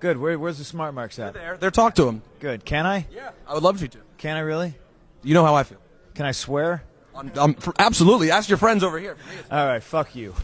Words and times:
Good. 0.00 0.16
Where, 0.16 0.38
where's 0.38 0.56
the 0.56 0.64
smart 0.64 0.94
marks 0.94 1.18
at? 1.18 1.34
They're 1.34 1.42
there, 1.42 1.56
there. 1.58 1.70
Talk 1.70 1.94
to 1.96 2.08
him. 2.08 2.22
Good. 2.40 2.64
Can 2.64 2.86
I? 2.86 3.06
Yeah, 3.14 3.30
I 3.46 3.54
would 3.54 3.62
love 3.62 3.80
you 3.82 3.88
to. 3.88 3.98
Can 4.16 4.36
I 4.36 4.40
really? 4.40 4.74
You 5.22 5.34
know 5.34 5.44
how 5.44 5.54
I 5.54 5.62
feel. 5.62 5.78
Can 6.14 6.24
I 6.24 6.32
swear? 6.32 6.82
Um, 7.14 7.30
um, 7.36 7.54
for, 7.54 7.74
absolutely. 7.78 8.30
Ask 8.30 8.48
your 8.48 8.58
friends 8.58 8.82
over 8.82 8.98
here. 8.98 9.16
All 9.50 9.66
right. 9.66 9.82
Fuck 9.82 10.16
you. 10.16 10.34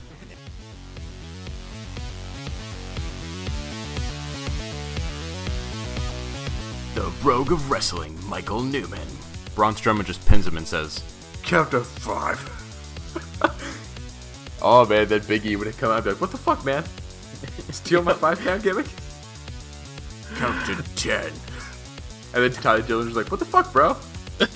The 6.95 7.11
Rogue 7.23 7.53
of 7.53 7.71
Wrestling, 7.71 8.19
Michael 8.27 8.63
Newman. 8.63 9.07
Braun 9.55 9.75
Strowman 9.75 10.05
just 10.05 10.25
pins 10.27 10.47
him 10.47 10.57
and 10.57 10.67
says, 10.67 11.03
Count 11.43 11.71
to 11.71 11.81
five. 11.81 12.53
Oh 14.63 14.87
man, 14.87 15.07
that 15.09 15.29
Big 15.29 15.45
E 15.45 15.55
would 15.55 15.67
have 15.67 15.77
come 15.77 15.91
out 15.91 15.97
and 15.97 16.05
be 16.05 16.11
like, 16.11 16.21
What 16.21 16.31
the 16.31 16.39
fuck, 16.39 16.65
man? 16.65 16.83
Steal 17.71 18.03
my 18.03 18.15
five 18.15 18.41
pound 18.41 18.63
gimmick? 18.63 18.87
Count 20.35 20.67
to 20.67 20.83
ten. 20.97 21.33
And 22.35 22.43
then 22.45 22.53
Tyler 22.53 22.83
Dillinger's 22.83 23.17
like, 23.17 23.31
What 23.31 23.41
the 23.41 23.47
fuck, 23.47 23.73
bro? 23.73 23.97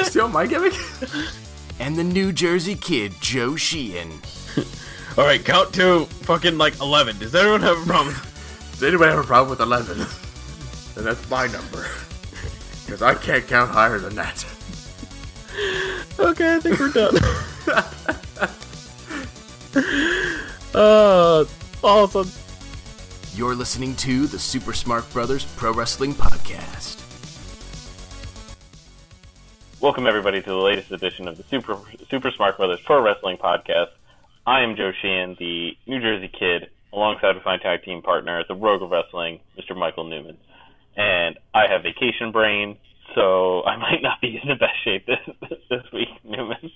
Steal 0.03 0.29
my 0.29 0.47
gimmick? 0.47 0.75
And 1.81 1.97
the 1.97 2.05
New 2.05 2.31
Jersey 2.31 2.75
kid, 2.75 3.15
Joe 3.23 3.57
Sheehan. 3.57 4.21
All 5.17 5.25
right, 5.25 5.43
count 5.43 5.73
to 5.75 6.05
fucking 6.05 6.59
like 6.59 6.79
eleven. 6.79 7.19
Does 7.19 7.35
anyone 7.35 7.63
have 7.63 7.80
a 7.83 7.87
problem? 7.87 8.15
Does 8.73 8.83
anybody 8.83 9.11
have 9.11 9.21
a 9.21 9.27
problem 9.27 9.49
with 9.49 9.61
11? 9.61 9.97
then 10.95 11.05
that's 11.05 11.30
my 11.30 11.47
number. 11.47 11.87
Because 12.85 13.01
I 13.01 13.15
can't 13.15 13.47
count 13.49 13.71
higher 13.71 13.99
than 13.99 14.15
that. 14.16 14.45
okay, 16.19 16.57
I 16.57 16.61
think 16.61 16.79
we're 16.79 16.93
done. 16.93 17.16
uh, 20.75 21.45
awesome. 21.83 22.30
You're 23.33 23.55
listening 23.55 23.95
to 23.97 24.27
the 24.27 24.41
Super 24.41 24.73
Smart 24.73 25.11
Brothers 25.12 25.45
Pro 25.45 25.73
Wrestling 25.73 26.15
Podcast. 26.15 26.98
Welcome 29.80 30.09
everybody 30.09 30.43
to 30.43 30.49
the 30.49 30.57
latest 30.57 30.91
edition 30.91 31.29
of 31.29 31.37
the 31.37 31.45
Super 31.45 31.79
Super 32.10 32.32
Smart 32.32 32.57
Brothers 32.57 32.80
Pro 32.85 33.01
Wrestling 33.01 33.37
Podcast. 33.37 33.90
I 34.49 34.63
am 34.63 34.74
Joe 34.74 34.90
Sheehan, 35.01 35.37
the 35.38 35.77
New 35.87 36.01
Jersey 36.01 36.27
Kid, 36.27 36.71
alongside 36.93 37.37
with 37.37 37.45
my 37.45 37.57
tag 37.57 37.85
team 37.85 38.02
partner, 38.02 38.45
the 38.49 38.57
Rogue 38.57 38.82
of 38.82 38.90
Wrestling, 38.90 39.38
Mr. 39.57 39.77
Michael 39.79 40.05
Newman. 40.05 40.37
And 40.96 41.38
I 41.55 41.68
have 41.68 41.85
vacation 41.85 42.33
brain, 42.33 42.79
so 43.15 43.62
I 43.62 43.77
might 43.77 44.02
not 44.02 44.21
be 44.21 44.40
in 44.43 44.49
the 44.49 44.57
best 44.57 44.83
shape 44.83 45.07
this 45.07 45.57
this 45.71 45.85
week, 45.93 46.09
Newman. 46.24 46.73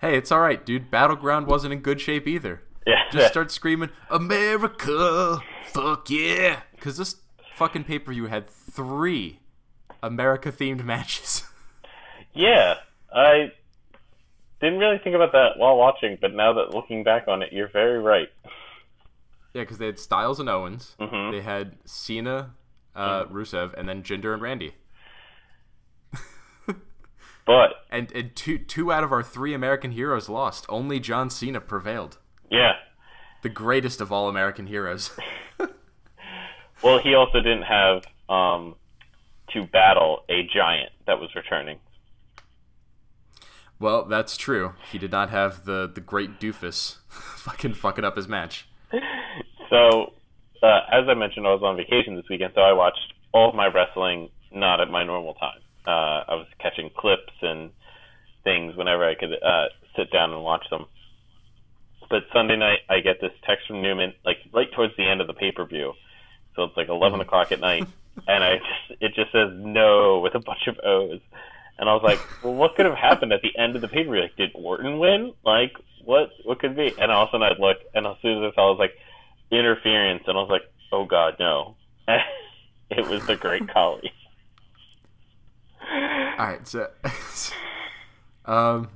Hey, 0.00 0.18
it's 0.18 0.32
alright, 0.32 0.66
dude. 0.66 0.90
Battleground 0.90 1.46
wasn't 1.46 1.72
in 1.72 1.78
good 1.78 2.00
shape 2.00 2.26
either. 2.26 2.62
Yeah, 2.86 3.02
Just 3.10 3.28
start 3.28 3.50
screaming, 3.50 3.90
America! 4.10 5.40
Fuck 5.66 6.08
yeah! 6.08 6.60
because 6.76 6.96
this 6.96 7.16
fucking 7.56 7.84
pay 7.84 7.98
per 7.98 8.12
view 8.12 8.26
had 8.26 8.48
three 8.48 9.40
America 10.02 10.52
themed 10.52 10.84
matches. 10.84 11.44
Yeah, 12.38 12.74
I 13.10 13.50
didn't 14.60 14.78
really 14.78 14.98
think 14.98 15.16
about 15.16 15.32
that 15.32 15.52
while 15.56 15.78
watching, 15.78 16.18
but 16.20 16.34
now 16.34 16.52
that 16.52 16.74
looking 16.74 17.02
back 17.02 17.28
on 17.28 17.40
it, 17.40 17.50
you're 17.50 17.70
very 17.70 17.98
right. 17.98 18.28
yeah, 19.54 19.62
because 19.62 19.78
they 19.78 19.86
had 19.86 19.98
Styles 19.98 20.38
and 20.38 20.46
Owens. 20.50 20.96
Mhm. 21.00 21.32
They 21.32 21.40
had 21.40 21.78
Cena, 21.86 22.50
uh, 22.94 23.24
Rusev, 23.24 23.72
and 23.72 23.88
then 23.88 24.02
Jinder 24.02 24.34
and 24.34 24.42
Randy. 24.42 24.74
But 27.46 27.70
And, 27.90 28.12
and 28.12 28.36
two 28.36 28.58
two 28.58 28.92
out 28.92 29.02
of 29.02 29.12
our 29.12 29.22
three 29.22 29.54
American 29.54 29.92
heroes 29.92 30.28
lost. 30.28 30.66
Only 30.68 31.00
John 31.00 31.30
Cena 31.30 31.62
prevailed. 31.62 32.18
Yeah, 32.50 32.72
The 33.42 33.48
greatest 33.48 34.00
of 34.00 34.12
all 34.12 34.28
American 34.28 34.66
heroes. 34.66 35.10
well, 36.82 36.98
he 36.98 37.14
also 37.14 37.40
didn't 37.40 37.62
have 37.62 38.04
um, 38.28 38.74
to 39.52 39.64
battle 39.64 40.24
a 40.28 40.42
giant 40.54 40.90
that 41.06 41.20
was 41.20 41.30
returning. 41.34 41.78
well, 43.78 44.04
that's 44.04 44.36
true. 44.36 44.74
He 44.90 44.98
did 44.98 45.12
not 45.12 45.30
have 45.30 45.64
the, 45.64 45.90
the 45.92 46.00
great 46.00 46.40
doofus 46.40 46.96
fucking 47.08 47.74
fucking 47.74 48.04
up 48.04 48.16
his 48.16 48.28
match. 48.28 48.68
So, 49.68 50.12
uh, 50.62 50.80
as 50.92 51.08
I 51.08 51.14
mentioned, 51.14 51.44
I 51.44 51.50
was 51.50 51.62
on 51.64 51.76
vacation 51.76 52.14
this 52.14 52.24
weekend, 52.30 52.52
so 52.54 52.60
I 52.60 52.72
watched 52.72 53.12
all 53.32 53.48
of 53.48 53.56
my 53.56 53.66
wrestling 53.66 54.30
not 54.52 54.80
at 54.80 54.88
my 54.88 55.02
normal 55.04 55.34
time. 55.34 55.58
Uh, 55.84 56.22
I 56.30 56.34
was 56.34 56.46
catching 56.60 56.88
clips 56.96 57.32
and 57.42 57.70
things 58.44 58.76
whenever 58.76 59.04
I 59.04 59.16
could 59.16 59.32
uh, 59.32 59.66
sit 59.96 60.12
down 60.12 60.32
and 60.32 60.42
watch 60.42 60.64
them. 60.70 60.86
But 62.08 62.24
Sunday 62.32 62.56
night, 62.56 62.80
I 62.88 63.00
get 63.00 63.20
this 63.20 63.32
text 63.44 63.66
from 63.66 63.82
Newman, 63.82 64.14
like 64.24 64.38
right 64.52 64.70
towards 64.72 64.96
the 64.96 65.08
end 65.08 65.20
of 65.20 65.26
the 65.26 65.34
pay 65.34 65.52
per 65.52 65.64
view. 65.64 65.92
So 66.54 66.64
it's 66.64 66.76
like 66.76 66.88
11 66.88 67.20
o'clock 67.20 67.52
at 67.52 67.60
night, 67.60 67.86
and 68.28 68.44
I 68.44 68.56
just, 68.56 69.02
it 69.02 69.14
just 69.14 69.32
says 69.32 69.50
no 69.54 70.20
with 70.20 70.34
a 70.34 70.40
bunch 70.40 70.66
of 70.68 70.78
O's. 70.84 71.20
And 71.78 71.90
I 71.90 71.92
was 71.92 72.02
like, 72.02 72.18
well, 72.42 72.54
what 72.54 72.74
could 72.74 72.86
have 72.86 72.94
happened 72.94 73.32
at 73.32 73.42
the 73.42 73.56
end 73.58 73.76
of 73.76 73.82
the 73.82 73.88
pay 73.88 74.04
per 74.04 74.12
view? 74.12 74.22
Like, 74.22 74.36
did 74.36 74.50
Orton 74.54 74.98
win? 74.98 75.34
Like, 75.44 75.72
what 76.04 76.30
what 76.44 76.58
could 76.58 76.76
be? 76.76 76.94
And 76.98 77.12
all 77.12 77.24
of 77.24 77.28
a 77.28 77.32
sudden 77.32 77.42
I'd 77.42 77.58
look, 77.58 77.78
and 77.94 78.06
as 78.06 78.16
soon 78.22 78.42
as 78.42 78.52
I 78.52 78.54
saw, 78.54 78.68
it 78.70 78.78
was 78.78 78.78
like 78.78 78.96
interference, 79.50 80.22
and 80.26 80.36
I 80.36 80.40
was 80.40 80.50
like, 80.50 80.62
oh 80.92 81.04
god, 81.04 81.36
no. 81.38 81.76
it 82.90 83.06
was 83.06 83.26
the 83.26 83.36
Great 83.36 83.68
Khali. 83.72 84.12
All 85.88 86.46
right, 86.46 86.66
so 86.66 86.88
um, 88.44 88.88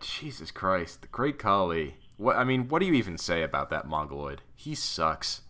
Jesus 0.00 0.50
Christ, 0.50 1.02
the 1.02 1.08
Great 1.08 1.38
Khali. 1.38 1.96
What 2.16 2.36
I 2.36 2.44
mean, 2.44 2.68
what 2.68 2.80
do 2.80 2.86
you 2.86 2.94
even 2.94 3.18
say 3.18 3.42
about 3.42 3.70
that 3.70 3.86
mongoloid? 3.86 4.42
He 4.54 4.74
sucks. 4.74 5.42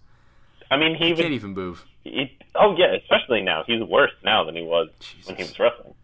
I 0.70 0.76
mean, 0.76 0.96
he 0.96 1.06
He 1.06 1.10
was. 1.12 1.20
can't 1.20 1.32
even 1.32 1.52
move. 1.54 1.84
He, 2.02 2.36
oh 2.54 2.74
yeah, 2.76 2.94
especially 2.94 3.42
now. 3.42 3.62
He's 3.66 3.82
worse 3.82 4.12
now 4.24 4.44
than 4.44 4.56
he 4.56 4.62
was 4.62 4.88
when 5.26 5.36
he 5.36 5.42
was 5.44 5.58
wrestling. 5.58 5.94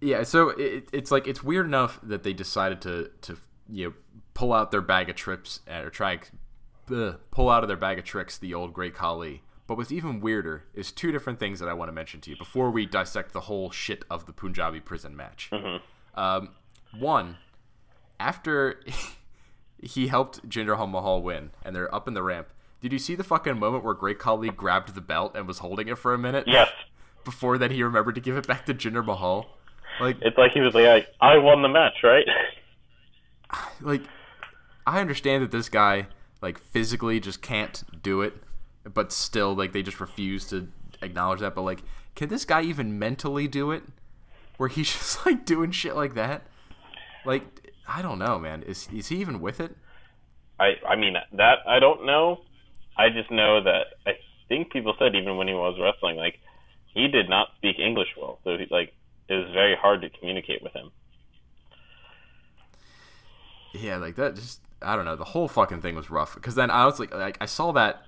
Yeah, 0.00 0.24
so 0.24 0.50
it, 0.50 0.88
it's 0.92 1.10
like 1.10 1.26
it's 1.28 1.42
weird 1.44 1.66
enough 1.66 2.00
that 2.02 2.22
they 2.24 2.32
decided 2.32 2.80
to 2.82 3.10
to 3.22 3.38
you 3.68 3.88
know 3.88 3.94
pull 4.34 4.52
out 4.52 4.70
their 4.70 4.80
bag 4.80 5.08
of 5.08 5.16
trips 5.16 5.60
or 5.70 5.90
try 5.90 6.18
uh, 6.92 7.12
pull 7.30 7.48
out 7.48 7.62
of 7.62 7.68
their 7.68 7.76
bag 7.76 7.98
of 7.98 8.04
tricks 8.04 8.36
the 8.36 8.52
old 8.52 8.72
Great 8.72 8.94
Khali. 8.94 9.42
But 9.68 9.76
what's 9.76 9.92
even 9.92 10.20
weirder 10.20 10.64
is 10.74 10.90
two 10.90 11.12
different 11.12 11.38
things 11.38 11.60
that 11.60 11.68
I 11.68 11.72
want 11.72 11.88
to 11.88 11.92
mention 11.92 12.20
to 12.22 12.30
you 12.30 12.36
before 12.36 12.70
we 12.70 12.84
dissect 12.84 13.32
the 13.32 13.42
whole 13.42 13.70
shit 13.70 14.04
of 14.10 14.26
the 14.26 14.32
Punjabi 14.32 14.80
prison 14.80 15.16
match. 15.16 15.50
Um, 16.14 16.50
one, 16.98 17.36
after 18.22 18.80
he 19.82 20.06
helped 20.06 20.48
Jinder 20.48 20.78
Mahal 20.88 21.22
win 21.22 21.50
and 21.64 21.74
they're 21.74 21.92
up 21.94 22.06
in 22.06 22.14
the 22.14 22.22
ramp, 22.22 22.48
did 22.80 22.92
you 22.92 22.98
see 22.98 23.14
the 23.14 23.24
fucking 23.24 23.58
moment 23.58 23.84
where 23.84 23.94
Great 23.94 24.18
Khali 24.18 24.48
grabbed 24.50 24.94
the 24.94 25.00
belt 25.00 25.32
and 25.34 25.46
was 25.46 25.58
holding 25.58 25.88
it 25.88 25.98
for 25.98 26.14
a 26.14 26.18
minute? 26.18 26.44
Yes, 26.46 26.70
Before 27.24 27.56
then 27.56 27.70
he 27.70 27.82
remembered 27.84 28.16
to 28.16 28.20
give 28.20 28.36
it 28.36 28.48
back 28.48 28.66
to 28.66 28.74
Jinder 28.74 29.04
Mahal. 29.04 29.46
Like, 30.00 30.16
it's 30.22 30.36
like 30.36 30.52
he 30.52 30.60
was 30.60 30.74
like, 30.74 31.06
I 31.20 31.38
won 31.38 31.62
the 31.62 31.68
match, 31.68 32.02
right? 32.02 32.26
like 33.80 34.02
I 34.86 35.00
understand 35.00 35.42
that 35.44 35.50
this 35.50 35.68
guy 35.68 36.08
like 36.40 36.58
physically 36.58 37.20
just 37.20 37.42
can't 37.42 37.84
do 38.02 38.22
it, 38.22 38.34
but 38.92 39.12
still 39.12 39.54
like 39.54 39.72
they 39.72 39.82
just 39.82 40.00
refuse 40.00 40.46
to 40.48 40.68
acknowledge 41.00 41.40
that. 41.40 41.54
But 41.54 41.62
like, 41.62 41.82
can 42.16 42.28
this 42.28 42.44
guy 42.44 42.62
even 42.62 42.98
mentally 42.98 43.46
do 43.46 43.70
it? 43.70 43.84
Where 44.56 44.68
he's 44.68 44.92
just 44.92 45.24
like 45.24 45.44
doing 45.44 45.70
shit 45.70 45.94
like 45.94 46.14
that? 46.14 46.42
Like, 47.24 47.61
I 47.88 48.02
don't 48.02 48.18
know, 48.18 48.38
man. 48.38 48.62
Is 48.62 48.88
is 48.92 49.08
he 49.08 49.16
even 49.16 49.40
with 49.40 49.60
it? 49.60 49.76
I 50.58 50.74
I 50.88 50.96
mean 50.96 51.14
that 51.32 51.58
I 51.66 51.78
don't 51.78 52.06
know. 52.06 52.40
I 52.96 53.08
just 53.08 53.30
know 53.30 53.62
that 53.62 53.86
I 54.06 54.12
think 54.48 54.70
people 54.70 54.94
said 54.98 55.14
even 55.14 55.36
when 55.36 55.48
he 55.48 55.54
was 55.54 55.78
wrestling, 55.80 56.16
like 56.16 56.38
he 56.94 57.08
did 57.08 57.28
not 57.28 57.48
speak 57.56 57.78
English 57.78 58.08
well, 58.18 58.38
so 58.44 58.56
he, 58.58 58.66
like 58.70 58.92
it 59.28 59.34
was 59.34 59.50
very 59.52 59.76
hard 59.76 60.02
to 60.02 60.10
communicate 60.10 60.62
with 60.62 60.72
him. 60.72 60.90
Yeah, 63.72 63.96
like 63.96 64.16
that. 64.16 64.34
Just 64.34 64.60
I 64.80 64.96
don't 64.96 65.04
know. 65.04 65.16
The 65.16 65.24
whole 65.24 65.48
fucking 65.48 65.80
thing 65.80 65.94
was 65.94 66.10
rough. 66.10 66.34
Because 66.34 66.54
then 66.54 66.70
I 66.70 66.84
was 66.84 67.00
like, 67.00 67.14
like 67.14 67.38
I 67.40 67.46
saw 67.46 67.72
that, 67.72 68.02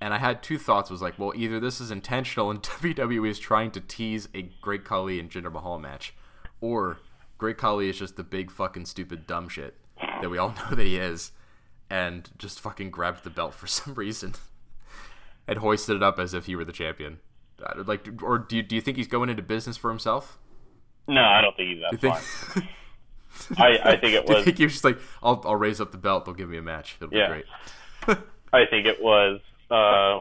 and 0.00 0.14
I 0.14 0.18
had 0.18 0.42
two 0.42 0.58
thoughts. 0.58 0.90
Was 0.90 1.02
like, 1.02 1.18
well, 1.18 1.32
either 1.34 1.58
this 1.58 1.80
is 1.80 1.90
intentional 1.90 2.50
and 2.50 2.62
WWE 2.62 3.28
is 3.28 3.38
trying 3.38 3.70
to 3.72 3.80
tease 3.80 4.28
a 4.34 4.42
Great 4.60 4.84
Khali 4.84 5.18
and 5.18 5.30
Jinder 5.30 5.52
Mahal 5.52 5.78
match, 5.78 6.14
or 6.60 6.98
Great 7.38 7.56
Khali 7.56 7.88
is 7.88 7.98
just 7.98 8.16
the 8.16 8.24
big 8.24 8.50
fucking 8.50 8.84
stupid 8.86 9.26
dumb 9.26 9.48
shit 9.48 9.76
that 10.20 10.28
we 10.28 10.38
all 10.38 10.48
know 10.70 10.74
that 10.76 10.86
he 10.86 10.96
is, 10.96 11.32
and 11.88 12.28
just 12.36 12.60
fucking 12.60 12.90
grabbed 12.90 13.24
the 13.24 13.30
belt 13.30 13.54
for 13.54 13.66
some 13.78 13.94
reason 13.94 14.34
and 15.46 15.58
hoisted 15.58 15.96
it 15.96 16.02
up 16.02 16.18
as 16.18 16.34
if 16.34 16.46
he 16.46 16.54
were 16.56 16.64
the 16.64 16.72
champion. 16.72 17.20
Uh, 17.64 17.82
Like, 17.86 18.06
or 18.22 18.38
do 18.38 18.56
you, 18.56 18.62
do 18.62 18.74
you 18.74 18.80
think 18.82 18.96
he's 18.96 19.08
going 19.08 19.30
into 19.30 19.42
business 19.42 19.76
for 19.76 19.90
himself? 19.90 20.38
No, 21.06 21.22
I 21.22 21.40
don't 21.40 21.56
think 21.56 21.70
he's 21.70 22.00
that 22.00 22.00
smart. 22.52 22.66
I 23.58 23.78
I 23.92 23.96
think 23.96 24.14
it 24.14 24.26
do 24.26 24.36
you 24.36 24.42
think 24.42 24.58
he 24.58 24.64
was 24.64 24.72
just 24.72 24.84
like, 24.84 24.98
I'll, 25.22 25.40
I'll 25.44 25.56
raise 25.56 25.80
up 25.80 25.92
the 25.92 25.98
belt. 25.98 26.24
They'll 26.24 26.34
give 26.34 26.48
me 26.48 26.58
a 26.58 26.62
match. 26.62 26.96
It'll 27.00 27.14
Yeah. 27.16 27.28
be 27.28 27.42
great. 28.06 28.18
I 28.52 28.64
think 28.66 28.86
it 28.86 29.00
was 29.00 29.40
uh 29.70 30.20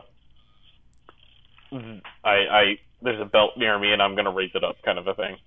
I 2.24 2.36
I 2.52 2.80
there's 3.02 3.20
a 3.20 3.25
belt 3.25 3.52
near 3.58 3.78
me 3.80 3.92
and 3.92 4.02
I'm 4.02 4.16
gonna 4.16 4.31
raise 4.31 4.52
it 4.54 4.63
up 4.63 4.75
kind 4.84 4.98
of 5.00 5.08
a 5.08 5.13
thing. 5.16 5.38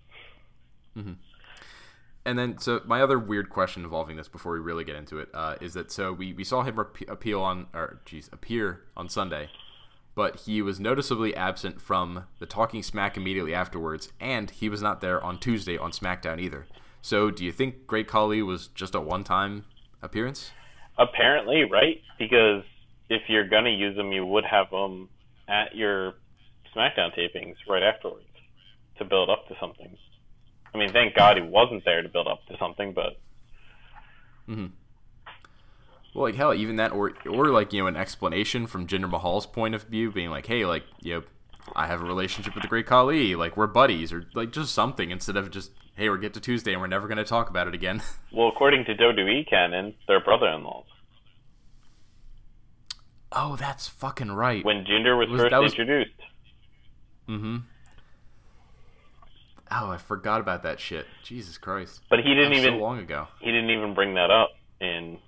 And 2.24 2.38
then 2.38 2.58
so 2.58 2.80
my 2.84 3.00
other 3.00 3.18
weird 3.18 3.48
question 3.50 3.82
involving 3.82 4.16
this 4.16 4.28
before 4.28 4.52
we 4.52 4.58
really 4.58 4.84
get 4.84 4.96
into 4.96 5.18
it 5.18 5.28
uh, 5.32 5.56
is 5.60 5.74
that 5.74 5.90
so 5.90 6.12
we, 6.12 6.32
we 6.32 6.44
saw 6.44 6.62
him 6.62 6.76
rep- 6.76 7.08
appeal 7.08 7.40
on 7.40 7.66
or 7.72 8.00
geez 8.04 8.28
appear 8.32 8.82
on 8.96 9.08
Sunday, 9.08 9.48
but 10.14 10.40
he 10.40 10.60
was 10.60 10.78
noticeably 10.78 11.34
absent 11.34 11.80
from 11.80 12.24
the 12.38 12.46
Talking 12.46 12.82
Smack 12.82 13.16
immediately 13.16 13.54
afterwards, 13.54 14.12
and 14.20 14.50
he 14.50 14.68
was 14.68 14.82
not 14.82 15.00
there 15.00 15.22
on 15.22 15.38
Tuesday 15.38 15.78
on 15.78 15.92
SmackDown 15.92 16.40
either. 16.40 16.66
So 17.02 17.30
do 17.30 17.44
you 17.44 17.52
think 17.52 17.86
Great 17.86 18.06
Khali 18.06 18.42
was 18.42 18.68
just 18.68 18.94
a 18.94 19.00
one 19.00 19.24
time 19.24 19.64
appearance? 20.02 20.52
Apparently, 20.98 21.64
right? 21.64 22.02
Because 22.18 22.64
if 23.08 23.22
you're 23.28 23.48
gonna 23.48 23.70
use 23.70 23.96
them, 23.96 24.12
you 24.12 24.26
would 24.26 24.44
have 24.44 24.70
them 24.70 25.08
at 25.48 25.74
your 25.74 26.14
SmackDown 26.76 27.16
tapings 27.18 27.56
right 27.68 27.82
afterwards 27.82 28.26
to 28.98 29.04
build 29.04 29.30
up 29.30 29.48
to 29.48 29.54
something. 29.58 29.96
I 30.74 30.78
mean, 30.78 30.92
thank 30.92 31.14
God 31.16 31.36
he 31.36 31.42
wasn't 31.42 31.84
there 31.84 32.02
to 32.02 32.08
build 32.08 32.26
up 32.28 32.46
to 32.46 32.56
something, 32.58 32.92
but 32.92 33.18
hmm 34.46 34.66
Well, 36.14 36.24
like 36.24 36.34
hell, 36.36 36.54
even 36.54 36.76
that, 36.76 36.92
or 36.92 37.12
or 37.28 37.48
like 37.48 37.72
you 37.72 37.82
know, 37.82 37.86
an 37.88 37.96
explanation 37.96 38.66
from 38.66 38.86
Jinder 38.86 39.10
Mahal's 39.10 39.46
point 39.46 39.74
of 39.74 39.84
view, 39.84 40.10
being 40.12 40.30
like, 40.30 40.46
hey, 40.46 40.64
like 40.66 40.84
you 41.02 41.14
know, 41.14 41.22
I 41.74 41.86
have 41.86 42.00
a 42.00 42.04
relationship 42.04 42.54
with 42.54 42.62
the 42.62 42.68
Great 42.68 42.86
Khali, 42.86 43.34
like 43.34 43.56
we're 43.56 43.66
buddies, 43.66 44.12
or 44.12 44.26
like 44.34 44.52
just 44.52 44.72
something 44.74 45.10
instead 45.10 45.36
of 45.36 45.50
just 45.50 45.72
hey, 45.96 46.08
we're 46.08 46.16
get 46.18 46.34
to 46.34 46.40
Tuesday 46.40 46.72
and 46.72 46.80
we're 46.80 46.86
never 46.86 47.08
gonna 47.08 47.24
talk 47.24 47.50
about 47.50 47.68
it 47.68 47.74
again. 47.74 48.02
well, 48.32 48.48
according 48.48 48.84
to 48.86 48.94
WWE 48.94 49.48
canon, 49.48 49.94
they're 50.08 50.20
brother-in-laws. 50.20 50.84
oh, 53.32 53.56
that's 53.56 53.86
fucking 53.88 54.32
right. 54.32 54.64
When 54.64 54.84
Jinder 54.84 55.18
was, 55.18 55.28
Was- 55.30 55.40
first 55.42 55.54
was- 55.54 55.72
introduced, 55.72 56.16
mm-hmm. 57.28 57.56
Oh, 59.72 59.90
I 59.90 59.98
forgot 59.98 60.40
about 60.40 60.62
that 60.64 60.80
shit. 60.80 61.06
Jesus 61.22 61.56
Christ. 61.58 62.00
but 62.10 62.18
he 62.20 62.34
didn't 62.34 62.54
even 62.54 62.74
so 62.74 62.78
long 62.78 62.98
ago. 62.98 63.28
he 63.40 63.46
didn't 63.52 63.70
even 63.70 63.94
bring 63.94 64.14
that 64.14 64.30
up 64.30 64.50
in 64.80 65.18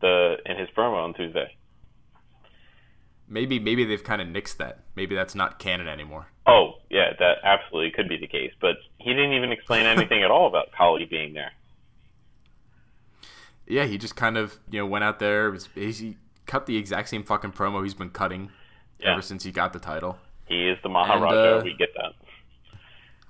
the 0.00 0.36
in 0.46 0.56
his 0.58 0.68
promo 0.76 1.04
on 1.04 1.14
Tuesday. 1.14 1.54
Maybe 3.28 3.58
maybe 3.58 3.84
they've 3.84 4.02
kind 4.04 4.20
of 4.22 4.28
nixed 4.28 4.56
that. 4.58 4.80
Maybe 4.96 5.14
that's 5.14 5.34
not 5.34 5.58
canon 5.58 5.88
anymore. 5.88 6.28
Oh, 6.46 6.74
yeah, 6.90 7.12
that 7.18 7.36
absolutely 7.42 7.90
could 7.90 8.08
be 8.08 8.18
the 8.18 8.26
case, 8.26 8.52
but 8.60 8.76
he 8.98 9.10
didn't 9.14 9.32
even 9.32 9.50
explain 9.50 9.86
anything 9.86 10.22
at 10.22 10.30
all 10.30 10.46
about 10.46 10.72
Khali 10.76 11.06
being 11.06 11.32
there. 11.32 11.52
Yeah, 13.66 13.84
he 13.86 13.96
just 13.96 14.14
kind 14.14 14.36
of 14.36 14.58
you 14.70 14.78
know 14.80 14.86
went 14.86 15.04
out 15.04 15.18
there. 15.18 15.50
Was 15.50 15.68
he 15.74 16.16
cut 16.46 16.66
the 16.66 16.76
exact 16.76 17.08
same 17.08 17.22
fucking 17.24 17.52
promo 17.52 17.82
he's 17.82 17.94
been 17.94 18.10
cutting 18.10 18.50
Yeah. 19.00 19.12
ever 19.12 19.22
since 19.22 19.44
he 19.44 19.50
got 19.52 19.72
the 19.72 19.78
title. 19.78 20.18
He 20.46 20.68
is 20.68 20.76
the 20.82 20.90
Maharaja. 20.90 21.60
uh, 21.60 21.64
we 21.64 21.74
get. 21.74 21.88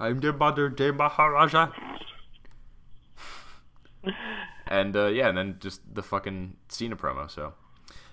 I'm 0.04 0.20
the 0.20 0.32
Modern 0.32 0.74
Day 0.74 0.90
Maharaja. 0.90 1.72
and 4.66 4.94
uh, 4.96 5.06
yeah, 5.06 5.28
and 5.28 5.38
then 5.38 5.56
just 5.60 5.80
the 5.94 6.02
fucking 6.02 6.56
Cena 6.68 6.96
promo. 6.96 7.30
So 7.30 7.54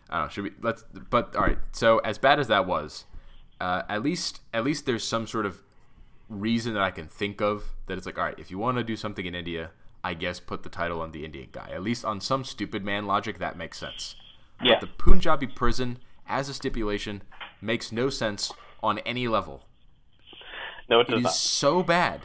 I 0.10 0.18
don't 0.18 0.26
know. 0.26 0.30
Should 0.30 0.44
we 0.46 0.52
let's? 0.62 0.84
But 1.10 1.36
all 1.36 1.44
right. 1.44 1.60
So 1.72 2.00
as 2.00 2.18
bad 2.18 2.40
as 2.40 2.48
that 2.48 2.66
was, 2.66 3.06
uh, 3.60 3.84
at 3.90 4.04
least 4.04 4.42
at 4.54 4.64
least 4.64 4.86
there's 4.86 5.04
some 5.04 5.28
sort 5.28 5.46
of 5.46 5.62
reason 6.30 6.74
that 6.74 6.82
I 6.82 6.92
can 6.92 7.08
think 7.08 7.42
of 7.42 7.74
that 7.88 7.98
it's 7.98 8.06
like, 8.06 8.18
all 8.18 8.24
right, 8.24 8.40
if 8.40 8.50
you 8.50 8.58
want 8.58 8.78
to 8.78 8.84
do 8.84 8.96
something 8.96 9.26
in 9.26 9.36
India, 9.36 9.72
I 10.04 10.14
guess 10.14 10.40
put 10.40 10.64
the 10.64 10.70
title 10.70 11.02
on 11.02 11.12
the 11.12 11.26
Indian 11.26 11.50
guy. 11.52 11.70
At 11.72 11.84
least 11.84 12.06
on 12.06 12.22
some 12.22 12.46
stupid 12.46 12.86
man 12.86 13.06
logic, 13.06 13.38
that 13.40 13.58
makes 13.58 13.78
sense. 13.78 14.16
Yeah. 14.64 14.80
The 14.80 14.88
Punjabi 14.88 15.48
prison 15.48 15.98
as 16.28 16.48
a 16.48 16.54
stipulation 16.54 17.24
makes 17.62 17.92
no 17.92 18.10
sense 18.10 18.52
on 18.82 19.00
any 19.00 19.28
level. 19.28 19.66
No, 20.90 21.00
it 21.00 21.08
It 21.08 21.12
does 21.12 21.20
is 21.20 21.24
not. 21.24 21.34
so 21.34 21.84
bad. 21.84 22.22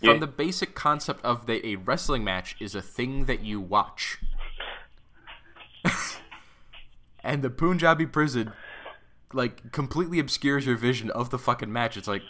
Yeah. 0.00 0.10
From 0.12 0.20
the 0.20 0.26
basic 0.26 0.74
concept 0.74 1.24
of 1.24 1.46
that 1.46 1.66
a 1.66 1.76
wrestling 1.76 2.22
match 2.22 2.54
is 2.60 2.74
a 2.74 2.82
thing 2.82 3.24
that 3.24 3.40
you 3.42 3.60
watch. 3.60 4.18
and 7.24 7.42
the 7.42 7.50
Punjabi 7.50 8.06
prison 8.06 8.52
like 9.32 9.72
completely 9.72 10.18
obscures 10.18 10.66
your 10.66 10.76
vision 10.76 11.10
of 11.10 11.30
the 11.30 11.38
fucking 11.38 11.72
match. 11.72 11.96
It's 11.96 12.08
like 12.08 12.22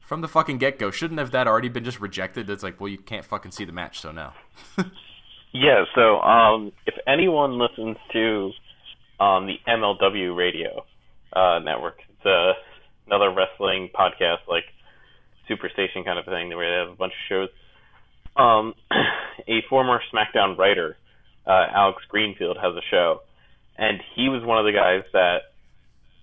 from 0.00 0.20
the 0.20 0.28
fucking 0.28 0.58
get 0.58 0.78
go, 0.78 0.90
shouldn't 0.90 1.18
have 1.18 1.30
that 1.32 1.46
already 1.46 1.68
been 1.68 1.84
just 1.84 2.00
rejected? 2.00 2.48
It's 2.50 2.62
like, 2.62 2.80
well, 2.80 2.88
you 2.88 2.98
can't 2.98 3.24
fucking 3.24 3.50
see 3.52 3.64
the 3.64 3.72
match, 3.72 4.00
so 4.00 4.12
no. 4.12 4.32
Yeah, 5.54 5.84
so 5.94 6.18
um, 6.22 6.72
if 6.86 6.94
anyone 7.06 7.58
listens 7.58 7.98
to 8.14 8.52
um, 9.20 9.46
the 9.46 9.56
MLW 9.68 10.34
radio 10.34 10.82
uh, 11.34 11.58
network, 11.58 11.98
uh, 12.24 12.52
another 13.12 13.30
wrestling 13.30 13.90
podcast, 13.94 14.48
like 14.48 14.64
Superstation 15.48 16.04
kind 16.04 16.18
of 16.18 16.24
thing, 16.24 16.48
where 16.48 16.70
they 16.70 16.84
have 16.86 16.94
a 16.94 16.96
bunch 16.96 17.12
of 17.12 17.28
shows. 17.28 17.48
Um, 18.36 18.74
a 19.48 19.60
former 19.68 20.00
SmackDown 20.12 20.56
writer, 20.56 20.96
uh, 21.46 21.66
Alex 21.74 22.02
Greenfield, 22.08 22.56
has 22.56 22.74
a 22.74 22.80
show, 22.90 23.20
and 23.76 24.00
he 24.14 24.28
was 24.28 24.42
one 24.42 24.58
of 24.58 24.64
the 24.64 24.72
guys 24.72 25.02
that 25.12 25.52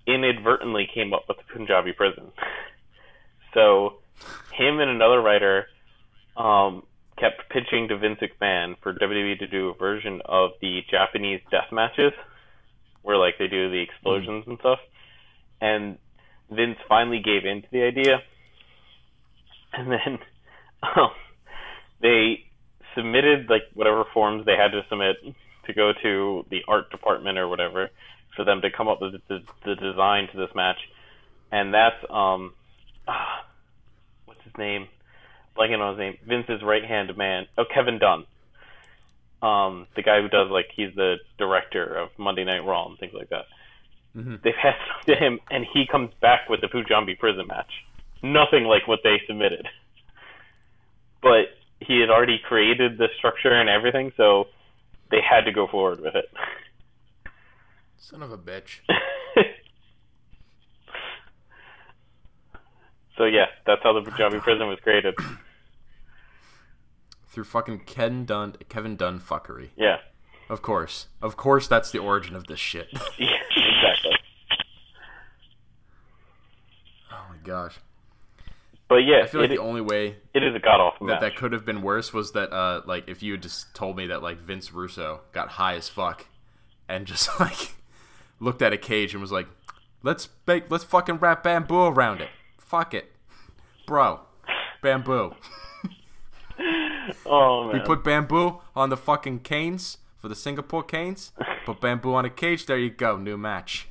inadvertently 0.06 0.88
came 0.92 1.14
up 1.14 1.24
with 1.28 1.36
the 1.36 1.44
Punjabi 1.52 1.92
prison. 1.92 2.32
so, 3.54 3.98
him 4.52 4.80
and 4.80 4.90
another 4.90 5.20
writer 5.20 5.66
um, 6.36 6.82
kept 7.18 7.48
pitching 7.50 7.88
to 7.88 7.98
Vince 7.98 8.18
McMahon 8.20 8.74
for 8.82 8.94
WWE 8.94 9.38
to 9.38 9.46
do 9.46 9.68
a 9.68 9.74
version 9.74 10.22
of 10.24 10.52
the 10.60 10.80
Japanese 10.90 11.40
death 11.52 11.70
matches, 11.70 12.12
where 13.02 13.16
like 13.16 13.34
they 13.38 13.46
do 13.46 13.70
the 13.70 13.80
explosions 13.80 14.44
and 14.48 14.58
stuff. 14.58 14.80
And 15.60 15.98
Vince 16.50 16.78
finally 16.88 17.20
gave 17.20 17.44
in 17.44 17.62
to 17.62 17.68
the 17.70 17.82
idea, 17.82 18.22
and 19.72 19.90
then 19.90 20.18
um, 20.82 21.10
they 22.00 22.44
submitted 22.94 23.48
like 23.48 23.62
whatever 23.74 24.04
forms 24.12 24.44
they 24.46 24.56
had 24.56 24.72
to 24.72 24.84
submit 24.88 25.16
to 25.66 25.72
go 25.72 25.92
to 26.02 26.44
the 26.50 26.62
art 26.66 26.90
department 26.90 27.38
or 27.38 27.48
whatever 27.48 27.90
for 28.34 28.44
them 28.44 28.60
to 28.62 28.70
come 28.70 28.88
up 28.88 29.00
with 29.00 29.12
the, 29.28 29.40
the 29.64 29.74
design 29.76 30.28
to 30.32 30.36
this 30.36 30.54
match, 30.54 30.78
and 31.52 31.72
that's 31.74 32.04
um, 32.10 32.52
ah, 33.06 33.44
what's 34.26 34.42
his 34.44 34.56
name? 34.58 34.88
blanking 35.60 35.80
on 35.80 35.94
his 35.94 35.98
name. 35.98 36.18
Vince's 36.26 36.62
right 36.62 36.84
hand 36.84 37.16
man. 37.16 37.46
Oh, 37.58 37.64
Kevin 37.72 37.98
Dunn. 37.98 38.24
Um, 39.42 39.86
the 39.96 40.02
guy 40.02 40.20
who 40.20 40.28
does 40.28 40.50
like 40.50 40.66
he's 40.74 40.94
the 40.94 41.16
director 41.38 41.84
of 41.96 42.10
Monday 42.18 42.44
Night 42.44 42.64
Raw 42.64 42.88
and 42.88 42.98
things 42.98 43.14
like 43.14 43.30
that. 43.30 43.46
They've 44.14 44.54
had 44.60 44.74
stuff 44.84 45.04
to 45.06 45.14
him, 45.14 45.38
and 45.50 45.64
he 45.72 45.86
comes 45.86 46.10
back 46.20 46.48
with 46.48 46.60
the 46.60 46.68
Punjabi 46.68 47.14
prison 47.14 47.46
match. 47.46 47.70
Nothing 48.22 48.64
like 48.64 48.88
what 48.88 49.00
they 49.04 49.20
submitted, 49.26 49.66
but 51.22 51.46
he 51.80 52.00
had 52.00 52.10
already 52.10 52.38
created 52.38 52.98
the 52.98 53.08
structure 53.16 53.52
and 53.52 53.68
everything, 53.68 54.12
so 54.16 54.48
they 55.10 55.20
had 55.20 55.44
to 55.46 55.52
go 55.52 55.66
forward 55.66 56.00
with 56.00 56.14
it. 56.14 56.26
Son 57.96 58.22
of 58.22 58.32
a 58.32 58.38
bitch. 58.38 58.80
so 63.16 63.24
yeah, 63.24 63.46
that's 63.66 63.82
how 63.82 63.92
the 63.92 64.02
Punjabi 64.02 64.36
oh, 64.36 64.40
prison 64.40 64.68
was 64.68 64.78
created. 64.80 65.14
Through 67.28 67.44
fucking 67.44 67.80
Ken 67.86 68.24
Dunn, 68.24 68.56
Kevin 68.68 68.96
Dunn 68.96 69.20
fuckery. 69.20 69.68
Yeah, 69.76 69.98
Of 70.48 70.62
course. 70.62 71.06
Of 71.22 71.36
course 71.36 71.68
that's 71.68 71.92
the 71.92 72.00
origin 72.00 72.34
of 72.34 72.48
this 72.48 72.58
shit. 72.58 72.88
yeah, 73.18 73.28
exactly. 73.56 74.16
oh 77.12 77.24
my 77.28 77.36
gosh. 77.50 77.80
But 78.88 78.96
yeah, 78.96 79.22
I 79.22 79.26
feel 79.26 79.40
like 79.40 79.50
the 79.50 79.58
only 79.58 79.80
way 79.80 80.16
it 80.34 80.42
is 80.42 80.54
a 80.54 80.58
god 80.58 80.80
awful 80.80 81.06
that 81.06 81.14
match. 81.14 81.20
that 81.20 81.36
could 81.36 81.52
have 81.52 81.64
been 81.64 81.82
worse 81.82 82.12
was 82.12 82.32
that 82.32 82.52
uh 82.52 82.82
like 82.86 83.08
if 83.08 83.22
you 83.22 83.32
had 83.32 83.42
just 83.42 83.74
told 83.74 83.96
me 83.96 84.06
that 84.08 84.22
like 84.22 84.38
Vince 84.38 84.72
Russo 84.72 85.20
got 85.32 85.50
high 85.50 85.74
as 85.74 85.88
fuck 85.88 86.26
and 86.88 87.06
just 87.12 87.28
like 87.38 87.74
looked 88.40 88.62
at 88.62 88.72
a 88.72 88.76
cage 88.76 89.12
and 89.12 89.20
was 89.20 89.32
like, 89.32 89.48
"Let's 90.02 90.28
make 90.46 90.70
let's 90.70 90.84
fucking 90.84 91.18
wrap 91.18 91.42
bamboo 91.42 91.86
around 91.86 92.20
it. 92.20 92.28
Fuck 92.58 92.94
it, 92.94 93.12
bro, 93.86 94.20
bamboo. 94.82 95.34
oh 97.26 97.64
man. 97.66 97.74
We 97.74 97.80
put 97.80 98.02
bamboo 98.02 98.60
on 98.74 98.90
the 98.90 98.96
fucking 98.96 99.40
canes 99.40 99.98
for 100.18 100.28
the 100.28 100.36
Singapore 100.36 100.82
canes. 100.82 101.32
Put 101.64 101.80
bamboo 101.80 102.14
on 102.14 102.24
a 102.24 102.30
cage. 102.30 102.66
There 102.66 102.78
you 102.78 102.90
go. 102.90 103.16
New 103.16 103.36
match. 103.36 103.88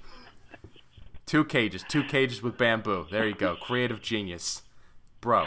Two 1.30 1.46
cages. 1.46 1.84
Two 1.88 2.04
cages 2.04 2.42
with 2.42 2.58
bamboo. 2.58 3.06
There 3.12 3.28
you 3.28 3.36
go. 3.36 3.56
Creative 3.56 4.02
genius, 4.02 4.64
bro. 5.22 5.46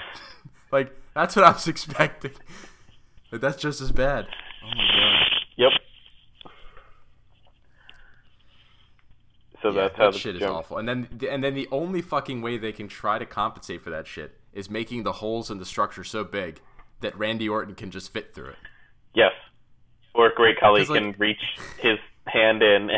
Like 0.70 0.96
that's 1.12 1.34
what 1.34 1.44
I 1.44 1.50
was 1.50 1.66
expecting. 1.74 2.30
But 3.32 3.40
that's 3.40 3.60
just 3.60 3.80
as 3.80 3.90
bad. 3.90 4.28
Oh 4.64 4.68
my 4.68 4.84
god. 4.94 5.26
Yep. 5.56 5.72
So 9.60 9.68
Yeah, 9.70 9.74
that's 9.82 9.96
how 9.96 10.10
that 10.12 10.18
shit 10.20 10.36
is 10.36 10.40
jump- 10.42 10.54
awful. 10.56 10.78
And 10.78 10.88
then 10.88 11.08
and 11.28 11.42
then 11.42 11.54
the 11.54 11.66
only 11.72 12.00
fucking 12.00 12.42
way 12.42 12.58
they 12.58 12.70
can 12.70 12.86
try 12.86 13.18
to 13.18 13.26
compensate 13.26 13.82
for 13.82 13.90
that 13.90 14.06
shit 14.06 14.38
is 14.52 14.70
making 14.70 15.02
the 15.02 15.14
holes 15.14 15.50
in 15.50 15.58
the 15.58 15.64
structure 15.66 16.04
so 16.04 16.22
big 16.22 16.60
that 17.00 17.18
Randy 17.18 17.48
Orton 17.48 17.74
can 17.74 17.90
just 17.90 18.12
fit 18.12 18.32
through 18.36 18.50
it. 18.50 18.56
Yes. 19.14 19.32
Or 20.14 20.28
a 20.28 20.34
Great 20.36 20.60
Khali 20.60 20.84
like- 20.84 21.02
can 21.02 21.12
reach 21.18 21.42
his 21.80 21.98
hand 22.28 22.62
in. 22.62 22.90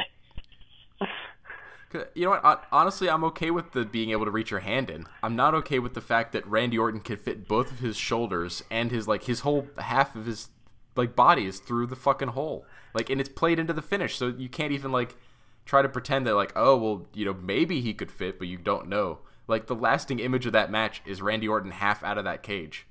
You 2.15 2.25
know 2.25 2.31
what? 2.31 2.65
Honestly, 2.73 3.09
I'm 3.09 3.25
okay 3.25 3.51
with 3.51 3.73
the 3.73 3.85
being 3.85 4.11
able 4.11 4.25
to 4.25 4.31
reach 4.31 4.51
your 4.51 4.61
hand 4.61 4.91
in. 4.91 5.07
I'm 5.23 5.37
not 5.37 5.55
okay 5.55 5.79
with 5.79 5.95
the 5.95 6.01
fact 6.01 6.33
that 6.33 6.47
Randy 6.47 6.77
Orton 6.77 7.01
could 7.01 7.21
fit 7.21 7.47
both 7.47 7.71
of 7.71 7.79
his 7.79 7.97
shoulders 7.97 8.65
and 8.71 8.91
his 8.91 9.07
like 9.07 9.25
his 9.25 9.41
whole 9.41 9.69
half 9.79 10.17
of 10.17 10.27
his 10.27 10.49
like 10.97 11.15
body 11.15 11.47
is 11.47 11.61
through 11.61 11.87
the 11.87 11.97
fucking 11.97 12.29
hole. 12.29 12.67
Like, 12.95 13.11
and 13.11 13.21
it's 13.21 13.29
played 13.29 13.59
into 13.59 13.73
the 13.73 13.83
finish, 13.83 14.17
so 14.17 14.29
you 14.29 14.49
can't 14.49 14.73
even 14.73 14.93
like 14.93 15.17
try 15.65 15.83
to 15.83 15.89
pretend 15.89 16.27
that 16.27 16.35
like, 16.35 16.53
oh 16.57 16.77
well, 16.77 17.07
you 17.15 17.25
know, 17.25 17.35
maybe 17.35 17.81
he 17.81 17.95
could 17.95 18.11
fit, 18.11 18.39
but 18.39 18.49
you 18.49 18.59
don't 18.59 18.89
know. 18.89 19.21
Like 19.47 19.67
the 19.67 19.75
lasting 19.75 20.19
image 20.19 20.47
of 20.47 20.53
that 20.53 20.71
match 20.71 21.03
is 21.05 21.23
Randy 21.23 21.47
Orton 21.47 21.71
half 21.71 22.03
out 22.03 22.19
of 22.19 22.25
that 22.25 22.43
cage. 22.43 22.87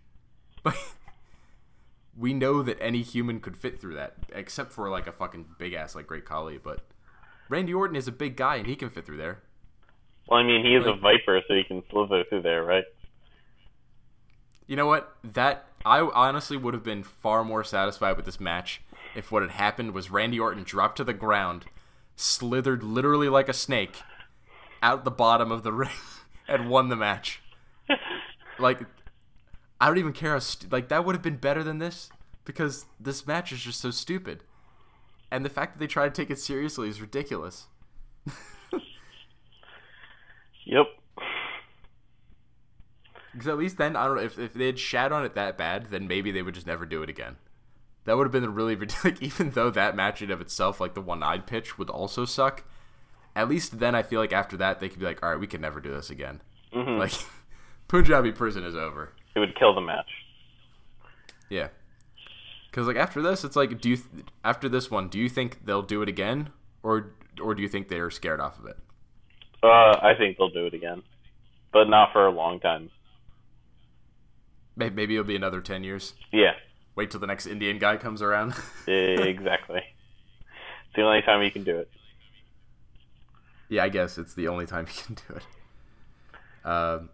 Like, 0.64 0.78
we 2.18 2.34
know 2.34 2.64
that 2.64 2.78
any 2.80 3.02
human 3.02 3.40
could 3.40 3.58
fit 3.58 3.82
through 3.82 3.96
that, 3.96 4.16
except 4.34 4.72
for 4.72 4.90
like 4.90 5.08
a 5.08 5.12
fucking 5.12 5.46
big 5.58 5.74
ass 5.74 5.94
like 5.94 6.08
Great 6.08 6.26
Khali, 6.26 6.58
but. 6.58 6.80
Randy 7.54 7.72
Orton 7.72 7.96
is 7.96 8.08
a 8.08 8.12
big 8.12 8.36
guy 8.36 8.56
and 8.56 8.66
he 8.66 8.76
can 8.76 8.90
fit 8.90 9.06
through 9.06 9.18
there. 9.18 9.44
Well, 10.28 10.40
I 10.40 10.44
mean, 10.44 10.66
he 10.66 10.74
is 10.74 10.88
a 10.88 10.94
viper, 10.94 11.40
so 11.48 11.54
he 11.54 11.64
can 11.64 11.84
slither 11.92 12.24
through 12.28 12.42
there, 12.42 12.64
right? 12.64 12.86
You 14.66 14.76
know 14.76 14.88
what? 14.88 15.16
That 15.24 15.68
I 15.86 16.00
honestly 16.00 16.58
would 16.58 16.74
have 16.74 16.82
been 16.84 17.04
far 17.04 17.44
more 17.44 17.64
satisfied 17.64 18.18
with 18.18 18.26
this 18.26 18.40
match 18.40 18.82
if 19.14 19.32
what 19.32 19.44
had 19.44 19.52
happened 19.52 19.94
was 19.94 20.10
Randy 20.10 20.40
Orton 20.40 20.64
dropped 20.64 20.98
to 20.98 21.04
the 21.04 21.14
ground, 21.14 21.66
slithered 22.16 22.82
literally 22.82 23.30
like 23.30 23.50
a 23.50 23.54
snake 23.54 23.98
out 24.82 25.06
the 25.06 25.12
bottom 25.12 25.52
of 25.52 25.62
the 25.62 25.74
ring 25.74 25.92
and 26.48 26.72
won 26.72 26.90
the 26.90 26.96
match. 26.96 27.40
Like 28.58 28.80
I 29.80 29.90
don't 29.90 30.00
even 30.00 30.14
care 30.14 30.32
how 30.32 30.40
stu- 30.40 30.70
like 30.72 30.88
that 30.88 31.06
would 31.06 31.14
have 31.14 31.22
been 31.22 31.38
better 31.38 31.64
than 31.64 31.78
this 31.78 32.10
because 32.46 32.88
this 33.00 33.28
match 33.28 33.52
is 33.52 33.60
just 33.60 33.80
so 33.80 33.92
stupid. 33.92 34.42
And 35.34 35.44
the 35.44 35.50
fact 35.50 35.74
that 35.74 35.80
they 35.80 35.88
try 35.88 36.04
to 36.06 36.12
take 36.12 36.30
it 36.30 36.38
seriously 36.38 36.88
is 36.90 37.02
ridiculous. 37.02 37.66
Yep. 40.66 40.86
Because 43.32 43.48
at 43.48 43.58
least 43.58 43.78
then, 43.78 43.96
I 43.96 44.06
don't 44.06 44.18
know, 44.18 44.22
if, 44.22 44.38
if 44.38 44.54
they 44.54 44.68
had 44.68 44.78
shat 44.78 45.12
on 45.12 45.26
it 45.26 45.34
that 45.34 45.58
bad, 45.58 45.88
then 45.88 46.08
maybe 46.08 46.32
they 46.32 46.44
would 46.44 46.54
just 46.54 46.68
never 46.68 46.86
do 46.86 47.02
it 47.02 47.10
again. 47.10 47.38
That 48.06 48.16
would 48.16 48.26
have 48.26 48.32
been 48.32 48.44
a 48.44 48.50
really 48.50 48.76
ridiculous. 48.78 49.04
Like, 49.04 49.24
even 49.24 49.50
though 49.50 49.72
that 49.72 49.96
match 49.96 50.22
in 50.22 50.30
of 50.30 50.40
itself, 50.40 50.80
like 50.80 50.94
the 50.94 51.02
one 51.02 51.24
eyed 51.24 51.48
pitch, 51.48 51.80
would 51.80 51.90
also 51.90 52.26
suck, 52.26 52.64
at 53.36 53.50
least 53.50 53.80
then 53.80 53.96
I 53.96 54.04
feel 54.04 54.20
like 54.20 54.34
after 54.34 54.56
that, 54.58 54.80
they 54.80 54.88
could 54.88 55.00
be 55.00 55.06
like, 55.06 55.24
all 55.24 55.32
right, 55.32 55.40
we 55.40 55.48
can 55.48 55.62
never 55.62 55.82
do 55.82 55.92
this 55.92 56.12
again. 56.12 56.42
hmm 56.72 57.00
Like, 57.00 57.14
Punjabi 57.88 58.32
prison 58.34 58.64
is 58.64 58.76
over. 58.76 59.14
it 59.36 59.40
would 59.40 59.58
kill 59.58 59.74
the 59.74 59.82
match. 59.82 60.10
Yeah. 61.50 61.70
Because, 62.74 62.88
like, 62.88 62.96
after 62.96 63.22
this, 63.22 63.44
it's 63.44 63.56
like, 63.56 63.80
do 63.80 63.88
you, 63.90 63.98
th- 63.98 64.26
after 64.44 64.68
this 64.68 64.90
one, 64.90 65.08
do 65.08 65.20
you 65.20 65.30
think 65.30 65.64
they'll 65.64 65.84
do 65.84 66.02
it 66.02 66.10
again? 66.10 66.50
Or, 66.82 67.14
or 67.40 67.54
do 67.54 67.62
you 67.62 67.70
think 67.70 67.88
they're 67.88 68.10
scared 68.10 68.42
off 68.42 68.58
of 68.58 68.66
it? 68.66 68.78
Uh, 69.62 69.68
I 70.02 70.16
think 70.18 70.40
they'll 70.40 70.50
do 70.50 70.66
it 70.66 70.74
again, 70.74 71.04
but 71.72 71.88
not 71.88 72.12
for 72.14 72.26
a 72.26 72.32
long 72.32 72.60
time. 72.60 72.90
Maybe, 74.76 74.96
Maybe 74.96 75.14
it'll 75.14 75.24
be 75.24 75.36
another 75.36 75.62
10 75.62 75.84
years. 75.84 76.16
Yeah, 76.32 76.54
Wait 76.96 77.10
till 77.12 77.20
the 77.20 77.28
next 77.28 77.46
Indian 77.46 77.78
guy 77.78 77.98
comes 77.98 78.22
around. 78.22 78.54
exactly. 78.88 79.82
it's 79.82 80.96
the 80.96 81.02
only 81.04 81.22
time 81.22 81.44
you 81.44 81.52
can 81.52 81.64
do 81.64 81.78
it. 81.78 81.92
Yeah, 83.70 83.84
I 83.84 83.90
guess 83.90 84.18
it's 84.18 84.34
the 84.34 84.48
only 84.48 84.66
time 84.66 84.88
you 84.88 85.04
can 85.04 85.16
do 85.28 85.36
it. 85.36 86.68
Um, 86.68 87.10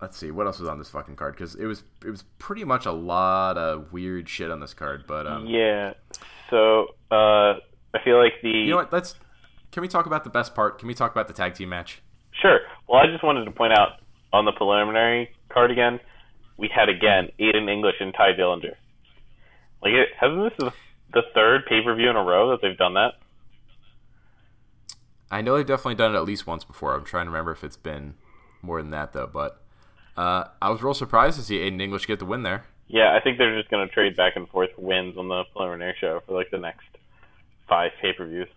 let's 0.00 0.16
see 0.16 0.30
what 0.30 0.46
else 0.46 0.58
was 0.58 0.68
on 0.68 0.78
this 0.78 0.90
fucking 0.90 1.16
card 1.16 1.34
because 1.34 1.54
it 1.54 1.66
was 1.66 1.82
it 2.04 2.10
was 2.10 2.24
pretty 2.38 2.64
much 2.64 2.86
a 2.86 2.92
lot 2.92 3.58
of 3.58 3.92
weird 3.92 4.28
shit 4.28 4.50
on 4.50 4.60
this 4.60 4.74
card. 4.74 5.04
But 5.06 5.26
um, 5.26 5.46
Yeah. 5.46 5.94
So 6.48 6.88
uh, 7.10 7.54
I 7.94 8.02
feel 8.04 8.18
like 8.18 8.34
the 8.42 8.50
you 8.50 8.70
know 8.70 8.76
what? 8.76 8.92
Let's 8.92 9.14
can 9.72 9.82
we 9.82 9.88
talk 9.88 10.06
about 10.06 10.24
the 10.24 10.30
best 10.30 10.54
part? 10.54 10.78
Can 10.78 10.88
we 10.88 10.94
talk 10.94 11.12
about 11.12 11.28
the 11.28 11.34
tag 11.34 11.54
team 11.54 11.68
match? 11.68 12.02
Sure. 12.40 12.60
Well, 12.88 12.98
I 12.98 13.06
just 13.06 13.22
wanted 13.22 13.44
to 13.44 13.50
point 13.50 13.72
out 13.72 14.00
on 14.32 14.44
the 14.44 14.52
preliminary 14.52 15.30
card 15.52 15.70
again, 15.70 16.00
we 16.56 16.70
had 16.74 16.88
again 16.88 17.28
Aiden 17.38 17.70
English 17.70 17.96
and 18.00 18.14
Tye 18.14 18.32
Dillinger. 18.38 18.74
Like, 19.82 19.92
it, 19.92 20.08
hasn't 20.18 20.42
this 20.44 20.52
the, 20.58 20.72
the 21.12 21.22
third 21.34 21.66
pay 21.66 21.82
per 21.82 21.94
view 21.94 22.10
in 22.10 22.16
a 22.16 22.22
row 22.22 22.50
that 22.50 22.60
they've 22.62 22.76
done 22.76 22.94
that? 22.94 23.14
I 25.30 25.42
know 25.42 25.56
they've 25.56 25.66
definitely 25.66 25.94
done 25.94 26.14
it 26.14 26.18
at 26.18 26.24
least 26.24 26.46
once 26.46 26.64
before. 26.64 26.94
I'm 26.94 27.04
trying 27.04 27.26
to 27.26 27.30
remember 27.30 27.52
if 27.52 27.62
it's 27.64 27.76
been 27.76 28.14
more 28.62 28.82
than 28.82 28.90
that 28.90 29.12
though. 29.12 29.30
But 29.32 29.62
uh, 30.20 30.48
I 30.60 30.68
was 30.68 30.82
real 30.82 30.92
surprised 30.92 31.38
to 31.38 31.42
see 31.42 31.58
Aiden 31.58 31.80
English 31.80 32.06
get 32.06 32.18
the 32.18 32.26
win 32.26 32.42
there. 32.42 32.64
Yeah, 32.88 33.16
I 33.16 33.20
think 33.20 33.38
they're 33.38 33.56
just 33.56 33.70
going 33.70 33.88
to 33.88 33.94
trade 33.94 34.16
back 34.16 34.36
and 34.36 34.46
forth 34.48 34.70
wins 34.76 35.16
on 35.16 35.28
the 35.28 35.44
preliminary 35.52 35.94
show 35.98 36.20
for 36.26 36.36
like 36.36 36.50
the 36.50 36.58
next 36.58 36.86
five 37.66 37.92
pay 38.02 38.12
per 38.12 38.26
views. 38.26 38.48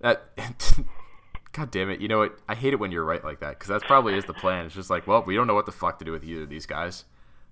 That. 0.00 0.30
God 1.52 1.70
damn 1.70 1.88
it! 1.90 2.00
You 2.00 2.08
know 2.08 2.18
what? 2.18 2.38
I 2.46 2.54
hate 2.54 2.74
it 2.74 2.78
when 2.78 2.92
you're 2.92 3.04
right 3.04 3.24
like 3.24 3.40
that 3.40 3.58
because 3.58 3.68
that 3.68 3.82
probably 3.82 4.14
is 4.16 4.26
the 4.26 4.34
plan. 4.34 4.66
It's 4.66 4.74
just 4.74 4.90
like, 4.90 5.06
well, 5.06 5.24
we 5.26 5.34
don't 5.34 5.46
know 5.46 5.54
what 5.54 5.66
the 5.66 5.72
fuck 5.72 5.98
to 5.98 6.04
do 6.04 6.12
with 6.12 6.22
either 6.22 6.42
of 6.42 6.50
these 6.50 6.66
guys. 6.66 7.04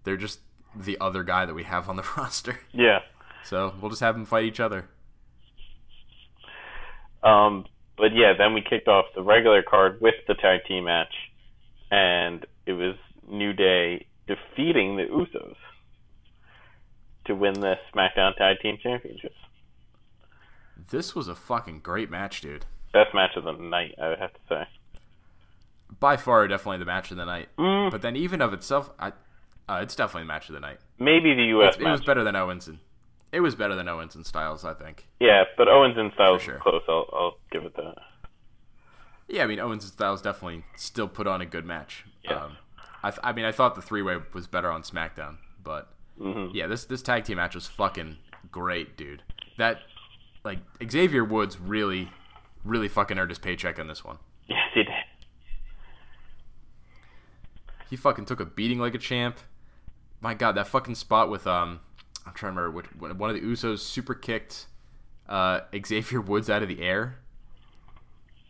They're 0.05 0.19
just 0.19 0.41
the 0.77 0.99
other 1.01 1.25
guy 1.25 1.47
that 1.47 1.55
we 1.55 1.65
have 1.65 1.89
on 1.89 1.97
the 1.97 2.05
roster. 2.17 2.61
Yeah. 2.73 2.99
So 3.45 3.75
we'll 3.81 3.91
just 3.91 4.03
have 4.03 4.15
them 4.15 4.27
fight 4.27 4.45
each 4.45 4.61
other. 4.61 4.89
Um, 7.23 7.65
but 7.97 8.15
yeah, 8.15 8.35
then 8.37 8.53
we 8.53 8.61
kicked 8.61 8.89
off 8.89 9.07
the 9.15 9.23
regular 9.23 9.63
card 9.63 10.01
with 10.01 10.15
the 10.29 10.35
tag 10.35 10.61
team 10.69 10.85
match, 10.85 11.13
and 11.91 12.45
it 12.67 12.73
was 12.73 12.97
New 13.29 13.53
Day 13.53 14.07
defeating 14.27 14.97
the 14.97 15.05
Usos 15.05 15.55
to 17.27 17.35
win 17.35 17.55
the 17.55 17.75
SmackDown 17.95 18.37
Tag 18.37 18.59
Team 18.61 18.79
Championships. 18.83 19.35
This 20.91 21.15
was 21.15 21.29
a 21.29 21.35
fucking 21.35 21.81
great 21.81 22.11
match, 22.11 22.41
dude. 22.41 22.67
Best 22.93 23.15
match 23.15 23.31
of 23.37 23.45
the 23.45 23.53
night, 23.53 23.95
I 24.01 24.09
would 24.09 24.19
have 24.19 24.33
to 24.33 24.41
say. 24.49 24.63
By 26.01 26.17
far, 26.17 26.47
definitely 26.49 26.79
the 26.79 26.85
match 26.85 27.11
of 27.11 27.17
the 27.17 27.25
night. 27.25 27.49
Mm, 27.59 27.91
But 27.91 28.03
then, 28.03 28.17
even 28.17 28.41
of 28.41 28.53
itself, 28.53 28.91
I, 28.99 29.13
uh, 29.69 29.81
it's 29.83 29.95
definitely 29.97 30.23
the 30.23 30.29
match 30.29 30.49
of 30.49 30.55
the 30.55 30.61
night. 30.61 30.79
maybe 30.99 31.35
the 31.35 31.45
U.S. 31.45 31.77
It 31.77 31.83
match. 31.83 31.93
was 31.93 32.01
better 32.03 32.23
than 32.25 32.37
Owens 32.37 32.69
and 32.69 32.79
it 33.33 33.41
was 33.41 33.55
better 33.55 33.75
than 33.75 33.89
Owens 33.89 34.15
and 34.15 34.25
Styles, 34.25 34.65
I 34.65 34.73
think. 34.75 35.07
Yeah, 35.21 35.45
but 35.57 35.69
Owens 35.69 35.97
and 35.99 36.13
Styles 36.15 36.43
For 36.43 36.53
sure. 36.53 36.59
close. 36.61 36.83
I'll, 36.89 37.09
I'll 37.13 37.39
give 37.51 37.65
it 37.65 37.75
that. 37.77 37.95
Yeah, 39.29 39.43
I 39.45 39.47
mean 39.47 39.59
Owens 39.61 39.85
and 39.85 39.93
Styles 39.93 40.23
definitely 40.23 40.65
still 40.77 41.09
put 41.09 41.27
on 41.27 41.41
a 41.41 41.47
good 41.47 41.65
match. 41.65 42.05
Yeah. 42.23 42.45
Um, 42.45 42.57
I, 43.03 43.11
th- 43.11 43.21
I 43.23 43.33
mean, 43.33 43.45
I 43.45 43.53
thought 43.53 43.75
the 43.75 43.83
three 43.83 44.03
way 44.03 44.17
was 44.33 44.47
better 44.47 44.71
on 44.71 44.83
SmackDown, 44.83 45.37
but 45.63 45.93
hmm 46.21 46.49
yeah, 46.53 46.67
this 46.67 46.85
this 46.85 47.03
tag 47.03 47.25
team 47.25 47.37
match 47.37 47.55
was 47.55 47.67
fucking 47.67 48.17
great, 48.51 48.97
dude. 48.97 49.23
That 49.59 49.81
like 50.45 50.59
Xavier 50.89 51.25
Woods 51.25 51.61
really, 51.61 52.11
really 52.65 52.89
fucking 52.89 53.19
earned 53.19 53.31
his 53.31 53.39
paycheck 53.39 53.79
on 53.79 53.87
this 53.89 54.05
one. 54.05 54.19
Yes, 54.49 54.59
he 54.75 54.83
did. 54.85 54.93
He 57.91 57.97
fucking 57.97 58.25
took 58.27 58.41
a 58.41 58.45
beating 58.45 58.79
like 58.79 58.95
a 58.95 58.99
champ. 58.99 59.39
My 60.21 60.35
God, 60.35 60.53
that 60.57 60.67
fucking 60.69 60.95
spot 60.95 61.31
with 61.31 61.47
um, 61.47 61.81
I'm 62.27 62.33
trying 62.33 62.55
to 62.55 62.61
remember 62.61 62.71
which 62.71 63.17
one 63.19 63.31
of 63.31 63.37
the 63.37 63.43
Usos 63.43 63.81
super 63.81 64.15
kicked 64.15 64.67
uh 65.29 65.61
Xavier 65.87 66.21
Woods 66.21 66.49
out 66.51 66.63
of 66.63 66.69
the 66.69 66.81
air. 66.81 67.19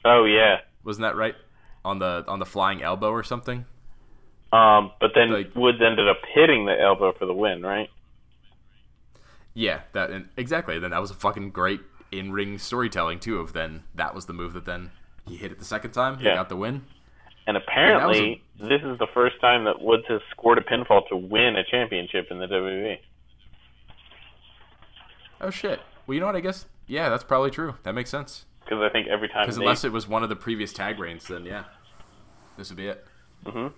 Oh 0.08 0.24
yeah. 0.24 0.58
Wasn't 0.84 1.02
that 1.02 1.16
right? 1.16 1.34
On 1.84 1.98
the 1.98 2.24
on 2.28 2.38
the 2.38 2.46
flying 2.46 2.82
elbow 2.82 3.10
or 3.10 3.22
something. 3.24 3.64
Um, 4.52 4.92
but 5.00 5.10
then 5.14 5.32
Like- 5.32 5.54
Woods 5.56 5.78
ended 5.84 6.08
up 6.08 6.18
hitting 6.32 6.66
the 6.66 6.80
elbow 6.80 7.12
for 7.12 7.26
the 7.26 7.34
win, 7.34 7.62
right? 7.62 7.90
Yeah, 9.54 9.80
that 9.92 10.10
and 10.10 10.28
exactly. 10.36 10.78
Then 10.78 10.90
that 10.92 11.00
was 11.00 11.10
a 11.10 11.14
fucking 11.14 11.50
great 11.50 11.80
in 12.12 12.30
ring 12.32 12.58
storytelling 12.58 13.18
too. 13.20 13.38
Of 13.40 13.52
then 13.52 13.82
that 13.94 14.14
was 14.14 14.26
the 14.26 14.32
move 14.32 14.52
that 14.52 14.64
then 14.64 14.92
he 15.26 15.36
hit 15.36 15.50
it 15.50 15.58
the 15.58 15.64
second 15.64 15.90
time. 15.92 16.18
He 16.18 16.24
Yeah. 16.26 16.34
got 16.36 16.48
the 16.48 16.56
win. 16.56 16.84
And 17.48 17.56
apparently, 17.56 18.42
this 18.58 18.82
is 18.82 18.98
the 18.98 19.06
first 19.14 19.40
time 19.40 19.64
that 19.64 19.80
Woods 19.80 20.02
has 20.08 20.20
scored 20.30 20.58
a 20.58 20.62
pinfall 20.62 21.06
to 21.08 21.16
win 21.16 21.54
a 21.56 21.62
championship 21.64 22.26
in 22.30 22.38
the 22.38 22.46
WWE. 22.46 22.98
Oh 25.40 25.50
shit. 25.50 25.80
Well, 26.06 26.14
you 26.14 26.20
know 26.20 26.26
what? 26.26 26.36
I 26.36 26.40
guess 26.40 26.66
yeah, 26.86 27.08
that's 27.08 27.24
probably 27.24 27.50
true. 27.50 27.74
That 27.82 27.94
makes 27.94 28.10
sense. 28.10 28.45
Because 28.66 28.82
I 28.82 28.88
think 28.88 29.06
every 29.06 29.28
time 29.28 29.44
Because 29.46 29.58
unless 29.58 29.84
it 29.84 29.92
was 29.92 30.08
one 30.08 30.24
of 30.24 30.28
the 30.28 30.34
previous 30.34 30.72
tag 30.72 30.98
reigns, 30.98 31.28
then 31.28 31.44
yeah, 31.44 31.64
this 32.58 32.68
would 32.68 32.76
be 32.76 32.88
it. 32.88 33.06
Mhm. 33.44 33.72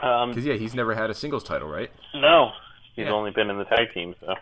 Um, 0.00 0.30
Because 0.30 0.44
yeah, 0.46 0.54
he's 0.54 0.74
never 0.74 0.94
had 0.94 1.10
a 1.10 1.14
singles 1.14 1.42
title, 1.42 1.68
right? 1.68 1.90
no, 2.14 2.52
he's 2.94 3.06
Yeah. 3.06 3.12
only 3.12 3.32
been 3.32 3.50
in 3.50 3.58
the 3.58 3.64
tag 3.64 3.92
team, 3.92 4.14
so. 4.20 4.34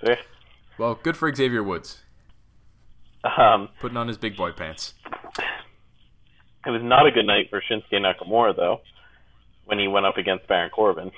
So, 0.00 0.10
yeah. 0.10 0.16
Well, 0.78 0.94
good 0.94 1.16
for 1.16 1.32
Xavier 1.34 1.62
Woods 1.62 2.04
Um, 3.24 3.68
putting 3.80 3.96
on 3.98 4.06
his 4.08 4.16
big 4.16 4.36
boy 4.36 4.52
pants. 4.52 4.94
it 6.64 6.70
was 6.70 6.82
not 6.82 7.06
a 7.06 7.10
good 7.10 7.26
night 7.26 7.50
for 7.50 7.60
Shinsuke 7.60 7.92
Nakamura 7.92 8.54
though, 8.56 8.80
when 9.66 9.78
he 9.78 9.86
went 9.88 10.06
up 10.06 10.16
against 10.16 10.46
Baron 10.46 10.70
Corbin. 10.70 11.10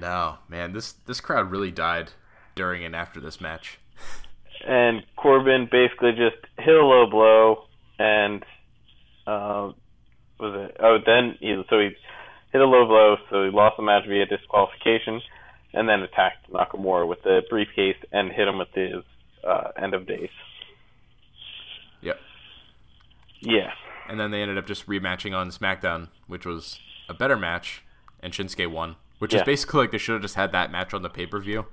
No, 0.00 0.38
man, 0.48 0.72
this 0.72 0.92
this 1.06 1.20
crowd 1.20 1.50
really 1.50 1.70
died 1.70 2.12
during 2.54 2.84
and 2.84 2.96
after 2.96 3.20
this 3.20 3.40
match. 3.40 3.78
and 4.66 5.04
Corbin 5.16 5.68
basically 5.70 6.12
just 6.12 6.36
hit 6.58 6.74
a 6.74 6.84
low 6.84 7.08
blow 7.08 7.64
and 7.98 8.44
uh, 9.26 9.72
was 10.38 10.68
it? 10.70 10.76
Oh, 10.80 10.98
then 11.04 11.36
he 11.40 11.62
so 11.68 11.78
he 11.78 11.90
hit 12.52 12.60
a 12.60 12.64
low 12.64 12.86
blow, 12.86 13.16
so 13.30 13.44
he 13.44 13.50
lost 13.50 13.76
the 13.76 13.82
match 13.82 14.04
via 14.08 14.26
disqualification. 14.26 15.20
and 15.72 15.88
then 15.88 16.00
attacked 16.02 16.50
Nakamura 16.50 17.06
with 17.06 17.22
the 17.22 17.42
briefcase 17.48 17.96
and 18.10 18.32
hit 18.32 18.48
him 18.48 18.58
with 18.58 18.72
his 18.74 19.04
uh, 19.46 19.68
end 19.80 19.94
of 19.94 20.06
days. 20.06 20.30
Yep. 22.00 22.18
Yeah. 23.40 23.70
And 24.08 24.18
then 24.18 24.30
they 24.32 24.42
ended 24.42 24.58
up 24.58 24.66
just 24.66 24.86
rematching 24.88 25.36
on 25.36 25.50
SmackDown, 25.50 26.08
which 26.26 26.44
was 26.44 26.80
a 27.08 27.14
better 27.14 27.36
match, 27.36 27.84
and 28.20 28.32
Shinsuke 28.32 28.66
won. 28.68 28.96
Which 29.20 29.34
is 29.34 29.42
basically 29.42 29.80
like 29.80 29.92
they 29.92 29.98
should 29.98 30.14
have 30.14 30.22
just 30.22 30.34
had 30.34 30.50
that 30.52 30.72
match 30.72 30.92
on 30.92 31.02
the 31.02 31.10
pay 31.10 31.26
per 31.26 31.38
view. 31.38 31.66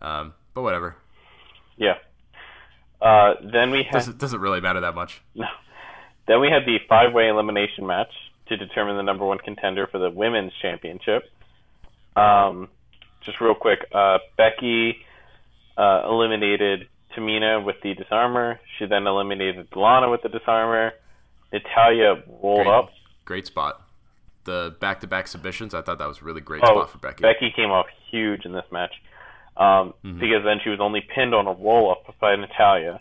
Um, 0.00 0.34
but 0.54 0.62
whatever. 0.62 0.96
Yeah. 1.76 1.94
Uh, 3.02 3.34
then 3.52 3.70
we 3.70 3.82
had 3.82 3.92
Doesn't 3.92 4.18
doesn't 4.18 4.40
really 4.40 4.60
matter 4.60 4.80
that 4.80 4.94
much. 4.94 5.20
no. 5.34 5.46
Then 6.26 6.40
we 6.40 6.48
had 6.48 6.64
the 6.64 6.78
five-way 6.88 7.28
elimination 7.28 7.86
match 7.86 8.12
to 8.48 8.56
determine 8.56 8.96
the 8.96 9.02
number 9.02 9.26
one 9.26 9.38
contender 9.38 9.86
for 9.86 9.98
the 9.98 10.10
women's 10.10 10.52
championship. 10.62 11.24
Um, 12.16 12.68
just 13.26 13.40
real 13.40 13.54
quick, 13.54 13.80
uh, 13.92 14.18
Becky 14.36 14.96
uh, 15.76 16.02
eliminated 16.08 16.88
Tamina 17.16 17.62
with 17.64 17.76
the 17.82 17.94
disarmer. 17.94 18.60
She 18.78 18.86
then 18.86 19.06
eliminated 19.06 19.68
Lana 19.74 20.08
with 20.08 20.22
the 20.22 20.28
disarmer. 20.28 20.92
Natalya 21.52 22.22
rolled 22.42 22.64
Great, 22.64 22.74
up. 22.74 22.90
great 23.24 23.46
spot. 23.46 23.82
The 24.44 24.76
back 24.80 25.00
to 25.00 25.06
back 25.06 25.26
submissions, 25.28 25.74
I 25.74 25.80
thought 25.82 25.98
that 25.98 26.08
was 26.08 26.20
a 26.20 26.24
really 26.24 26.40
great 26.42 26.62
Oh, 26.64 26.66
spot 26.66 26.90
for 26.90 26.98
Becky. 26.98 27.22
Becky 27.22 27.50
came 27.56 27.70
off 27.70 27.86
huge 28.10 28.44
in 28.44 28.52
this 28.52 28.64
match 28.70 28.92
um, 29.56 29.94
Mm-hmm. 30.04 30.20
because 30.20 30.44
then 30.44 30.58
she 30.62 30.70
was 30.70 30.80
only 30.80 31.00
pinned 31.00 31.34
on 31.34 31.46
a 31.46 31.52
roll 31.52 31.90
up 31.90 32.14
by 32.20 32.36
Natalya, 32.36 33.00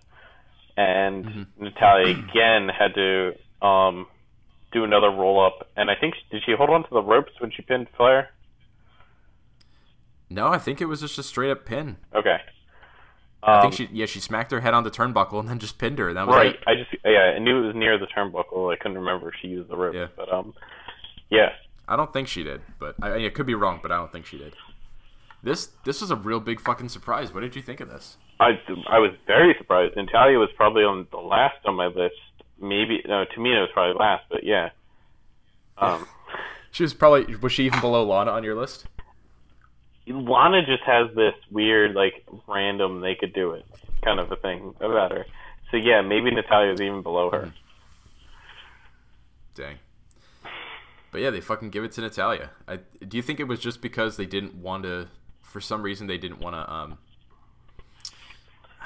and 0.78 1.26
Mm-hmm. 1.26 1.64
Natalya 1.66 2.08
again 2.18 2.70
had 2.70 2.94
to 2.96 3.34
um, 3.66 4.08
do 4.72 4.84
another 4.86 5.10
roll 5.10 5.46
up. 5.46 5.70
And 5.76 5.90
I 5.92 5.96
think 6.00 6.16
did 6.32 6.44
she 6.46 6.54
hold 6.58 6.70
on 6.70 6.84
to 6.84 6.90
the 6.92 7.02
ropes 7.04 7.32
when 7.40 7.52
she 7.52 7.62
pinned 7.62 7.88
Flair? 7.98 8.30
No, 10.30 10.48
I 10.48 10.58
think 10.58 10.82
it 10.82 10.86
was 10.86 11.02
just 11.02 11.18
a 11.20 11.24
straight 11.24 11.52
up 11.52 11.66
pin. 11.66 11.98
Okay. 12.16 12.38
I 13.44 13.56
Um, 13.58 13.62
think 13.62 13.74
she 13.74 13.90
yeah 13.94 14.06
she 14.06 14.20
smacked 14.22 14.52
her 14.52 14.62
head 14.62 14.74
on 14.74 14.84
the 14.86 14.90
turnbuckle 14.92 15.38
and 15.40 15.50
then 15.50 15.60
just 15.60 15.78
pinned 15.78 16.00
her. 16.00 16.14
That 16.14 16.28
was 16.28 16.36
right. 16.36 16.56
it. 16.56 16.60
I 16.66 16.76
just 16.76 16.90
yeah 17.04 17.34
I 17.36 17.40
knew 17.40 17.64
it 17.64 17.68
was 17.68 17.76
near 17.76 17.98
the 17.98 18.08
turnbuckle. 18.08 18.74
I 18.74 18.78
couldn't 18.78 18.98
remember 18.98 19.28
if 19.30 19.36
she 19.42 19.50
used 19.50 19.70
the 19.70 19.76
ropes, 19.76 19.96
Yeah. 19.98 20.08
but 20.16 20.32
um, 20.32 20.54
yeah. 21.34 21.50
I 21.88 21.96
don't 21.96 22.14
think 22.14 22.28
she 22.28 22.44
did, 22.44 22.62
but 22.80 22.96
I, 23.02 23.26
I 23.26 23.30
could 23.30 23.46
be 23.46 23.56
wrong. 23.56 23.80
But 23.82 23.92
I 23.92 23.98
don't 23.98 24.12
think 24.12 24.26
she 24.26 24.38
did. 24.38 24.56
This 25.42 25.70
this 25.86 26.02
was 26.02 26.12
a 26.12 26.16
real 26.16 26.40
big 26.40 26.62
fucking 26.62 26.90
surprise. 26.90 27.34
What 27.34 27.42
did 27.42 27.56
you 27.56 27.62
think 27.62 27.80
of 27.80 27.90
this? 27.90 28.18
I, 28.40 28.60
I 28.90 29.00
was 29.00 29.12
very 29.28 29.56
surprised. 29.58 29.96
Natalya 29.96 30.38
was 30.38 30.50
probably 30.56 30.84
on 30.84 31.08
the 31.12 31.18
last 31.18 31.58
on 31.66 31.76
my 31.76 31.88
list. 31.88 32.16
Maybe 32.60 33.02
no, 33.06 33.26
Tamina 33.36 33.62
was 33.62 33.70
probably 33.74 34.00
last, 34.00 34.24
but 34.30 34.44
yeah. 34.44 34.70
Um, 35.78 36.08
She 36.74 36.82
was 36.82 36.96
probably 36.96 37.36
was 37.36 37.52
she 37.52 37.66
even 37.68 37.82
below 37.82 38.04
Lana 38.04 38.32
on 38.32 38.44
your 38.44 38.56
list? 38.56 38.88
Lana 40.08 40.66
just 40.66 40.82
has 40.84 41.16
this 41.16 41.36
weird, 41.52 41.96
like, 41.96 42.26
random 42.48 43.00
they 43.00 43.14
could 43.14 43.32
do 43.32 43.52
it 43.52 43.64
kind 44.04 44.20
of 44.20 44.32
a 44.32 44.36
thing 44.36 44.74
about 44.82 45.12
her. 45.12 45.26
So 45.70 45.78
yeah, 45.78 46.02
maybe 46.02 46.32
Natalya 46.32 46.72
was 46.72 46.82
even 46.82 47.04
below 47.04 47.30
her. 47.30 47.54
Dang. 49.54 49.78
But 51.14 51.22
yeah, 51.22 51.30
they 51.30 51.42
fucking 51.42 51.70
give 51.70 51.84
it 51.84 51.92
to 51.94 52.02
Natalya. 52.02 52.50
I, 52.68 52.80
do 53.08 53.18
you 53.18 53.24
think 53.24 53.40
it 53.40 53.48
was 53.48 53.60
just 53.60 53.82
because 53.82 54.18
they 54.18 54.26
didn't 54.26 54.56
want 54.56 54.84
to? 54.84 55.10
For 55.44 55.62
some 55.62 55.84
reason, 55.84 56.08
they 56.08 56.18
didn't 56.18 56.40
want 56.40 56.56
to. 56.56 56.74
Um, 56.74 56.98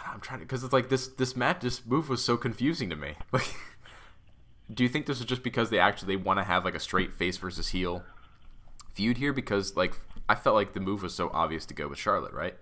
I'm 0.06 0.20
trying 0.20 0.42
to 0.42 0.46
because 0.46 0.62
it's 0.62 0.74
like 0.74 0.90
this 0.90 1.08
this 1.08 1.38
match 1.38 1.62
this 1.62 1.86
move 1.86 2.10
was 2.10 2.24
so 2.24 2.36
confusing 2.36 2.90
to 2.90 2.98
me. 2.98 3.14
Like, 3.32 3.56
do 4.74 4.84
you 4.84 4.90
think 4.90 5.06
this 5.06 5.22
is 5.22 5.26
just 5.26 5.44
because 5.44 5.70
they 5.70 5.80
actually 5.80 6.18
they 6.18 6.22
want 6.22 6.40
to 6.40 6.44
have 6.44 6.66
like 6.66 6.76
a 6.76 6.80
straight 6.82 7.14
face 7.14 7.38
versus 7.38 7.70
heel 7.70 8.04
feud 8.92 9.16
here? 9.16 9.32
Because 9.32 9.78
like 9.78 9.94
I 10.28 10.36
felt 10.36 10.56
like 10.56 10.74
the 10.74 10.82
move 10.82 11.04
was 11.04 11.16
so 11.16 11.32
obvious 11.34 11.66
to 11.68 11.74
go 11.74 11.88
with 11.88 11.98
Charlotte, 11.98 12.34
right? 12.34 12.58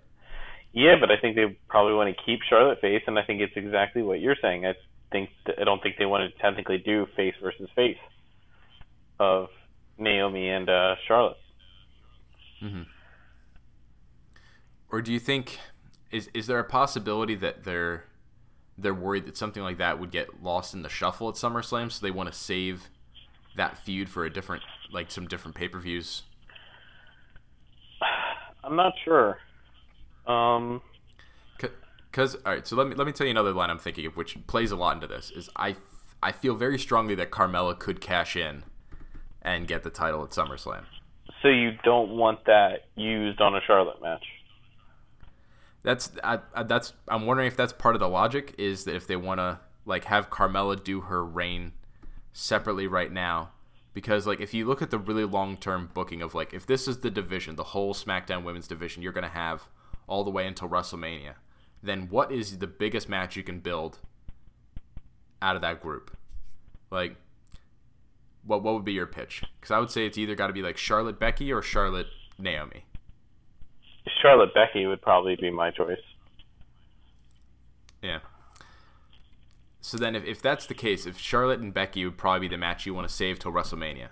Yeah, 0.73 0.97
but 0.99 1.09
I 1.09 1.17
think 1.17 1.35
they 1.35 1.57
probably 1.67 1.95
want 1.95 2.15
to 2.15 2.23
keep 2.23 2.41
Charlotte 2.47 2.81
face, 2.81 3.01
and 3.07 3.17
I 3.17 3.23
think 3.23 3.41
it's 3.41 3.57
exactly 3.57 4.03
what 4.03 4.19
you're 4.19 4.35
saying. 4.39 4.67
I 4.67 4.75
think 5.11 5.31
I 5.59 5.63
don't 5.63 5.81
think 5.81 5.95
they 5.97 6.05
want 6.05 6.31
to 6.31 6.39
technically 6.39 6.77
do 6.77 7.07
face 7.15 7.33
versus 7.41 7.67
face 7.75 7.97
of 9.19 9.49
Naomi 9.97 10.49
and 10.49 10.69
uh, 10.69 10.95
Charlotte. 11.07 11.37
Or 14.89 15.01
do 15.01 15.11
you 15.11 15.19
think 15.19 15.59
is 16.11 16.29
is 16.33 16.47
there 16.47 16.59
a 16.59 16.63
possibility 16.63 17.35
that 17.35 17.63
they're 17.63 18.05
they're 18.77 18.93
worried 18.93 19.25
that 19.25 19.37
something 19.37 19.63
like 19.63 19.77
that 19.77 19.99
would 19.99 20.11
get 20.11 20.41
lost 20.43 20.73
in 20.73 20.81
the 20.81 20.89
shuffle 20.89 21.29
at 21.29 21.35
SummerSlam, 21.35 21.91
so 21.91 22.05
they 22.05 22.11
want 22.11 22.31
to 22.31 22.37
save 22.37 22.89
that 23.55 23.77
feud 23.77 24.09
for 24.09 24.25
a 24.25 24.29
different 24.31 24.63
like 24.91 25.11
some 25.11 25.27
different 25.27 25.55
pay 25.55 25.67
per 25.67 25.79
views? 25.79 26.23
I'm 28.63 28.75
not 28.75 28.93
sure. 29.03 29.37
Um, 30.25 30.81
Because 31.57 32.35
all 32.35 32.53
right, 32.53 32.65
so 32.65 32.75
let 32.75 32.87
me 32.87 32.95
let 32.95 33.05
me 33.05 33.13
tell 33.13 33.27
you 33.27 33.31
another 33.31 33.53
line 33.53 33.69
I'm 33.69 33.79
thinking 33.79 34.05
of, 34.05 34.15
which 34.15 34.37
plays 34.47 34.71
a 34.71 34.75
lot 34.75 34.95
into 34.95 35.07
this. 35.07 35.29
Is 35.31 35.49
I 35.55 35.75
I 36.23 36.31
feel 36.31 36.55
very 36.55 36.79
strongly 36.79 37.15
that 37.15 37.31
Carmella 37.31 37.77
could 37.77 37.99
cash 38.01 38.35
in 38.35 38.63
and 39.45 39.67
get 39.67 39.83
the 39.83 39.89
title 39.91 40.23
at 40.23 40.31
SummerSlam. 40.31 40.83
so 41.41 41.47
you 41.47 41.77
don't 41.83 42.09
want 42.09 42.43
that 42.45 42.87
used 42.95 43.39
on 43.39 43.55
a 43.55 43.61
Charlotte 43.65 44.01
match? 44.01 44.25
That's 45.83 46.11
I, 46.23 46.39
I, 46.53 46.63
that's 46.63 46.93
I'm 47.07 47.27
wondering 47.27 47.47
if 47.47 47.55
that's 47.55 47.71
part 47.71 47.95
of 47.95 47.99
the 47.99 48.09
logic 48.09 48.55
is 48.57 48.85
that 48.85 48.95
if 48.95 49.05
they 49.05 49.15
want 49.15 49.39
to 49.39 49.59
like 49.85 50.05
have 50.05 50.31
Carmella 50.31 50.83
do 50.83 51.01
her 51.01 51.23
reign 51.23 51.73
separately 52.33 52.87
right 52.87 53.11
now 53.11 53.51
because 53.93 54.25
like 54.25 54.41
if 54.41 54.51
you 54.51 54.65
look 54.65 54.81
at 54.81 54.89
the 54.89 54.97
really 54.97 55.25
long-term 55.25 55.91
booking 55.93 56.23
of 56.23 56.33
like 56.33 56.53
if 56.55 56.65
this 56.65 56.87
is 56.87 57.01
the 57.01 57.11
division, 57.11 57.55
the 57.55 57.63
whole 57.63 57.93
SmackDown 57.93 58.43
women's 58.43 58.67
division 58.67 59.03
you're 59.03 59.13
going 59.13 59.23
to 59.23 59.29
have 59.29 59.67
all 60.07 60.23
the 60.23 60.31
way 60.31 60.47
until 60.47 60.67
WrestleMania, 60.67 61.35
then 61.83 62.09
what 62.09 62.31
is 62.31 62.57
the 62.57 62.67
biggest 62.67 63.07
match 63.07 63.35
you 63.35 63.43
can 63.43 63.59
build 63.59 63.99
out 65.39 65.55
of 65.55 65.61
that 65.61 65.81
group? 65.81 66.17
Like 66.89 67.17
what 68.45 68.63
what 68.63 68.73
would 68.73 68.85
be 68.85 68.93
your 68.93 69.07
pitch? 69.07 69.43
Cuz 69.61 69.71
I 69.71 69.79
would 69.79 69.91
say 69.91 70.05
it's 70.05 70.17
either 70.17 70.35
got 70.35 70.47
to 70.47 70.53
be 70.53 70.61
like 70.61 70.77
Charlotte 70.77 71.19
Becky 71.19 71.51
or 71.51 71.61
Charlotte 71.61 72.07
Naomi. 72.37 72.85
Charlotte 74.21 74.53
Becky 74.53 74.85
would 74.85 75.01
probably 75.01 75.35
be 75.35 75.49
my 75.49 75.71
choice. 75.71 76.01
Yeah. 78.01 78.19
So 79.81 79.97
then, 79.97 80.15
if, 80.15 80.23
if 80.25 80.41
that's 80.41 80.65
the 80.65 80.73
case, 80.73 81.05
if 81.05 81.19
Charlotte 81.19 81.59
and 81.59 81.73
Becky 81.73 82.05
would 82.05 82.17
probably 82.17 82.47
be 82.47 82.55
the 82.55 82.57
match 82.57 82.85
you 82.85 82.93
want 82.93 83.07
to 83.07 83.13
save 83.13 83.37
till 83.37 83.51
WrestleMania, 83.51 84.07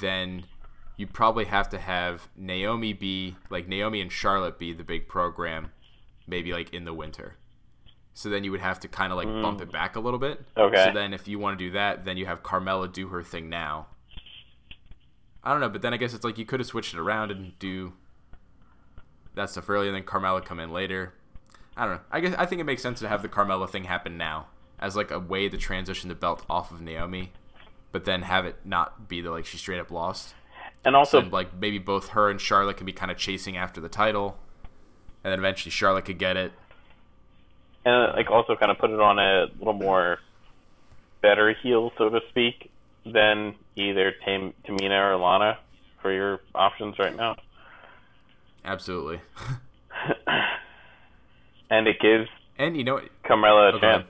then 0.00 0.44
you 0.96 1.06
probably 1.06 1.44
have 1.44 1.68
to 1.70 1.78
have 1.78 2.28
Naomi 2.36 2.92
be 2.92 3.36
like 3.50 3.68
Naomi 3.68 4.00
and 4.00 4.10
Charlotte 4.10 4.58
be 4.58 4.72
the 4.72 4.82
big 4.82 5.08
program, 5.08 5.70
maybe 6.26 6.52
like 6.52 6.72
in 6.74 6.84
the 6.84 6.94
winter. 6.94 7.36
So 8.16 8.30
then 8.30 8.44
you 8.44 8.50
would 8.50 8.60
have 8.60 8.80
to 8.80 8.88
kind 8.88 9.12
of 9.12 9.18
like 9.18 9.26
bump 9.26 9.60
it 9.60 9.68
mm. 9.68 9.72
back 9.72 9.94
a 9.94 10.00
little 10.00 10.18
bit. 10.18 10.42
Okay. 10.56 10.86
So 10.86 10.92
then, 10.98 11.12
if 11.12 11.28
you 11.28 11.38
want 11.38 11.58
to 11.58 11.62
do 11.62 11.72
that, 11.72 12.06
then 12.06 12.16
you 12.16 12.24
have 12.24 12.42
Carmella 12.42 12.90
do 12.90 13.08
her 13.08 13.22
thing 13.22 13.50
now. 13.50 13.88
I 15.44 15.52
don't 15.52 15.60
know, 15.60 15.68
but 15.68 15.82
then 15.82 15.92
I 15.92 15.98
guess 15.98 16.14
it's 16.14 16.24
like 16.24 16.38
you 16.38 16.46
could 16.46 16.58
have 16.58 16.66
switched 16.66 16.94
it 16.94 16.98
around 16.98 17.30
and 17.30 17.58
do 17.58 17.92
that 19.34 19.50
stuff 19.50 19.68
earlier, 19.68 19.90
and 19.90 19.96
then 19.96 20.04
Carmella 20.04 20.42
come 20.42 20.58
in 20.58 20.72
later. 20.72 21.12
I 21.76 21.84
don't 21.84 21.96
know. 21.96 22.00
I 22.10 22.20
guess 22.20 22.34
I 22.38 22.46
think 22.46 22.62
it 22.62 22.64
makes 22.64 22.80
sense 22.80 23.00
to 23.00 23.08
have 23.08 23.20
the 23.20 23.28
Carmella 23.28 23.68
thing 23.68 23.84
happen 23.84 24.16
now 24.16 24.46
as 24.78 24.96
like 24.96 25.10
a 25.10 25.18
way 25.18 25.50
to 25.50 25.58
transition 25.58 26.08
the 26.08 26.14
belt 26.14 26.42
off 26.48 26.70
of 26.70 26.80
Naomi, 26.80 27.32
but 27.92 28.06
then 28.06 28.22
have 28.22 28.46
it 28.46 28.56
not 28.64 29.10
be 29.10 29.20
the 29.20 29.30
like 29.30 29.44
she 29.44 29.58
straight 29.58 29.78
up 29.78 29.90
lost. 29.90 30.34
And 30.86 30.96
also, 30.96 31.20
So 31.20 31.28
like 31.28 31.54
maybe 31.54 31.78
both 31.78 32.08
her 32.08 32.30
and 32.30 32.40
Charlotte 32.40 32.78
can 32.78 32.86
be 32.86 32.94
kind 32.94 33.10
of 33.10 33.18
chasing 33.18 33.58
after 33.58 33.78
the 33.78 33.90
title, 33.90 34.38
and 35.22 35.32
then 35.32 35.38
eventually 35.38 35.70
Charlotte 35.70 36.06
could 36.06 36.18
get 36.18 36.38
it. 36.38 36.52
And 37.86 38.12
like 38.16 38.30
also 38.30 38.54
kind 38.56 38.70
of 38.70 38.76
put 38.78 38.90
it 38.90 39.00
on 39.00 39.18
a 39.18 39.46
little 39.58 39.72
more 39.72 40.18
better 41.22 41.54
heel, 41.62 41.90
so 41.96 42.10
to 42.10 42.20
speak, 42.28 42.70
than 43.06 43.54
either 43.76 44.12
Tam- 44.24 44.52
Tamina 44.68 45.12
or 45.12 45.16
Lana 45.16 45.58
for 46.02 46.12
your 46.12 46.40
options 46.54 46.98
right 46.98 47.16
now. 47.16 47.36
Absolutely. 48.64 49.20
and 51.70 51.86
it 51.86 51.96
gives 52.00 52.28
And 52.58 52.76
you 52.76 52.84
know, 52.84 53.00
Carmella 53.24 53.72
a 53.72 53.76
Oh, 53.76 53.78
go 53.80 53.86
ahead. 53.88 54.00
chance. 54.00 54.06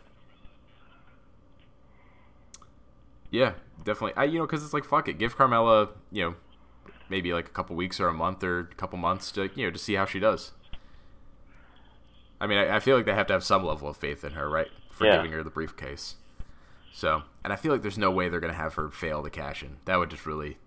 yeah, 3.30 3.52
definitely. 3.84 4.14
I 4.16 4.24
you 4.24 4.38
know 4.38 4.46
because 4.46 4.64
it's 4.64 4.72
like 4.74 4.84
fuck 4.84 5.08
it, 5.08 5.18
give 5.18 5.36
Carmella 5.36 5.90
you 6.10 6.24
know 6.24 6.34
maybe 7.08 7.32
like 7.32 7.46
a 7.46 7.50
couple 7.50 7.76
weeks 7.76 8.00
or 8.00 8.08
a 8.08 8.14
month 8.14 8.42
or 8.42 8.60
a 8.60 8.74
couple 8.74 8.98
months 8.98 9.30
to 9.32 9.50
you 9.54 9.66
know 9.66 9.70
to 9.70 9.78
see 9.78 9.94
how 9.94 10.06
she 10.06 10.18
does. 10.18 10.52
I 12.40 12.46
mean, 12.46 12.58
I, 12.58 12.76
I 12.76 12.80
feel 12.80 12.96
like 12.96 13.06
they 13.06 13.14
have 13.14 13.26
to 13.28 13.32
have 13.32 13.44
some 13.44 13.64
level 13.64 13.88
of 13.88 13.96
faith 13.96 14.24
in 14.24 14.32
her, 14.32 14.48
right, 14.48 14.68
for 14.90 15.06
Yeah. 15.06 15.16
giving 15.16 15.32
her 15.32 15.42
the 15.42 15.50
briefcase. 15.50 16.16
So, 16.92 17.22
and 17.44 17.52
I 17.52 17.56
feel 17.56 17.72
like 17.72 17.82
there's 17.82 17.98
no 17.98 18.10
way 18.10 18.28
they're 18.28 18.40
gonna 18.40 18.52
have 18.54 18.74
her 18.74 18.90
fail 18.90 19.22
to 19.22 19.30
cash 19.30 19.62
in. 19.62 19.76
That 19.84 19.98
would 19.98 20.10
just 20.10 20.26
really 20.26 20.58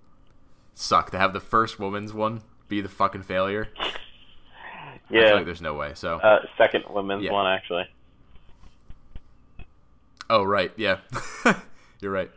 suck 0.73 1.11
to 1.11 1.17
have 1.17 1.33
the 1.33 1.39
first 1.39 1.79
woman's 1.79 2.13
one 2.13 2.41
be 2.67 2.81
the 2.81 2.89
fucking 2.89 3.23
failure. 3.23 3.67
I 3.79 4.99
feel 5.09 5.21
Yeah, 5.23 5.33
like 5.33 5.45
there's 5.45 5.61
no 5.61 5.73
way. 5.73 5.93
So, 5.95 6.17
uh, 6.17 6.45
second 6.57 6.83
woman's 6.89 7.23
Yeah. 7.23 7.31
one 7.31 7.47
actually. 7.47 7.87
oh 10.29 10.43
right, 10.43 10.71
yeah, 10.77 10.97
you're 12.01 12.11
right. 12.11 12.29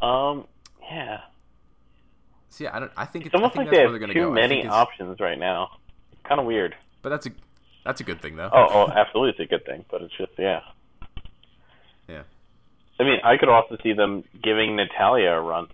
Um, 0.00 0.46
yeah. 0.90 1.20
See, 2.50 2.66
I 2.66 2.78
don't. 2.80 2.92
I 2.96 3.04
think 3.06 3.26
It's 3.26 3.34
almost 3.34 3.52
I 3.52 3.64
think 3.64 3.70
like 3.72 3.76
they 3.76 3.82
have 3.82 4.12
too 4.12 4.20
go. 4.20 4.30
Many 4.30 4.66
options 4.66 5.18
right 5.20 5.38
now. 5.38 5.70
Kind 6.24 6.40
of 6.40 6.46
weird. 6.46 6.74
But 7.02 7.10
that's 7.10 7.26
a 7.26 7.30
that's 7.86 8.00
a 8.00 8.04
good 8.04 8.20
thing 8.20 8.36
though. 8.36 8.50
Oh, 8.52 8.66
oh, 8.70 8.88
absolutely, 8.90 9.30
it's 9.30 9.40
a 9.40 9.54
good 9.54 9.64
thing, 9.64 9.84
but 9.90 10.02
it's 10.02 10.16
just 10.18 10.32
yeah. 10.38 10.60
Yeah. 12.08 12.22
I 13.00 13.04
mean, 13.04 13.18
I 13.24 13.36
could 13.36 13.48
also 13.48 13.76
see 13.82 13.92
them 13.92 14.24
giving 14.42 14.76
Natalya 14.76 15.30
a 15.32 15.40
run. 15.40 15.68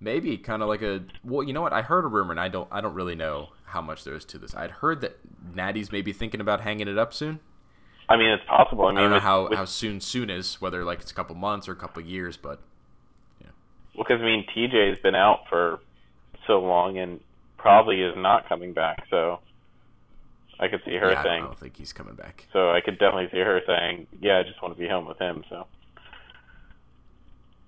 Maybe 0.00 0.38
kind 0.38 0.62
of 0.62 0.68
like 0.68 0.82
a 0.82 1.02
well, 1.24 1.42
you 1.46 1.52
know 1.52 1.60
what? 1.62 1.72
I 1.72 1.82
heard 1.82 2.04
a 2.04 2.08
rumor, 2.08 2.30
and 2.30 2.40
I 2.40 2.48
don't 2.48 2.68
I 2.70 2.80
don't 2.80 2.94
really 2.94 3.16
know 3.16 3.48
how 3.64 3.80
much 3.82 4.04
there 4.04 4.14
is 4.14 4.24
to 4.26 4.38
this. 4.38 4.54
I'd 4.54 4.70
heard 4.70 5.00
that 5.00 5.18
Natty's 5.54 5.90
maybe 5.90 6.12
thinking 6.12 6.40
about 6.40 6.60
hanging 6.60 6.88
it 6.88 6.96
up 6.98 7.12
soon. 7.12 7.40
I 8.08 8.16
mean, 8.16 8.28
it's 8.30 8.44
possible. 8.48 8.86
I 8.86 8.90
mean, 8.92 8.98
I 8.98 9.00
don't 9.02 9.10
know 9.10 9.16
with- 9.16 9.22
how, 9.24 9.48
with- 9.48 9.58
how 9.58 9.64
soon 9.66 10.00
soon 10.00 10.30
is, 10.30 10.60
whether 10.60 10.84
like 10.84 11.00
it's 11.00 11.10
a 11.10 11.14
couple 11.14 11.34
months 11.34 11.68
or 11.68 11.72
a 11.72 11.76
couple 11.76 12.02
years, 12.02 12.36
but 12.36 12.60
yeah. 13.40 13.48
Well, 13.94 14.04
because 14.08 14.22
I 14.22 14.24
mean, 14.24 14.46
TJ's 14.56 15.00
been 15.02 15.16
out 15.16 15.40
for 15.50 15.80
so 16.46 16.60
long 16.60 16.96
and 16.96 17.20
probably 17.58 18.00
is 18.00 18.14
not 18.16 18.48
coming 18.48 18.72
back. 18.72 19.04
So 19.10 19.40
I 20.60 20.68
could 20.68 20.80
see 20.84 20.96
her 20.96 21.10
yeah, 21.12 21.20
I, 21.20 21.22
don't, 21.22 21.32
I 21.32 21.38
don't 21.40 21.58
think 21.58 21.76
he's 21.76 21.92
coming 21.92 22.14
back. 22.14 22.46
So 22.52 22.70
I 22.70 22.80
could 22.80 22.98
definitely 22.98 23.28
see 23.30 23.38
her 23.38 23.60
saying, 23.66 24.06
"Yeah, 24.20 24.38
I 24.38 24.42
just 24.42 24.60
want 24.62 24.74
to 24.74 24.80
be 24.80 24.88
home 24.88 25.06
with 25.06 25.18
him." 25.18 25.44
So 25.48 25.66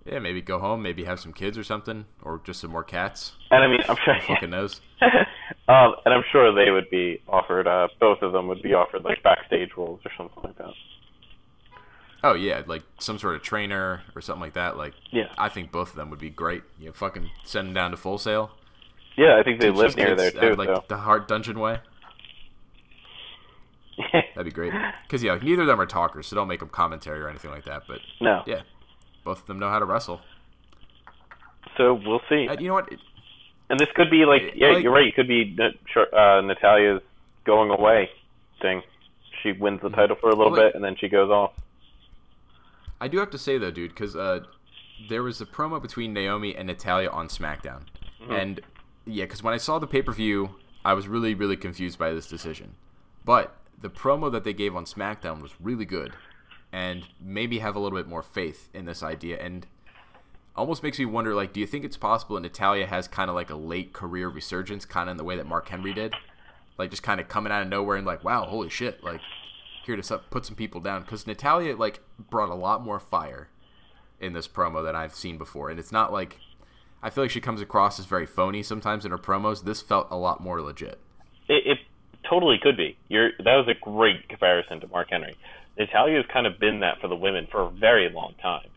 Yeah, 0.06 0.18
maybe 0.18 0.40
go 0.40 0.58
home, 0.58 0.82
maybe 0.82 1.04
have 1.04 1.20
some 1.20 1.32
kids 1.32 1.56
or 1.58 1.64
something, 1.64 2.06
or 2.22 2.40
just 2.44 2.60
some 2.60 2.70
more 2.70 2.82
cats. 2.84 3.32
and 3.50 3.62
I 3.62 3.68
mean, 3.68 3.80
I'm 3.88 3.96
sure. 4.04 4.16
Fucking 4.26 4.50
knows. 4.50 4.80
um, 5.02 5.94
and 6.04 6.14
I'm 6.14 6.24
sure 6.32 6.52
they 6.54 6.70
would 6.70 6.90
be 6.90 7.22
offered. 7.28 7.66
Uh, 7.66 7.88
both 8.00 8.22
of 8.22 8.32
them 8.32 8.48
would 8.48 8.62
be 8.62 8.74
offered 8.74 9.04
like 9.04 9.22
backstage 9.22 9.70
roles 9.76 10.00
or 10.04 10.10
something 10.16 10.42
like 10.42 10.58
that. 10.58 10.72
Oh 12.22 12.34
yeah, 12.34 12.62
like 12.66 12.82
some 12.98 13.18
sort 13.18 13.36
of 13.36 13.42
trainer 13.42 14.02
or 14.14 14.20
something 14.20 14.42
like 14.42 14.54
that. 14.54 14.76
Like, 14.76 14.94
Yeah. 15.10 15.28
I 15.38 15.48
think 15.48 15.70
both 15.72 15.90
of 15.90 15.96
them 15.96 16.10
would 16.10 16.18
be 16.18 16.28
great. 16.30 16.62
You 16.78 16.86
know, 16.86 16.92
fucking 16.92 17.30
send 17.44 17.68
them 17.68 17.74
down 17.74 17.90
to 17.92 17.96
Full 17.96 18.18
Sail. 18.18 18.50
Yeah, 19.16 19.38
I 19.38 19.42
think 19.42 19.60
they 19.60 19.68
Teach 19.68 19.76
live 19.76 19.96
near 19.96 20.14
there 20.14 20.30
too. 20.30 20.54
like 20.54 20.68
so 20.68 20.84
the 20.88 20.98
Hart 20.98 21.28
Dungeon 21.28 21.58
way. 21.58 21.78
That'd 24.12 24.44
be 24.44 24.50
great. 24.50 24.72
Because 25.06 25.22
yeah, 25.22 25.38
neither 25.42 25.62
of 25.62 25.68
them 25.68 25.80
are 25.80 25.86
talkers, 25.86 26.26
so 26.26 26.36
don't 26.36 26.48
make 26.48 26.60
them 26.60 26.68
commentary 26.68 27.20
or 27.20 27.28
anything 27.28 27.50
like 27.50 27.64
that. 27.64 27.82
But 27.88 27.98
no. 28.20 28.42
yeah, 28.46 28.62
both 29.24 29.40
of 29.40 29.46
them 29.46 29.58
know 29.58 29.68
how 29.70 29.78
to 29.78 29.84
wrestle. 29.84 30.20
So 31.76 31.94
we'll 31.94 32.20
see. 32.28 32.46
And 32.50 32.60
you 32.60 32.68
know 32.68 32.74
what? 32.74 32.92
It- 32.92 33.00
And 33.68 33.78
this 33.78 33.88
could 33.94 34.10
be 34.10 34.24
like, 34.24 34.42
I- 34.42 34.52
yeah, 34.54 34.68
like- 34.68 34.82
you're 34.82 34.92
right. 34.92 35.06
It 35.06 35.14
could 35.14 35.28
be 35.28 35.56
uh, 35.60 36.40
Natalya's 36.42 37.02
going 37.44 37.70
away 37.70 38.10
thing. 38.60 38.82
She 39.42 39.52
wins 39.52 39.80
the 39.82 39.88
title 39.90 40.16
for 40.20 40.28
a 40.28 40.34
little 40.36 40.46
Mm-hmm. 40.52 40.56
Well, 40.60 40.66
bit, 40.68 40.74
and 40.74 40.84
then 40.84 40.96
she 40.96 41.08
goes 41.08 41.30
off. 41.30 41.52
I 43.00 43.08
do 43.08 43.18
have 43.18 43.30
to 43.30 43.38
say 43.38 43.56
though, 43.56 43.70
dude, 43.70 43.90
because 43.90 44.14
uh, 44.14 44.40
there 45.08 45.22
was 45.22 45.40
a 45.40 45.46
promo 45.46 45.80
between 45.80 46.12
Naomi 46.12 46.54
and 46.54 46.66
Natalya 46.66 47.08
on 47.08 47.28
SmackDown, 47.28 47.82
and 48.28 48.60
yeah, 49.06 49.24
because 49.24 49.42
when 49.42 49.54
I 49.54 49.56
saw 49.56 49.78
the 49.78 49.86
pay 49.86 50.02
per 50.02 50.12
view, 50.12 50.56
I 50.84 50.92
was 50.92 51.08
really, 51.08 51.34
really 51.34 51.56
confused 51.56 51.98
by 51.98 52.12
this 52.12 52.26
decision. 52.26 52.74
But 53.24 53.56
the 53.80 53.90
promo 53.90 54.30
that 54.32 54.44
they 54.44 54.52
gave 54.52 54.76
on 54.76 54.84
SmackDown 54.84 55.40
was 55.42 55.52
really 55.60 55.84
good, 55.84 56.12
and 56.72 57.06
maybe 57.20 57.58
have 57.58 57.76
a 57.76 57.80
little 57.80 57.98
bit 57.98 58.06
more 58.06 58.22
faith 58.22 58.68
in 58.74 58.84
this 58.84 59.02
idea, 59.02 59.38
and 59.38 59.66
almost 60.54 60.82
makes 60.82 60.98
me 60.98 61.06
wonder, 61.06 61.34
like, 61.34 61.52
do 61.52 61.60
you 61.60 61.66
think 61.66 61.84
it's 61.84 61.96
possible 61.96 62.34
that 62.34 62.42
Natalya 62.42 62.86
has 62.86 63.08
kind 63.08 63.30
of 63.30 63.34
like 63.34 63.50
a 63.50 63.56
late 63.56 63.92
career 63.92 64.28
resurgence, 64.28 64.84
kind 64.84 65.08
of 65.08 65.12
in 65.12 65.16
the 65.16 65.24
way 65.24 65.36
that 65.36 65.46
Mark 65.46 65.68
Henry 65.68 65.92
did, 65.92 66.14
like 66.78 66.90
just 66.90 67.02
kind 67.02 67.20
of 67.20 67.28
coming 67.28 67.52
out 67.52 67.62
of 67.62 67.68
nowhere 67.68 67.96
and 67.96 68.06
like, 68.06 68.24
wow, 68.24 68.44
holy 68.44 68.68
shit, 68.68 69.02
like 69.02 69.20
here 69.84 69.96
to 69.96 70.18
put 70.30 70.44
some 70.44 70.56
people 70.56 70.80
down 70.80 71.02
because 71.02 71.26
Natalya 71.26 71.76
like 71.76 72.00
brought 72.28 72.50
a 72.50 72.54
lot 72.54 72.84
more 72.84 73.00
fire 73.00 73.48
in 74.20 74.34
this 74.34 74.46
promo 74.46 74.84
than 74.84 74.94
I've 74.94 75.14
seen 75.14 75.38
before, 75.38 75.70
and 75.70 75.78
it's 75.78 75.92
not 75.92 76.12
like 76.12 76.38
I 77.02 77.08
feel 77.08 77.24
like 77.24 77.30
she 77.30 77.40
comes 77.40 77.62
across 77.62 77.98
as 77.98 78.04
very 78.04 78.26
phony 78.26 78.62
sometimes 78.62 79.04
in 79.04 79.10
her 79.10 79.18
promos. 79.18 79.64
This 79.64 79.80
felt 79.80 80.08
a 80.10 80.16
lot 80.16 80.42
more 80.42 80.60
legit. 80.60 80.98
It, 81.48 81.66
it 81.66 81.78
totally 82.28 82.58
could 82.62 82.76
be. 82.76 82.96
You're 83.08 83.30
that 83.38 83.56
was 83.56 83.68
a 83.68 83.78
great 83.80 84.28
comparison 84.28 84.80
to 84.80 84.88
Mark 84.88 85.08
Henry. 85.10 85.36
Natalya's 85.78 86.26
kind 86.32 86.46
of 86.46 86.58
been 86.58 86.80
that 86.80 87.00
for 87.00 87.08
the 87.08 87.16
women 87.16 87.46
for 87.50 87.62
a 87.62 87.70
very 87.70 88.10
long 88.12 88.34
time. 88.42 88.68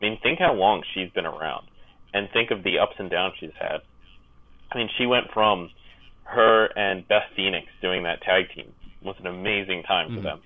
I 0.00 0.04
mean, 0.04 0.18
think 0.22 0.38
how 0.38 0.54
long 0.54 0.82
she's 0.94 1.10
been 1.10 1.26
around, 1.26 1.66
and 2.14 2.28
think 2.32 2.50
of 2.50 2.62
the 2.62 2.78
ups 2.78 2.96
and 2.98 3.10
downs 3.10 3.34
she's 3.38 3.50
had. 3.58 3.80
I 4.70 4.78
mean, 4.78 4.88
she 4.98 5.06
went 5.06 5.26
from 5.32 5.70
her 6.24 6.66
and 6.76 7.06
Beth 7.06 7.30
Phoenix 7.36 7.68
doing 7.80 8.02
that 8.02 8.20
tag 8.22 8.46
team 8.54 8.72
was 9.02 9.16
an 9.20 9.26
amazing 9.26 9.84
time 9.84 10.08
for 10.08 10.16
hmm. 10.16 10.24
them, 10.24 10.40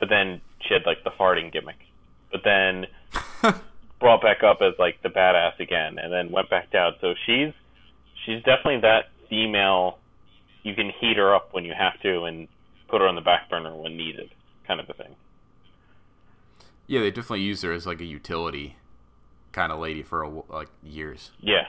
but 0.00 0.08
then 0.08 0.40
she 0.60 0.74
had 0.74 0.82
like 0.84 1.04
the 1.04 1.10
farting 1.10 1.52
gimmick, 1.52 1.78
but 2.32 2.40
then 2.44 2.86
brought 4.00 4.22
back 4.22 4.42
up 4.42 4.58
as 4.60 4.74
like 4.78 5.00
the 5.02 5.08
badass 5.08 5.60
again, 5.60 5.98
and 5.98 6.12
then 6.12 6.32
went 6.32 6.50
back 6.50 6.72
down. 6.72 6.94
So 7.00 7.14
she's 7.26 7.52
she's 8.26 8.38
definitely 8.38 8.80
that 8.82 9.10
female. 9.28 9.98
You 10.62 10.74
can 10.74 10.90
heat 11.00 11.16
her 11.16 11.34
up 11.34 11.52
when 11.52 11.64
you 11.64 11.74
have 11.76 12.00
to, 12.02 12.24
and 12.24 12.48
put 12.88 13.00
her 13.00 13.06
on 13.06 13.14
the 13.14 13.20
back 13.20 13.48
burner 13.48 13.74
when 13.74 13.96
needed, 13.96 14.30
kind 14.66 14.80
of 14.80 14.88
a 14.90 14.94
thing. 14.94 15.16
Yeah, 16.86 17.00
they 17.00 17.10
definitely 17.10 17.42
use 17.42 17.62
her 17.62 17.72
as 17.72 17.86
like 17.86 18.00
a 18.00 18.04
utility 18.04 18.76
kind 19.52 19.72
of 19.72 19.78
lady 19.78 20.02
for 20.02 20.22
a, 20.22 20.28
like 20.52 20.68
years. 20.82 21.30
Yeah. 21.40 21.66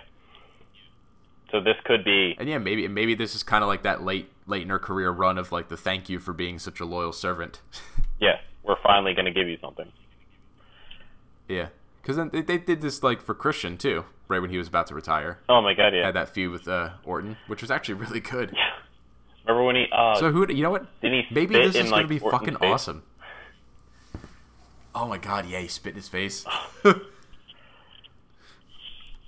So 1.51 1.59
this 1.59 1.75
could 1.83 2.03
be 2.05 2.35
And 2.39 2.47
yeah, 2.47 2.57
maybe 2.57 2.87
maybe 2.87 3.13
this 3.13 3.35
is 3.35 3.43
kind 3.43 3.63
of 3.63 3.67
like 3.67 3.83
that 3.83 4.01
late 4.03 4.31
late 4.47 4.61
in 4.63 4.69
her 4.69 4.79
career 4.79 5.11
run 5.11 5.37
of 5.37 5.51
like 5.51 5.67
the 5.67 5.77
thank 5.77 6.09
you 6.09 6.17
for 6.19 6.33
being 6.33 6.59
such 6.59 6.79
a 6.79 6.85
loyal 6.85 7.11
servant. 7.11 7.59
yeah. 8.19 8.37
We're 8.63 8.81
finally 8.81 9.13
going 9.13 9.25
to 9.25 9.31
give 9.31 9.47
you 9.47 9.57
something. 9.59 9.91
yeah, 11.47 11.69
because 12.01 12.15
then 12.15 12.29
they, 12.31 12.41
they 12.41 12.57
did 12.57 12.81
this 12.81 13.01
like 13.03 13.21
for 13.21 13.33
Christian 13.33 13.77
too, 13.77 14.05
right 14.27 14.39
when 14.39 14.51
he 14.51 14.57
was 14.57 14.67
about 14.67 14.87
to 14.87 14.95
retire. 14.95 15.39
Oh 15.49 15.61
my 15.61 15.73
god, 15.73 15.93
yeah. 15.93 16.05
Had 16.05 16.15
that 16.15 16.29
feud 16.29 16.51
with 16.51 16.67
uh, 16.67 16.91
Orton, 17.03 17.37
which 17.47 17.61
was 17.61 17.71
actually 17.71 17.95
really 17.95 18.19
good. 18.19 18.55
Remember 19.45 19.63
when 19.65 19.75
he? 19.75 19.85
Uh, 19.91 20.15
So 20.15 20.31
who? 20.31 20.45
You 20.51 20.63
know 20.63 20.71
what? 20.71 20.85
Didn't 21.01 21.25
he 21.27 21.33
Maybe 21.33 21.55
this 21.55 21.75
is 21.75 21.89
gonna 21.89 22.07
be 22.07 22.19
Orton's 22.19 22.31
fucking 22.39 22.57
face? 22.57 22.71
awesome. 22.71 23.03
Oh 24.93 25.07
my 25.07 25.17
god! 25.17 25.45
Yeah, 25.47 25.59
he 25.59 25.67
spit 25.67 25.91
in 25.91 25.95
his 25.95 26.09
face. 26.09 26.45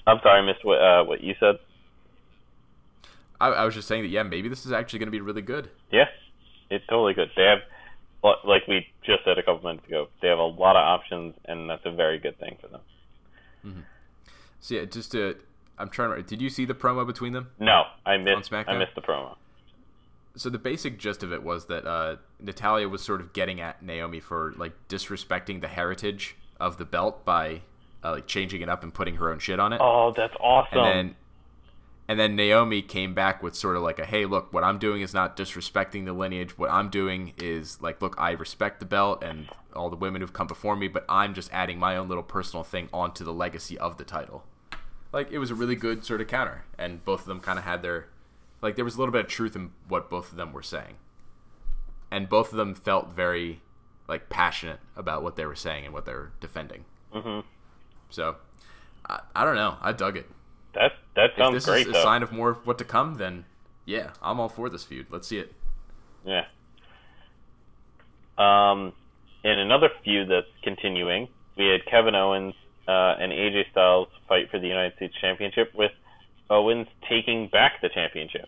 I'm 0.05 0.19
sorry, 0.21 0.41
I 0.41 0.45
missed 0.45 0.63
what 0.65 0.81
uh, 0.81 1.03
what 1.05 1.21
you 1.21 1.33
said. 1.39 1.59
I, 3.39 3.47
I 3.49 3.65
was 3.65 3.73
just 3.73 3.87
saying 3.87 4.03
that. 4.03 4.09
Yeah, 4.09 4.23
maybe 4.23 4.49
this 4.49 4.65
is 4.65 4.71
actually 4.71 4.99
gonna 4.99 5.11
be 5.11 5.21
really 5.21 5.41
good. 5.41 5.69
Yeah, 5.91 6.05
it's 6.69 6.85
totally 6.87 7.13
good. 7.13 7.29
They 7.35 7.43
have, 7.43 7.59
like 8.45 8.67
we 8.67 8.87
just 9.05 9.23
said 9.23 9.37
a 9.37 9.43
couple 9.43 9.67
minutes 9.69 9.87
ago, 9.87 10.09
they 10.21 10.27
have 10.27 10.39
a 10.39 10.43
lot 10.43 10.75
of 10.75 10.83
options, 10.83 11.35
and 11.45 11.69
that's 11.69 11.85
a 11.85 11.91
very 11.91 12.19
good 12.19 12.37
thing 12.39 12.57
for 12.61 12.67
them. 12.67 12.81
So 14.59 14.75
yeah, 14.75 14.85
just 14.85 15.11
to, 15.13 15.37
I'm 15.77 15.89
trying 15.89 16.15
to. 16.15 16.21
Did 16.23 16.41
you 16.41 16.49
see 16.49 16.65
the 16.65 16.73
promo 16.73 17.05
between 17.07 17.31
them? 17.33 17.49
No, 17.59 17.83
I 18.05 18.17
missed. 18.17 18.51
I 18.53 18.77
missed 18.77 18.95
the 18.95 19.01
promo. 19.01 19.35
So 20.35 20.49
the 20.49 20.57
basic 20.57 20.97
gist 20.97 21.21
of 21.23 21.31
it 21.31 21.43
was 21.43 21.65
that 21.67 21.85
uh, 21.85 22.15
Natalya 22.39 22.89
was 22.89 23.03
sort 23.03 23.21
of 23.21 23.33
getting 23.33 23.61
at 23.61 23.83
Naomi 23.83 24.19
for 24.19 24.53
like 24.57 24.73
disrespecting 24.89 25.61
the 25.61 25.67
heritage 25.67 26.35
of 26.59 26.77
the 26.77 26.85
belt 26.85 27.23
by 27.23 27.61
uh, 28.03 28.11
like 28.11 28.27
changing 28.27 28.61
it 28.61 28.69
up 28.69 28.83
and 28.83 28.93
putting 28.93 29.15
her 29.17 29.31
own 29.31 29.39
shit 29.39 29.59
on 29.59 29.73
it. 29.73 29.79
Oh, 29.81 30.13
that's 30.15 30.33
awesome. 30.39 30.79
and 30.79 30.87
then 30.87 31.15
and 32.07 32.19
then 32.19 32.35
Naomi 32.35 32.81
came 32.81 33.13
back 33.13 33.41
with 33.41 33.55
sort 33.55 33.75
of 33.75 33.81
like 33.81 33.99
a 33.99 34.05
hey 34.05 34.25
look 34.25 34.51
what 34.53 34.63
I'm 34.63 34.77
doing 34.77 35.01
is 35.01 35.13
not 35.13 35.37
disrespecting 35.37 36.05
the 36.05 36.13
lineage 36.13 36.57
what 36.57 36.69
I'm 36.71 36.89
doing 36.89 37.33
is 37.37 37.81
like 37.81 38.01
look 38.01 38.15
I 38.17 38.31
respect 38.31 38.79
the 38.79 38.85
belt 38.85 39.23
and 39.23 39.47
all 39.73 39.89
the 39.89 39.95
women 39.95 40.21
who've 40.21 40.33
come 40.33 40.47
before 40.47 40.75
me 40.75 40.87
but 40.87 41.05
I'm 41.07 41.33
just 41.33 41.51
adding 41.53 41.79
my 41.79 41.95
own 41.95 42.07
little 42.07 42.23
personal 42.23 42.63
thing 42.63 42.89
onto 42.93 43.23
the 43.23 43.33
legacy 43.33 43.77
of 43.77 43.97
the 43.97 44.03
title 44.03 44.43
like 45.11 45.31
it 45.31 45.37
was 45.39 45.49
a 45.51 45.55
really 45.55 45.75
good 45.75 46.03
sort 46.03 46.21
of 46.21 46.27
counter 46.27 46.65
and 46.77 47.03
both 47.05 47.21
of 47.21 47.27
them 47.27 47.39
kind 47.39 47.57
of 47.57 47.65
had 47.65 47.81
their 47.81 48.07
like 48.63 48.75
there 48.75 48.85
was 48.85 48.95
a 48.95 48.99
little 48.99 49.11
bit 49.11 49.25
of 49.25 49.27
truth 49.27 49.55
in 49.55 49.71
what 49.87 50.09
both 50.09 50.31
of 50.31 50.37
them 50.37 50.51
were 50.51 50.63
saying 50.63 50.95
and 52.09 52.27
both 52.27 52.51
of 52.51 52.57
them 52.57 52.73
felt 52.73 53.09
very 53.09 53.61
like 54.07 54.29
passionate 54.29 54.79
about 54.95 55.21
what 55.21 55.35
they 55.35 55.45
were 55.45 55.55
saying 55.55 55.85
and 55.85 55.93
what 55.93 56.05
they 56.05 56.13
were 56.13 56.31
defending 56.39 56.85
mm-hmm. 57.13 57.45
so 58.09 58.37
I, 59.07 59.19
I 59.35 59.45
don't 59.45 59.55
know 59.55 59.77
I 59.81 59.91
dug 59.91 60.17
it 60.17 60.27
that 60.73 60.93
that 61.15 61.31
sounds 61.37 61.55
if 61.55 61.63
this 61.63 61.65
great 61.65 61.81
is 61.81 61.89
a 61.89 61.91
though. 61.93 62.03
sign 62.03 62.23
of 62.23 62.31
more 62.31 62.49
of 62.51 62.65
what 62.65 62.77
to 62.79 62.83
come, 62.83 63.15
then 63.15 63.45
yeah, 63.85 64.11
I'm 64.21 64.39
all 64.39 64.49
for 64.49 64.69
this 64.69 64.83
feud. 64.83 65.07
Let's 65.09 65.27
see 65.27 65.37
it. 65.37 65.53
Yeah. 66.25 66.45
Um, 68.37 68.93
in 69.43 69.59
another 69.59 69.89
feud 70.03 70.29
that's 70.29 70.47
continuing, 70.63 71.27
we 71.57 71.67
had 71.67 71.85
Kevin 71.85 72.15
Owens 72.15 72.55
uh, 72.87 73.15
and 73.19 73.31
AJ 73.31 73.69
Styles 73.71 74.07
fight 74.27 74.49
for 74.49 74.59
the 74.59 74.67
United 74.67 74.95
States 74.95 75.13
Championship, 75.21 75.73
with 75.75 75.91
Owens 76.49 76.87
taking 77.07 77.49
back 77.49 77.73
the 77.81 77.89
championship. 77.89 78.47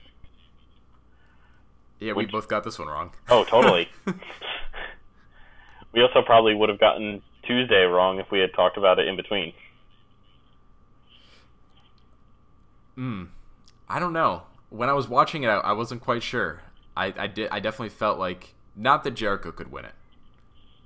Yeah, 1.99 2.13
we 2.13 2.23
Which- 2.23 2.31
both 2.31 2.47
got 2.47 2.63
this 2.63 2.77
one 2.77 2.88
wrong. 2.88 3.12
Oh, 3.29 3.43
totally. 3.45 3.89
we 5.93 6.01
also 6.01 6.21
probably 6.21 6.53
would 6.55 6.69
have 6.69 6.79
gotten 6.79 7.21
Tuesday 7.43 7.84
wrong 7.84 8.19
if 8.19 8.31
we 8.31 8.39
had 8.39 8.53
talked 8.53 8.77
about 8.77 8.99
it 8.99 9.08
in 9.08 9.15
between. 9.15 9.53
Hmm. 12.95 13.25
I 13.88 13.99
don't 13.99 14.13
know. 14.13 14.43
When 14.69 14.89
I 14.89 14.93
was 14.93 15.08
watching 15.08 15.43
it, 15.43 15.47
I, 15.47 15.58
I 15.58 15.71
wasn't 15.73 16.01
quite 16.01 16.23
sure. 16.23 16.62
I, 16.97 17.13
I 17.17 17.27
did. 17.27 17.49
I 17.51 17.60
definitely 17.60 17.89
felt 17.89 18.17
like 18.17 18.53
not 18.75 19.03
that 19.03 19.12
Jericho 19.12 19.51
could 19.51 19.71
win 19.71 19.86
it, 19.86 19.93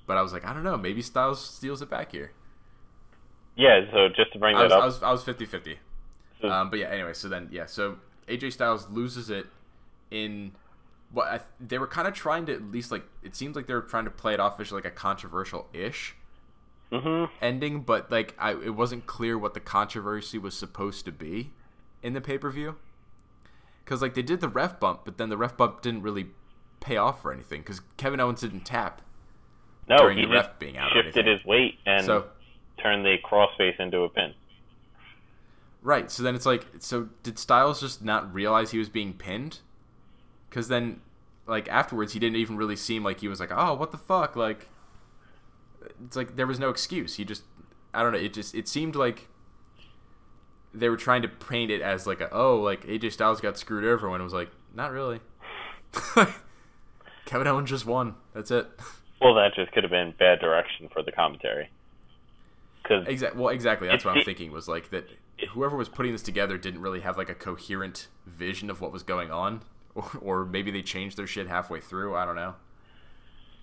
but 0.05 0.17
I 0.17 0.21
was 0.21 0.33
like, 0.33 0.45
I 0.45 0.53
don't 0.53 0.63
know. 0.63 0.77
Maybe 0.77 1.01
Styles 1.01 1.43
steals 1.43 1.81
it 1.81 1.89
back 1.89 2.11
here. 2.11 2.31
Yeah, 3.55 3.81
so 3.91 4.09
just 4.09 4.33
to 4.33 4.39
bring 4.39 4.55
I 4.55 4.67
that 4.67 4.81
was, 4.81 4.97
up, 4.97 5.03
I 5.03 5.11
was, 5.11 5.25
I 5.27 5.31
was 5.31 5.37
50-50. 5.37 5.77
Um, 6.49 6.69
but 6.69 6.79
yeah, 6.79 6.87
anyway, 6.87 7.13
so 7.13 7.27
then 7.27 7.49
yeah, 7.51 7.65
so 7.65 7.97
AJ 8.27 8.53
Styles 8.53 8.89
loses 8.89 9.29
it 9.29 9.47
in 10.11 10.53
what 11.11 11.27
I, 11.27 11.39
they 11.59 11.77
were 11.79 11.87
kind 11.87 12.07
of 12.07 12.13
trying 12.13 12.45
to 12.47 12.53
at 12.53 12.63
least 12.71 12.91
like 12.91 13.03
it 13.23 13.35
seems 13.35 13.55
like 13.55 13.67
they 13.67 13.73
were 13.73 13.81
trying 13.81 14.05
to 14.05 14.11
play 14.11 14.33
it 14.33 14.39
off 14.39 14.59
as 14.59 14.71
like 14.71 14.85
a 14.85 14.91
controversial 14.91 15.67
ish 15.73 16.15
Mhm. 16.91 17.29
ending, 17.41 17.81
but 17.81 18.11
like 18.11 18.35
I 18.39 18.51
it 18.51 18.75
wasn't 18.75 19.05
clear 19.05 19.37
what 19.37 19.53
the 19.53 19.59
controversy 19.59 20.37
was 20.37 20.55
supposed 20.57 21.05
to 21.05 21.11
be 21.11 21.51
in 22.01 22.13
the 22.13 22.21
pay 22.21 22.37
per 22.37 22.49
view. 22.49 22.77
Because 23.83 24.01
like 24.01 24.13
they 24.13 24.21
did 24.21 24.39
the 24.41 24.49
ref 24.49 24.79
bump, 24.79 25.01
but 25.05 25.17
then 25.17 25.29
the 25.29 25.37
ref 25.37 25.55
bump 25.57 25.81
didn't 25.81 26.03
really 26.03 26.27
pay 26.79 26.97
off 26.97 27.21
for 27.21 27.31
anything 27.33 27.61
because 27.61 27.81
Kevin 27.97 28.19
Owens 28.19 28.41
didn't 28.41 28.65
tap. 28.65 29.01
No, 29.87 29.97
during 29.97 30.17
he 30.19 30.25
the 30.25 30.33
just 30.33 30.47
ref 30.49 30.59
being 30.59 30.77
out 30.77 30.91
shifted 30.93 31.25
his 31.25 31.43
weight 31.45 31.79
and 31.85 32.05
So 32.05 32.27
turned 32.81 33.03
the 33.05 33.17
crossface 33.23 33.79
into 33.79 34.01
a 34.01 34.09
pin. 34.09 34.33
Right. 35.81 36.11
So 36.11 36.23
then 36.23 36.35
it's 36.35 36.45
like, 36.45 36.65
so 36.79 37.09
did 37.23 37.39
Styles 37.39 37.79
just 37.79 38.03
not 38.03 38.33
realize 38.33 38.71
he 38.71 38.77
was 38.77 38.89
being 38.89 39.13
pinned? 39.13 39.59
Because 40.49 40.67
then, 40.67 41.01
like 41.47 41.67
afterwards, 41.69 42.13
he 42.13 42.19
didn't 42.19 42.37
even 42.37 42.57
really 42.57 42.75
seem 42.75 43.03
like 43.03 43.19
he 43.19 43.27
was 43.27 43.39
like, 43.39 43.51
oh, 43.53 43.73
what 43.75 43.91
the 43.91 43.97
fuck? 43.97 44.35
Like, 44.35 44.67
it's 46.05 46.15
like 46.15 46.35
there 46.35 46.47
was 46.47 46.59
no 46.59 46.69
excuse. 46.69 47.15
He 47.15 47.25
just, 47.25 47.43
I 47.93 48.03
don't 48.03 48.11
know. 48.11 48.19
It 48.19 48.33
just, 48.33 48.55
it 48.55 48.67
seemed 48.67 48.95
like 48.95 49.27
they 50.73 50.89
were 50.89 50.97
trying 50.97 51.21
to 51.21 51.27
paint 51.27 51.71
it 51.71 51.81
as 51.81 52.05
like 52.05 52.21
a, 52.21 52.31
oh, 52.33 52.59
like 52.59 52.85
AJ 52.85 53.13
Styles 53.13 53.41
got 53.41 53.57
screwed 53.57 53.85
over 53.85 54.09
when 54.09 54.21
it 54.21 54.23
was 54.23 54.33
like, 54.33 54.49
not 54.73 54.91
really. 54.91 55.19
Kevin 57.25 57.47
Owens 57.47 57.69
just 57.69 57.85
won. 57.85 58.15
That's 58.33 58.51
it. 58.51 58.67
Well, 59.21 59.35
that 59.35 59.53
just 59.55 59.71
could 59.71 59.83
have 59.83 59.91
been 59.91 60.13
bad 60.17 60.39
direction 60.39 60.89
for 60.91 61.03
the 61.03 61.11
commentary. 61.11 61.69
Because 62.81 63.07
Exactly. 63.07 63.39
Well, 63.39 63.49
exactly. 63.49 63.87
That's 63.87 64.05
what 64.05 64.17
I'm 64.17 64.23
thinking. 64.23 64.51
Was 64.51 64.67
like 64.67 64.89
that. 64.91 65.09
Whoever 65.51 65.77
was 65.77 65.89
putting 65.89 66.11
this 66.11 66.21
together 66.21 66.57
didn't 66.57 66.81
really 66.81 67.01
have 67.01 67.17
like 67.17 67.29
a 67.29 67.35
coherent 67.35 68.07
vision 68.25 68.69
of 68.69 68.81
what 68.81 68.91
was 68.91 69.03
going 69.03 69.31
on, 69.31 69.61
or, 69.95 70.11
or 70.21 70.45
maybe 70.45 70.71
they 70.71 70.81
changed 70.81 71.17
their 71.17 71.27
shit 71.27 71.47
halfway 71.47 71.79
through. 71.79 72.15
I 72.15 72.25
don't 72.25 72.35
know. 72.35 72.55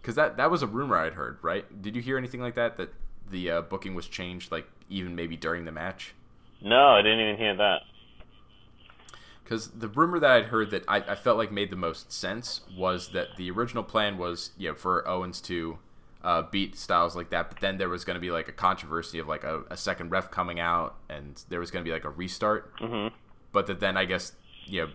Because 0.00 0.14
that 0.14 0.36
that 0.36 0.50
was 0.50 0.62
a 0.62 0.66
rumor 0.66 0.96
I'd 0.96 1.14
heard. 1.14 1.38
Right? 1.42 1.82
Did 1.82 1.96
you 1.96 2.02
hear 2.02 2.16
anything 2.18 2.40
like 2.40 2.54
that? 2.54 2.76
That 2.76 2.90
the 3.30 3.50
uh, 3.50 3.60
booking 3.62 3.94
was 3.94 4.06
changed, 4.06 4.52
like 4.52 4.68
even 4.88 5.14
maybe 5.16 5.36
during 5.36 5.64
the 5.64 5.72
match. 5.72 6.14
no, 6.60 6.88
I 6.90 7.02
didn't 7.02 7.20
even 7.20 7.36
hear 7.36 7.56
that. 7.56 7.82
Because 9.42 9.68
the 9.70 9.88
rumor 9.88 10.18
that 10.18 10.30
I'd 10.30 10.44
heard 10.46 10.70
that 10.70 10.84
I, 10.88 10.96
I 10.96 11.14
felt 11.14 11.38
like 11.38 11.52
made 11.52 11.70
the 11.70 11.76
most 11.76 12.12
sense 12.12 12.62
was 12.76 13.08
that 13.10 13.36
the 13.36 13.50
original 13.50 13.84
plan 13.84 14.18
was, 14.18 14.50
you 14.58 14.70
know, 14.70 14.74
for 14.74 15.06
Owens 15.06 15.40
to 15.42 15.78
uh, 16.24 16.42
beat 16.42 16.76
Styles 16.76 17.14
like 17.14 17.30
that, 17.30 17.48
but 17.50 17.60
then 17.60 17.78
there 17.78 17.88
was 17.88 18.04
going 18.04 18.16
to 18.16 18.20
be 18.20 18.32
like 18.32 18.48
a 18.48 18.52
controversy 18.52 19.20
of 19.20 19.28
like 19.28 19.44
a, 19.44 19.62
a 19.70 19.76
second 19.76 20.10
ref 20.10 20.32
coming 20.32 20.58
out, 20.58 20.96
and 21.08 21.44
there 21.48 21.60
was 21.60 21.70
going 21.70 21.84
to 21.84 21.88
be 21.88 21.92
like 21.92 22.04
a 22.04 22.10
restart. 22.10 22.72
hmm 22.80 23.08
But 23.52 23.66
that 23.68 23.78
then 23.78 23.96
I 23.96 24.04
guess 24.04 24.32
you 24.64 24.82
know 24.82 24.88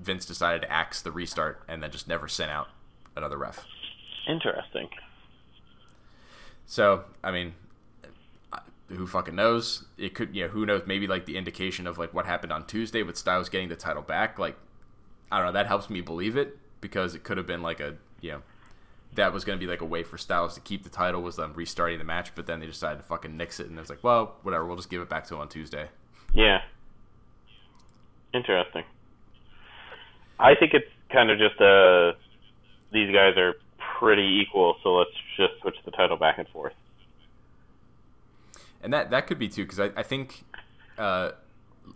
Vince 0.00 0.24
decided 0.24 0.62
to 0.62 0.72
axe 0.72 1.02
the 1.02 1.12
restart 1.12 1.62
and 1.68 1.82
then 1.82 1.90
just 1.90 2.08
never 2.08 2.28
sent 2.28 2.50
out 2.50 2.68
another 3.16 3.36
ref. 3.36 3.64
Interesting. 4.28 4.88
So 6.66 7.04
I 7.22 7.30
mean, 7.30 7.54
uh, 8.52 8.60
who 8.88 9.06
fucking 9.06 9.34
knows? 9.34 9.84
It 9.98 10.14
could, 10.14 10.34
you 10.34 10.44
know, 10.44 10.48
who 10.48 10.64
knows? 10.64 10.82
Maybe 10.86 11.06
like 11.06 11.26
the 11.26 11.36
indication 11.36 11.86
of 11.86 11.98
like 11.98 12.14
what 12.14 12.26
happened 12.26 12.52
on 12.52 12.66
Tuesday 12.66 13.02
with 13.02 13.16
Styles 13.16 13.48
getting 13.48 13.68
the 13.68 13.76
title 13.76 14.02
back. 14.02 14.38
Like, 14.38 14.56
I 15.30 15.38
don't 15.38 15.46
know. 15.46 15.52
That 15.52 15.66
helps 15.66 15.90
me 15.90 16.00
believe 16.00 16.36
it 16.36 16.58
because 16.80 17.14
it 17.14 17.22
could 17.24 17.36
have 17.36 17.46
been 17.46 17.62
like 17.62 17.80
a, 17.80 17.96
you 18.20 18.32
know, 18.32 18.42
that 19.14 19.32
was 19.32 19.44
going 19.44 19.58
to 19.58 19.64
be 19.64 19.70
like 19.70 19.80
a 19.80 19.86
way 19.86 20.02
for 20.02 20.16
Styles 20.16 20.54
to 20.54 20.60
keep 20.60 20.84
the 20.84 20.90
title 20.90 21.22
was 21.22 21.36
them 21.36 21.52
restarting 21.54 21.98
the 21.98 22.04
match, 22.04 22.34
but 22.34 22.46
then 22.46 22.60
they 22.60 22.66
decided 22.66 22.98
to 22.98 23.02
fucking 23.02 23.36
nix 23.36 23.58
it 23.60 23.66
and 23.68 23.76
it 23.76 23.80
was 23.80 23.90
like, 23.90 24.04
well, 24.04 24.36
whatever. 24.42 24.64
We'll 24.64 24.76
just 24.76 24.90
give 24.90 25.02
it 25.02 25.08
back 25.08 25.26
to 25.26 25.34
him 25.34 25.40
on 25.40 25.48
Tuesday. 25.48 25.88
Yeah. 26.32 26.62
Interesting. 28.32 28.84
I 30.40 30.54
think 30.54 30.72
it's 30.74 30.88
kind 31.12 31.30
of 31.30 31.38
just 31.38 31.60
uh 31.60 32.12
these 32.92 33.12
guys 33.14 33.36
are 33.36 33.54
pretty 33.98 34.40
equal, 34.42 34.76
so 34.82 34.94
let's 34.96 35.10
just 35.36 35.52
switch 35.60 35.76
the 35.84 35.90
title 35.90 36.16
back 36.16 36.38
and 36.38 36.48
forth. 36.48 36.72
And 38.82 38.92
that 38.92 39.10
that 39.10 39.26
could 39.26 39.38
be 39.38 39.48
too, 39.48 39.64
because 39.64 39.78
I, 39.80 39.90
I 39.96 40.02
think 40.02 40.44
uh, 40.98 41.32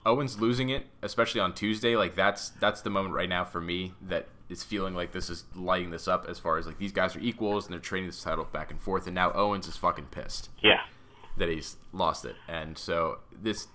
Owens 0.04 0.38
losing 0.40 0.68
it, 0.68 0.86
especially 1.02 1.40
on 1.40 1.54
Tuesday, 1.54 1.96
like 1.96 2.14
that's 2.14 2.50
that's 2.50 2.82
the 2.82 2.90
moment 2.90 3.14
right 3.14 3.28
now 3.28 3.44
for 3.44 3.60
me 3.60 3.94
that 4.02 4.26
is 4.50 4.62
feeling 4.62 4.94
like 4.94 5.12
this 5.12 5.30
is 5.30 5.44
lighting 5.54 5.90
this 5.90 6.06
up 6.06 6.26
as 6.28 6.38
far 6.38 6.58
as 6.58 6.66
like 6.66 6.78
these 6.78 6.92
guys 6.92 7.16
are 7.16 7.20
equals 7.20 7.64
and 7.64 7.72
they're 7.72 7.80
trading 7.80 8.06
this 8.08 8.22
title 8.22 8.44
back 8.44 8.70
and 8.70 8.80
forth, 8.80 9.06
and 9.06 9.14
now 9.14 9.32
Owens 9.32 9.66
is 9.66 9.76
fucking 9.76 10.06
pissed 10.10 10.50
Yeah. 10.62 10.80
that 11.38 11.48
he's 11.48 11.76
lost 11.92 12.24
it, 12.26 12.36
and 12.46 12.76
so 12.76 13.20
this, 13.32 13.68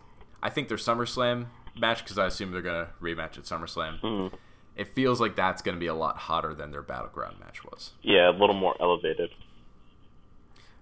I 0.43 0.49
think 0.51 0.67
their 0.67 0.77
SummerSlam 0.77 1.47
match 1.75 2.03
because 2.03 2.17
I 2.19 2.27
assume 2.27 2.51
they're 2.51 2.61
gonna 2.61 2.89
rematch 3.01 3.37
at 3.39 3.45
SummerSlam. 3.45 3.99
Mhm. 4.01 4.33
It 4.79 4.87
feels 4.87 5.19
like 5.19 5.35
that's 5.35 5.61
gonna 5.61 5.77
be 5.77 5.87
a 5.87 5.93
lot 5.93 6.17
hotter 6.17 6.53
than 6.53 6.71
their 6.71 6.81
battleground 6.81 7.39
match 7.39 7.63
was. 7.65 7.91
Yeah, 8.01 8.29
a 8.29 8.31
little 8.31 8.55
more 8.55 8.75
elevated. 8.79 9.31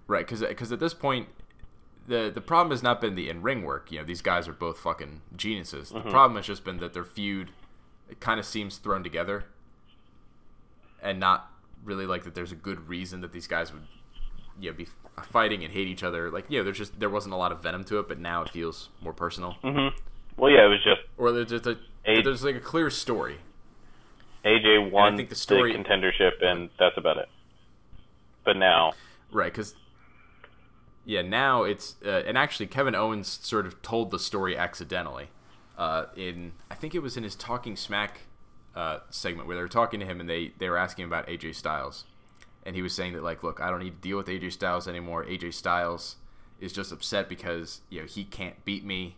Right, 0.06 0.26
because 0.28 0.72
at 0.72 0.80
this 0.80 0.94
point, 0.94 1.28
the 2.08 2.32
the 2.34 2.40
problem 2.42 2.72
has 2.72 2.84
not 2.84 3.02
been 3.02 3.16
the 3.16 3.28
in 3.30 3.42
ring 3.42 3.64
work. 3.64 3.92
You 3.92 4.00
know, 4.00 4.06
these 4.06 4.22
guys 4.22 4.48
are 4.48 4.54
both 4.54 4.78
fucking 4.80 5.22
geniuses. 5.36 5.90
The 5.90 6.02
problem 6.02 6.36
has 6.38 6.46
just 6.46 6.64
been 6.64 6.78
that 6.78 6.94
their 6.94 7.04
feud 7.04 7.50
it 8.10 8.20
kind 8.20 8.40
of 8.40 8.46
seems 8.46 8.78
thrown 8.78 9.04
together, 9.04 9.46
and 11.02 11.20
not 11.20 11.52
really 11.84 12.06
like 12.06 12.24
that. 12.24 12.36
There's 12.36 12.52
a 12.52 12.56
good 12.56 12.88
reason 12.88 13.22
that 13.22 13.34
these 13.34 13.48
guys 13.48 13.74
would, 13.74 13.84
you 14.60 14.70
know, 14.72 14.78
be 14.78 14.88
fighting 15.24 15.64
and 15.64 15.74
hate 15.74 15.88
each 15.88 16.04
other. 16.04 16.30
Like, 16.32 16.46
yeah, 16.50 16.62
there's 16.62 16.78
just 16.78 17.00
there 17.00 17.10
wasn't 17.10 17.34
a 17.34 17.38
lot 17.38 17.52
of 17.52 17.62
venom 17.62 17.84
to 17.86 18.00
it, 18.00 18.08
but 18.08 18.20
now 18.20 18.44
it 18.44 18.50
feels 18.50 18.90
more 19.02 19.14
personal. 19.14 19.56
Mm-hmm. 19.64 19.98
Well, 20.38 20.52
yeah, 20.52 20.66
it 20.66 20.70
was 20.70 20.84
just 20.84 21.02
Or 21.18 21.32
there's 21.32 21.50
just 21.50 21.66
a 21.66 21.78
Eight. 22.06 22.24
there's 22.24 22.44
like 22.44 22.56
a 22.56 22.62
clear 22.62 22.90
story. 22.90 23.40
AJ 24.48 24.92
won 24.92 25.18
think 25.18 25.30
the 25.30 25.36
story- 25.36 25.74
contendership, 25.74 26.42
and 26.42 26.70
that's 26.80 26.98
about 26.98 27.18
it. 27.18 27.30
But 28.44 28.58
now, 28.58 28.94
Right, 29.32 29.52
because 29.52 29.76
yeah, 31.06 31.22
now 31.22 31.64
it's 31.64 31.96
uh, 32.06 32.24
and 32.26 32.38
actually 32.38 32.68
Kevin 32.68 32.96
Owens 32.96 33.40
sort 33.42 33.66
of 33.66 33.82
told 33.82 34.12
the 34.12 34.20
story 34.20 34.58
accidentally. 34.58 35.30
Uh, 35.78 36.06
in 36.16 36.54
I 36.72 36.76
think 36.76 36.96
it 36.96 37.00
was 37.00 37.18
in 37.18 37.24
his 37.24 37.36
Talking 37.36 37.76
Smack 37.76 38.22
uh, 38.76 39.00
segment 39.10 39.48
where 39.48 39.56
they 39.56 39.62
were 39.62 39.68
talking 39.68 40.00
to 40.00 40.06
him 40.06 40.20
and 40.20 40.30
they 40.30 40.54
they 40.58 40.70
were 40.70 40.78
asking 40.78 41.06
about 41.06 41.28
AJ 41.28 41.56
Styles, 41.56 42.06
and 42.66 42.76
he 42.76 42.82
was 42.82 42.94
saying 42.94 43.14
that 43.14 43.24
like, 43.24 43.44
look, 43.44 43.60
I 43.62 43.70
don't 43.70 43.80
need 43.80 44.02
to 44.02 44.08
deal 44.08 44.18
with 44.18 44.28
AJ 44.28 44.54
Styles 44.54 44.88
anymore. 44.88 45.26
AJ 45.26 45.54
Styles 45.54 46.18
is 46.60 46.72
just 46.74 46.92
upset 46.92 47.30
because 47.30 47.82
you 47.90 48.02
know 48.02 48.08
he 48.08 48.24
can't 48.24 48.64
beat 48.66 48.86
me. 48.86 49.18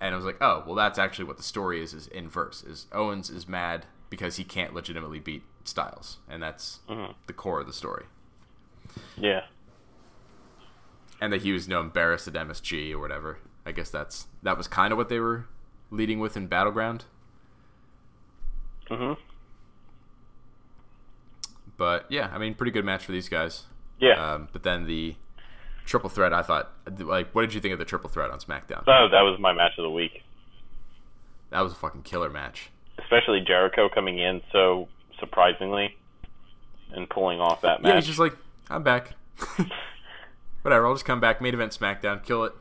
And 0.00 0.12
I 0.12 0.16
was 0.16 0.26
like, 0.26 0.38
oh, 0.42 0.64
well, 0.66 0.74
that's 0.74 0.98
actually 0.98 1.24
what 1.24 1.36
the 1.36 1.42
story 1.42 1.82
is. 1.82 1.94
Is 1.94 2.08
inverse. 2.08 2.62
Is 2.62 2.86
Owens 2.92 3.30
is 3.30 3.46
mad 3.48 3.86
because 4.10 4.36
he 4.36 4.44
can't 4.44 4.74
legitimately 4.74 5.18
beat 5.18 5.42
Styles, 5.64 6.18
and 6.28 6.42
that's 6.42 6.80
the 7.26 7.32
core 7.32 7.60
of 7.60 7.66
the 7.66 7.72
story 7.72 8.04
yeah, 9.16 9.42
and 11.20 11.32
that 11.32 11.42
he 11.42 11.52
was 11.52 11.66
you 11.66 11.74
know, 11.74 11.80
embarrassed 11.80 12.28
at 12.28 12.34
MSG 12.34 12.92
or 12.92 12.98
whatever. 12.98 13.38
I 13.66 13.72
guess 13.72 13.88
that's 13.90 14.26
that 14.42 14.58
was 14.58 14.68
kind 14.68 14.92
of 14.92 14.98
what 14.98 15.08
they 15.08 15.18
were 15.18 15.46
leading 15.90 16.20
with 16.20 16.36
in 16.36 16.46
Battleground. 16.48 17.04
hmm 18.88 19.14
But 21.76 22.06
yeah, 22.10 22.30
I 22.32 22.38
mean, 22.38 22.54
pretty 22.54 22.70
good 22.72 22.84
match 22.84 23.04
for 23.04 23.12
these 23.12 23.28
guys. 23.28 23.64
yeah. 23.98 24.34
Um, 24.34 24.48
but 24.52 24.62
then 24.62 24.86
the 24.86 25.16
triple 25.84 26.10
threat, 26.10 26.32
I 26.32 26.42
thought, 26.42 26.72
like, 26.98 27.34
what 27.34 27.42
did 27.42 27.54
you 27.54 27.60
think 27.60 27.72
of 27.72 27.78
the 27.78 27.84
triple 27.84 28.10
threat 28.10 28.30
on 28.30 28.38
SmackDown? 28.38 28.84
so 28.84 29.08
that 29.10 29.22
was 29.22 29.38
my 29.40 29.52
match 29.52 29.72
of 29.78 29.82
the 29.82 29.90
week. 29.90 30.22
That 31.50 31.60
was 31.62 31.72
a 31.72 31.76
fucking 31.76 32.02
killer 32.02 32.30
match. 32.30 32.70
Especially 33.04 33.40
Jericho 33.46 33.88
coming 33.88 34.18
in 34.18 34.40
so 34.52 34.88
surprisingly 35.20 35.96
and 36.92 37.08
pulling 37.08 37.40
off 37.40 37.60
that 37.62 37.82
match. 37.82 37.90
Yeah, 37.90 37.96
he's 37.96 38.06
just 38.06 38.18
like, 38.18 38.36
I'm 38.68 38.82
back. 38.82 39.12
Whatever, 40.62 40.86
I'll 40.86 40.94
just 40.94 41.04
come 41.04 41.20
back, 41.20 41.40
main 41.40 41.54
event 41.54 41.76
SmackDown, 41.78 42.24
kill 42.24 42.44
it, 42.44 42.52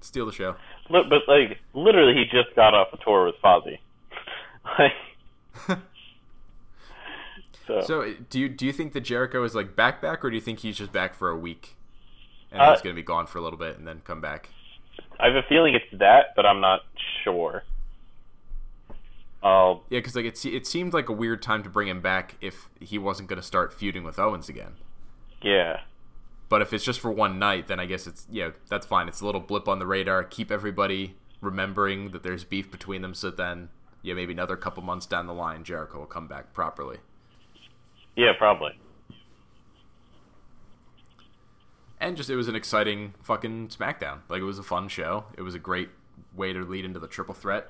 steal 0.00 0.26
the 0.26 0.32
show. 0.32 0.56
Look, 0.90 1.08
but 1.08 1.22
like 1.28 1.58
literally, 1.74 2.14
he 2.14 2.24
just 2.24 2.54
got 2.56 2.74
off 2.74 2.88
a 2.92 2.96
tour 3.04 3.26
with 3.26 3.36
Fozzy. 3.42 3.78
like, 4.78 4.92
so, 7.66 7.80
So, 7.80 8.14
do 8.28 8.40
you 8.40 8.48
do 8.48 8.66
you 8.66 8.72
think 8.72 8.92
that 8.94 9.02
Jericho 9.02 9.44
is 9.44 9.54
like 9.54 9.76
back 9.76 10.02
back, 10.02 10.24
or 10.24 10.30
do 10.30 10.36
you 10.36 10.42
think 10.42 10.60
he's 10.60 10.76
just 10.76 10.92
back 10.92 11.14
for 11.14 11.30
a 11.30 11.36
week 11.36 11.76
and 12.50 12.60
Uh, 12.60 12.72
he's 12.72 12.82
gonna 12.82 12.94
be 12.94 13.02
gone 13.02 13.26
for 13.26 13.38
a 13.38 13.42
little 13.42 13.58
bit 13.58 13.78
and 13.78 13.86
then 13.86 14.02
come 14.04 14.20
back? 14.20 14.48
I 15.20 15.26
have 15.26 15.36
a 15.36 15.42
feeling 15.48 15.74
it's 15.74 15.84
that, 16.00 16.34
but 16.34 16.44
I'm 16.44 16.60
not 16.60 16.80
sure. 17.22 17.62
I'll 19.42 19.84
Yeah, 19.90 19.98
because 19.98 20.14
like 20.14 20.24
it, 20.24 20.44
it 20.44 20.66
seemed 20.66 20.92
like 20.94 21.08
a 21.08 21.12
weird 21.12 21.42
time 21.42 21.62
to 21.62 21.68
bring 21.68 21.88
him 21.88 22.00
back 22.00 22.36
if 22.40 22.68
he 22.80 22.98
wasn't 22.98 23.28
going 23.28 23.40
to 23.40 23.46
start 23.46 23.72
feuding 23.72 24.04
with 24.04 24.18
Owens 24.18 24.48
again. 24.48 24.74
yeah, 25.42 25.80
But 26.48 26.62
if 26.62 26.72
it's 26.72 26.84
just 26.84 27.00
for 27.00 27.10
one 27.10 27.38
night, 27.38 27.66
then 27.66 27.80
I 27.80 27.86
guess 27.86 28.06
it's 28.06 28.26
yeah, 28.30 28.50
that's 28.68 28.86
fine. 28.86 29.08
It's 29.08 29.20
a 29.20 29.26
little 29.26 29.40
blip 29.40 29.68
on 29.68 29.78
the 29.78 29.86
radar. 29.86 30.22
Keep 30.24 30.50
everybody 30.52 31.16
remembering 31.40 32.12
that 32.12 32.22
there's 32.22 32.44
beef 32.44 32.70
between 32.70 33.02
them, 33.02 33.14
so 33.14 33.30
then 33.30 33.68
yeah, 34.02 34.14
maybe 34.14 34.32
another 34.32 34.56
couple 34.56 34.82
months 34.82 35.06
down 35.06 35.26
the 35.26 35.34
line, 35.34 35.64
Jericho 35.64 35.98
will 35.98 36.06
come 36.06 36.26
back 36.28 36.52
properly. 36.52 36.98
yeah, 38.16 38.32
probably. 38.36 38.72
And 42.00 42.16
just 42.16 42.28
it 42.30 42.36
was 42.36 42.48
an 42.48 42.56
exciting 42.56 43.14
fucking 43.22 43.68
SmackDown. 43.68 44.18
Like 44.28 44.40
it 44.40 44.44
was 44.44 44.58
a 44.58 44.64
fun 44.64 44.88
show. 44.88 45.26
It 45.36 45.42
was 45.42 45.54
a 45.54 45.58
great 45.60 45.88
way 46.34 46.52
to 46.52 46.64
lead 46.64 46.84
into 46.84 46.98
the 46.98 47.06
triple 47.06 47.34
threat, 47.34 47.68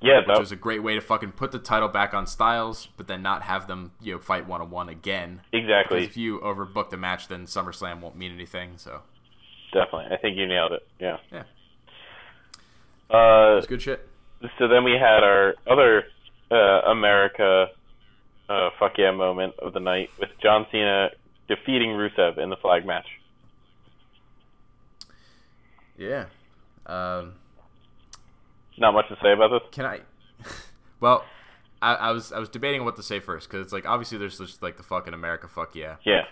Yeah, 0.00 0.18
which 0.18 0.26
that 0.28 0.38
was 0.38 0.52
a 0.52 0.56
great 0.56 0.82
way 0.82 0.94
to 0.94 1.00
fucking 1.00 1.32
put 1.32 1.52
the 1.52 1.58
title 1.58 1.88
back 1.88 2.12
on 2.12 2.26
Styles, 2.26 2.88
but 2.96 3.06
then 3.06 3.22
not 3.22 3.42
have 3.42 3.66
them 3.66 3.92
you 4.00 4.12
know 4.14 4.18
fight 4.20 4.46
one 4.46 4.60
on 4.60 4.70
one 4.70 4.88
again. 4.88 5.40
exactly. 5.52 6.00
Because 6.00 6.10
if 6.10 6.16
you 6.16 6.38
overbook 6.40 6.90
the 6.90 6.96
match, 6.96 7.28
then 7.28 7.46
SummerSlam 7.46 8.00
won't 8.00 8.16
mean 8.16 8.32
anything. 8.32 8.72
So 8.76 9.00
Definitely. 9.72 10.14
I 10.14 10.16
think 10.20 10.36
you 10.36 10.46
nailed 10.46 10.72
it. 10.72 10.86
Yeah. 11.00 11.16
yeah, 11.32 11.42
Uh, 13.10 13.56
it's 13.58 13.66
good 13.66 13.82
shit. 13.82 14.06
so 14.58 14.68
then 14.68 14.84
we 14.84 14.92
had 14.92 15.22
our 15.24 15.54
other 15.66 16.04
uh, 16.50 16.90
America 16.90 17.68
uh, 18.48 18.70
fuck 18.78 18.92
yeah 18.98 19.10
moment 19.10 19.54
of 19.60 19.72
the 19.72 19.80
night 19.80 20.10
with 20.20 20.28
John 20.42 20.66
Cena 20.70 21.08
defeating 21.48 21.90
Rusev 21.90 22.38
in 22.38 22.50
the 22.50 22.56
flag 22.56 22.86
match. 22.86 23.06
Yeah. 25.96 26.26
Um, 26.86 27.34
Not 28.78 28.92
much 28.92 29.08
to 29.08 29.16
say 29.22 29.32
about 29.32 29.48
this. 29.50 29.62
Can 29.72 29.86
I? 29.86 30.00
well, 31.00 31.24
I, 31.80 31.94
I 31.94 32.10
was 32.10 32.32
I 32.32 32.38
was 32.38 32.48
debating 32.48 32.84
what 32.84 32.96
to 32.96 33.02
say 33.02 33.20
first 33.20 33.48
because 33.48 33.62
it's 33.64 33.72
like 33.72 33.86
obviously 33.86 34.18
there's 34.18 34.38
just 34.38 34.62
like 34.62 34.76
the 34.76 34.82
fucking 34.82 35.14
America 35.14 35.48
fuck 35.48 35.74
yeah. 35.74 35.96
Yeah. 36.04 36.24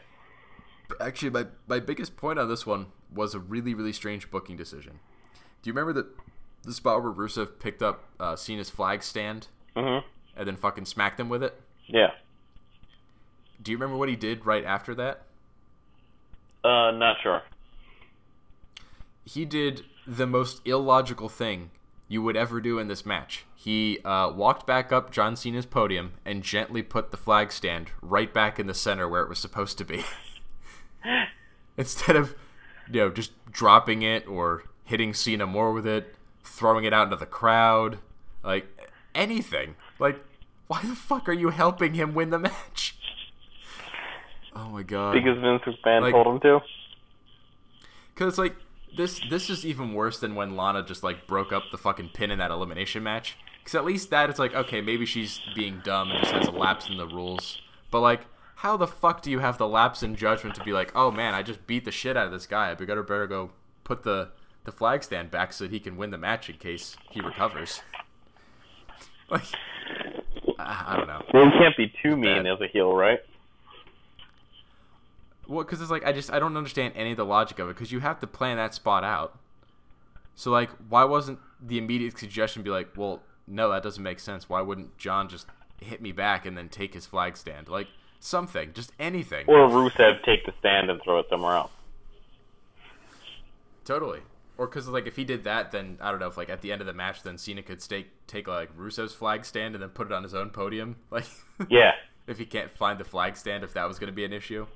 Actually, 1.01 1.31
my 1.31 1.47
my 1.67 1.81
biggest 1.81 2.17
point 2.17 2.39
on 2.39 2.49
this 2.49 2.67
one 2.67 2.87
was 3.13 3.35
a 3.35 3.39
really 3.39 3.75
really 3.75 3.93
strange 3.93 4.31
booking 4.31 4.57
decision. 4.57 5.01
Do 5.63 5.71
you 5.71 5.75
remember 5.75 5.93
the 6.03 6.09
the 6.63 6.73
spot 6.75 7.03
where 7.03 7.13
Rusev 7.13 7.59
picked 7.59 7.83
up 7.83 8.05
uh, 8.21 8.37
Cena's 8.37 8.71
flag 8.71 9.03
stand 9.03 9.49
Mhm. 9.77 10.03
and 10.37 10.47
then 10.49 10.57
fucking 10.57 10.85
smacked 10.87 11.19
him 11.21 11.29
with 11.29 11.43
it? 11.43 11.61
Yeah. 11.87 12.11
Do 13.63 13.71
you 13.71 13.77
remember 13.79 13.97
what 13.97 14.09
he 14.09 14.17
did 14.17 14.45
right 14.47 14.65
after 14.65 14.95
that? 14.97 15.23
Uh, 16.63 16.91
not 16.93 17.17
sure. 17.23 17.43
he 19.27 19.45
did 19.47 19.83
the 20.07 20.27
most 20.27 20.61
illogical 20.67 21.29
thing 21.31 21.71
you 22.09 22.23
would 22.23 22.37
ever 22.37 22.61
do 22.61 22.79
in 22.79 22.89
this 22.89 23.05
match. 23.07 23.45
He 23.55 23.99
uh, 24.05 24.31
walked 24.31 24.67
back 24.67 24.93
up 24.93 25.11
John 25.11 25.37
Cena's 25.37 25.67
podium 25.67 26.13
and 26.25 26.43
gently 26.43 26.83
put 26.83 27.11
the 27.11 27.17
flag 27.17 27.51
stand 27.51 27.91
right 28.03 28.33
back 28.33 28.59
in 28.59 28.67
the 28.67 28.75
center 28.75 29.09
where 29.09 29.23
it 29.23 29.29
was 29.29 29.39
supposed 29.39 29.79
to 29.79 29.85
be. 29.85 30.05
Instead 31.77 32.17
of, 32.17 32.35
you 32.91 33.01
know, 33.01 33.11
just 33.11 33.33
dropping 33.51 34.03
it 34.03 34.27
or 34.29 34.65
hitting 34.85 35.15
Cena 35.15 35.47
more 35.47 35.73
with 35.73 35.87
it, 35.87 36.15
throwing 36.45 36.85
it 36.85 36.93
out 36.93 37.05
into 37.05 37.17
the 37.17 37.27
crowd, 37.27 37.99
like 38.45 38.67
anything. 39.15 39.75
Like, 39.99 40.23
why 40.67 40.81
the 40.83 40.95
fuck 40.95 41.29
are 41.29 41.33
you 41.33 41.49
helping 41.51 41.95
him 41.95 42.15
win 42.15 42.31
the 42.31 42.39
match? 42.39 42.97
Oh 44.57 44.69
my 44.69 44.85
god. 44.85 45.15
Because 45.15 45.37
Vince 45.41 45.63
McMahon 45.67 46.03
Like- 46.03 46.13
told 46.13 46.29
him 46.29 46.41
to. 46.43 46.61
Cause 48.15 48.39
like 48.39 48.55
this 48.97 49.21
this 49.29 49.51
is 49.51 49.65
even 49.65 49.95
worse 49.95 50.19
than 50.19 50.35
when 50.35 50.57
Lana 50.57 50.83
just 50.83 51.03
like 51.03 51.27
broke 51.27 51.53
up 51.53 51.65
the 51.71 51.79
fucking 51.79 52.11
pin 52.11 52.31
in 52.31 52.39
that 52.39 52.51
elimination 52.51 53.03
match. 53.03 53.37
Cause 53.65 53.75
at 53.75 53.85
least 53.85 54.11
that 54.11 54.31
it's 54.31 54.39
like 54.39 54.55
okay 54.55 54.81
maybe 54.81 55.07
she's 55.07 55.41
being 55.55 55.81
dumb 55.85 56.11
and 56.11 56.21
just 56.21 56.33
has 56.33 56.49
a 56.49 56.53
lapse 56.53 56.89
in 56.89 56.97
the 56.97 57.07
rules. 57.07 57.61
But 57.91 58.01
like 58.01 58.27
how 58.57 58.77
the 58.77 58.87
fuck 58.87 59.23
do 59.23 59.31
you 59.31 59.41
have 59.41 59.59
the 59.59 59.69
lapse 59.69 60.03
in 60.03 60.17
judgment 60.17 60.55
to 60.57 60.65
be 60.65 60.73
like 60.73 60.93
oh 60.95 61.11
man 61.11 61.35
I 61.35 61.43
just 61.43 61.67
beat 61.67 61.85
the 61.85 61.93
shit 61.93 62.17
out 62.17 62.27
of 62.27 62.33
this 62.33 62.47
guy 62.47 62.71
I 62.71 62.75
better 62.75 63.03
better 63.03 63.27
go 63.27 63.51
put 63.83 64.03
the 64.03 64.31
the 64.65 64.73
flag 64.73 65.03
stand 65.03 65.31
back 65.31 65.53
so 65.53 65.65
that 65.65 65.71
he 65.71 65.81
can 65.81 65.97
win 65.97 66.11
the 66.11 66.19
match 66.19 66.49
in 66.49 66.57
case 66.57 66.97
he 67.11 67.21
recovers. 67.21 67.83
Like 69.31 69.45
I 70.59 70.85
I 70.87 70.97
don't 70.97 71.07
know. 71.07 71.23
Well, 71.33 71.47
you 71.47 71.53
can't 71.53 71.77
be 71.77 71.93
too 72.03 72.17
mean 72.17 72.47
as 72.47 72.61
a 72.61 72.67
heel, 72.67 72.95
right? 72.95 73.21
Well, 75.47 75.65
because 75.65 75.81
it's 75.81 75.91
like 75.91 76.05
I 76.05 76.13
just 76.13 76.33
I 76.33 76.39
don't 76.39 76.57
understand 76.57 76.95
any 76.97 77.11
of 77.11 77.17
the 77.17 77.25
logic 77.25 77.59
of 77.59 77.69
it 77.69 77.75
because 77.75 77.93
you 77.93 78.01
have 78.01 78.21
to 78.21 78.27
plan 78.27 78.57
that 78.57 78.75
spot 78.75 79.05
out. 79.05 79.39
So 80.35 80.51
like, 80.51 80.71
why 80.89 81.05
wasn't 81.05 81.39
the 81.61 81.79
immediate 81.79 82.19
suggestion 82.19 82.63
be 82.63 82.71
like, 82.71 82.97
well, 82.97 83.23
no, 83.47 83.71
that 83.71 83.83
doesn't 83.83 84.03
make 84.03 84.21
sense. 84.21 84.49
Why 84.49 84.61
wouldn't 84.61 84.97
John 84.99 85.29
just 85.29 85.47
hit 85.81 86.01
me 86.01 86.13
back 86.13 86.47
and 86.47 86.57
then 86.57 86.69
take 86.69 86.95
his 86.95 87.07
flag 87.07 87.37
stand? 87.37 87.69
Like 87.69 87.89
something, 88.21 88.73
just 88.73 88.93
anything. 88.99 89.47
Or 89.49 89.69
Rusev 89.69 90.23
take 90.25 90.47
the 90.47 90.53
stand 90.59 90.91
and 90.91 91.01
throw 91.03 91.21
it 91.21 91.27
somewhere 91.29 91.57
else. 91.57 91.71
Totally. 93.85 94.21
Or 94.57 94.67
because 94.67 94.89
like 94.89 95.07
if 95.07 95.17
he 95.17 95.25
did 95.25 95.45
that, 95.45 95.73
then 95.73 95.99
I 96.01 96.11
don't 96.11 96.21
know 96.21 96.29
if 96.29 96.37
like 96.37 96.49
at 96.49 96.63
the 96.63 96.73
end 96.73 96.81
of 96.81 96.87
the 96.87 96.95
match, 96.95 97.23
then 97.23 97.39
Cena 97.39 97.63
could 97.63 97.83
stake, 97.83 98.09
take 98.27 98.49
like 98.49 98.77
Rusev's 98.77 99.15
flag 99.15 99.45
stand 99.45 99.75
and 99.75 99.83
then 99.83 99.91
put 99.91 100.07
it 100.07 100.13
on 100.13 100.23
his 100.23 100.35
own 100.35 100.51
podium. 100.51 100.97
Like 101.11 101.27
Yeah. 101.69 101.93
if 102.27 102.39
he 102.39 102.47
can't 102.47 102.71
find 102.71 102.99
the 102.99 103.05
flag 103.05 103.37
stand, 103.37 103.63
if 103.63 103.75
that 103.75 103.87
was 103.87 103.99
going 103.99 104.09
to 104.09 104.15
be 104.15 104.25
an 104.25 104.33
issue. 104.33 104.67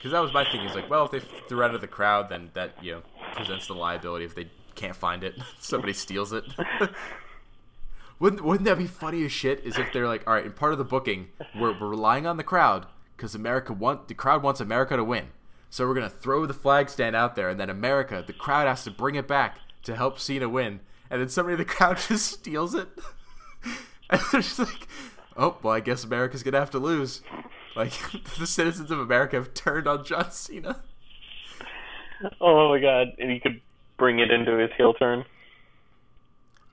Because 0.00 0.12
that 0.12 0.20
was 0.20 0.32
my 0.32 0.50
thing. 0.50 0.62
Is 0.62 0.74
like, 0.74 0.88
well, 0.88 1.04
if 1.04 1.10
they 1.10 1.20
threw 1.20 1.60
it 1.60 1.66
out 1.66 1.74
of 1.74 1.82
the 1.82 1.86
crowd, 1.86 2.30
then 2.30 2.50
that 2.54 2.72
you 2.82 2.92
know 2.92 3.02
presents 3.34 3.66
the 3.66 3.74
liability 3.74 4.24
if 4.24 4.34
they 4.34 4.50
can't 4.74 4.96
find 4.96 5.22
it, 5.22 5.34
somebody 5.60 5.92
steals 5.92 6.32
it. 6.32 6.44
wouldn't 8.18 8.42
Wouldn't 8.42 8.64
that 8.64 8.78
be 8.78 8.86
funny 8.86 9.26
as 9.26 9.32
shit? 9.32 9.60
Is 9.62 9.76
if 9.76 9.92
they're 9.92 10.08
like, 10.08 10.26
all 10.26 10.32
right, 10.32 10.46
in 10.46 10.52
part 10.52 10.72
of 10.72 10.78
the 10.78 10.84
booking, 10.84 11.28
we're 11.54 11.78
we're 11.78 11.88
relying 11.88 12.26
on 12.26 12.38
the 12.38 12.42
crowd 12.42 12.86
because 13.14 13.34
America 13.34 13.74
want 13.74 14.08
the 14.08 14.14
crowd 14.14 14.42
wants 14.42 14.58
America 14.58 14.96
to 14.96 15.04
win, 15.04 15.28
so 15.68 15.86
we're 15.86 15.94
gonna 15.94 16.08
throw 16.08 16.46
the 16.46 16.54
flag 16.54 16.88
stand 16.88 17.14
out 17.14 17.36
there, 17.36 17.50
and 17.50 17.60
then 17.60 17.68
America, 17.68 18.24
the 18.26 18.32
crowd 18.32 18.66
has 18.66 18.84
to 18.84 18.90
bring 18.90 19.16
it 19.16 19.28
back 19.28 19.58
to 19.82 19.94
help 19.94 20.18
Cena 20.18 20.48
win, 20.48 20.80
and 21.10 21.20
then 21.20 21.28
somebody 21.28 21.52
in 21.52 21.58
the 21.58 21.64
crowd 21.66 21.98
just 22.08 22.32
steals 22.32 22.74
it. 22.74 22.88
and 24.08 24.20
they're 24.32 24.40
just 24.40 24.58
like, 24.58 24.88
oh, 25.36 25.58
well, 25.62 25.74
I 25.74 25.80
guess 25.80 26.04
America's 26.04 26.42
gonna 26.42 26.58
have 26.58 26.70
to 26.70 26.78
lose. 26.78 27.20
Like 27.76 27.92
the 28.38 28.46
citizens 28.46 28.90
of 28.90 28.98
America 28.98 29.36
have 29.36 29.54
turned 29.54 29.86
on 29.86 30.04
John 30.04 30.30
Cena. 30.30 30.80
Oh 32.40 32.68
my 32.68 32.80
god. 32.80 33.08
And 33.18 33.30
he 33.30 33.40
could 33.40 33.60
bring 33.96 34.18
it 34.18 34.30
into 34.30 34.56
his 34.56 34.70
heel 34.76 34.94
turn. 34.94 35.24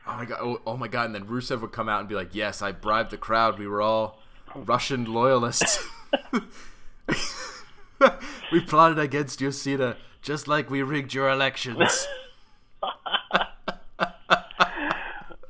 Oh 0.07 0.17
my 0.17 0.25
god! 0.25 0.37
Oh, 0.41 0.61
oh 0.65 0.77
my 0.77 0.87
god! 0.87 1.07
And 1.07 1.15
then 1.15 1.25
Rusev 1.25 1.61
would 1.61 1.73
come 1.73 1.89
out 1.89 1.99
and 1.99 2.07
be 2.07 2.15
like, 2.15 2.33
"Yes, 2.33 2.61
I 2.61 2.71
bribed 2.71 3.11
the 3.11 3.17
crowd. 3.17 3.59
We 3.59 3.67
were 3.67 3.81
all 3.81 4.19
Russian 4.55 5.03
loyalists. 5.03 5.85
we 8.51 8.61
plotted 8.61 8.99
against 8.99 9.41
you, 9.41 9.51
Cena, 9.51 9.97
just 10.21 10.47
like 10.47 10.69
we 10.69 10.81
rigged 10.81 11.13
your 11.13 11.29
elections." 11.29 12.07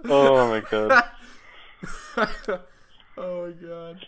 Oh 0.10 0.48
my 0.48 0.62
god. 0.62 1.04
oh 3.18 3.46
my 3.46 3.52
god! 3.52 4.08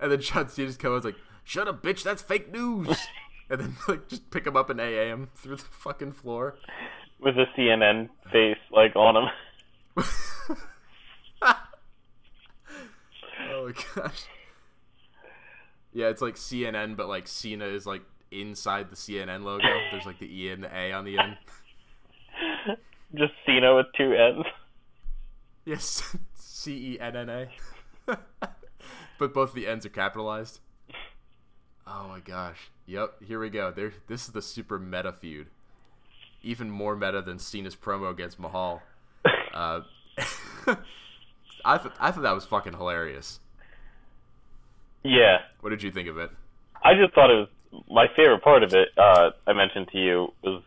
And 0.00 0.12
then 0.12 0.20
John 0.20 0.48
Cena 0.48 0.68
just 0.68 0.80
comes 0.80 1.04
like, 1.04 1.16
"Shut 1.44 1.68
up, 1.68 1.82
bitch! 1.82 2.02
That's 2.02 2.22
fake 2.22 2.52
news." 2.52 2.96
and 3.50 3.60
then 3.60 3.76
like 3.88 4.08
just 4.08 4.30
pick 4.30 4.46
him 4.46 4.56
up 4.56 4.70
and 4.70 4.80
AA 4.80 5.06
him 5.06 5.28
through 5.34 5.56
the 5.56 5.64
fucking 5.64 6.12
floor. 6.12 6.56
With 7.20 7.36
a 7.36 7.46
CNN 7.56 8.08
face 8.32 8.58
like 8.70 8.96
on 8.96 9.16
him. 9.16 10.04
Oh 13.54 13.66
my 13.66 14.02
gosh. 14.02 14.24
Yeah, 15.92 16.08
it's 16.08 16.20
like 16.20 16.34
CNN, 16.34 16.96
but 16.96 17.08
like 17.08 17.28
Cena 17.28 17.66
is 17.66 17.86
like 17.86 18.02
inside 18.30 18.90
the 18.90 18.96
CNN 18.96 19.44
logo. 19.44 19.64
There's 19.90 20.06
like 20.06 20.18
the 20.18 20.26
E 20.26 20.50
and 20.50 20.64
the 20.64 20.76
A 20.76 20.92
on 20.92 21.04
the 21.04 21.18
end. 21.18 21.36
Just 23.14 23.32
Cena 23.46 23.76
with 23.76 23.86
two 23.96 24.12
N's. 24.12 24.44
Yes, 25.64 26.16
C 26.34 26.94
E 26.94 27.00
N 27.00 27.16
N 27.16 27.30
A. 27.30 27.48
But 29.18 29.32
both 29.32 29.54
the 29.54 29.66
ends 29.66 29.86
are 29.86 29.90
capitalized. 29.90 30.60
Oh 31.86 32.08
my 32.08 32.20
gosh. 32.20 32.70
Yep, 32.86 33.22
here 33.26 33.38
we 33.40 33.50
go. 33.50 33.70
There 33.70 33.92
this 34.06 34.26
is 34.26 34.32
the 34.32 34.42
super 34.42 34.78
meta 34.78 35.12
feud. 35.12 35.48
Even 36.42 36.70
more 36.70 36.96
meta 36.96 37.22
than 37.22 37.38
Cena's 37.38 37.76
promo 37.76 38.10
against 38.10 38.38
Mahal. 38.38 38.82
Uh, 39.54 39.82
I 41.64 41.78
th- 41.78 41.94
I 42.00 42.10
thought 42.10 42.22
that 42.24 42.34
was 42.34 42.44
fucking 42.44 42.72
hilarious. 42.72 43.38
Yeah. 45.04 45.38
What 45.60 45.70
did 45.70 45.82
you 45.82 45.92
think 45.92 46.08
of 46.08 46.18
it? 46.18 46.30
I 46.82 46.94
just 46.94 47.14
thought 47.14 47.30
it 47.30 47.34
was 47.34 47.48
my 47.88 48.06
favorite 48.16 48.42
part 48.42 48.64
of 48.64 48.74
it. 48.74 48.88
Uh, 48.98 49.30
I 49.46 49.52
mentioned 49.52 49.88
to 49.92 49.98
you 49.98 50.32
was 50.42 50.62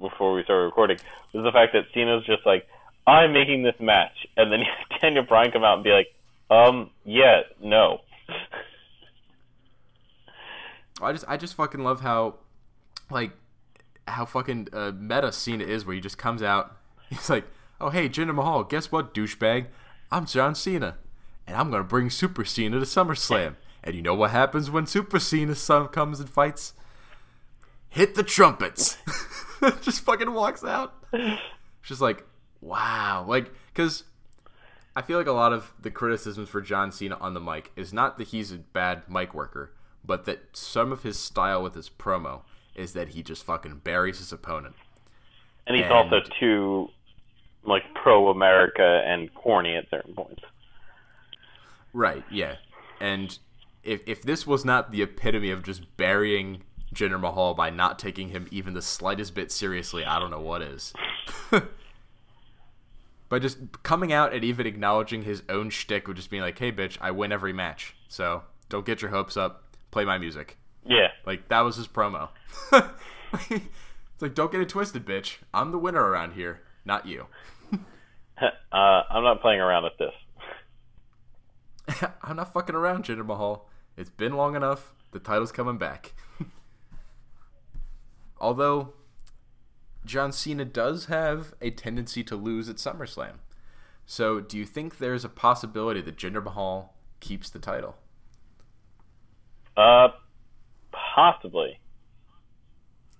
before 0.00 0.34
we 0.34 0.42
started 0.44 0.64
recording 0.64 0.98
was 1.32 1.44
the 1.44 1.52
fact 1.52 1.72
that 1.74 1.84
Cena's 1.94 2.24
just 2.24 2.44
like, 2.46 2.66
"I'm 3.06 3.32
making 3.32 3.62
this 3.62 3.76
match," 3.80 4.26
and 4.36 4.50
then 4.50 4.60
Daniel 5.00 5.24
Bryan 5.24 5.50
come 5.52 5.64
out 5.64 5.74
and 5.74 5.84
be 5.84 5.90
like, 5.90 6.08
"Um, 6.52 6.90
yeah, 7.04 7.40
no." 7.60 8.00
I 11.00 11.12
just 11.12 11.24
I 11.26 11.36
just 11.36 11.54
fucking 11.54 11.82
love 11.82 12.00
how 12.00 12.36
like 13.10 13.32
how 14.06 14.24
fucking 14.24 14.68
uh, 14.72 14.92
meta 14.94 15.32
Cena 15.32 15.64
is 15.64 15.84
where 15.84 15.94
he 15.94 16.00
just 16.00 16.18
comes 16.18 16.42
out. 16.42 16.76
He's 17.10 17.28
like 17.28 17.44
oh 17.80 17.90
hey 17.90 18.08
Jinder 18.08 18.34
Mahal 18.34 18.64
guess 18.64 18.92
what 18.92 19.14
douchebag? 19.14 19.66
I'm 20.10 20.26
John 20.26 20.54
Cena 20.54 20.96
and 21.46 21.56
I'm 21.56 21.70
gonna 21.70 21.84
bring 21.84 22.10
Super 22.10 22.44
Cena 22.44 22.78
to 22.78 22.84
SummerSlam. 22.86 23.56
And 23.84 23.96
you 23.96 24.02
know 24.02 24.14
what 24.14 24.30
happens 24.30 24.70
when 24.70 24.86
Super 24.86 25.18
Cena 25.18 25.54
comes 25.88 26.20
and 26.20 26.30
fights? 26.30 26.74
Hit 27.88 28.14
the 28.14 28.22
trumpets. 28.22 28.96
Just 29.80 30.02
fucking 30.02 30.32
walks 30.32 30.62
out. 30.62 30.94
Just 31.82 32.00
like 32.00 32.24
wow 32.60 33.24
like 33.26 33.50
because 33.74 34.04
I 34.94 35.02
feel 35.02 35.16
like 35.18 35.26
a 35.26 35.32
lot 35.32 35.52
of 35.52 35.72
the 35.80 35.90
criticisms 35.90 36.48
for 36.48 36.60
John 36.60 36.92
Cena 36.92 37.16
on 37.20 37.34
the 37.34 37.40
mic 37.40 37.72
is 37.76 37.92
not 37.92 38.18
that 38.18 38.28
he's 38.28 38.52
a 38.52 38.58
bad 38.58 39.08
mic 39.08 39.32
worker, 39.34 39.72
but 40.04 40.24
that 40.26 40.54
some 40.56 40.92
of 40.92 41.02
his 41.02 41.18
style 41.18 41.62
with 41.62 41.74
his 41.74 41.88
promo 41.88 42.42
is 42.74 42.92
that 42.92 43.08
he 43.10 43.22
just 43.22 43.44
fucking 43.44 43.80
buries 43.84 44.18
his 44.18 44.32
opponent. 44.32 44.74
And 45.66 45.76
he's 45.76 45.84
And- 45.84 45.94
also 45.94 46.20
too 46.38 46.88
like 47.64 47.82
pro 47.94 48.28
America 48.28 49.02
and 49.06 49.32
corny 49.34 49.76
at 49.76 49.88
certain 49.88 50.14
points. 50.14 50.42
Right, 51.92 52.24
yeah. 52.30 52.56
And 53.00 53.38
if 53.84 54.02
if 54.06 54.22
this 54.22 54.46
was 54.46 54.64
not 54.64 54.90
the 54.92 55.02
epitome 55.02 55.50
of 55.50 55.62
just 55.62 55.96
burying 55.96 56.62
Jinder 56.94 57.20
Mahal 57.20 57.54
by 57.54 57.70
not 57.70 57.98
taking 57.98 58.28
him 58.28 58.48
even 58.50 58.74
the 58.74 58.82
slightest 58.82 59.34
bit 59.34 59.50
seriously, 59.52 60.04
I 60.04 60.18
don't 60.18 60.30
know 60.30 60.40
what 60.40 60.60
is. 60.62 60.92
by 63.32 63.38
just 63.38 63.56
coming 63.82 64.12
out 64.12 64.34
and 64.34 64.44
even 64.44 64.66
acknowledging 64.66 65.22
his 65.22 65.42
own 65.48 65.70
shtick 65.70 66.06
with 66.06 66.18
just 66.18 66.28
being 66.28 66.42
like, 66.42 66.58
"Hey, 66.58 66.70
bitch, 66.70 66.98
I 67.00 67.12
win 67.12 67.32
every 67.32 67.54
match, 67.54 67.96
so 68.06 68.42
don't 68.68 68.84
get 68.84 69.00
your 69.00 69.10
hopes 69.10 69.38
up. 69.38 69.74
Play 69.90 70.04
my 70.04 70.18
music." 70.18 70.58
Yeah, 70.84 71.08
Like 71.24 71.48
that 71.48 71.60
was 71.60 71.76
his 71.76 71.88
promo. 71.88 72.28
it's 72.72 74.20
like, 74.20 74.34
don't 74.34 74.52
get 74.52 74.60
it 74.60 74.68
twisted, 74.68 75.06
bitch. 75.06 75.38
I'm 75.54 75.70
the 75.72 75.78
winner 75.78 76.02
around 76.02 76.32
here, 76.32 76.60
not 76.84 77.06
you. 77.06 77.28
uh, 77.72 78.46
I'm 78.70 79.24
not 79.24 79.40
playing 79.40 79.60
around 79.60 79.84
with 79.84 79.96
this. 79.98 80.12
I'm 82.22 82.36
not 82.36 82.52
fucking 82.52 82.74
around, 82.74 83.04
Jinder 83.04 83.24
Mahal. 83.24 83.66
It's 83.96 84.10
been 84.10 84.34
long 84.34 84.56
enough. 84.56 84.92
The 85.12 85.18
title's 85.18 85.52
coming 85.52 85.78
back. 85.78 86.12
Although 88.38 88.92
John 90.04 90.32
Cena 90.32 90.64
does 90.64 91.06
have 91.06 91.54
a 91.60 91.70
tendency 91.70 92.24
to 92.24 92.36
lose 92.36 92.68
at 92.68 92.76
SummerSlam. 92.76 93.34
So, 94.04 94.40
do 94.40 94.58
you 94.58 94.64
think 94.64 94.98
there's 94.98 95.24
a 95.24 95.28
possibility 95.28 96.00
that 96.00 96.16
Jinder 96.16 96.42
Mahal 96.42 96.94
keeps 97.20 97.48
the 97.48 97.60
title? 97.60 97.96
Uh, 99.76 100.08
possibly. 101.14 101.78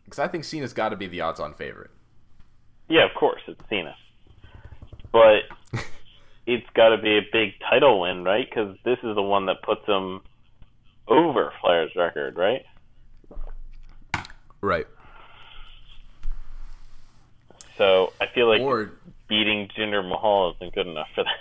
Because 0.05 0.19
I 0.19 0.29
think 0.29 0.45
Cena's 0.45 0.73
got 0.73 0.91
to 0.91 0.97
be 0.97 1.07
the 1.07 1.21
odds-on 1.21 1.55
favorite. 1.55 1.91
Yeah, 2.89 3.07
of 3.07 3.15
course, 3.15 3.41
it's 3.47 3.61
Cena. 3.71 3.95
But 5.13 5.43
it's 6.47 6.67
got 6.75 6.89
to 6.95 7.01
be 7.01 7.17
a 7.17 7.23
big 7.33 7.53
title 7.71 8.01
win, 8.01 8.25
right? 8.25 8.47
Because 8.49 8.77
this 8.85 8.99
is 9.03 9.15
the 9.15 9.23
one 9.23 9.47
that 9.47 9.63
puts 9.63 9.87
him 9.87 10.21
over 11.07 11.53
Flair's 11.61 11.93
record, 11.97 12.37
right? 12.37 12.65
Right. 14.61 14.87
So 17.79 18.13
I 18.21 18.27
feel 18.35 18.49
like 18.49 18.61
Or 18.61 18.93
beating 19.29 19.69
Jinder 19.77 20.07
Mahal 20.07 20.55
isn't 20.57 20.75
good 20.75 20.87
enough 20.87 21.09
for 21.15 21.25
that. 21.25 21.37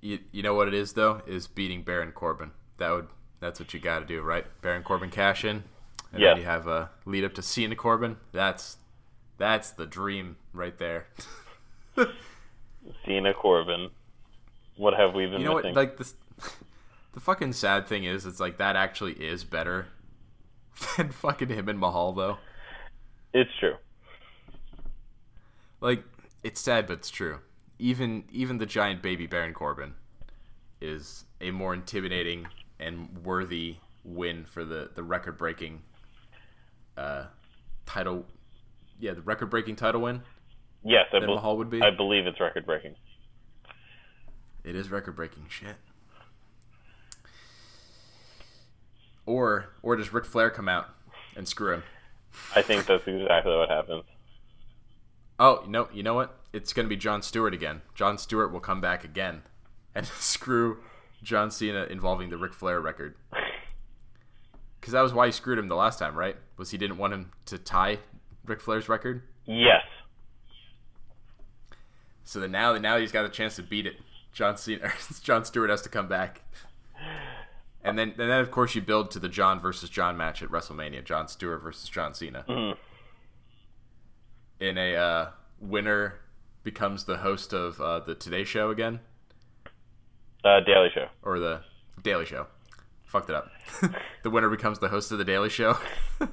you, 0.00 0.18
you 0.32 0.42
know 0.42 0.54
what 0.54 0.68
it 0.68 0.74
is 0.74 0.92
though 0.94 1.22
is 1.26 1.46
beating 1.46 1.82
Baron 1.82 2.12
Corbin. 2.12 2.52
That 2.78 2.90
would 2.90 3.08
that's 3.40 3.60
what 3.60 3.74
you 3.74 3.80
got 3.80 4.00
to 4.00 4.06
do, 4.06 4.22
right? 4.22 4.46
Baron 4.62 4.82
Corbin 4.82 5.10
cash 5.10 5.44
in, 5.44 5.64
and 6.12 6.22
Yeah. 6.22 6.30
then 6.30 6.38
you 6.38 6.44
have 6.44 6.66
a 6.66 6.90
lead 7.04 7.24
up 7.24 7.34
to 7.34 7.42
Cena 7.42 7.74
Corbin. 7.76 8.16
That's 8.32 8.78
that's 9.38 9.70
the 9.70 9.86
dream 9.86 10.36
right 10.52 10.76
there. 10.78 11.06
Cena 13.04 13.34
Corbin. 13.34 13.90
What 14.76 14.94
have 14.94 15.14
we 15.14 15.26
been 15.26 15.40
you 15.40 15.46
know 15.46 15.56
missing? 15.56 15.74
what? 15.74 15.80
Like 15.80 15.96
this, 15.98 16.14
the 17.12 17.20
fucking 17.20 17.52
sad 17.54 17.86
thing 17.86 18.04
is, 18.04 18.24
it's 18.26 18.40
like 18.40 18.58
that 18.58 18.76
actually 18.76 19.12
is 19.12 19.44
better 19.44 19.88
than 20.96 21.10
fucking 21.10 21.48
him 21.48 21.68
and 21.68 21.78
Mahal 21.78 22.12
though. 22.12 22.38
it's 23.32 23.50
true. 23.58 23.74
Like 25.86 26.02
it's 26.42 26.60
sad, 26.60 26.88
but 26.88 26.94
it's 26.94 27.10
true. 27.10 27.38
Even 27.78 28.24
even 28.32 28.58
the 28.58 28.66
giant 28.66 29.02
baby 29.02 29.28
Baron 29.28 29.54
Corbin 29.54 29.94
is 30.80 31.26
a 31.40 31.52
more 31.52 31.74
intimidating 31.74 32.48
and 32.80 33.18
worthy 33.24 33.76
win 34.02 34.44
for 34.46 34.64
the 34.64 34.90
the 34.96 35.04
record 35.04 35.38
breaking 35.38 35.82
uh 36.96 37.26
title. 37.86 38.26
Yeah, 38.98 39.12
the 39.12 39.22
record 39.22 39.46
breaking 39.46 39.76
title 39.76 40.00
win. 40.00 40.22
Yes, 40.82 41.06
I, 41.12 41.20
Mahal 41.20 41.56
would 41.56 41.70
be. 41.70 41.80
I 41.80 41.90
believe 41.90 42.26
it's 42.26 42.40
record 42.40 42.66
breaking. 42.66 42.96
It 44.64 44.74
is 44.74 44.90
record 44.90 45.14
breaking 45.14 45.46
shit. 45.48 45.76
Or 49.24 49.68
or 49.84 49.94
does 49.94 50.12
Ric 50.12 50.24
Flair 50.24 50.50
come 50.50 50.68
out 50.68 50.88
and 51.36 51.46
screw 51.46 51.74
him? 51.74 51.84
I 52.56 52.62
think 52.62 52.86
that's 52.86 53.06
exactly 53.06 53.56
what 53.56 53.68
happens. 53.68 54.02
Oh, 55.38 55.62
you 55.64 55.70
know, 55.70 55.88
you 55.92 56.02
know 56.02 56.14
what? 56.14 56.38
It's 56.52 56.72
going 56.72 56.86
to 56.86 56.88
be 56.88 56.96
Jon 56.96 57.22
Stewart 57.22 57.52
again. 57.52 57.82
Jon 57.94 58.16
Stewart 58.18 58.52
will 58.52 58.60
come 58.60 58.80
back 58.80 59.04
again 59.04 59.42
and 59.94 60.06
screw 60.06 60.78
John 61.22 61.50
Cena 61.50 61.84
involving 61.84 62.30
the 62.30 62.36
Ric 62.38 62.54
Flair 62.54 62.80
record. 62.80 63.14
Because 64.80 64.92
that 64.92 65.02
was 65.02 65.12
why 65.12 65.26
he 65.26 65.32
screwed 65.32 65.58
him 65.58 65.68
the 65.68 65.76
last 65.76 65.98
time, 65.98 66.14
right? 66.16 66.36
Was 66.56 66.70
he 66.70 66.78
didn't 66.78 66.98
want 66.98 67.12
him 67.12 67.32
to 67.46 67.58
tie 67.58 67.98
Ric 68.44 68.60
Flair's 68.60 68.88
record? 68.88 69.22
Yes. 69.44 69.82
So 72.24 72.40
then 72.40 72.52
now, 72.52 72.76
now 72.78 72.96
he's 72.96 73.12
got 73.12 73.24
a 73.24 73.28
chance 73.28 73.56
to 73.56 73.62
beat 73.62 73.86
it. 73.86 73.96
John 74.32 74.56
Cena, 74.56 74.92
Jon 75.22 75.44
Stewart 75.44 75.70
has 75.70 75.82
to 75.82 75.88
come 75.88 76.08
back. 76.08 76.42
And 77.82 77.98
then, 77.98 78.10
and 78.10 78.18
then 78.18 78.40
of 78.40 78.50
course, 78.50 78.74
you 78.74 78.82
build 78.82 79.10
to 79.12 79.18
the 79.18 79.28
John 79.28 79.60
versus 79.60 79.88
John 79.90 80.16
match 80.16 80.42
at 80.42 80.48
WrestleMania. 80.50 81.04
Jon 81.04 81.28
Stewart 81.28 81.62
versus 81.62 81.88
John 81.88 82.14
Cena. 82.14 82.44
Mhm. 82.48 82.76
In 84.60 84.78
a 84.78 84.96
uh, 84.96 85.30
winner 85.60 86.20
becomes 86.62 87.04
the 87.04 87.18
host 87.18 87.52
of 87.52 87.80
uh, 87.80 88.00
the 88.00 88.14
Today 88.14 88.44
Show 88.44 88.70
again, 88.70 89.00
Uh, 90.44 90.60
Daily 90.60 90.88
Show. 90.94 91.08
or 91.22 91.38
the 91.38 91.60
Daily 92.02 92.24
Show. 92.24 92.46
Fucked 93.04 93.30
it 93.30 93.36
up. 93.36 93.50
the 94.22 94.30
winner 94.30 94.48
becomes 94.48 94.78
the 94.78 94.88
host 94.88 95.12
of 95.12 95.18
the 95.18 95.24
Daily 95.24 95.48
Show. 95.50 95.76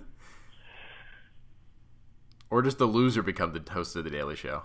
or 2.50 2.62
does 2.62 2.76
the 2.76 2.86
loser 2.86 3.22
become 3.22 3.54
the 3.54 3.72
host 3.72 3.96
of 3.96 4.04
the 4.06 4.10
Daily 4.10 4.36
Show? 4.36 4.64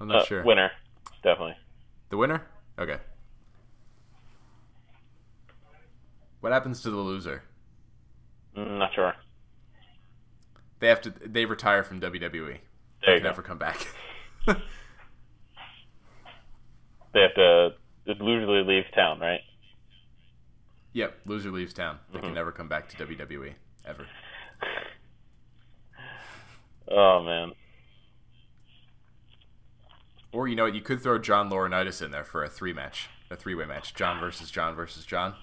I'm 0.00 0.08
not 0.08 0.22
Uh, 0.22 0.24
sure. 0.24 0.44
Winner. 0.44 0.70
Definitely. 1.22 1.56
The 2.08 2.16
winner? 2.16 2.46
Okay. 2.78 2.98
What 6.40 6.52
happens 6.52 6.82
to 6.82 6.90
the 6.90 6.96
loser? 6.96 7.44
Mm, 8.56 8.78
not 8.78 8.92
sure. 8.94 9.14
They 10.82 10.88
have 10.88 11.00
to. 11.02 11.10
They 11.24 11.44
retire 11.44 11.84
from 11.84 12.00
WWE. 12.00 12.58
They 13.06 13.06
can 13.06 13.18
go. 13.18 13.22
never 13.28 13.40
come 13.40 13.56
back. 13.56 13.86
They 14.46 14.54
have 17.20 17.34
to. 17.36 17.68
It 18.06 18.16
usually 18.20 18.64
leaves 18.64 18.88
town, 18.94 19.20
right? 19.20 19.40
yep. 20.92 21.20
Loser 21.24 21.52
leaves 21.52 21.72
town. 21.72 22.00
They 22.10 22.18
Mm-hmm. 22.18 22.26
can 22.26 22.34
never 22.34 22.50
come 22.50 22.66
back 22.68 22.88
to 22.88 22.96
WWE 23.06 23.52
ever. 23.86 24.06
Oh 26.90 27.22
man. 27.22 27.52
Or 30.32 30.48
you 30.48 30.56
know 30.56 30.64
what? 30.64 30.74
You 30.74 30.80
could 30.80 31.00
throw 31.00 31.16
John 31.18 31.48
Laurinaitis 31.48 32.02
in 32.04 32.10
there 32.10 32.24
for 32.24 32.42
a 32.42 32.48
three 32.48 32.72
match, 32.72 33.08
a 33.30 33.36
three 33.36 33.54
way 33.54 33.66
match. 33.66 33.94
John 33.94 34.18
versus 34.18 34.50
John 34.50 34.74
versus 34.74 35.06
John, 35.06 35.34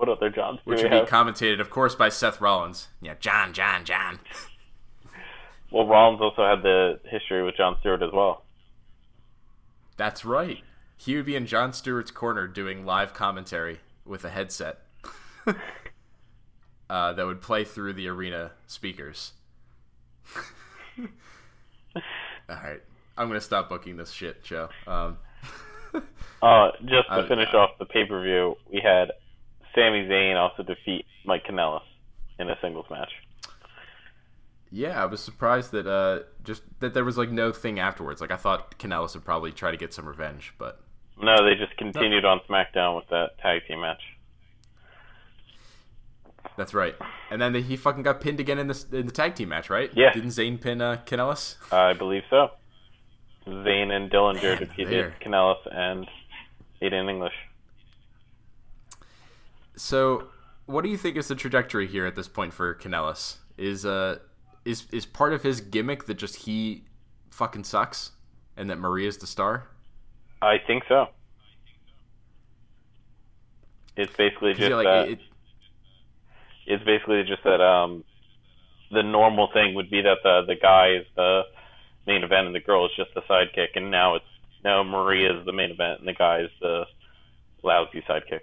What 0.00 0.08
other 0.08 0.30
do 0.30 0.40
which 0.64 0.80
would 0.82 0.90
be 0.90 0.96
have? 0.96 1.08
commentated, 1.10 1.60
of 1.60 1.68
course, 1.68 1.94
by 1.94 2.08
Seth 2.08 2.40
Rollins. 2.40 2.88
Yeah, 3.02 3.16
John, 3.20 3.52
John, 3.52 3.84
John. 3.84 4.18
well, 5.70 5.86
Rollins 5.86 6.22
also 6.22 6.42
had 6.42 6.62
the 6.62 6.98
history 7.04 7.44
with 7.44 7.58
Jon 7.58 7.76
Stewart 7.80 8.02
as 8.02 8.08
well. 8.10 8.44
That's 9.98 10.24
right. 10.24 10.62
He 10.96 11.16
would 11.16 11.26
be 11.26 11.36
in 11.36 11.44
Jon 11.44 11.74
Stewart's 11.74 12.10
corner 12.10 12.48
doing 12.48 12.86
live 12.86 13.12
commentary 13.12 13.80
with 14.06 14.24
a 14.24 14.30
headset 14.30 14.78
uh, 16.88 17.12
that 17.12 17.26
would 17.26 17.42
play 17.42 17.64
through 17.64 17.92
the 17.92 18.08
arena 18.08 18.52
speakers. 18.66 19.34
All 20.98 21.04
right, 22.48 22.80
I'm 23.18 23.28
gonna 23.28 23.38
stop 23.42 23.68
booking 23.68 23.98
this 23.98 24.12
shit 24.12 24.38
show. 24.44 24.70
Um, 24.86 25.18
Uh, 26.42 26.70
just 26.86 27.06
to 27.10 27.26
finish 27.28 27.52
off 27.52 27.70
the 27.78 27.84
pay 27.84 28.06
per 28.06 28.22
view, 28.22 28.56
we 28.72 28.80
had 28.82 29.12
Sami 29.74 30.06
Zayn 30.06 30.36
also 30.36 30.62
defeat 30.62 31.06
Mike 31.24 31.44
Kanellis 31.46 31.82
in 32.38 32.48
a 32.50 32.56
singles 32.62 32.86
match. 32.90 33.10
yeah, 34.70 35.02
I 35.02 35.06
was 35.06 35.20
surprised 35.22 35.72
that 35.72 35.86
uh, 35.86 36.20
just 36.44 36.62
that 36.80 36.94
there 36.94 37.04
was 37.04 37.16
like 37.18 37.30
no 37.30 37.52
thing 37.52 37.78
afterwards. 37.78 38.20
Like 38.20 38.30
I 38.30 38.36
thought 38.36 38.78
Kanellis 38.78 39.14
would 39.14 39.24
probably 39.24 39.52
try 39.52 39.70
to 39.70 39.76
get 39.76 39.92
some 39.92 40.06
revenge, 40.06 40.54
but 40.58 40.80
No, 41.20 41.34
they 41.44 41.54
just 41.54 41.76
continued 41.76 42.24
on 42.24 42.40
SmackDown 42.48 42.96
with 42.96 43.08
that 43.10 43.38
tag 43.42 43.62
team 43.68 43.80
match. 43.82 44.00
that's 46.56 46.74
right. 46.74 46.94
And 47.30 47.40
then 47.40 47.54
he 47.54 47.76
fucking 47.76 48.02
got 48.02 48.20
pinned 48.20 48.40
again 48.40 48.58
in 48.58 48.66
the 48.68 48.84
in 48.92 49.06
the 49.06 49.12
tag 49.12 49.34
team 49.34 49.48
match, 49.50 49.70
right? 49.70 49.90
Yeah. 49.94 50.12
Didn't 50.12 50.30
Zayn 50.30 50.60
pin 50.60 50.80
uh, 50.80 50.98
Kanellis? 51.06 51.56
I 51.72 51.92
believe 51.92 52.22
so. 52.30 52.48
Zayn 53.46 53.90
and 53.90 54.10
Dillinger 54.10 54.58
defeated 54.58 54.92
there. 54.92 55.14
Kanellis 55.24 55.56
and 55.70 56.06
Aiden 56.82 57.08
English. 57.10 57.32
So, 59.76 60.28
what 60.66 60.82
do 60.82 60.90
you 60.90 60.96
think 60.96 61.16
is 61.16 61.28
the 61.28 61.34
trajectory 61.34 61.86
here 61.86 62.06
at 62.06 62.14
this 62.14 62.28
point 62.28 62.52
for 62.52 62.74
Kanellis? 62.74 63.38
Is 63.56 63.84
uh 63.84 64.18
is 64.64 64.86
is 64.92 65.06
part 65.06 65.32
of 65.32 65.42
his 65.42 65.60
gimmick 65.60 66.06
that 66.06 66.14
just 66.14 66.36
he 66.44 66.84
fucking 67.30 67.64
sucks 67.64 68.12
and 68.56 68.68
that 68.70 68.78
Maria's 68.78 69.18
the 69.18 69.26
star? 69.26 69.68
I 70.42 70.58
think 70.66 70.84
so. 70.88 71.08
It's 73.96 74.14
basically 74.16 74.54
just 74.54 74.70
like 74.70 74.86
that. 74.86 75.08
it, 75.08 75.18
it's 76.66 76.84
basically 76.84 77.22
just 77.24 77.42
that 77.44 77.60
um 77.60 78.04
the 78.90 79.02
normal 79.02 79.48
thing 79.52 79.74
would 79.74 79.90
be 79.90 80.02
that 80.02 80.18
the 80.22 80.42
the 80.46 80.56
guy 80.56 80.94
is 80.94 81.06
the 81.16 81.42
main 82.06 82.24
event 82.24 82.46
and 82.46 82.54
the 82.54 82.60
girl 82.60 82.86
is 82.86 82.92
just 82.96 83.12
the 83.14 83.22
sidekick, 83.22 83.68
and 83.76 83.90
now 83.90 84.16
it's 84.16 84.24
now 84.64 84.82
Maria 84.82 85.38
is 85.38 85.44
the 85.46 85.52
main 85.52 85.70
event 85.70 86.00
and 86.00 86.08
the 86.08 86.12
guy 86.12 86.40
is 86.40 86.50
the 86.60 86.84
lousy 87.62 88.02
sidekick. 88.08 88.40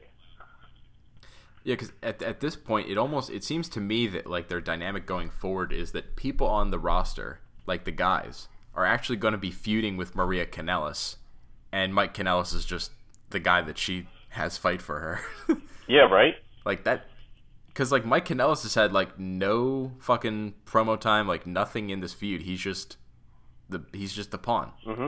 Yeah, 1.67 1.73
because 1.75 1.91
at, 2.01 2.21
at 2.21 2.39
this 2.39 2.55
point, 2.55 2.87
it 2.89 2.97
almost 2.97 3.29
it 3.29 3.43
seems 3.43 3.67
to 3.69 3.81
me 3.81 4.07
that 4.07 4.25
like 4.25 4.47
their 4.47 4.61
dynamic 4.61 5.05
going 5.05 5.29
forward 5.29 5.73
is 5.73 5.91
that 5.91 6.15
people 6.15 6.47
on 6.47 6.71
the 6.71 6.79
roster, 6.79 7.41
like 7.65 7.83
the 7.83 7.91
guys, 7.91 8.47
are 8.73 8.85
actually 8.85 9.17
going 9.17 9.33
to 9.33 9.37
be 9.37 9.51
feuding 9.51 9.97
with 9.97 10.15
Maria 10.15 10.45
Kanellis, 10.45 11.17
and 11.69 11.93
Mike 11.93 12.13
Kanellis 12.13 12.53
is 12.55 12.63
just 12.63 12.91
the 13.31 13.41
guy 13.41 13.61
that 13.63 13.77
she 13.77 14.07
has 14.29 14.57
fight 14.57 14.81
for 14.81 14.99
her. 15.01 15.57
Yeah, 15.89 16.03
right. 16.03 16.35
like 16.65 16.85
that, 16.85 17.05
because 17.67 17.91
like 17.91 18.05
Mike 18.05 18.25
Kanellis 18.25 18.63
has 18.63 18.75
had 18.75 18.93
like 18.93 19.19
no 19.19 19.91
fucking 19.99 20.53
promo 20.65 20.97
time, 20.97 21.27
like 21.27 21.45
nothing 21.45 21.89
in 21.89 21.99
this 21.99 22.13
feud. 22.13 22.43
He's 22.43 22.61
just 22.61 22.95
the 23.69 23.83
he's 23.91 24.13
just 24.13 24.31
the 24.31 24.37
pawn. 24.37 24.71
Mm-hmm. 24.85 25.07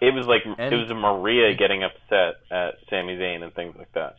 It 0.00 0.14
was 0.14 0.26
like 0.26 0.42
And- 0.58 0.72
it 0.72 0.76
was 0.76 0.88
Maria 0.90 1.54
getting 1.56 1.82
upset 1.82 2.34
at 2.52 2.74
Sami 2.88 3.16
Zayn 3.16 3.42
and 3.42 3.52
things 3.54 3.74
like 3.76 3.92
that. 3.94 4.14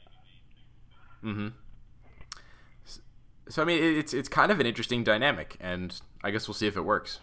So 3.48 3.62
I 3.62 3.66
mean, 3.66 3.84
it's 3.84 4.14
it's 4.14 4.30
kind 4.30 4.52
of 4.52 4.60
an 4.60 4.66
interesting 4.66 5.04
dynamic, 5.04 5.58
and 5.60 6.00
I 6.24 6.32
guess 6.32 6.48
we'll 6.48 6.56
see 6.56 6.68
if 6.68 6.78
it 6.78 6.86
works. 6.86 7.20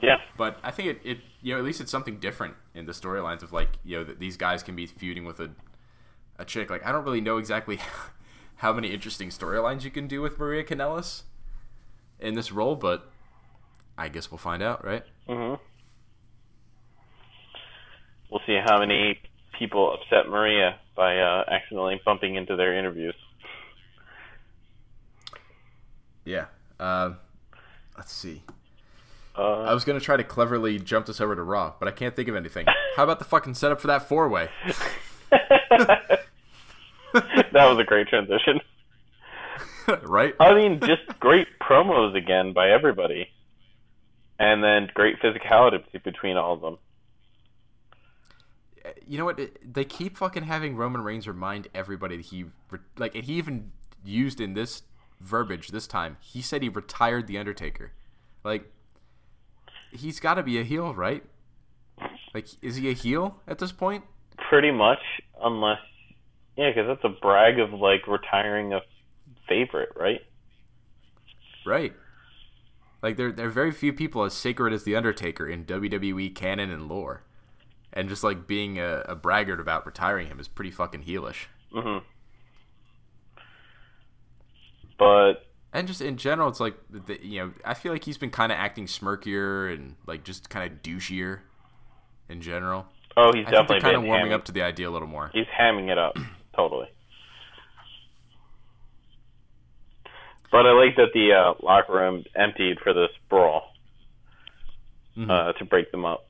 Yeah. 0.00 0.16
But 0.36 0.58
I 0.62 0.70
think 0.70 0.88
it, 0.88 1.00
it 1.04 1.18
you 1.42 1.52
know 1.52 1.58
at 1.58 1.64
least 1.64 1.80
it's 1.80 1.90
something 1.90 2.18
different 2.18 2.54
in 2.74 2.86
the 2.86 2.92
storylines 2.92 3.42
of 3.42 3.52
like 3.52 3.70
you 3.84 3.98
know 3.98 4.04
that 4.04 4.20
these 4.20 4.36
guys 4.36 4.62
can 4.62 4.74
be 4.74 4.86
feuding 4.86 5.24
with 5.24 5.38
a 5.40 5.50
a 6.38 6.44
chick. 6.44 6.70
Like 6.70 6.84
I 6.86 6.92
don't 6.92 7.04
really 7.04 7.20
know 7.20 7.36
exactly 7.36 7.78
how 8.56 8.72
many 8.72 8.88
interesting 8.88 9.28
storylines 9.28 9.82
you 9.82 9.90
can 9.90 10.06
do 10.06 10.22
with 10.22 10.38
Maria 10.38 10.64
Kanellis 10.64 11.22
in 12.18 12.34
this 12.34 12.50
role, 12.50 12.76
but 12.76 13.10
I 13.98 14.08
guess 14.08 14.30
we'll 14.30 14.38
find 14.38 14.62
out, 14.62 14.84
right? 14.84 15.04
hmm 15.26 15.54
We'll 18.30 18.40
see 18.46 18.58
how 18.64 18.80
many 18.80 19.20
people 19.58 19.94
upset 19.94 20.28
Maria 20.28 20.80
by 20.94 21.18
uh, 21.18 21.44
accidentally 21.50 22.00
bumping 22.04 22.36
into 22.36 22.56
their 22.56 22.76
interviews. 22.76 23.14
Yeah. 26.24 26.46
Um, 26.80 27.18
let's 27.96 28.12
see. 28.12 28.42
Uh, 29.36 29.62
I 29.62 29.74
was 29.74 29.84
gonna 29.84 30.00
try 30.00 30.16
to 30.16 30.24
cleverly 30.24 30.78
jump 30.78 31.06
this 31.06 31.20
over 31.20 31.34
to 31.34 31.42
Raw, 31.42 31.74
but 31.78 31.88
I 31.88 31.90
can't 31.90 32.14
think 32.14 32.28
of 32.28 32.36
anything. 32.36 32.66
How 32.96 33.02
about 33.02 33.18
the 33.18 33.24
fucking 33.24 33.54
setup 33.54 33.80
for 33.80 33.88
that 33.88 34.08
four 34.08 34.28
way? 34.28 34.48
that 35.82 36.20
was 37.52 37.78
a 37.78 37.84
great 37.84 38.06
transition. 38.08 38.60
right? 40.02 40.34
I 40.38 40.54
mean, 40.54 40.80
just 40.80 41.02
great 41.18 41.48
promos 41.60 42.16
again 42.16 42.52
by 42.52 42.70
everybody, 42.70 43.28
and 44.38 44.62
then 44.62 44.88
great 44.94 45.20
physicality 45.20 45.82
between 46.04 46.36
all 46.36 46.54
of 46.54 46.60
them. 46.60 46.78
You 49.06 49.18
know 49.18 49.24
what? 49.24 49.40
They 49.62 49.84
keep 49.84 50.16
fucking 50.16 50.44
having 50.44 50.76
Roman 50.76 51.02
Reigns 51.02 51.26
remind 51.26 51.68
everybody 51.74 52.16
that 52.16 52.26
he 52.26 52.46
like, 52.96 53.14
and 53.14 53.24
he 53.24 53.34
even 53.34 53.72
used 54.04 54.40
in 54.40 54.54
this 54.54 54.82
verbiage 55.20 55.68
this 55.68 55.86
time. 55.86 56.16
He 56.20 56.42
said 56.42 56.62
he 56.62 56.68
retired 56.68 57.26
the 57.26 57.38
Undertaker. 57.38 57.92
Like, 58.42 58.70
he's 59.90 60.20
got 60.20 60.34
to 60.34 60.42
be 60.42 60.58
a 60.58 60.62
heel, 60.62 60.94
right? 60.94 61.24
Like, 62.34 62.48
is 62.62 62.76
he 62.76 62.90
a 62.90 62.92
heel 62.92 63.40
at 63.46 63.58
this 63.58 63.72
point? 63.72 64.04
Pretty 64.48 64.70
much, 64.70 64.98
unless 65.42 65.78
yeah, 66.56 66.70
because 66.70 66.86
that's 66.86 67.04
a 67.04 67.20
brag 67.20 67.58
of 67.58 67.72
like 67.72 68.06
retiring 68.06 68.72
a 68.72 68.80
favorite, 69.48 69.90
right? 69.96 70.20
Right. 71.66 71.94
Like, 73.02 73.16
there 73.16 73.32
there 73.32 73.46
are 73.46 73.50
very 73.50 73.72
few 73.72 73.92
people 73.92 74.24
as 74.24 74.34
sacred 74.34 74.72
as 74.72 74.84
the 74.84 74.96
Undertaker 74.96 75.48
in 75.48 75.64
WWE 75.64 76.34
canon 76.34 76.70
and 76.70 76.88
lore, 76.88 77.22
and 77.94 78.08
just 78.10 78.22
like 78.24 78.46
being 78.46 78.78
a, 78.78 79.04
a 79.08 79.14
braggart 79.16 79.60
about 79.60 79.86
retiring 79.86 80.26
him 80.26 80.38
is 80.38 80.48
pretty 80.48 80.70
fucking 80.70 81.04
heelish. 81.04 81.46
hmm 81.72 81.98
But 84.98 85.46
and 85.72 85.88
just 85.88 86.00
in 86.00 86.16
general, 86.16 86.48
it's 86.48 86.60
like 86.60 86.74
the, 86.90 87.18
you 87.24 87.40
know, 87.40 87.52
I 87.64 87.74
feel 87.74 87.92
like 87.92 88.04
he's 88.04 88.18
been 88.18 88.30
kind 88.30 88.52
of 88.52 88.58
acting 88.58 88.86
smirkier 88.86 89.72
and 89.72 89.96
like 90.06 90.22
just 90.24 90.48
kind 90.50 90.70
of 90.70 90.82
douchier 90.82 91.40
in 92.28 92.40
general. 92.42 92.86
oh, 93.16 93.32
he's 93.34 93.46
I 93.46 93.50
definitely 93.50 93.80
kind 93.80 93.96
of 93.96 94.02
warming 94.04 94.30
hamming- 94.30 94.34
up 94.34 94.44
to 94.46 94.52
the 94.52 94.62
idea 94.62 94.88
a 94.88 94.92
little 94.92 95.08
more. 95.08 95.30
He's 95.32 95.46
hamming 95.58 95.90
it 95.90 95.98
up, 95.98 96.16
totally. 96.56 96.86
But 100.52 100.66
I 100.66 100.72
like 100.72 100.94
that 100.96 101.08
the 101.12 101.32
uh, 101.32 101.54
locker 101.66 101.92
room 101.94 102.24
emptied 102.36 102.78
for 102.82 102.92
this 102.92 103.10
brawl 103.28 103.70
Mm-hmm. 105.16 105.30
uh, 105.30 105.52
to 105.52 105.64
break 105.64 105.92
them 105.92 106.04
up. 106.04 106.26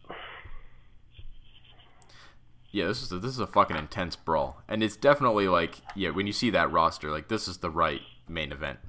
Yeah, 2.75 2.87
this 2.89 3.03
is 3.03 3.12
a, 3.12 3.20
this 3.20 3.31
is 3.31 3.39
a 3.39 3.47
fucking 3.47 3.77
intense 3.77 4.16
brawl, 4.16 4.61
and 4.68 4.83
it's 4.83 4.97
definitely 4.97 5.47
like 5.47 5.77
yeah, 5.95 6.11
when 6.11 6.27
you 6.27 6.33
see 6.33 6.51
that 6.51 6.72
roster, 6.72 7.11
like 7.12 7.29
this 7.29 7.47
is 7.47 7.59
the 7.59 7.70
right 7.70 8.01
main 8.29 8.51
event 8.51 8.81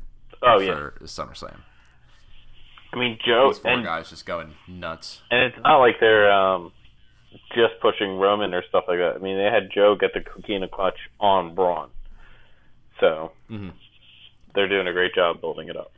Oh 0.42 0.60
yeah, 0.60 0.74
for 0.74 0.96
SummerSlam. 1.04 1.60
I 2.92 2.98
mean 2.98 3.20
Joe 3.24 3.50
These 3.50 3.60
four 3.60 3.72
and 3.72 3.84
guys 3.86 4.10
just 4.10 4.26
going 4.26 4.56
nuts. 4.68 5.22
and 5.30 5.44
it's 5.44 5.58
not 5.64 5.78
like 5.80 6.00
they're 6.00 6.32
um, 6.32 6.72
just 7.54 7.74
pushing 7.82 8.18
Roman 8.18 8.54
or 8.56 8.64
stuff 8.70 8.86
like 8.88 8.98
that. 8.98 9.18
I 9.18 9.20
mean 9.20 9.38
they 9.38 9.44
had 9.52 9.70
Joe 9.72 9.96
get 10.00 10.14
the 10.16 10.22
Coquina 10.22 10.68
clutch 10.68 10.98
on 11.20 11.54
Braun, 11.54 11.90
so 13.00 13.34
Mhm. 13.52 13.74
they're 14.56 14.68
doing 14.70 14.88
a 14.88 14.94
great 14.94 15.14
job 15.14 15.42
building 15.42 15.70
it 15.70 15.78
up. 15.78 15.92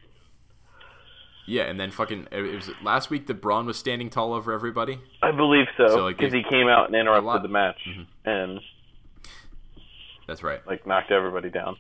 Yeah, 1.50 1.64
and 1.64 1.80
then 1.80 1.92
fucking 1.92 2.28
it 2.32 2.42
was 2.56 2.70
last 2.84 3.10
week 3.10 3.26
that 3.28 3.36
Braun 3.36 3.66
was 3.66 3.78
standing 3.78 4.10
tall 4.10 4.34
over 4.34 4.52
everybody. 4.52 5.00
I 5.24 5.32
believe 5.32 5.66
So, 5.78 5.88
so 5.88 6.04
like, 6.06 6.18
because 6.18 6.34
they- 6.34 6.40
he 6.40 6.44
came 6.50 6.68
out 6.68 6.88
and 6.88 6.96
interrupted 6.96 7.42
the 7.42 7.48
match 7.48 7.80
Mhm. 7.88 8.06
and 8.26 8.60
That's 10.28 10.44
right. 10.44 10.66
like 10.68 10.86
knocked 10.86 11.10
everybody 11.10 11.50
down. 11.50 11.78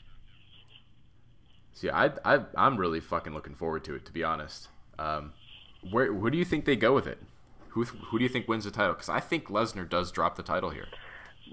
See, 1.73 1.89
I, 1.89 2.11
I, 2.25 2.39
I'm 2.57 2.77
really 2.77 2.99
fucking 3.01 3.33
looking 3.33 3.55
forward 3.55 3.83
to 3.83 3.93
it, 3.95 4.05
to 4.05 4.11
be 4.13 4.23
honest. 4.23 4.69
Um, 4.97 5.33
where, 5.91 6.11
where 6.13 6.31
do 6.31 6.37
you 6.37 6.45
think 6.45 6.65
they 6.65 6.75
go 6.77 6.93
with 6.95 7.05
it? 7.05 7.19
Who, 7.69 7.83
who 7.83 8.17
do 8.17 8.23
you 8.23 8.29
think 8.29 8.47
wins 8.47 8.63
the 8.63 8.71
title? 8.71 8.93
Because 8.93 9.09
I 9.09 9.19
think 9.19 9.49
Lesnar 9.49 9.87
does 9.87 10.11
drop 10.11 10.37
the 10.37 10.43
title 10.43 10.71
here. 10.71 10.87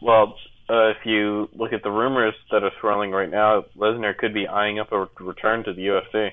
Well, 0.01 0.39
uh, 0.71 0.89
if 0.91 1.05
you 1.05 1.51
look 1.53 1.73
at 1.75 1.83
the 1.83 1.91
rumors 1.91 2.35
that 2.51 2.63
are 2.63 2.71
swirling 2.81 3.11
right 3.11 3.29
now, 3.29 3.65
Lesnar 3.77 4.17
could 4.17 4.33
be 4.33 4.47
eyeing 4.49 4.79
up 4.79 4.93
a 4.93 5.07
return 5.21 5.63
to 5.65 5.75
the 5.75 5.83
UFC. 5.89 6.31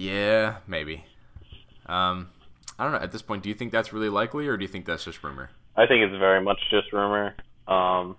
Yeah, 0.00 0.56
maybe. 0.66 1.04
Um, 1.84 2.30
I 2.78 2.84
don't 2.84 2.92
know. 2.92 2.98
At 3.00 3.12
this 3.12 3.20
point, 3.20 3.42
do 3.42 3.50
you 3.50 3.54
think 3.54 3.70
that's 3.70 3.92
really 3.92 4.08
likely, 4.08 4.48
or 4.48 4.56
do 4.56 4.62
you 4.64 4.68
think 4.68 4.86
that's 4.86 5.04
just 5.04 5.22
rumor? 5.22 5.50
I 5.76 5.86
think 5.86 6.00
it's 6.00 6.18
very 6.18 6.40
much 6.42 6.56
just 6.70 6.90
rumor. 6.90 7.34
Um, 7.68 8.16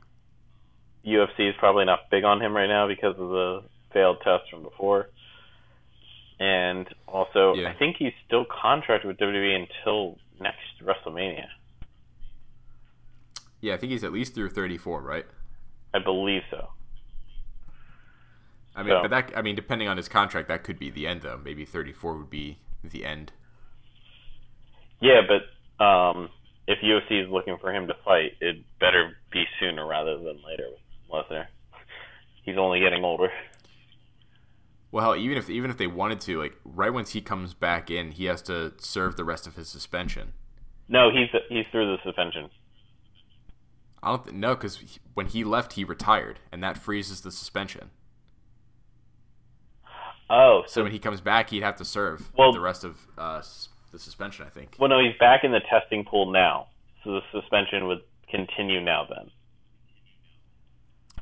UFC 1.04 1.50
is 1.50 1.56
probably 1.58 1.86
not 1.86 2.02
big 2.12 2.24
on 2.24 2.40
him 2.40 2.56
right 2.56 2.68
now 2.68 2.88
because 2.88 3.18
of 3.18 3.30
the 3.30 3.64
failed 3.94 4.18
test 4.24 4.44
from 4.52 4.62
before. 4.62 5.10
And 6.40 6.88
also, 7.08 7.56
Yeah. 7.56 7.70
I 7.70 7.74
think 7.74 7.96
he's 7.98 8.14
still 8.28 8.46
contracted 8.46 9.08
with 9.08 9.18
WWE 9.18 9.68
until 9.68 10.20
next 10.40 10.84
WrestleMania. 10.84 11.48
Yeah, 13.60 13.74
I 13.74 13.78
think 13.78 13.92
he's 13.92 14.04
at 14.04 14.12
least 14.14 14.36
through 14.36 14.52
34, 14.52 15.02
right? 15.02 15.26
I 15.96 16.00
believe 16.00 16.44
so. 16.52 16.70
I 18.76 18.84
mean, 18.84 18.92
So- 18.94 19.02
but 19.02 19.12
that, 19.12 19.32
I 19.38 19.42
mean, 19.42 19.56
depending 19.56 19.88
on 19.88 19.98
his 19.98 20.08
contract, 20.08 20.48
that 20.48 20.64
could 20.64 20.80
be 20.80 20.90
the 20.90 21.08
end, 21.08 21.22
though. 21.22 21.40
Maybe 21.44 21.66
34 21.66 22.18
would 22.18 22.30
be 22.30 22.60
the 22.84 23.04
end. 23.06 23.34
Yeah, 25.02 25.22
but 25.28 25.84
um, 25.84 26.30
if 26.68 26.80
UFC 26.80 27.24
is 27.24 27.30
looking 27.30 27.58
for 27.60 27.74
him 27.74 27.88
to 27.88 27.94
fight, 28.06 28.34
it 28.40 28.58
better 28.80 29.18
be 29.32 29.44
sooner 29.60 29.86
rather 29.86 30.18
than 30.18 30.40
later 30.48 30.68
with 30.70 31.26
Lesnar. 31.28 31.48
He's 32.44 32.58
only 32.58 32.80
getting 32.80 33.04
older. 33.04 33.30
Well, 34.92 35.04
hell, 35.04 35.16
even 35.16 35.38
if 35.38 35.50
even 35.50 35.72
if 35.72 35.78
they 35.78 35.88
wanted 35.88 36.20
to, 36.22 36.38
like 36.40 36.54
right 36.66 36.94
once 36.94 37.12
he 37.12 37.22
comes 37.22 37.54
back 37.54 37.90
in, 37.90 38.12
he 38.12 38.26
has 38.26 38.42
to 38.44 38.74
serve 38.78 39.16
the 39.16 39.24
rest 39.24 39.48
of 39.48 39.56
his 39.56 39.70
suspension. 39.70 40.34
No, 40.90 41.10
he's 41.12 41.30
he's 41.50 41.66
through 41.72 41.96
the 41.96 42.04
suspension. 42.04 42.50
I 44.04 44.10
don't 44.10 44.24
th- 44.26 44.36
no, 44.36 44.56
because 44.56 45.00
when 45.14 45.28
he 45.28 45.44
left, 45.44 45.74
he 45.74 45.84
retired, 45.84 46.40
and 46.52 46.62
that 46.64 46.78
freezes 46.78 47.22
the 47.22 47.32
suspension. 47.32 47.92
Oh, 50.34 50.64
So 50.66 50.72
so 50.76 50.84
when 50.84 50.94
he 50.94 51.00
comes 51.00 51.20
back, 51.20 51.50
he'd 51.50 51.62
have 51.62 51.76
to 51.76 51.86
serve 51.86 52.32
Well- 52.38 52.54
the 52.54 52.62
rest 52.62 52.86
of 52.86 53.06
uh, 53.18 53.42
the 53.92 54.00
suspension. 54.00 54.46
I 54.46 54.50
think. 54.50 54.76
well, 54.80 54.90
no, 54.90 55.00
he's 55.00 55.18
back 55.20 55.44
in 55.44 55.52
the 55.52 55.60
testing 55.70 56.06
pool 56.06 56.32
now, 56.32 56.68
so 57.04 57.12
the 57.12 57.22
suspension 57.34 57.88
would 57.88 58.00
continue 58.30 58.80
now. 58.80 59.06
Then, 59.10 59.30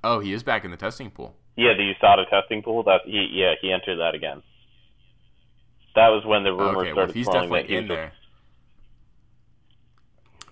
Oh, 0.03 0.19
he 0.19 0.31
is 0.31 0.43
back 0.43 0.63
in 0.63 0.69
the 0.71 0.77
testing 0.77 1.09
pool. 1.09 1.35
yeah, 1.57 1.73
the 1.73 1.91
USADA 1.93 2.29
testing 2.29 2.61
pool. 2.61 2.83
That 2.83 3.01
he 3.05 3.27
yeah 3.33 3.55
he 3.59 3.71
entered 3.71 3.97
that 3.97 4.13
again. 4.13 4.43
That 5.95 6.09
was 6.09 6.23
when 6.23 6.43
the 6.43 6.53
rumors 6.53 6.77
okay, 6.77 6.93
well, 6.93 6.93
started 6.93 7.09
if 7.09 7.15
he's 7.15 7.25
swirling 7.25 7.49
that 7.49 7.65
in 7.69 7.87
there. 7.87 8.13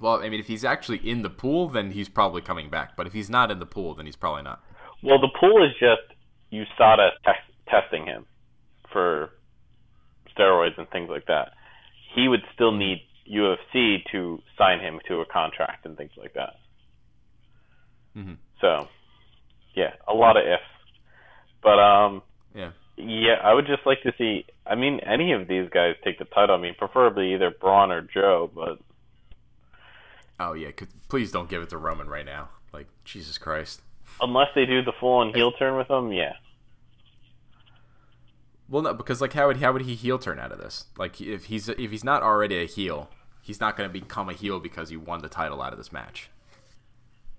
Well, 0.02 0.22
I 0.24 0.30
mean, 0.30 0.40
if 0.40 0.48
he's 0.48 0.66
actually 0.66 0.98
in 0.98 1.22
the 1.22 1.30
pool, 1.30 1.70
then 1.70 1.92
he's 1.92 2.10
probably 2.10 2.42
coming 2.42 2.70
back. 2.70 2.96
But 2.96 3.08
if 3.08 3.14
he's 3.14 3.30
not 3.30 3.50
in 3.52 3.60
the 3.60 3.66
pool, 3.66 3.94
then 3.96 4.06
he's 4.06 4.16
probably 4.16 4.44
not. 4.44 4.64
Well, 5.04 5.20
the 5.20 5.30
pool 5.40 5.64
is 5.64 5.72
just 5.80 6.02
USADA 6.52 7.10
test, 7.24 7.40
testing 7.68 8.06
him 8.06 8.26
for 8.98 9.30
steroids 10.36 10.78
and 10.80 10.90
things 10.90 11.10
like 11.10 11.28
that, 11.28 11.50
he 12.16 12.28
would 12.28 12.42
still 12.56 12.72
need 12.72 13.02
UFC 13.32 13.98
to 14.12 14.42
sign 14.58 14.80
him 14.80 15.00
to 15.08 15.22
a 15.22 15.26
contract 15.26 15.86
and 15.86 15.96
things 15.98 16.12
like 16.18 16.34
that. 16.34 16.56
Mhm. 18.18 18.38
So, 18.62 18.88
yeah, 19.76 19.94
a 20.08 20.14
lot 20.14 20.38
of 20.38 20.44
ifs. 20.48 20.64
But 21.62 21.80
um, 21.80 22.24
Yeah. 22.56 22.72
yeah, 22.96 23.36
I 23.44 23.54
would 23.54 23.68
just 23.68 23.86
like 23.86 24.02
to 24.04 24.14
see. 24.18 24.46
I 24.66 24.74
mean, 24.76 25.00
any 25.02 25.34
of 25.34 25.48
these 25.48 25.70
guys 25.70 25.96
take 26.04 26.18
the 26.18 26.26
title. 26.26 26.56
I 26.56 26.60
mean, 26.60 26.74
preferably 26.76 27.34
either 27.36 27.52
Braun 27.52 27.92
or 27.92 28.02
Joe, 28.02 28.50
but 28.54 28.80
Oh 30.40 30.54
yeah. 30.54 30.70
Please 31.10 31.32
don't 31.32 31.50
give 31.50 31.62
it 31.62 31.70
to 31.70 31.78
Roman 31.78 32.08
right 32.08 32.26
now. 32.26 32.50
Like 32.74 32.88
Jesus 33.06 33.38
Christ. 33.38 33.82
unless 34.22 34.48
they 34.56 34.66
do 34.66 34.82
the 34.82 34.94
full-on 35.00 35.34
heel 35.36 35.52
turn 35.52 35.78
with 35.78 35.90
him, 35.90 36.12
yeah. 36.12 36.34
Well, 38.70 38.82
no, 38.82 38.94
because 38.94 39.22
like 39.22 39.34
how 39.34 39.48
would 39.48 39.58
how 39.58 39.72
would 39.74 39.84
he 39.84 39.96
heel 39.96 40.20
turn 40.20 40.40
out 40.40 40.52
of 40.52 40.60
this? 40.60 40.86
Like 40.98 41.22
if 41.22 41.46
he's 41.46 41.70
if 41.70 41.92
he's 41.92 42.04
not 42.04 42.22
already 42.24 42.58
a 42.62 42.66
heel, 42.66 43.10
he's 43.42 43.60
not 43.62 43.78
going 43.78 43.90
to 43.90 43.94
become 43.94 44.28
a 44.30 44.34
heel 44.34 44.60
because 44.60 44.90
he 44.90 44.98
won 44.98 45.22
the 45.22 45.30
title 45.30 45.62
out 45.62 45.72
of 45.72 45.78
this 45.78 45.92
match. 45.92 46.30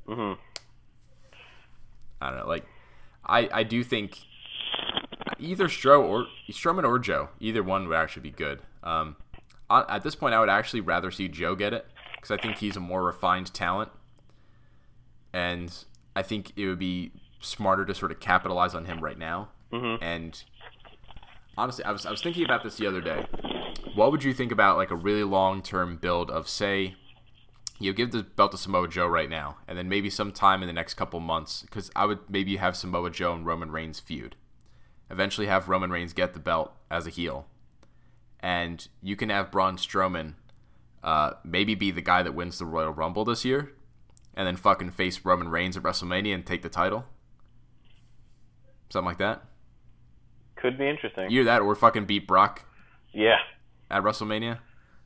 hmm 0.07 0.33
I 2.21 2.31
don't 2.31 2.39
know. 2.41 2.47
Like 2.47 2.65
I 3.25 3.49
I 3.53 3.63
do 3.63 3.85
think 3.85 4.19
either 5.39 5.69
Stro 5.69 6.03
or 6.03 6.27
Strowman 6.51 6.85
or 6.85 6.99
Joe, 6.99 7.29
either 7.41 7.63
one 7.63 7.87
would 7.89 7.97
actually 7.97 8.23
be 8.23 8.31
good. 8.31 8.61
Um, 8.83 9.17
I- 9.71 9.97
at 9.97 10.03
this 10.03 10.15
point, 10.15 10.35
I 10.35 10.41
would 10.41 10.49
actually 10.49 10.81
rather 10.81 11.11
see 11.11 11.29
Joe 11.29 11.55
get 11.55 11.73
it 11.73 11.87
because 12.17 12.31
I 12.31 12.39
think 12.39 12.57
he's 12.57 12.77
a 12.77 12.81
more 12.81 13.05
refined 13.05 13.53
talent, 13.55 13.91
and 15.33 15.73
I 16.17 16.23
think 16.23 16.53
it 16.57 16.67
would 16.67 16.79
be 16.79 17.13
smarter 17.41 17.85
to 17.85 17.95
sort 17.95 18.11
of 18.11 18.19
capitalize 18.19 18.75
on 18.75 18.87
him 18.87 19.01
right 19.01 19.19
now. 19.19 19.51
Mhm. 19.73 19.99
And 20.01 20.43
honestly, 21.59 21.85
I 21.85 21.93
was 21.93 22.07
I 22.07 22.11
was 22.11 22.23
thinking 22.23 22.45
about 22.45 22.63
this 22.63 22.77
the 22.77 22.87
other 22.87 23.03
day. 23.03 23.27
What 23.95 24.11
would 24.13 24.25
you 24.25 24.33
think 24.33 24.53
about 24.53 24.79
like 24.79 24.91
a 24.91 24.97
really 24.97 25.25
long 25.25 25.61
term 25.61 25.97
build 25.97 26.31
of 26.31 26.49
say? 26.49 26.95
you 27.81 27.93
give 27.93 28.11
the 28.11 28.23
belt 28.23 28.51
to 28.53 28.59
Samoa 28.59 28.89
Joe 28.89 29.07
right 29.07 29.31
now, 29.31 29.59
and 29.69 29.79
then 29.79 29.89
maybe 29.89 30.11
sometime 30.11 30.63
in 30.63 30.67
the 30.67 30.73
next 30.73 30.95
couple 30.95 31.21
months, 31.21 31.63
because 31.63 31.91
I 31.95 32.07
would 32.07 32.19
maybe 32.29 32.57
have 32.57 32.77
Samoa 32.77 33.11
Joe 33.11 33.35
and 33.35 33.47
Roman 33.47 33.71
Reigns 33.71 34.01
feud. 34.01 34.35
Eventually, 35.11 35.47
have 35.47 35.69
Roman 35.69 35.91
Reigns 35.91 36.13
get 36.13 36.33
the 36.33 36.41
belt 36.41 36.73
as 36.91 37.07
a 37.07 37.11
heel, 37.11 37.47
and 38.41 38.89
you 39.01 39.17
can 39.17 39.31
have 39.31 39.53
Braun 39.53 39.77
Strowman 39.77 40.35
uh, 41.05 41.35
maybe 41.45 41.75
be 41.75 41.91
the 41.91 42.03
guy 42.03 42.23
that 42.23 42.35
wins 42.35 42.59
the 42.59 42.67
Royal 42.67 42.93
Rumble 42.93 43.25
this 43.25 43.45
year, 43.45 43.73
and 44.35 44.47
then 44.47 44.57
fucking 44.57 44.91
face 44.91 45.25
Roman 45.25 45.49
Reigns 45.49 45.77
at 45.77 45.85
WrestleMania 45.85 46.35
and 46.35 46.45
take 46.45 46.63
the 46.63 46.69
title. 46.69 47.07
Something 48.91 49.07
like 49.07 49.19
that. 49.19 49.45
Could 50.61 50.77
be 50.77 50.89
interesting. 50.89 51.31
Either 51.31 51.45
that 51.45 51.63
or 51.63 51.75
fucking 51.75 52.07
beat 52.07 52.27
Brock 52.27 52.65
yeah, 53.13 53.39
at 53.91 54.03
WrestleMania. 54.03 54.59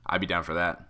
I'd 0.06 0.20
be 0.20 0.26
down 0.26 0.42
for 0.42 0.54
that. 0.54 0.88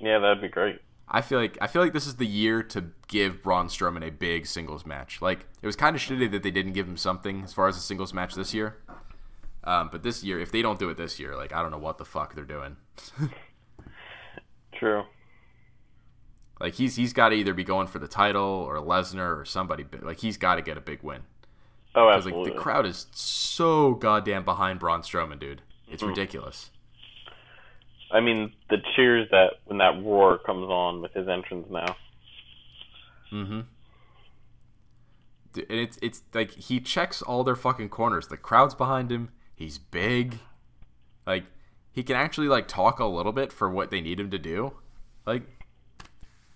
yeah, 0.00 0.18
that'd 0.18 0.40
be 0.40 0.48
great. 0.48 0.80
I 1.08 1.20
feel 1.20 1.38
like 1.38 1.58
I 1.60 1.66
feel 1.66 1.82
like 1.82 1.92
this 1.92 2.06
is 2.06 2.16
the 2.16 2.26
year 2.26 2.62
to 2.62 2.86
give 3.08 3.42
Braun 3.42 3.68
Strowman 3.68 4.06
a 4.06 4.10
big 4.10 4.46
singles 4.46 4.86
match. 4.86 5.20
Like 5.20 5.46
it 5.60 5.66
was 5.66 5.76
kind 5.76 5.96
of 5.96 6.00
shitty 6.00 6.30
that 6.30 6.42
they 6.42 6.50
didn't 6.50 6.72
give 6.72 6.86
him 6.86 6.96
something 6.96 7.42
as 7.42 7.52
far 7.52 7.68
as 7.68 7.76
a 7.76 7.80
singles 7.80 8.14
match 8.14 8.34
this 8.34 8.54
year. 8.54 8.78
Um, 9.64 9.90
but 9.92 10.02
this 10.02 10.24
year, 10.24 10.40
if 10.40 10.50
they 10.50 10.62
don't 10.62 10.78
do 10.78 10.88
it 10.90 10.96
this 10.96 11.18
year, 11.18 11.36
like 11.36 11.52
I 11.52 11.62
don't 11.62 11.70
know 11.70 11.78
what 11.78 11.98
the 11.98 12.04
fuck 12.04 12.34
they're 12.34 12.44
doing. 12.44 12.76
True. 14.74 15.04
Like 16.60 16.74
he's 16.74 16.96
he's 16.96 17.12
got 17.12 17.30
to 17.30 17.34
either 17.34 17.54
be 17.54 17.64
going 17.64 17.88
for 17.88 17.98
the 17.98 18.08
title 18.08 18.42
or 18.42 18.76
Lesnar 18.76 19.38
or 19.38 19.44
somebody. 19.44 19.84
Like 20.00 20.20
he's 20.20 20.36
got 20.36 20.56
to 20.56 20.62
get 20.62 20.76
a 20.76 20.80
big 20.80 21.02
win 21.02 21.22
Oh, 21.94 22.08
because 22.08 22.24
like 22.24 22.34
absolutely. 22.34 22.50
the 22.52 22.58
crowd 22.58 22.86
is 22.86 23.06
so 23.12 23.94
goddamn 23.94 24.44
behind 24.44 24.78
Braun 24.78 25.02
Strowman, 25.02 25.38
dude. 25.38 25.62
It's 25.88 26.02
ridiculous. 26.02 26.70
I 28.10 28.20
mean, 28.20 28.52
the 28.70 28.78
cheers 28.94 29.28
that 29.30 29.54
when 29.66 29.78
that 29.78 30.02
roar 30.02 30.38
comes 30.38 30.64
on 30.64 31.02
with 31.02 31.12
his 31.12 31.28
entrance 31.28 31.66
now. 31.70 31.96
Mm-hmm. 33.32 33.60
And 35.54 35.66
it's 35.68 35.98
it's 36.00 36.22
like 36.32 36.52
he 36.52 36.80
checks 36.80 37.20
all 37.20 37.44
their 37.44 37.56
fucking 37.56 37.90
corners. 37.90 38.28
The 38.28 38.36
crowd's 38.38 38.74
behind 38.74 39.10
him. 39.10 39.30
He's 39.54 39.78
big. 39.78 40.38
Like 41.26 41.44
he 41.90 42.02
can 42.02 42.16
actually 42.16 42.48
like 42.48 42.68
talk 42.68 43.00
a 43.00 43.06
little 43.06 43.32
bit 43.32 43.52
for 43.52 43.68
what 43.68 43.90
they 43.90 44.00
need 44.00 44.18
him 44.18 44.30
to 44.30 44.38
do. 44.38 44.74
Like 45.26 45.42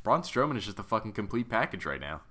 Braun 0.03 0.23
Strowman 0.23 0.57
is 0.57 0.65
just 0.65 0.79
a 0.79 0.83
fucking 0.83 1.13
complete 1.13 1.49
package 1.49 1.85
right 1.85 2.01
now. 2.01 2.23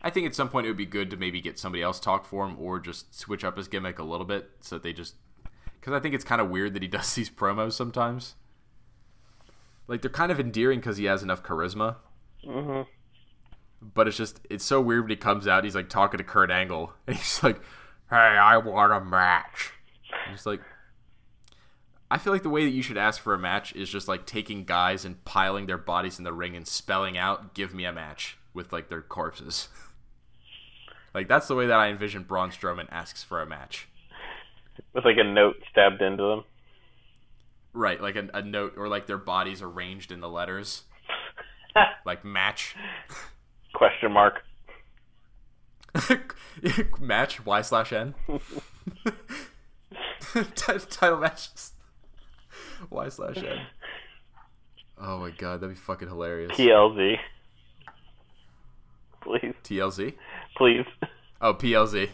I 0.00 0.10
think 0.10 0.26
at 0.26 0.34
some 0.34 0.48
point 0.48 0.66
it 0.66 0.70
would 0.70 0.76
be 0.76 0.86
good 0.86 1.10
to 1.10 1.16
maybe 1.16 1.40
get 1.40 1.58
somebody 1.58 1.82
else 1.82 1.98
talk 1.98 2.24
for 2.24 2.46
him 2.46 2.56
or 2.58 2.78
just 2.78 3.14
switch 3.18 3.44
up 3.44 3.56
his 3.56 3.68
gimmick 3.68 3.98
a 3.98 4.04
little 4.04 4.26
bit 4.26 4.50
so 4.60 4.76
that 4.76 4.82
they 4.82 4.92
just 4.92 5.14
because 5.80 5.92
I 5.92 6.00
think 6.00 6.14
it's 6.14 6.24
kind 6.24 6.40
of 6.40 6.50
weird 6.50 6.74
that 6.74 6.82
he 6.82 6.88
does 6.88 7.14
these 7.14 7.30
promos 7.30 7.72
sometimes. 7.72 8.34
Like 9.86 10.02
they're 10.02 10.10
kind 10.10 10.30
of 10.30 10.38
endearing 10.38 10.80
because 10.80 10.98
he 10.98 11.06
has 11.06 11.22
enough 11.22 11.42
charisma 11.42 11.96
hmm 12.44 12.82
but 13.80 14.08
it's 14.08 14.16
just 14.16 14.40
it's 14.50 14.64
so 14.64 14.80
weird 14.80 15.02
when 15.02 15.10
he 15.10 15.16
comes 15.16 15.46
out. 15.46 15.64
He's 15.64 15.74
like 15.74 15.88
talking 15.88 16.18
to 16.18 16.24
Kurt 16.24 16.50
Angle, 16.50 16.92
and 17.06 17.16
he's 17.16 17.42
like, 17.42 17.60
"Hey, 18.10 18.16
I 18.16 18.56
want 18.58 18.92
a 18.92 19.00
match." 19.00 19.72
I'm 20.26 20.34
just 20.34 20.46
like, 20.46 20.60
I 22.10 22.18
feel 22.18 22.32
like 22.32 22.42
the 22.42 22.48
way 22.48 22.64
that 22.64 22.70
you 22.70 22.82
should 22.82 22.96
ask 22.96 23.20
for 23.20 23.34
a 23.34 23.38
match 23.38 23.74
is 23.74 23.90
just 23.90 24.08
like 24.08 24.26
taking 24.26 24.64
guys 24.64 25.04
and 25.04 25.24
piling 25.24 25.66
their 25.66 25.78
bodies 25.78 26.18
in 26.18 26.24
the 26.24 26.32
ring 26.32 26.56
and 26.56 26.66
spelling 26.66 27.16
out, 27.16 27.54
"Give 27.54 27.74
me 27.74 27.84
a 27.84 27.92
match" 27.92 28.38
with 28.52 28.72
like 28.72 28.88
their 28.88 29.02
corpses. 29.02 29.68
like 31.14 31.28
that's 31.28 31.48
the 31.48 31.54
way 31.54 31.66
that 31.66 31.78
I 31.78 31.88
envision 31.88 32.22
Braun 32.22 32.50
Strowman 32.50 32.88
asks 32.90 33.22
for 33.22 33.40
a 33.40 33.46
match. 33.46 33.88
With 34.92 35.04
like 35.04 35.16
a 35.18 35.24
note 35.24 35.56
stabbed 35.70 36.02
into 36.02 36.22
them. 36.22 36.44
Right, 37.72 38.00
like 38.00 38.16
a, 38.16 38.28
a 38.34 38.42
note 38.42 38.74
or 38.76 38.88
like 38.88 39.06
their 39.06 39.18
bodies 39.18 39.62
arranged 39.62 40.10
in 40.10 40.20
the 40.20 40.28
letters, 40.28 40.82
like 42.06 42.24
match. 42.24 42.74
Question 43.74 44.12
mark. 44.12 44.42
match 47.00 47.44
y 47.44 47.62
slash 47.62 47.92
N. 47.92 48.14
title 50.54 51.18
matches 51.18 51.72
y 52.90 53.08
slash 53.08 53.38
n 53.38 53.66
oh 55.00 55.18
my 55.18 55.30
god 55.30 55.60
that'd 55.60 55.74
be 55.74 55.80
fucking 55.80 56.08
hilarious 56.08 56.52
TLZ. 56.52 57.16
Please, 59.20 59.54
tlz 59.64 60.14
please. 60.56 60.86
oh 61.40 61.54
plz 61.54 62.08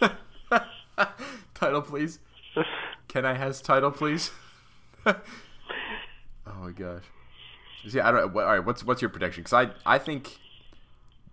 title 1.54 1.82
please 1.82 2.18
can 3.08 3.24
i 3.24 3.34
has 3.34 3.60
title 3.60 3.90
please 3.90 4.30
oh 5.06 5.14
my 6.60 6.70
gosh 6.70 7.04
See, 7.88 8.00
I 8.00 8.10
don't. 8.10 8.32
What, 8.32 8.44
all 8.44 8.52
right, 8.52 8.64
what's 8.64 8.84
what's 8.84 9.00
your 9.00 9.08
prediction? 9.08 9.42
Because 9.42 9.70
I 9.86 9.94
I 9.94 9.98
think 9.98 10.38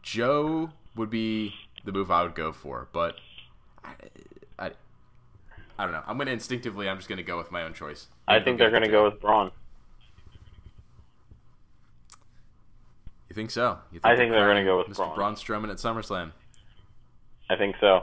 Joe 0.02 0.70
would 0.96 1.10
be 1.10 1.54
the 1.84 1.92
move 1.92 2.10
I 2.10 2.24
would 2.24 2.36
go 2.36 2.54
for, 2.54 2.88
but 2.94 3.16
I, 3.84 3.92
I, 4.58 4.72
I 5.78 5.84
don't 5.84 5.92
know. 5.92 6.04
I'm 6.08 6.18
gonna 6.18 6.32
instinctively. 6.32 6.88
I'm 6.88 6.98
just 6.98 7.10
gonna 7.10 7.24
go 7.24 7.38
with 7.38 7.52
my 7.52 7.64
own 7.64 7.74
choice. 7.74 8.08
I 8.28 8.40
think 8.40 8.58
they're 8.58 8.70
going 8.70 8.84
to 8.84 8.88
to 8.88 8.92
go 8.92 9.04
with 9.06 9.20
Braun. 9.20 9.52
You 13.30 13.34
think 13.34 13.52
so? 13.52 13.80
You 13.92 14.00
I 14.04 14.10
they're 14.10 14.18
think 14.18 14.32
they're 14.32 14.48
gonna 14.48 14.64
go 14.64 14.78
with 14.78 14.88
Mr. 14.88 14.96
Braun. 14.98 15.16
Braun 15.16 15.36
Strowman 15.36 15.70
at 15.70 15.78
SummerSlam. 15.78 16.32
I 17.50 17.56
think 17.56 17.76
so. 17.80 18.02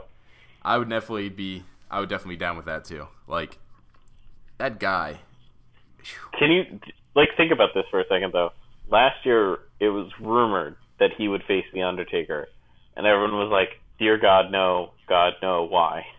I 0.63 0.77
would 0.77 0.89
definitely 0.89 1.29
be. 1.29 1.63
I 1.91 1.99
would 1.99 2.09
definitely 2.09 2.35
be 2.35 2.39
down 2.39 2.57
with 2.57 2.65
that 2.65 2.85
too. 2.85 3.07
Like 3.27 3.57
that 4.57 4.79
guy. 4.79 5.19
Can 6.39 6.51
you 6.51 6.79
like 7.15 7.29
think 7.37 7.51
about 7.51 7.69
this 7.73 7.85
for 7.91 7.99
a 7.99 8.05
second 8.07 8.33
though? 8.33 8.51
Last 8.89 9.25
year 9.25 9.59
it 9.79 9.89
was 9.89 10.11
rumored 10.19 10.75
that 10.99 11.11
he 11.17 11.27
would 11.27 11.43
face 11.43 11.65
the 11.73 11.81
Undertaker, 11.83 12.47
and 12.95 13.05
everyone 13.05 13.33
was 13.33 13.49
like, 13.51 13.79
"Dear 13.99 14.17
God, 14.17 14.51
no! 14.51 14.91
God, 15.07 15.33
no! 15.41 15.63
Why?" 15.67 16.05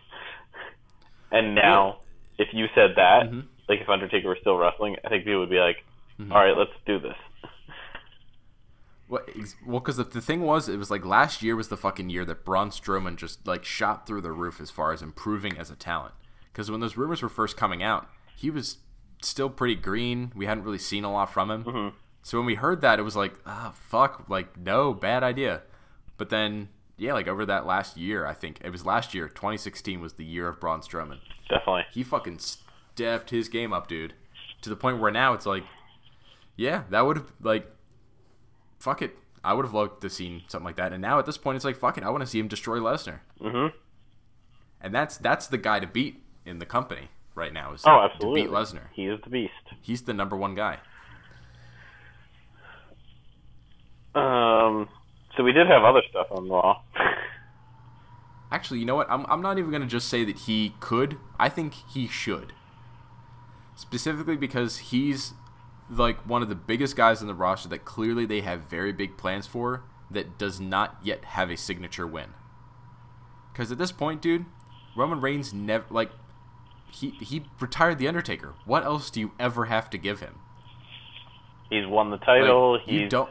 And 1.31 1.55
now, 1.55 1.97
if 2.37 2.47
you 2.53 2.67
said 2.73 2.91
that, 2.95 3.23
Mm-hmm. 3.25 3.41
like 3.67 3.81
if 3.81 3.89
Undertaker 3.89 4.29
were 4.29 4.37
still 4.39 4.55
wrestling, 4.55 4.95
I 5.03 5.09
think 5.09 5.25
people 5.25 5.41
would 5.41 5.49
be 5.49 5.59
like, 5.59 5.83
"All 6.31 6.37
right, 6.37 6.55
let's 6.57 6.71
do 6.85 6.99
this." 6.99 7.15
Well, 9.09 9.21
because 9.79 9.97
the, 9.97 10.03
the 10.03 10.21
thing 10.21 10.41
was, 10.41 10.67
it 10.67 10.77
was 10.77 10.91
like 10.91 11.05
last 11.05 11.41
year 11.41 11.55
was 11.55 11.69
the 11.69 11.77
fucking 11.77 12.09
year 12.09 12.25
that 12.25 12.43
Braun 12.43 12.69
Strowman 12.71 13.15
just 13.15 13.47
like 13.47 13.63
shot 13.63 14.05
through 14.05 14.21
the 14.21 14.31
roof 14.33 14.59
as 14.59 14.69
far 14.69 14.91
as 14.91 15.01
improving 15.01 15.57
as 15.57 15.69
a 15.71 15.75
talent. 15.75 16.13
Because 16.51 16.69
when 16.69 16.81
those 16.81 16.97
rumors 16.97 17.21
were 17.21 17.29
first 17.29 17.55
coming 17.55 17.81
out, 17.81 18.09
he 18.35 18.49
was 18.49 18.77
still 19.21 19.49
pretty 19.49 19.75
green. 19.75 20.31
We 20.35 20.45
hadn't 20.45 20.63
really 20.63 20.77
seen 20.77 21.03
a 21.03 21.11
lot 21.11 21.31
from 21.31 21.49
him. 21.51 21.93
So 22.21 22.37
when 22.37 22.45
we 22.45 22.55
heard 22.55 22.81
that, 22.81 22.99
it 22.99 23.03
was 23.03 23.15
like, 23.15 23.35
ah, 23.45 23.71
fuck, 23.73 24.25
like 24.27 24.57
no, 24.57 24.93
bad 24.93 25.23
idea. 25.23 25.61
But 26.17 26.29
then, 26.29 26.67
yeah, 26.97 27.13
like 27.13 27.27
over 27.29 27.45
that 27.45 27.65
last 27.65 27.95
year, 27.95 28.25
I 28.25 28.33
think 28.33 28.59
it 28.63 28.71
was 28.71 28.85
last 28.85 29.13
year, 29.13 29.29
2016 29.29 30.01
was 30.01 30.13
the 30.13 30.25
year 30.25 30.49
of 30.49 30.59
Braun 30.59 30.81
Strowman. 30.81 31.19
Definitely. 31.47 31.85
He 31.93 32.03
fucking 32.03 32.39
stepped 32.39 33.29
his 33.29 33.47
game 33.47 33.71
up, 33.71 33.87
dude, 33.87 34.13
to 34.61 34.69
the 34.69 34.75
point 34.75 34.99
where 34.99 35.11
now 35.11 35.31
it's 35.33 35.45
like, 35.45 35.63
yeah, 36.57 36.83
that 36.89 37.05
would 37.05 37.17
have 37.17 37.31
like 37.41 37.71
fuck 38.79 39.01
it. 39.01 39.15
I 39.43 39.53
would 39.53 39.65
have 39.65 39.73
loved 39.73 40.01
to 40.01 40.09
seen 40.09 40.43
something 40.47 40.65
like 40.65 40.75
that. 40.77 40.91
And 40.93 41.01
now 41.01 41.19
at 41.19 41.25
this 41.25 41.37
point, 41.37 41.55
it's 41.55 41.65
like, 41.65 41.77
fuck 41.77 41.97
it. 41.97 42.03
I 42.03 42.09
want 42.09 42.21
to 42.21 42.27
see 42.27 42.39
him 42.39 42.47
destroy 42.47 42.79
Lesnar. 42.79 43.19
Mhm. 43.41 43.71
and 44.81 44.93
that's 44.93 45.17
that's 45.17 45.47
the 45.47 45.57
guy 45.57 45.79
to 45.79 45.87
beat 45.87 46.21
in 46.45 46.59
the 46.59 46.65
company 46.65 47.09
right 47.35 47.51
now. 47.53 47.73
Is 47.73 47.83
Oh, 47.85 47.97
to 48.07 48.13
absolutely. 48.13 48.41
beat 48.43 48.51
Lesnar. 48.51 48.87
He 48.93 49.05
is 49.07 49.19
the 49.23 49.29
beast. 49.29 49.53
He's 49.81 50.01
the 50.03 50.13
number 50.13 50.35
one 50.35 50.53
guy. 50.55 50.79
Um, 54.15 54.89
so 55.35 55.43
we 55.43 55.51
did 55.51 55.67
have 55.67 55.83
other 55.83 56.01
stuff 56.09 56.27
on 56.31 56.49
Raw. 56.49 56.81
Actually, 58.51 58.79
you 58.79 58.85
know 58.85 58.95
what? 58.95 59.09
I'm, 59.09 59.25
I'm 59.29 59.41
not 59.41 59.57
even 59.57 59.69
going 59.71 59.81
to 59.81 59.87
just 59.87 60.07
say 60.07 60.23
that 60.23 60.37
he 60.39 60.73
could. 60.79 61.17
I 61.37 61.49
think 61.49 61.73
he 61.89 62.07
should. 62.07 62.53
Specifically 63.75 64.37
because 64.37 64.77
he's 64.77 65.33
like 65.89 66.17
one 66.27 66.41
of 66.41 66.49
the 66.49 66.55
biggest 66.55 66.95
guys 66.95 67.21
in 67.21 67.27
the 67.27 67.33
roster 67.33 67.69
that 67.69 67.85
clearly 67.85 68.25
they 68.25 68.41
have 68.41 68.61
very 68.61 68.91
big 68.91 69.17
plans 69.17 69.47
for 69.47 69.83
that 70.11 70.37
does 70.37 70.59
not 70.59 70.97
yet 71.03 71.23
have 71.25 71.49
a 71.49 71.57
signature 71.57 72.07
win. 72.07 72.29
Because 73.51 73.71
at 73.71 73.77
this 73.77 73.91
point, 73.91 74.21
dude, 74.21 74.45
Roman 74.95 75.21
Reigns 75.21 75.53
never 75.53 75.85
like 75.89 76.11
he 76.91 77.11
he 77.21 77.45
retired 77.59 77.97
the 77.99 78.07
Undertaker. 78.07 78.53
What 78.65 78.83
else 78.83 79.09
do 79.09 79.19
you 79.19 79.31
ever 79.39 79.65
have 79.65 79.89
to 79.91 79.97
give 79.97 80.19
him? 80.19 80.35
He's 81.69 81.85
won 81.87 82.09
the 82.09 82.17
Like, 82.17 82.25
title. 82.25 82.79
you 82.85 83.09
don't. 83.09 83.29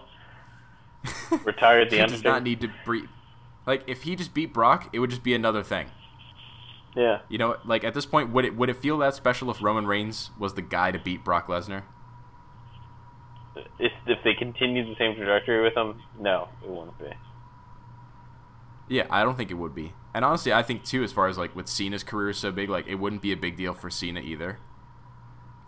retired 1.44 1.90
the 1.90 1.96
he 2.00 2.07
Does 2.07 2.24
not 2.24 2.42
need 2.42 2.61
to 2.61 2.70
breathe. 2.84 3.09
Like 3.66 3.82
if 3.86 4.02
he 4.02 4.16
just 4.16 4.34
beat 4.34 4.52
Brock, 4.52 4.90
it 4.92 4.98
would 4.98 5.11
just 5.11 5.22
be 5.22 5.34
another 5.34 5.62
thing. 5.62 5.88
yeah. 6.94 7.20
You 7.28 7.38
know, 7.38 7.57
like 7.64 7.84
at 7.84 7.94
this 7.94 8.07
point, 8.07 8.30
would 8.30 8.44
it 8.44 8.57
would 8.57 8.68
it 8.68 8.76
feel 8.76 8.98
that 8.98 9.14
special 9.14 9.50
if 9.50 9.62
Roman 9.62 9.86
Reigns 9.86 10.30
was 10.38 10.54
the 10.54 10.62
guy 10.62 10.90
to 10.92 10.98
beat 10.98 11.24
Brock 11.24 11.46
Lesnar? 11.48 11.82
If, 13.78 13.92
if 14.07 14.18
they 14.24 14.34
continue 14.34 14.84
the 14.84 14.96
same 14.98 15.14
trajectory 15.14 15.62
with 15.62 15.76
him, 15.76 16.00
no, 16.18 16.48
it 16.62 16.68
won't 16.68 16.98
be. 16.98 17.11
Yeah, 18.88 19.07
I 19.11 19.22
don't 19.22 19.36
think 19.36 19.50
it 19.50 19.54
would 19.54 19.74
be. 19.74 19.94
And 20.14 20.24
honestly, 20.24 20.52
I 20.52 20.62
think 20.62 20.84
too, 20.84 21.02
as 21.02 21.12
far 21.12 21.28
as 21.28 21.36
like 21.36 21.54
with 21.57 21.68
Cena's 21.68 22.04
career 22.04 22.30
is 22.30 22.38
so 22.38 22.52
big, 22.52 22.68
like 22.68 22.86
it 22.86 22.96
wouldn't 22.96 23.22
be 23.22 23.32
a 23.32 23.36
big 23.36 23.57
deal 23.57 23.74
for 23.74 23.90
Cena 23.90 24.20
either. 24.20 24.59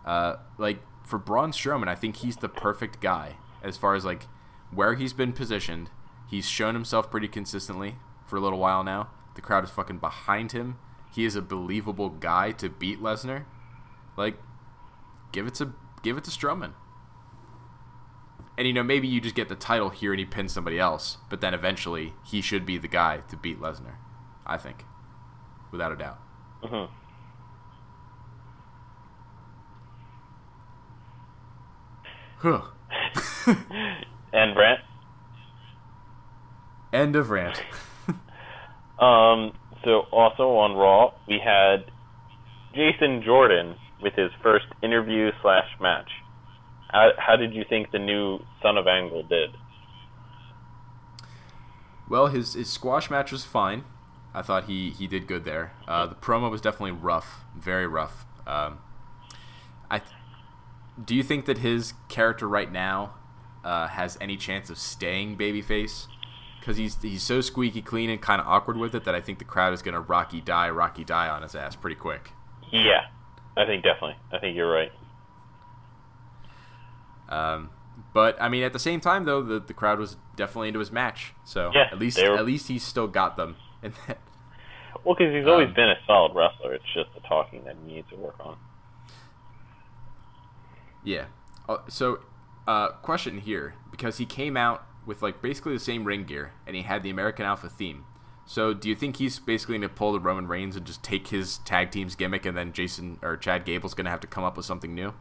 Uh, 0.05 0.37
like 0.57 0.79
for 1.03 1.19
Braun 1.19 1.51
Strowman, 1.51 1.87
I 1.87 1.95
think 1.95 2.17
he's 2.17 2.37
the 2.37 2.49
perfect 2.49 3.01
guy 3.01 3.37
as 3.61 3.77
far 3.77 3.95
as 3.95 4.05
like 4.05 4.27
where 4.71 4.95
he's 4.95 5.13
been 5.13 5.33
positioned. 5.33 5.89
He's 6.29 6.47
shown 6.47 6.75
himself 6.75 7.11
pretty 7.11 7.27
consistently 7.27 7.95
for 8.25 8.37
a 8.37 8.39
little 8.39 8.59
while 8.59 8.83
now. 8.83 9.09
The 9.35 9.41
crowd 9.41 9.63
is 9.63 9.69
fucking 9.69 9.97
behind 9.97 10.51
him. 10.51 10.77
He 11.11 11.25
is 11.25 11.35
a 11.35 11.41
believable 11.41 12.09
guy 12.09 12.51
to 12.53 12.69
beat 12.69 13.01
Lesnar. 13.01 13.45
Like, 14.15 14.37
give 15.31 15.47
it 15.47 15.55
to 15.55 15.73
give 16.03 16.17
it 16.17 16.23
to 16.25 16.31
Strowman. 16.31 16.73
And 18.59 18.67
you 18.67 18.73
know, 18.73 18.83
maybe 18.83 19.07
you 19.07 19.21
just 19.21 19.35
get 19.35 19.47
the 19.47 19.55
title 19.55 19.87
here 19.89 20.11
and 20.11 20.19
he 20.19 20.25
pins 20.25 20.51
somebody 20.51 20.77
else, 20.77 21.17
but 21.29 21.39
then 21.39 21.53
eventually 21.53 22.11
he 22.25 22.41
should 22.41 22.65
be 22.65 22.77
the 22.77 22.89
guy 22.89 23.21
to 23.29 23.37
beat 23.37 23.57
Lesnar. 23.57 23.95
I 24.45 24.57
think, 24.57 24.83
without 25.71 25.93
a 25.93 25.95
doubt. 25.95 26.19
hmm 26.61 26.85
Huh. 32.39 32.61
And 34.33 34.55
rant. 34.57 34.81
End 36.91 37.15
of 37.15 37.29
rant. 37.29 37.63
Um, 38.99 39.53
so 39.85 40.01
also 40.11 40.57
on 40.57 40.75
Raw, 40.75 41.13
we 41.25 41.39
had 41.41 41.85
Jason 42.75 43.23
Jordan 43.23 43.75
with 44.01 44.13
his 44.13 44.29
first 44.43 44.65
interview 44.83 45.31
slash 45.41 45.69
match. 45.79 46.09
How, 46.89 47.11
how 47.17 47.35
did 47.35 47.53
you 47.53 47.63
think 47.67 47.91
the 47.91 47.99
new 47.99 48.39
Son 48.61 48.77
of 48.77 48.87
Angle 48.87 49.23
did? 49.23 49.51
Well, 52.09 52.27
his 52.27 52.55
his 52.55 52.69
squash 52.69 53.09
match 53.11 53.31
was 53.31 53.45
fine. 53.45 53.83
I 54.33 54.41
thought 54.41 54.65
he 54.65 54.89
he 54.89 55.07
did 55.07 55.27
good 55.27 55.45
there. 55.45 55.73
Uh, 55.87 56.07
the 56.07 56.15
promo 56.15 56.49
was 56.49 56.61
definitely 56.61 56.91
rough, 56.91 57.43
very 57.55 57.85
rough. 57.85 58.25
Um, 58.47 58.79
I 59.91 60.01
do 61.03 61.15
you 61.15 61.23
think 61.23 61.45
that 61.45 61.59
his 61.59 61.93
character 62.07 62.47
right 62.47 62.71
now 62.71 63.13
uh, 63.63 63.87
has 63.87 64.17
any 64.19 64.37
chance 64.37 64.69
of 64.71 64.77
staying 64.79 65.37
babyface? 65.37 66.07
Because 66.59 66.77
he's 66.77 66.99
he's 67.01 67.23
so 67.23 67.41
squeaky 67.41 67.83
clean 67.83 68.09
and 68.09 68.19
kind 68.19 68.41
of 68.41 68.47
awkward 68.47 68.77
with 68.77 68.95
it 68.95 69.03
that 69.05 69.13
I 69.13 69.21
think 69.21 69.37
the 69.37 69.45
crowd 69.45 69.73
is 69.73 69.83
gonna 69.83 70.01
Rocky 70.01 70.41
die, 70.41 70.69
Rocky 70.69 71.03
die 71.03 71.29
on 71.29 71.43
his 71.43 71.53
ass 71.53 71.75
pretty 71.75 71.95
quick. 71.95 72.31
Yeah, 72.71 73.05
I 73.55 73.65
think 73.65 73.83
definitely. 73.83 74.17
I 74.31 74.39
think 74.39 74.55
you're 74.55 74.71
right. 74.71 74.91
Um, 77.29 77.69
but 78.13 78.41
I 78.41 78.49
mean, 78.49 78.63
at 78.63 78.73
the 78.73 78.79
same 78.79 78.99
time 78.99 79.23
though, 79.25 79.41
the 79.41 79.59
the 79.59 79.73
crowd 79.73 79.99
was 79.99 80.17
definitely 80.35 80.67
into 80.69 80.79
his 80.79 80.91
match. 80.91 81.33
So 81.45 81.71
Yeah, 81.73 81.87
at 81.91 81.99
least 81.99 82.17
were- 82.21 82.35
at 82.37 82.45
least 82.45 82.67
he's 82.67 82.83
still 82.83 83.07
got 83.07 83.37
them. 83.37 83.55
And 83.81 83.93
that, 84.07 84.17
Well, 85.05 85.15
because 85.15 85.33
he's 85.33 85.47
always 85.47 85.69
Um, 85.69 85.73
been 85.75 85.89
a 85.89 85.95
solid 86.05 86.33
wrestler. 86.35 86.73
It's 86.73 86.83
just 86.93 87.13
the 87.13 87.21
talking 87.21 87.63
that 87.63 87.77
he 87.85 87.93
needs 87.93 88.09
to 88.09 88.17
work 88.17 88.35
on. 88.41 88.57
Yeah. 91.03 91.25
Uh, 91.67 91.77
so, 91.87 92.19
uh, 92.67 92.89
question 93.01 93.39
here 93.39 93.75
because 93.91 94.17
he 94.17 94.25
came 94.25 94.57
out 94.57 94.83
with 95.05 95.21
like 95.21 95.41
basically 95.41 95.73
the 95.73 95.79
same 95.79 96.03
ring 96.03 96.23
gear 96.25 96.51
and 96.67 96.75
he 96.75 96.81
had 96.81 97.03
the 97.03 97.09
American 97.09 97.45
Alpha 97.45 97.69
theme. 97.69 98.03
So, 98.45 98.73
do 98.73 98.89
you 98.89 98.95
think 98.95 99.17
he's 99.17 99.37
basically 99.39 99.77
going 99.77 99.87
to 99.89 99.95
pull 99.95 100.11
the 100.11 100.19
Roman 100.19 100.47
Reigns 100.47 100.75
and 100.75 100.83
just 100.85 101.03
take 101.03 101.27
his 101.27 101.59
tag 101.59 101.91
team's 101.91 102.15
gimmick, 102.15 102.47
and 102.47 102.57
then 102.57 102.73
Jason 102.73 103.19
or 103.21 103.37
Chad 103.37 103.63
Gable's 103.63 103.93
going 103.93 104.05
to 104.05 104.11
have 104.11 104.21
to 104.21 104.27
come 104.27 104.43
up 104.43 104.57
with 104.57 104.65
something 104.65 104.95
new? 104.95 105.13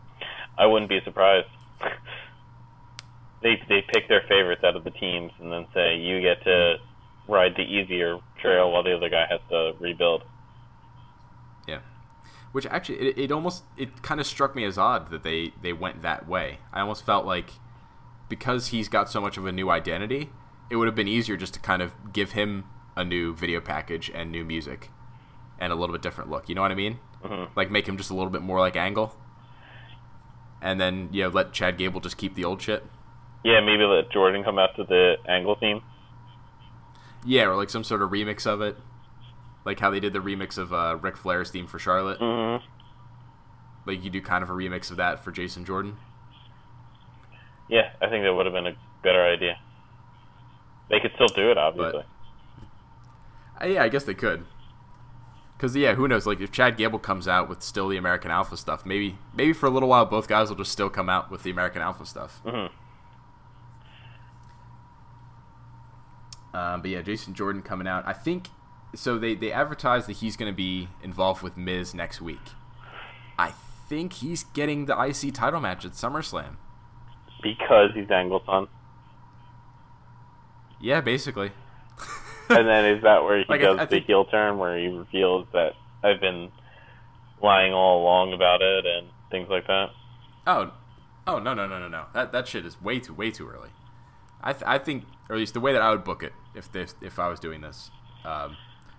I 0.57 0.65
wouldn't 0.65 0.89
be 0.89 1.01
surprised. 1.05 1.47
they 3.43 3.61
they 3.69 3.85
pick 3.93 4.09
their 4.09 4.23
favorites 4.29 4.63
out 4.65 4.77
of 4.77 4.85
the 4.85 4.91
teams 4.91 5.33
and 5.41 5.51
then 5.53 5.67
say 5.75 5.97
you 5.97 6.21
get 6.21 6.43
to 6.45 6.77
ride 7.29 7.53
the 7.57 7.63
easier 7.63 8.19
trail 8.41 8.73
while 8.73 8.83
the 8.83 8.97
other 8.97 9.09
guy 9.09 9.27
has 9.31 9.41
to 9.51 9.73
rebuild. 9.79 10.23
Yeah. 11.69 11.81
Which 12.53 12.67
actually, 12.67 12.99
it, 13.01 13.19
it 13.19 13.33
almost 13.33 13.65
it 13.77 14.03
kind 14.03 14.21
of 14.21 14.27
struck 14.27 14.57
me 14.57 14.65
as 14.65 14.79
odd 14.79 15.11
that 15.11 15.23
they 15.23 15.53
they 15.63 15.73
went 15.73 16.03
that 16.03 16.29
way. 16.29 16.59
I 16.73 16.81
almost 16.81 17.05
felt 17.05 17.27
like 17.27 17.51
because 18.29 18.69
he's 18.69 18.89
got 18.89 19.11
so 19.11 19.21
much 19.21 19.37
of 19.37 19.47
a 19.47 19.53
new 19.53 19.71
identity, 19.71 20.31
it 20.71 20.77
would 20.77 20.87
have 20.87 20.95
been 20.95 21.09
easier 21.09 21.37
just 21.37 21.55
to 21.55 21.61
kind 21.61 21.83
of 21.83 22.13
give 22.13 22.33
him 22.33 22.65
a 22.97 23.05
new 23.05 23.35
video 23.35 23.61
package 23.61 24.11
and 24.13 24.33
new 24.33 24.45
music 24.45 24.91
and 25.59 25.73
a 25.73 25.77
little 25.77 25.95
bit 25.95 26.03
different 26.03 26.31
look. 26.31 26.49
You 26.49 26.55
know 26.55 26.63
what 26.63 26.73
I 26.73 26.75
mean? 26.75 26.99
Mhm. 27.23 27.49
Like 27.55 27.71
make 27.71 27.87
him 27.87 27.97
just 27.97 28.11
a 28.11 28.15
little 28.15 28.31
bit 28.31 28.43
more 28.43 28.61
like 28.61 28.77
Angle, 28.77 29.15
and 30.61 30.81
then 30.81 31.09
you 31.13 31.23
know 31.25 31.29
let 31.29 31.53
Chad 31.53 31.79
Gable 31.79 32.01
just 32.01 32.17
keep 32.17 32.35
the 32.35 32.45
old 32.45 32.61
shit. 32.63 32.85
Yeah, 33.45 33.61
maybe 33.61 33.85
let 33.85 34.11
Jordan 34.11 34.43
come 34.43 34.59
out 34.59 34.75
to 34.77 34.85
the 34.85 35.17
Angle 35.29 35.57
theme. 35.61 35.83
Yeah, 37.25 37.45
or 37.45 37.57
like 37.57 37.71
some 37.71 37.85
sort 37.85 38.03
of 38.03 38.11
remix 38.11 38.47
of 38.47 38.61
it, 38.61 38.77
like 39.65 39.81
how 39.81 39.91
they 39.91 40.01
did 40.01 40.13
the 40.13 40.19
remix 40.21 40.59
of 40.59 40.73
uh, 40.73 40.97
Ric 41.01 41.17
Flair's 41.17 41.51
theme 41.51 41.67
for 41.67 41.79
Charlotte. 41.79 42.19
hmm 42.21 42.57
Like 43.87 44.03
you 44.05 44.11
do 44.11 44.21
kind 44.21 44.43
of 44.43 44.51
a 44.51 44.55
remix 44.55 44.91
of 44.91 44.97
that 44.97 45.23
for 45.23 45.31
Jason 45.31 45.65
Jordan. 45.65 45.97
Yeah, 47.69 47.91
I 48.01 48.09
think 48.09 48.25
that 48.25 48.33
would 48.35 48.47
have 48.47 48.55
been 48.55 48.67
a 48.67 48.77
better 49.03 49.23
idea. 49.25 49.59
They 50.91 51.01
could 51.01 51.13
still 51.15 51.29
do 51.29 51.51
it, 51.51 51.59
obviously. 51.59 52.03
Uh, 53.61 53.67
yeah, 53.67 53.83
I 53.83 53.89
guess 53.89 54.05
they 54.05 54.15
could. 54.15 54.47
Cause 55.59 55.75
yeah, 55.75 55.95
who 55.95 56.07
knows? 56.07 56.25
Like 56.25 56.41
if 56.41 56.53
Chad 56.53 56.77
Gable 56.77 57.01
comes 57.01 57.27
out 57.27 57.49
with 57.49 57.63
still 57.63 57.89
the 57.89 57.97
American 57.97 58.31
Alpha 58.31 58.57
stuff, 58.57 58.87
maybe 58.87 59.19
maybe 59.35 59.53
for 59.53 59.67
a 59.67 59.71
little 59.71 59.89
while 59.89 60.05
both 60.07 60.29
guys 60.29 60.49
will 60.49 60.57
just 60.57 60.71
still 60.71 60.89
come 60.89 61.09
out 61.09 61.31
with 61.33 61.43
the 61.43 61.51
American 61.51 61.83
Alpha 61.83 62.07
stuff. 62.07 62.41
hmm 62.47 62.67
Um, 66.55 66.81
but 66.81 66.91
yeah, 66.91 67.03
Jason 67.03 67.35
Jordan 67.35 67.63
coming 67.63 67.87
out. 67.87 68.07
I 68.07 68.13
think 68.13 68.49
so. 68.95 69.19
They 69.19 69.35
they 69.35 69.53
advertised 69.53 70.09
that 70.09 70.17
he's 70.19 70.37
going 70.37 70.51
to 70.51 70.57
be 70.57 70.89
involved 71.03 71.43
with 71.43 71.57
Miz 71.57 71.95
next 71.95 72.21
week. 72.21 72.41
I 73.39 73.53
think 73.89 74.15
he's 74.15 74.45
getting 74.45 74.87
the 74.87 74.99
IC 75.01 75.35
title 75.35 75.61
match 75.61 75.85
at 75.85 75.93
SummerSlam. 75.93 76.57
Because 77.43 77.91
he's 77.95 78.11
Angle's 78.11 78.43
son. 78.47 78.67
Yeah, 80.81 81.01
basically. 81.01 81.53
And 82.49 82.67
then 82.69 82.85
is 82.97 83.03
that 83.03 83.23
where 83.25 83.39
he 83.39 83.45
Like, 83.49 83.61
does 83.61 83.79
I 83.79 83.85
the 83.85 83.91
think- 83.91 84.07
heel 84.07 84.25
turn 84.25 84.59
where 84.59 84.79
he 84.79 84.89
reveals 84.89 85.47
that 85.53 85.73
I've 86.03 86.21
been 86.21 86.51
lying 87.43 87.73
all 87.73 88.03
along 88.03 88.33
about 88.33 88.63
it 88.63 88.85
and 88.87 89.09
things 89.31 89.49
like 89.49 89.67
that? 89.67 89.91
Oh, 90.47 90.73
oh 91.27 91.39
no 91.39 91.55
no 91.55 91.67
no 91.67 91.79
no 91.79 91.89
no. 91.89 92.07
That 92.15 92.33
that 92.33 92.49
shit 92.49 92.65
is 92.67 92.81
way 92.81 92.99
too 93.01 93.15
way 93.15 93.31
too 93.31 93.49
early. 93.49 93.71
I 94.43 94.53
th- 94.53 94.65
I 94.67 94.79
think, 94.79 95.05
or 95.29 95.35
at 95.35 95.39
least 95.39 95.55
the 95.55 95.61
way 95.61 95.73
that 95.73 95.83
I 95.83 95.91
would 95.91 96.05
book 96.05 96.23
it, 96.23 96.33
if 96.55 96.71
this 96.71 96.95
if 97.01 97.19
I 97.19 97.29
was 97.29 97.41
doing 97.41 97.61
this, 97.61 97.91
um, 98.25 98.57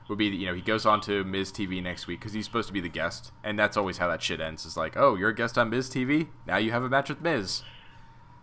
would 0.10 0.18
be 0.18 0.30
that, 0.30 0.36
you 0.36 0.48
know 0.48 0.54
he 0.54 0.62
goes 0.62 0.86
on 0.86 1.00
to 1.02 1.24
Miz 1.24 1.52
TV 1.52 1.82
next 1.82 2.08
week 2.08 2.20
because 2.20 2.34
he's 2.34 2.46
supposed 2.46 2.68
to 2.68 2.74
be 2.74 2.82
the 2.82 2.90
guest, 2.90 3.32
and 3.44 3.58
that's 3.58 3.78
always 3.78 3.98
how 4.00 4.08
that 4.10 4.22
shit 4.22 4.42
ends. 4.42 4.66
It's 4.66 4.76
like, 4.78 4.98
oh, 4.98 5.16
you're 5.16 5.30
a 5.30 5.36
guest 5.36 5.58
on 5.58 5.70
Miz 5.70 5.90
TV, 5.90 6.28
now 6.46 6.58
you 6.58 6.72
have 6.72 6.84
a 6.84 6.90
match 6.90 7.10
with 7.10 7.22
Miz. 7.22 7.64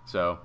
So 0.07 0.39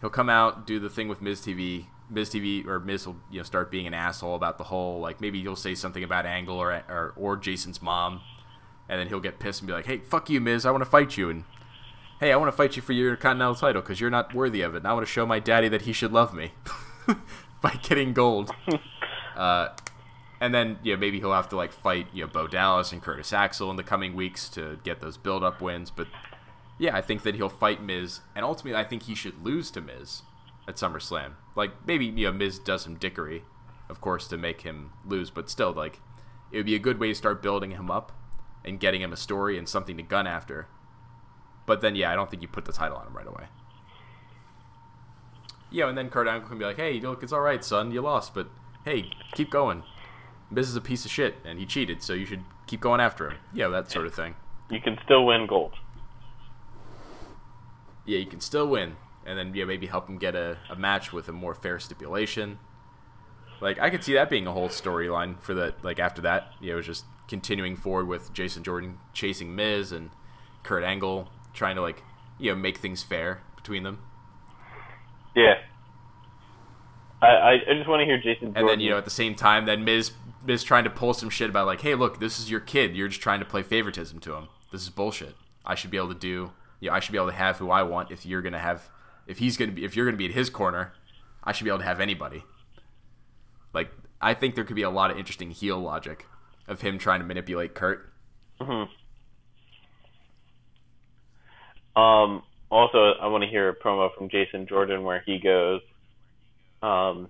he'll 0.00 0.10
come 0.10 0.28
out, 0.30 0.66
do 0.66 0.78
the 0.78 0.90
thing 0.90 1.08
with 1.08 1.20
Miz 1.22 1.40
TV. 1.40 1.86
Miz 2.10 2.30
TV 2.30 2.66
or 2.66 2.80
Miz 2.80 3.06
will 3.06 3.16
you 3.30 3.38
know 3.38 3.42
start 3.44 3.70
being 3.70 3.86
an 3.86 3.94
asshole 3.94 4.34
about 4.34 4.58
the 4.58 4.64
whole 4.64 5.00
like 5.00 5.20
maybe 5.20 5.40
he'll 5.40 5.56
say 5.56 5.74
something 5.74 6.02
about 6.02 6.26
Angle 6.26 6.56
or 6.56 6.72
or, 6.88 7.12
or 7.16 7.36
Jason's 7.36 7.82
mom, 7.82 8.20
and 8.88 9.00
then 9.00 9.08
he'll 9.08 9.20
get 9.20 9.38
pissed 9.38 9.60
and 9.60 9.66
be 9.66 9.72
like, 9.72 9.86
hey, 9.86 9.98
fuck 9.98 10.30
you, 10.30 10.40
Miz, 10.40 10.64
I 10.64 10.70
want 10.70 10.82
to 10.82 10.90
fight 10.90 11.16
you, 11.16 11.30
and 11.30 11.44
hey, 12.20 12.32
I 12.32 12.36
want 12.36 12.48
to 12.48 12.56
fight 12.56 12.76
you 12.76 12.82
for 12.82 12.92
your 12.92 13.16
Continental 13.16 13.54
title 13.54 13.82
because 13.82 14.00
you're 14.00 14.10
not 14.10 14.34
worthy 14.34 14.62
of 14.62 14.74
it. 14.74 14.78
And 14.78 14.86
I 14.86 14.92
want 14.92 15.06
to 15.06 15.12
show 15.12 15.26
my 15.26 15.38
daddy 15.38 15.68
that 15.68 15.82
he 15.82 15.92
should 15.92 16.12
love 16.12 16.34
me 16.34 16.52
by 17.60 17.78
getting 17.82 18.12
gold. 18.12 18.50
uh, 19.36 19.68
and 20.40 20.54
then 20.54 20.78
you 20.82 20.94
know 20.94 20.98
maybe 21.00 21.18
he'll 21.18 21.32
have 21.32 21.48
to 21.50 21.56
like 21.56 21.72
fight 21.72 22.06
you 22.12 22.24
know 22.24 22.28
Bo 22.28 22.46
Dallas 22.46 22.92
and 22.92 23.02
Curtis 23.02 23.32
Axel 23.32 23.70
in 23.70 23.76
the 23.76 23.82
coming 23.82 24.14
weeks 24.14 24.48
to 24.50 24.78
get 24.82 25.00
those 25.00 25.16
build 25.16 25.44
up 25.44 25.60
wins. 25.60 25.90
But 25.90 26.08
yeah, 26.78 26.96
I 26.96 27.02
think 27.02 27.22
that 27.24 27.34
he'll 27.34 27.48
fight 27.48 27.82
Miz, 27.82 28.20
and 28.34 28.44
ultimately 28.44 28.80
I 28.80 28.84
think 28.84 29.04
he 29.04 29.14
should 29.14 29.44
lose 29.44 29.70
to 29.72 29.80
Miz 29.80 30.22
at 30.68 30.76
SummerSlam. 30.76 31.32
Like 31.56 31.72
maybe 31.86 32.06
you 32.06 32.26
know 32.26 32.32
Miz 32.32 32.58
does 32.58 32.82
some 32.82 32.96
dickery, 32.96 33.42
of 33.88 34.00
course, 34.00 34.28
to 34.28 34.36
make 34.36 34.60
him 34.60 34.92
lose, 35.04 35.30
but 35.30 35.50
still 35.50 35.72
like 35.72 36.00
it 36.52 36.58
would 36.58 36.66
be 36.66 36.76
a 36.76 36.80
good 36.80 37.00
way 37.00 37.08
to 37.08 37.14
start 37.14 37.42
building 37.42 37.72
him 37.72 37.90
up 37.90 38.12
and 38.64 38.78
getting 38.78 39.00
him 39.00 39.12
a 39.12 39.16
story 39.16 39.58
and 39.58 39.68
something 39.68 39.96
to 39.96 40.02
gun 40.02 40.26
after. 40.26 40.68
But 41.66 41.80
then 41.80 41.96
yeah, 41.96 42.12
I 42.12 42.14
don't 42.14 42.30
think 42.30 42.42
you 42.42 42.48
put 42.48 42.66
the 42.66 42.72
title 42.72 42.98
on 42.98 43.06
him 43.06 43.16
right 43.16 43.26
away. 43.26 43.46
Yeah, 45.70 45.88
and 45.88 45.98
then 45.98 46.08
Kurt 46.08 46.28
Angle 46.28 46.48
can 46.48 46.58
be 46.58 46.64
like, 46.64 46.76
"Hey, 46.76 47.00
look, 47.00 47.22
it's 47.22 47.32
all 47.32 47.40
right, 47.40 47.64
son. 47.64 47.90
You 47.90 48.02
lost, 48.02 48.34
but 48.34 48.48
hey, 48.84 49.10
keep 49.32 49.50
going. 49.50 49.82
Miz 50.50 50.68
is 50.68 50.76
a 50.76 50.80
piece 50.80 51.04
of 51.04 51.10
shit, 51.10 51.36
and 51.44 51.58
he 51.58 51.66
cheated, 51.66 52.02
so 52.02 52.14
you 52.14 52.24
should 52.24 52.44
keep 52.66 52.80
going 52.80 53.00
after 53.00 53.30
him. 53.30 53.38
Yeah, 53.52 53.68
that 53.68 53.90
sort 53.90 54.06
of 54.06 54.14
thing. 54.14 54.34
You 54.70 54.80
can 54.80 54.98
still 55.04 55.26
win 55.26 55.46
gold. 55.46 55.74
Yeah, 58.06 58.18
you 58.18 58.26
can 58.26 58.40
still 58.40 58.66
win, 58.66 58.96
and 59.28 59.38
then 59.38 59.54
yeah, 59.54 59.64
maybe 59.64 59.86
help 59.86 60.08
him 60.08 60.18
get 60.18 60.34
a, 60.34 60.56
a 60.70 60.76
match 60.76 61.12
with 61.12 61.28
a 61.28 61.32
more 61.32 61.54
fair 61.54 61.78
stipulation. 61.78 62.58
Like 63.60 63.78
I 63.78 63.90
could 63.90 64.02
see 64.02 64.14
that 64.14 64.30
being 64.30 64.46
a 64.46 64.52
whole 64.52 64.68
storyline 64.68 65.40
for 65.40 65.54
that. 65.54 65.84
Like 65.84 65.98
after 65.98 66.22
that, 66.22 66.52
you 66.60 66.68
know, 66.68 66.74
it 66.74 66.76
was 66.76 66.86
just 66.86 67.04
continuing 67.28 67.76
forward 67.76 68.06
with 68.08 68.32
Jason 68.32 68.62
Jordan 68.62 68.98
chasing 69.12 69.54
Miz 69.54 69.92
and 69.92 70.10
Kurt 70.62 70.82
Angle 70.82 71.28
trying 71.52 71.76
to 71.76 71.82
like 71.82 72.02
you 72.38 72.50
know 72.50 72.56
make 72.56 72.78
things 72.78 73.02
fair 73.02 73.42
between 73.56 73.82
them. 73.82 74.00
Yeah. 75.34 75.54
I, 77.20 77.26
I, 77.26 77.74
just 77.74 77.88
want 77.88 78.00
to 78.00 78.06
hear 78.06 78.16
Jason 78.16 78.48
Jordan. 78.48 78.56
And 78.56 78.68
then 78.68 78.80
you 78.80 78.90
know 78.90 78.98
at 78.98 79.04
the 79.04 79.10
same 79.10 79.34
time, 79.34 79.66
then 79.66 79.84
Miz 79.84 80.12
Miz 80.44 80.62
trying 80.62 80.84
to 80.84 80.90
pull 80.90 81.14
some 81.14 81.30
shit 81.30 81.50
about 81.50 81.66
like, 81.66 81.80
hey, 81.80 81.94
look, 81.94 82.20
this 82.20 82.38
is 82.38 82.50
your 82.50 82.60
kid. 82.60 82.96
You're 82.96 83.08
just 83.08 83.20
trying 83.20 83.40
to 83.40 83.46
play 83.46 83.62
favoritism 83.62 84.20
to 84.20 84.34
him. 84.34 84.48
This 84.70 84.82
is 84.82 84.90
bullshit. 84.90 85.34
I 85.64 85.74
should 85.74 85.90
be 85.90 85.96
able 85.96 86.08
to 86.08 86.14
do. 86.14 86.52
Yeah, 86.80 86.94
I 86.94 87.00
should 87.00 87.12
be 87.12 87.18
able 87.18 87.28
to 87.28 87.34
have 87.34 87.58
who 87.58 87.70
I 87.70 87.82
want. 87.82 88.10
If 88.10 88.24
you're 88.24 88.42
gonna 88.42 88.58
have, 88.58 88.88
if 89.28 89.38
he's 89.38 89.56
gonna 89.56 89.70
be, 89.72 89.84
if 89.84 89.94
you're 89.94 90.06
gonna 90.06 90.16
be 90.16 90.26
at 90.26 90.32
his 90.32 90.50
corner, 90.50 90.94
I 91.44 91.52
should 91.52 91.64
be 91.64 91.70
able 91.70 91.78
to 91.78 91.84
have 91.84 92.00
anybody. 92.00 92.42
Like 93.72 93.90
I 94.20 94.34
think 94.34 94.56
there 94.56 94.64
could 94.64 94.74
be 94.76 94.82
a 94.82 94.90
lot 94.90 95.10
of 95.10 95.18
interesting 95.18 95.50
heel 95.50 95.78
logic 95.78 96.26
of 96.66 96.80
him 96.80 96.98
trying 96.98 97.20
to 97.20 97.26
manipulate 97.26 97.74
Kurt. 97.74 98.12
Mm-hmm. 98.60 98.90
Um, 102.00 102.42
also, 102.70 103.12
I 103.20 103.26
want 103.26 103.44
to 103.44 103.50
hear 103.50 103.68
a 103.68 103.74
promo 103.74 104.14
from 104.16 104.28
Jason 104.28 104.66
Jordan 104.66 105.02
where 105.02 105.22
he 105.24 105.38
goes, 105.38 105.80
um, 106.82 107.28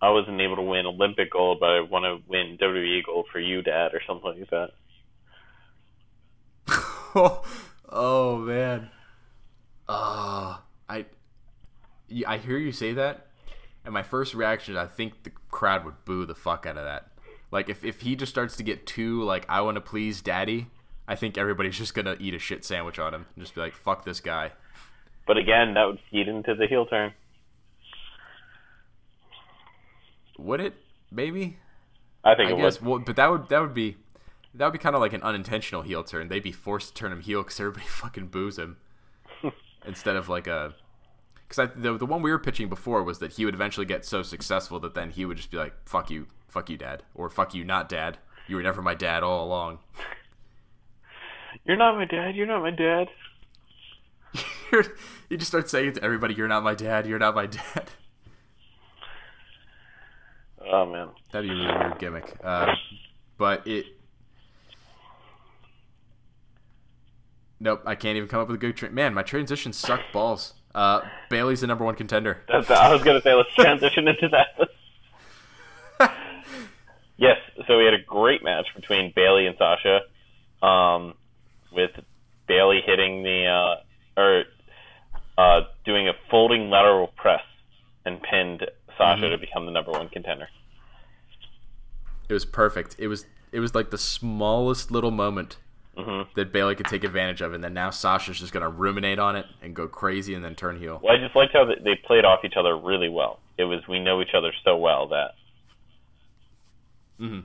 I 0.00 0.10
wasn't 0.10 0.40
able 0.40 0.56
to 0.56 0.62
win 0.62 0.86
Olympic 0.86 1.32
gold, 1.32 1.58
but 1.60 1.70
I 1.70 1.80
want 1.80 2.04
to 2.04 2.18
win 2.28 2.58
WWE 2.60 3.04
gold 3.04 3.26
for 3.32 3.40
you, 3.40 3.62
Dad, 3.62 3.94
or 3.94 4.00
something 4.06 4.40
like 4.40 4.50
that. 4.50 4.70
oh 7.88 8.38
man. 8.38 8.90
Uh, 9.88 10.58
I 10.88 11.06
I 12.26 12.38
hear 12.38 12.58
you 12.58 12.72
say 12.72 12.92
that, 12.92 13.26
and 13.84 13.92
my 13.92 14.02
first 14.02 14.34
reaction 14.34 14.74
is 14.74 14.78
I 14.78 14.86
think 14.86 15.22
the 15.24 15.32
crowd 15.50 15.84
would 15.84 16.04
boo 16.04 16.26
the 16.26 16.34
fuck 16.34 16.66
out 16.66 16.76
of 16.76 16.84
that. 16.84 17.10
Like 17.50 17.68
if, 17.68 17.84
if 17.84 18.02
he 18.02 18.16
just 18.16 18.30
starts 18.30 18.56
to 18.56 18.62
get 18.62 18.86
too 18.86 19.22
like 19.22 19.46
I 19.48 19.60
want 19.60 19.76
to 19.76 19.80
please 19.80 20.20
daddy, 20.20 20.66
I 21.06 21.14
think 21.14 21.38
everybody's 21.38 21.78
just 21.78 21.94
gonna 21.94 22.16
eat 22.20 22.34
a 22.34 22.38
shit 22.38 22.64
sandwich 22.64 22.98
on 22.98 23.14
him 23.14 23.26
and 23.34 23.44
just 23.44 23.54
be 23.54 23.60
like 23.60 23.74
fuck 23.74 24.04
this 24.04 24.20
guy. 24.20 24.52
But 25.26 25.36
again, 25.36 25.74
that 25.74 25.84
would 25.84 25.98
feed 26.10 26.28
into 26.28 26.54
the 26.54 26.66
heel 26.66 26.86
turn. 26.86 27.12
Would 30.38 30.60
it? 30.60 30.74
Maybe. 31.10 31.58
I 32.24 32.34
think 32.34 32.50
I 32.50 32.52
it 32.52 32.58
guess. 32.58 32.80
would. 32.80 32.88
Well, 32.88 32.98
but 33.00 33.16
that 33.16 33.30
would 33.30 33.48
that 33.48 33.60
would 33.60 33.74
be 33.74 33.96
that 34.54 34.66
would 34.66 34.72
be 34.72 34.78
kind 34.78 34.94
of 34.94 35.00
like 35.00 35.12
an 35.12 35.22
unintentional 35.22 35.82
heel 35.82 36.04
turn. 36.04 36.28
They'd 36.28 36.42
be 36.42 36.52
forced 36.52 36.88
to 36.88 36.94
turn 36.94 37.12
him 37.12 37.20
heel 37.20 37.42
because 37.42 37.58
everybody 37.60 37.86
fucking 37.88 38.28
boos 38.28 38.58
him 38.58 38.76
instead 39.86 40.16
of 40.16 40.28
like 40.28 40.46
a. 40.46 40.74
Because 41.48 41.70
the 41.76 41.96
the 41.96 42.06
one 42.06 42.20
we 42.20 42.30
were 42.30 42.38
pitching 42.38 42.68
before 42.68 43.02
was 43.02 43.20
that 43.20 43.32
he 43.32 43.44
would 43.44 43.54
eventually 43.54 43.86
get 43.86 44.04
so 44.04 44.22
successful 44.22 44.78
that 44.80 44.94
then 44.94 45.10
he 45.10 45.24
would 45.24 45.38
just 45.38 45.50
be 45.50 45.56
like, 45.56 45.74
"Fuck 45.86 46.10
you, 46.10 46.26
fuck 46.46 46.68
you, 46.68 46.76
dad," 46.76 47.02
or 47.14 47.30
"Fuck 47.30 47.54
you, 47.54 47.64
not 47.64 47.88
dad. 47.88 48.18
You 48.46 48.56
were 48.56 48.62
never 48.62 48.82
my 48.82 48.94
dad 48.94 49.22
all 49.22 49.46
along." 49.46 49.78
You're 51.64 51.78
not 51.78 51.96
my 51.96 52.04
dad. 52.04 52.36
You're 52.36 52.46
not 52.46 52.60
my 52.60 52.70
dad. 52.70 53.08
you 55.30 55.36
just 55.38 55.48
start 55.48 55.70
saying 55.70 55.88
it 55.88 55.94
to 55.94 56.04
everybody, 56.04 56.34
"You're 56.34 56.48
not 56.48 56.62
my 56.62 56.74
dad. 56.74 57.06
You're 57.06 57.18
not 57.18 57.34
my 57.34 57.46
dad." 57.46 57.90
Oh 60.70 60.84
man, 60.84 61.08
that'd 61.32 61.48
be 61.48 61.54
a 61.54 61.58
really 61.58 61.78
weird 61.78 61.98
gimmick. 61.98 62.36
Uh, 62.44 62.74
but 63.38 63.66
it. 63.66 63.86
Nope, 67.58 67.82
I 67.86 67.94
can't 67.94 68.16
even 68.16 68.28
come 68.28 68.40
up 68.40 68.48
with 68.48 68.56
a 68.56 68.58
good 68.58 68.76
tra- 68.76 68.90
man. 68.90 69.14
My 69.14 69.22
transition 69.22 69.72
sucked 69.72 70.12
balls. 70.12 70.54
Uh, 70.74 71.00
Bayley's 71.30 71.60
the 71.62 71.66
number 71.66 71.84
one 71.84 71.94
contender. 71.94 72.42
That's, 72.48 72.70
I 72.70 72.92
was 72.92 73.02
gonna 73.02 73.20
say 73.22 73.34
let's 73.34 73.52
transition 73.54 74.06
into 74.08 74.28
that. 74.28 74.68
yes, 77.16 77.38
so 77.66 77.78
we 77.78 77.84
had 77.84 77.94
a 77.94 78.02
great 78.06 78.42
match 78.44 78.66
between 78.76 79.12
Bayley 79.14 79.46
and 79.46 79.56
Sasha, 79.58 80.00
um, 80.64 81.14
with 81.72 81.90
Bayley 82.46 82.80
hitting 82.84 83.22
the 83.22 83.46
uh, 83.46 84.20
or 84.20 84.44
uh, 85.36 85.60
doing 85.84 86.08
a 86.08 86.12
folding 86.30 86.70
lateral 86.70 87.08
press 87.08 87.42
and 88.04 88.20
pinned 88.22 88.66
Sasha 88.96 89.24
Mhm. 89.26 89.30
to 89.30 89.38
become 89.38 89.66
the 89.66 89.72
number 89.72 89.92
one 89.92 90.08
contender. 90.08 90.48
It 92.28 92.32
was 92.32 92.44
perfect. 92.44 92.96
It 92.98 93.08
was 93.08 93.26
it 93.52 93.60
was 93.60 93.74
like 93.74 93.90
the 93.90 93.98
smallest 93.98 94.90
little 94.90 95.10
moment 95.10 95.56
Mhm. 95.98 96.26
that 96.34 96.52
Bayley 96.52 96.74
could 96.76 96.86
take 96.86 97.02
advantage 97.04 97.40
of, 97.40 97.52
and 97.52 97.62
then 97.64 97.74
now 97.74 97.90
Sasha's 97.90 98.38
just 98.38 98.52
gonna 98.52 98.68
ruminate 98.70 99.18
on 99.18 99.34
it 99.36 99.46
and 99.60 99.74
go 99.74 99.88
crazy 99.88 100.34
and 100.34 100.44
then 100.44 100.54
turn 100.54 100.78
heel. 100.78 101.00
Well, 101.02 101.14
I 101.14 101.18
just 101.18 101.34
liked 101.34 101.52
how 101.52 101.64
they- 101.64 101.74
they 101.82 101.96
played 101.96 102.24
off 102.24 102.44
each 102.44 102.56
other 102.56 102.76
really 102.76 103.08
well. 103.08 103.40
It 103.56 103.64
was 103.64 103.86
we 103.88 103.98
know 103.98 104.20
each 104.22 104.34
other 104.34 104.52
so 104.64 104.76
well 104.76 105.08
that 105.08 105.34
Mm-hmm. 107.20 107.40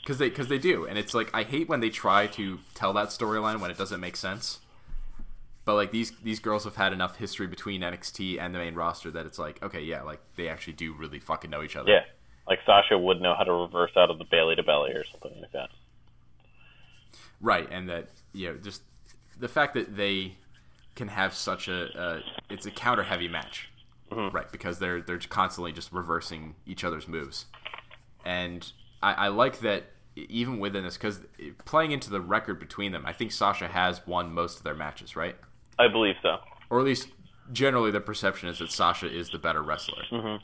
Because 0.00 0.18
they 0.18 0.28
because 0.28 0.48
they 0.48 0.58
do, 0.58 0.86
and 0.86 0.96
it's 0.96 1.12
like 1.14 1.30
I 1.34 1.42
hate 1.42 1.68
when 1.68 1.80
they 1.80 1.90
try 1.90 2.26
to 2.28 2.60
tell 2.74 2.92
that 2.94 3.08
storyline 3.08 3.60
when 3.60 3.70
it 3.70 3.76
doesn't 3.76 4.00
make 4.00 4.16
sense. 4.16 4.60
But 5.64 5.74
like 5.74 5.90
these 5.90 6.12
these 6.20 6.38
girls 6.38 6.62
have 6.64 6.76
had 6.76 6.92
enough 6.92 7.16
history 7.16 7.48
between 7.48 7.82
NXT 7.82 8.38
and 8.40 8.54
the 8.54 8.58
main 8.60 8.74
roster 8.76 9.10
that 9.10 9.26
it's 9.26 9.38
like 9.38 9.60
okay, 9.62 9.80
yeah, 9.80 10.02
like 10.02 10.20
they 10.36 10.48
actually 10.48 10.74
do 10.74 10.94
really 10.94 11.18
fucking 11.18 11.50
know 11.50 11.60
each 11.62 11.74
other. 11.76 11.90
yeah, 11.90 12.04
like 12.48 12.60
Sasha 12.64 12.96
would 12.96 13.20
know 13.20 13.34
how 13.36 13.42
to 13.44 13.52
reverse 13.52 13.90
out 13.96 14.10
of 14.10 14.18
the 14.18 14.24
Bayley 14.24 14.54
to 14.54 14.62
belly 14.62 14.92
or 14.92 15.04
something 15.04 15.38
like 15.40 15.50
that. 15.52 15.70
Right, 17.40 17.68
and 17.70 17.88
that 17.88 18.08
you 18.32 18.48
know 18.52 18.56
just 18.58 18.82
the 19.38 19.48
fact 19.48 19.74
that 19.74 19.96
they 19.96 20.36
can 20.94 21.08
have 21.08 21.34
such 21.34 21.68
a 21.68 21.88
uh, 21.98 22.20
it's 22.48 22.64
a 22.66 22.70
counter 22.70 23.02
heavy 23.02 23.28
match, 23.28 23.68
right? 24.10 24.50
Because 24.50 24.78
they're 24.78 25.02
they're 25.02 25.18
constantly 25.18 25.72
just 25.72 25.92
reversing 25.92 26.54
each 26.66 26.82
other's 26.84 27.06
moves, 27.06 27.46
and 28.24 28.72
I, 29.02 29.12
I 29.12 29.28
like 29.28 29.60
that 29.60 29.84
even 30.16 30.58
within 30.58 30.82
this 30.84 30.96
because 30.96 31.20
playing 31.66 31.92
into 31.92 32.08
the 32.08 32.20
record 32.22 32.58
between 32.58 32.92
them, 32.92 33.04
I 33.04 33.12
think 33.12 33.32
Sasha 33.32 33.68
has 33.68 34.00
won 34.06 34.32
most 34.32 34.56
of 34.58 34.64
their 34.64 34.74
matches, 34.74 35.14
right? 35.14 35.36
I 35.78 35.88
believe 35.88 36.14
so. 36.22 36.38
Or 36.70 36.78
at 36.80 36.86
least 36.86 37.08
generally 37.52 37.90
the 37.90 38.00
perception 38.00 38.48
is 38.48 38.58
that 38.60 38.72
Sasha 38.72 39.14
is 39.14 39.28
the 39.28 39.38
better 39.38 39.62
wrestler 39.62 40.04
Mhm. 40.10 40.40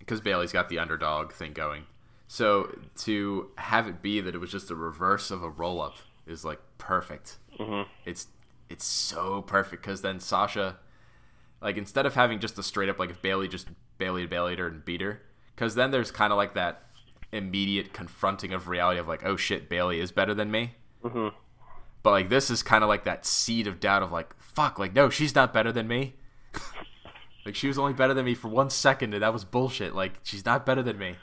because 0.00 0.20
Bayley's 0.20 0.50
got 0.52 0.68
the 0.68 0.80
underdog 0.80 1.32
thing 1.32 1.52
going. 1.52 1.84
So 2.26 2.76
to 3.00 3.50
have 3.56 3.86
it 3.86 4.02
be 4.02 4.20
that 4.20 4.34
it 4.34 4.38
was 4.38 4.50
just 4.50 4.70
a 4.70 4.74
reverse 4.74 5.30
of 5.30 5.42
a 5.42 5.48
roll 5.50 5.80
up 5.80 5.96
is 6.26 6.44
like 6.44 6.60
perfect. 6.78 7.38
Mhm. 7.58 7.86
It's 8.04 8.28
it's 8.70 8.84
so 8.84 9.42
perfect 9.42 9.82
because 9.82 10.02
then 10.02 10.20
Sasha, 10.20 10.78
like 11.60 11.76
instead 11.76 12.06
of 12.06 12.14
having 12.14 12.40
just 12.40 12.58
a 12.58 12.62
straight 12.62 12.88
up 12.88 12.98
like 12.98 13.10
if 13.10 13.20
Bayley 13.22 13.46
just 13.48 13.68
Bayley 13.98 14.26
Bayleyed 14.26 14.58
her 14.58 14.66
and 14.66 14.84
beat 14.84 15.00
her, 15.00 15.22
because 15.54 15.74
then 15.74 15.90
there's 15.90 16.10
kind 16.10 16.32
of 16.32 16.36
like 16.36 16.54
that 16.54 16.82
immediate 17.30 17.92
confronting 17.92 18.52
of 18.52 18.68
reality 18.68 18.98
of 18.98 19.06
like 19.08 19.24
oh 19.24 19.36
shit 19.36 19.68
Bayley 19.68 20.00
is 20.00 20.10
better 20.10 20.34
than 20.34 20.50
me. 20.50 20.74
Mhm. 21.04 21.32
But 22.02 22.10
like 22.10 22.28
this 22.30 22.50
is 22.50 22.62
kind 22.62 22.82
of 22.82 22.88
like 22.88 23.04
that 23.04 23.26
seed 23.26 23.66
of 23.66 23.80
doubt 23.80 24.02
of 24.02 24.10
like 24.10 24.34
fuck 24.42 24.78
like 24.78 24.94
no 24.94 25.10
she's 25.10 25.34
not 25.34 25.52
better 25.52 25.70
than 25.72 25.86
me. 25.86 26.14
like 27.44 27.54
she 27.54 27.68
was 27.68 27.78
only 27.78 27.92
better 27.92 28.14
than 28.14 28.24
me 28.24 28.34
for 28.34 28.48
one 28.48 28.70
second 28.70 29.12
and 29.14 29.22
that 29.22 29.32
was 29.32 29.44
bullshit. 29.44 29.94
Like 29.94 30.20
she's 30.22 30.44
not 30.46 30.64
better 30.64 30.82
than 30.82 30.98
me. 30.98 31.16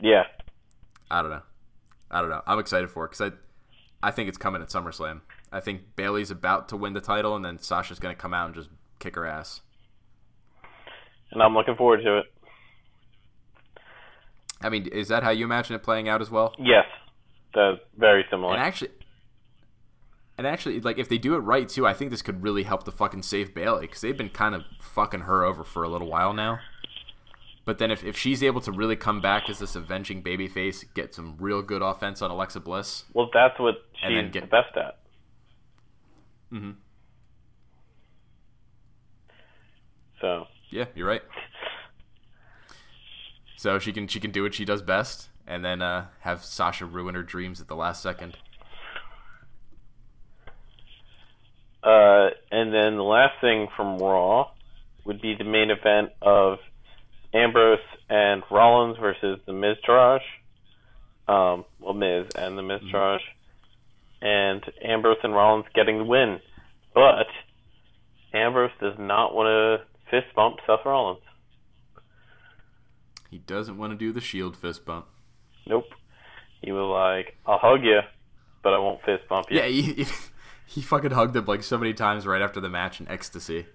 Yeah. 0.00 0.24
I 1.10 1.22
don't 1.22 1.30
know. 1.30 1.42
I 2.10 2.20
don't 2.20 2.30
know. 2.30 2.42
I'm 2.46 2.58
excited 2.58 2.90
for 2.90 3.04
it 3.04 3.10
because 3.10 3.32
I, 3.32 4.08
I 4.08 4.10
think 4.10 4.28
it's 4.28 4.38
coming 4.38 4.62
at 4.62 4.68
SummerSlam. 4.68 5.20
I 5.52 5.60
think 5.60 5.96
Bayley's 5.96 6.30
about 6.30 6.68
to 6.70 6.76
win 6.76 6.92
the 6.92 7.00
title, 7.00 7.34
and 7.34 7.44
then 7.44 7.58
Sasha's 7.58 7.98
going 7.98 8.14
to 8.14 8.20
come 8.20 8.34
out 8.34 8.46
and 8.46 8.54
just 8.54 8.68
kick 8.98 9.16
her 9.16 9.26
ass. 9.26 9.60
And 11.30 11.42
I'm 11.42 11.54
looking 11.54 11.76
forward 11.76 12.02
to 12.04 12.18
it. 12.18 12.24
I 14.60 14.68
mean, 14.68 14.86
is 14.86 15.08
that 15.08 15.22
how 15.22 15.30
you 15.30 15.44
imagine 15.44 15.76
it 15.76 15.82
playing 15.82 16.08
out 16.08 16.20
as 16.20 16.30
well? 16.30 16.54
Yes, 16.58 16.86
that's 17.54 17.78
very 17.96 18.24
similar. 18.30 18.54
And 18.54 18.62
actually, 18.62 18.90
and 20.36 20.46
actually, 20.46 20.80
like 20.80 20.98
if 20.98 21.08
they 21.08 21.18
do 21.18 21.34
it 21.34 21.38
right 21.38 21.68
too, 21.68 21.86
I 21.86 21.94
think 21.94 22.10
this 22.10 22.22
could 22.22 22.42
really 22.42 22.64
help 22.64 22.84
to 22.84 22.90
fucking 22.90 23.22
save 23.22 23.54
Bayley 23.54 23.82
because 23.82 24.00
they've 24.00 24.16
been 24.16 24.30
kind 24.30 24.54
of 24.54 24.62
fucking 24.80 25.20
her 25.20 25.44
over 25.44 25.64
for 25.64 25.82
a 25.84 25.88
little 25.88 26.08
while 26.08 26.32
now. 26.32 26.58
But 27.68 27.76
then 27.76 27.90
if, 27.90 28.02
if 28.02 28.16
she's 28.16 28.42
able 28.42 28.62
to 28.62 28.72
really 28.72 28.96
come 28.96 29.20
back 29.20 29.50
as 29.50 29.58
this 29.58 29.76
avenging 29.76 30.22
babyface, 30.22 30.86
get 30.94 31.14
some 31.14 31.36
real 31.38 31.60
good 31.60 31.82
offense 31.82 32.22
on 32.22 32.30
Alexa 32.30 32.60
Bliss, 32.60 33.04
Well, 33.12 33.28
that's 33.30 33.60
what 33.60 33.74
she's 34.00 34.30
get- 34.30 34.40
the 34.40 34.46
best 34.46 34.74
at. 34.74 34.98
Mm-hmm. 36.50 36.70
So 40.18 40.46
yeah, 40.70 40.86
you're 40.94 41.06
right. 41.06 41.20
So 43.58 43.78
she 43.78 43.92
can 43.92 44.08
she 44.08 44.18
can 44.18 44.30
do 44.30 44.44
what 44.44 44.54
she 44.54 44.64
does 44.64 44.80
best, 44.80 45.28
and 45.46 45.62
then 45.62 45.82
uh, 45.82 46.06
have 46.20 46.42
Sasha 46.42 46.86
ruin 46.86 47.14
her 47.14 47.22
dreams 47.22 47.60
at 47.60 47.68
the 47.68 47.76
last 47.76 48.02
second. 48.02 48.38
Uh, 51.82 52.30
and 52.50 52.72
then 52.72 52.96
the 52.96 53.04
last 53.04 53.34
thing 53.42 53.68
from 53.76 53.98
Raw 53.98 54.52
would 55.04 55.20
be 55.20 55.34
the 55.34 55.44
main 55.44 55.70
event 55.70 56.12
of 56.22 56.60
Ambrose 57.34 57.78
and 58.08 58.42
Rollins 58.50 58.96
versus 58.98 59.40
the 59.46 59.52
Miz 59.52 59.76
Taraj. 59.86 60.20
Um, 61.26 61.64
well, 61.78 61.94
Miz 61.94 62.26
and 62.34 62.56
the 62.56 62.62
Miz 62.62 62.80
Taraj. 62.92 63.20
And 64.20 64.64
Ambrose 64.82 65.18
and 65.22 65.34
Rollins 65.34 65.66
getting 65.74 65.98
the 65.98 66.04
win. 66.04 66.40
But 66.94 67.26
Ambrose 68.32 68.70
does 68.80 68.94
not 68.98 69.34
want 69.34 69.46
to 69.46 69.86
fist 70.10 70.34
bump 70.34 70.56
Seth 70.66 70.84
Rollins. 70.84 71.20
He 73.30 73.38
doesn't 73.38 73.76
want 73.76 73.92
to 73.92 73.96
do 73.96 74.12
the 74.12 74.20
Shield 74.20 74.56
fist 74.56 74.84
bump. 74.86 75.06
Nope. 75.66 75.84
He 76.62 76.72
was 76.72 76.88
like, 76.90 77.36
I'll 77.46 77.58
hug 77.58 77.84
you, 77.84 78.00
but 78.62 78.72
I 78.72 78.78
won't 78.78 79.02
fist 79.04 79.28
bump 79.28 79.46
you. 79.50 79.58
Yeah, 79.58 79.66
he, 79.66 79.82
he, 79.82 80.06
he 80.66 80.82
fucking 80.82 81.10
hugged 81.10 81.36
him 81.36 81.44
like 81.44 81.62
so 81.62 81.78
many 81.78 81.92
times 81.92 82.26
right 82.26 82.42
after 82.42 82.60
the 82.60 82.70
match 82.70 83.00
in 83.00 83.08
ecstasy. 83.08 83.66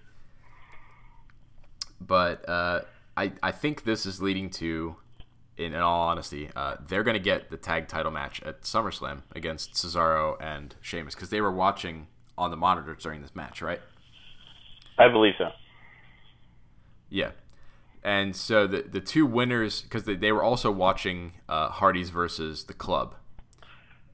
But 2.00 2.46
uh, 2.48 2.80
I 3.16 3.32
I 3.42 3.52
think 3.52 3.84
this 3.84 4.06
is 4.06 4.20
leading 4.20 4.50
to, 4.50 4.96
in, 5.56 5.74
in 5.74 5.80
all 5.80 6.08
honesty, 6.08 6.50
uh, 6.54 6.76
they're 6.86 7.02
gonna 7.02 7.18
get 7.18 7.50
the 7.50 7.56
tag 7.56 7.88
title 7.88 8.12
match 8.12 8.42
at 8.42 8.62
SummerSlam 8.62 9.22
against 9.34 9.74
Cesaro 9.74 10.36
and 10.40 10.74
Sheamus 10.80 11.14
because 11.14 11.30
they 11.30 11.40
were 11.40 11.52
watching 11.52 12.08
on 12.36 12.50
the 12.50 12.56
monitors 12.56 13.02
during 13.02 13.22
this 13.22 13.34
match, 13.34 13.62
right? 13.62 13.80
I 14.98 15.08
believe 15.08 15.34
so. 15.38 15.50
Yeah. 17.08 17.30
And 18.02 18.36
so 18.36 18.66
the 18.66 18.82
the 18.82 19.00
two 19.00 19.24
winners, 19.26 19.82
because 19.82 20.04
they, 20.04 20.16
they 20.16 20.32
were 20.32 20.42
also 20.42 20.70
watching 20.70 21.34
uh, 21.48 21.68
Hardy's 21.68 22.10
versus 22.10 22.64
the 22.64 22.74
Club, 22.74 23.14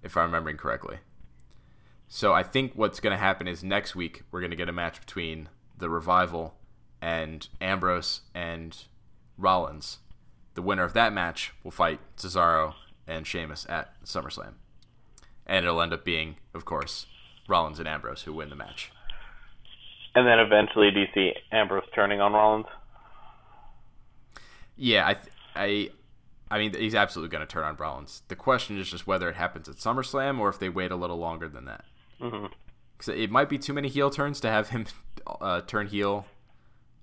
if 0.03 0.17
I'm 0.17 0.27
remembering 0.27 0.57
correctly. 0.57 0.99
So 2.13 2.33
I 2.33 2.43
think 2.43 2.73
what's 2.75 2.99
going 2.99 3.13
to 3.13 3.19
happen 3.19 3.47
is 3.47 3.63
next 3.63 3.95
week 3.95 4.25
we're 4.31 4.41
going 4.41 4.51
to 4.51 4.57
get 4.57 4.69
a 4.69 4.73
match 4.73 5.01
between 5.01 5.49
the 5.79 5.89
Revival 5.89 6.55
and 7.01 7.49
Ambrose 7.61 8.23
and 8.35 8.77
Rollins. 9.41 9.99
The 10.55 10.63
winner 10.63 10.85
of 10.85 10.93
that 10.95 11.13
match 11.13 11.53
will 11.65 11.71
fight 11.71 12.01
Cesaro 12.17 12.75
and 13.07 13.27
Sheamus 13.27 13.67
at 13.69 13.93
SummerSlam. 14.05 14.55
And 15.47 15.65
it'll 15.65 15.81
end 15.81 15.93
up 15.93 16.05
being, 16.05 16.37
of 16.55 16.65
course, 16.65 17.07
Rollins 17.49 17.79
and 17.79 17.89
Ambrose 17.89 18.23
who 18.23 18.33
win 18.33 18.51
the 18.51 18.57
match. 18.57 18.93
And 20.15 20.27
then 20.27 20.39
eventually, 20.39 20.91
do 20.91 21.01
you 21.01 21.07
see 21.15 21.33
Ambrose 21.53 21.85
turning 21.95 22.21
on 22.21 22.33
Rollins? 22.33 22.67
Yeah, 24.77 25.07
I, 25.07 25.15
th- 25.15 25.33
I, 25.55 25.91
I 26.55 26.59
mean, 26.59 26.75
he's 26.75 26.95
absolutely 26.95 27.31
going 27.31 27.47
to 27.47 27.53
turn 27.53 27.65
on 27.65 27.77
Rollins. 27.77 28.23
The 28.29 28.37
question 28.37 28.79
is 28.79 28.91
just 28.91 29.07
whether 29.07 29.29
it 29.29 29.37
happens 29.37 29.69
at 29.69 29.77
SummerSlam 29.77 30.39
or 30.41 30.49
if 30.49 30.59
they 30.59 30.69
wait 30.69 30.91
a 30.91 30.97
little 30.97 31.19
longer 31.19 31.49
than 31.49 31.65
that. 31.67 31.85
Because 32.19 33.15
it 33.15 33.31
might 33.31 33.49
be 33.49 33.59
too 33.59 33.73
many 33.73 33.89
heel 33.89 34.11
turns 34.11 34.41
to 34.41 34.49
have 34.49 34.71
him 34.71 34.87
uh, 35.41 35.61
turn 35.63 35.87
heel 35.87 36.27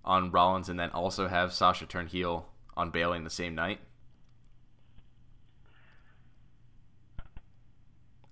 on 0.08 0.32
Rollins 0.32 0.70
and 0.70 0.80
then 0.80 0.90
also 0.92 1.28
have 1.28 1.54
Sasha 1.54 1.86
turn 1.86 2.08
heel 2.08 2.48
on 2.76 2.90
Bayley 2.90 3.18
in 3.18 3.26
the 3.26 3.30
same 3.30 3.54
night. 3.54 3.80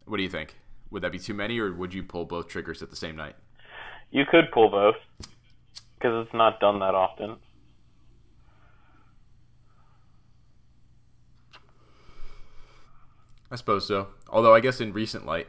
What 0.06 0.18
do 0.18 0.24
you 0.24 0.30
think? 0.30 0.56
Would 0.92 1.02
that 1.02 1.12
be 1.12 1.20
too 1.20 1.34
many, 1.34 1.60
or 1.60 1.74
would 1.74 1.94
you 1.94 2.02
pull 2.02 2.26
both 2.26 2.48
triggers 2.48 2.82
at 2.82 2.90
the 2.90 2.96
same 2.96 3.16
night? 3.16 3.36
You 4.12 4.24
could 4.30 4.52
pull 4.54 4.70
both 4.70 4.96
because 5.96 6.26
it's 6.26 6.34
not 6.34 6.60
done 6.60 6.80
that 6.80 6.96
often. 6.96 7.38
I 13.52 13.56
suppose 13.58 13.88
so. 13.88 14.08
Although 14.30 14.56
I 14.56 14.60
guess 14.60 14.80
in 14.80 14.94
recent 14.94 15.26
light, 15.26 15.48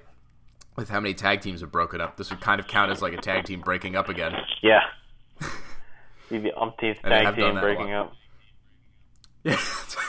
with 0.74 0.88
how 0.88 1.00
many 1.00 1.14
tag 1.14 1.40
teams 1.40 1.60
have 1.60 1.70
broken 1.70 2.00
up, 2.00 2.16
this 2.16 2.30
would 2.30 2.40
kind 2.40 2.60
of 2.60 2.66
count 2.66 2.90
as 2.90 3.00
like 3.00 3.12
a 3.12 3.20
tag 3.20 3.44
team 3.44 3.60
breaking 3.60 3.94
up 3.94 4.08
again. 4.08 4.32
Yeah. 4.62 4.80
Be 6.30 6.38
the 6.38 6.52
umpteenth 6.58 7.00
tag 7.02 7.36
team 7.36 7.58
breaking 7.60 7.92
up. 7.92 8.12
Yeah, 9.44 9.60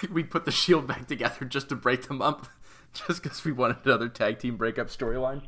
like 0.01 0.09
we 0.11 0.24
put 0.24 0.45
the 0.45 0.51
Shield 0.51 0.88
back 0.88 1.07
together 1.07 1.45
just 1.45 1.70
to 1.70 1.76
break 1.76 2.07
them 2.07 2.24
up, 2.24 2.47
just 2.93 3.22
because 3.22 3.45
we 3.45 3.51
wanted 3.51 3.78
another 3.86 4.09
tag 4.09 4.39
team 4.39 4.57
breakup 4.57 4.88
storyline. 4.88 5.43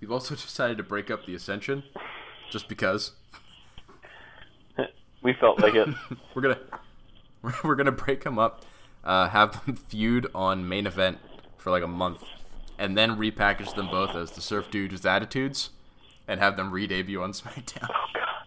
We've 0.00 0.12
also 0.12 0.34
decided 0.34 0.76
to 0.76 0.82
break 0.82 1.10
up 1.10 1.24
the 1.24 1.34
Ascension, 1.34 1.82
just 2.50 2.68
because 2.68 3.12
We 5.22 5.32
felt 5.32 5.58
like 5.60 5.74
it. 5.74 5.88
we're 6.34 6.42
gonna 6.42 6.58
we're, 7.40 7.54
we're 7.64 7.74
gonna 7.74 7.90
break 7.92 8.24
them 8.24 8.38
up, 8.38 8.64
uh, 9.02 9.28
have 9.30 9.64
them 9.64 9.76
feud 9.76 10.26
on 10.34 10.68
main 10.68 10.86
event 10.86 11.18
for 11.56 11.70
like 11.70 11.82
a 11.82 11.88
month, 11.88 12.22
and 12.78 12.96
then 12.96 13.16
repackage 13.16 13.74
them 13.74 13.88
both 13.90 14.14
as 14.14 14.32
the 14.32 14.40
Surf 14.40 14.70
Dudes 14.70 15.04
Attitudes, 15.06 15.70
and 16.26 16.40
have 16.40 16.56
them 16.56 16.70
re-debut 16.72 17.22
on 17.22 17.32
SmackDown. 17.32 17.88
oh 17.90 18.06
god. 18.14 18.46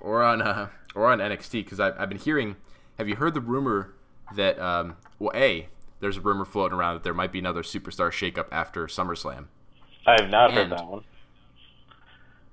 or 0.00 0.22
on 0.22 0.42
uh, 0.42 0.68
or 0.94 1.10
on 1.10 1.18
NXT 1.18 1.64
because 1.64 1.80
I've, 1.80 1.94
I've 1.98 2.08
been 2.08 2.18
hearing. 2.18 2.56
Have 2.98 3.08
you 3.08 3.16
heard 3.16 3.34
the 3.34 3.40
rumor 3.40 3.94
that 4.34 4.58
um, 4.58 4.96
well, 5.18 5.32
a 5.34 5.68
there's 6.00 6.16
a 6.16 6.20
rumor 6.20 6.44
floating 6.44 6.76
around 6.76 6.94
that 6.94 7.04
there 7.04 7.14
might 7.14 7.32
be 7.32 7.38
another 7.38 7.62
superstar 7.62 8.10
shakeup 8.10 8.46
after 8.50 8.86
SummerSlam. 8.86 9.46
I 10.06 10.20
have 10.20 10.30
not 10.30 10.50
heard 10.52 10.70
that 10.70 10.86
one. 10.86 11.04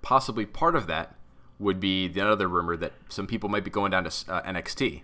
Possibly 0.01 0.45
part 0.45 0.75
of 0.75 0.85
that 0.87 1.15
would 1.57 1.79
be 1.79 2.07
the 2.07 2.21
other 2.25 2.47
rumor 2.47 2.77
that 2.77 2.93
some 3.09 3.25
people 3.27 3.49
might 3.49 3.63
be 3.63 3.71
going 3.71 3.91
down 3.91 4.03
to 4.03 4.09
uh, 4.31 4.41
NXT. 4.43 5.01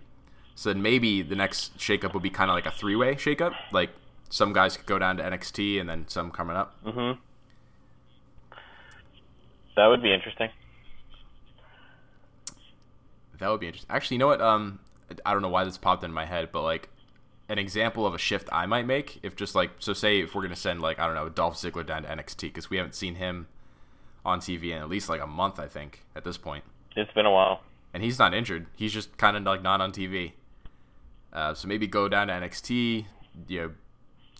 So 0.54 0.72
then 0.72 0.80
maybe 0.80 1.22
the 1.22 1.34
next 1.34 1.76
shakeup 1.76 2.14
would 2.14 2.22
be 2.22 2.30
kind 2.30 2.50
of 2.50 2.54
like 2.54 2.66
a 2.66 2.70
three-way 2.70 3.16
shakeup. 3.16 3.52
Like 3.72 3.90
some 4.28 4.52
guys 4.52 4.76
could 4.76 4.86
go 4.86 4.98
down 4.98 5.16
to 5.18 5.22
NXT 5.22 5.80
and 5.80 5.88
then 5.88 6.06
some 6.08 6.30
coming 6.30 6.56
up. 6.56 6.74
hmm 6.84 7.12
That 9.76 9.86
would 9.86 10.02
be 10.02 10.12
interesting. 10.12 10.48
That 13.38 13.50
would 13.50 13.60
be 13.60 13.66
interesting. 13.66 13.90
Actually, 13.94 14.14
you 14.16 14.18
know 14.20 14.26
what? 14.28 14.40
Um, 14.40 14.80
I 15.24 15.32
don't 15.32 15.42
know 15.42 15.48
why 15.48 15.64
this 15.64 15.76
popped 15.78 16.02
into 16.02 16.14
my 16.14 16.24
head, 16.24 16.48
but 16.52 16.62
like 16.62 16.88
an 17.48 17.58
example 17.58 18.06
of 18.06 18.14
a 18.14 18.18
shift 18.18 18.48
I 18.50 18.66
might 18.66 18.86
make 18.86 19.20
if 19.22 19.36
just 19.36 19.54
like 19.54 19.70
so 19.78 19.92
say 19.92 20.20
if 20.20 20.34
we're 20.34 20.42
gonna 20.42 20.56
send 20.56 20.80
like 20.80 20.98
I 20.98 21.06
don't 21.06 21.14
know 21.14 21.28
Dolph 21.28 21.54
Ziggler 21.56 21.86
down 21.86 22.02
to 22.02 22.08
NXT 22.08 22.40
because 22.42 22.70
we 22.70 22.76
haven't 22.78 22.94
seen 22.94 23.16
him 23.16 23.46
on 24.24 24.40
TV 24.40 24.70
in 24.72 24.78
at 24.78 24.88
least 24.88 25.08
like 25.08 25.20
a 25.20 25.26
month 25.26 25.60
I 25.60 25.68
think 25.68 26.02
at 26.16 26.24
this 26.24 26.36
point, 26.38 26.64
It's 26.96 27.12
been 27.12 27.26
a 27.26 27.30
while. 27.30 27.60
and 27.94 28.02
he's 28.02 28.18
not 28.18 28.34
injured. 28.34 28.66
He's 28.74 28.92
just 28.92 29.16
kind 29.18 29.36
of 29.36 29.44
like 29.44 29.62
not 29.62 29.80
on 29.80 29.92
TV. 29.92 30.32
Uh, 31.32 31.52
so 31.54 31.68
maybe 31.68 31.86
go 31.86 32.08
down 32.08 32.28
to 32.28 32.32
NXT, 32.32 33.04
you 33.48 33.60
know, 33.60 33.70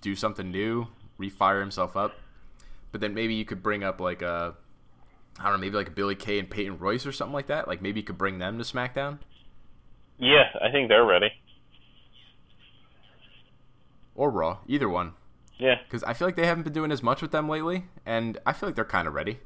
do 0.00 0.14
something 0.16 0.50
new, 0.50 0.86
refire 1.18 1.60
himself 1.60 1.96
up. 1.96 2.14
But 2.92 3.00
then 3.00 3.14
maybe 3.14 3.34
you 3.34 3.44
could 3.44 3.62
bring 3.62 3.82
up 3.84 4.00
like 4.00 4.22
a 4.22 4.54
I 5.38 5.42
don't 5.44 5.52
know, 5.52 5.58
maybe 5.58 5.76
like 5.76 5.94
Billie 5.94 6.14
Kay 6.14 6.38
and 6.38 6.48
Peyton 6.48 6.78
Royce 6.78 7.04
or 7.06 7.12
something 7.12 7.34
like 7.34 7.46
that. 7.48 7.68
Like 7.68 7.82
maybe 7.82 8.00
you 8.00 8.04
could 8.04 8.16
bring 8.18 8.38
them 8.38 8.56
to 8.58 8.64
SmackDown. 8.64 9.18
Yeah, 10.18 10.44
I 10.62 10.70
think 10.70 10.88
they're 10.88 11.04
ready. 11.04 11.30
or 14.14 14.30
Raw, 14.30 14.58
either 14.66 14.88
one. 14.88 15.12
Yeah, 15.58 15.76
Because 15.84 16.02
I 16.04 16.12
feel 16.14 16.28
like 16.28 16.36
they 16.36 16.46
haven't 16.46 16.64
been 16.64 16.72
doing 16.74 16.92
as 16.92 17.02
much 17.02 17.22
with 17.22 17.32
them 17.32 17.48
lately, 17.48 17.84
and 18.04 18.38
I 18.44 18.52
feel 18.52 18.68
like 18.68 18.76
they're 18.76 18.84
kind 18.84 19.08
of 19.08 19.14
ready. 19.14 19.38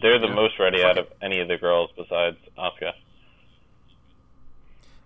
they're 0.00 0.18
the 0.20 0.28
most 0.28 0.58
ready 0.60 0.78
Fuck 0.78 0.86
out 0.90 0.98
it. 0.98 1.06
of 1.06 1.12
any 1.22 1.40
of 1.40 1.48
the 1.48 1.56
girls 1.58 1.90
besides 1.96 2.36
Asuka. 2.58 2.92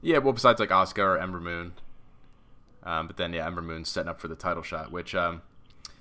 Yeah, 0.02 0.18
well, 0.18 0.32
besides 0.34 0.60
like 0.60 0.68
Asuka 0.70 0.98
or 1.02 1.18
Ember 1.18 1.40
Moon, 1.40 1.72
um, 2.88 3.06
but 3.06 3.16
then 3.16 3.32
yeah, 3.32 3.46
Ember 3.46 3.62
Moon's 3.62 3.88
setting 3.88 4.08
up 4.08 4.20
for 4.20 4.28
the 4.28 4.34
title 4.34 4.62
shot. 4.62 4.90
Which, 4.90 5.14
um, 5.14 5.42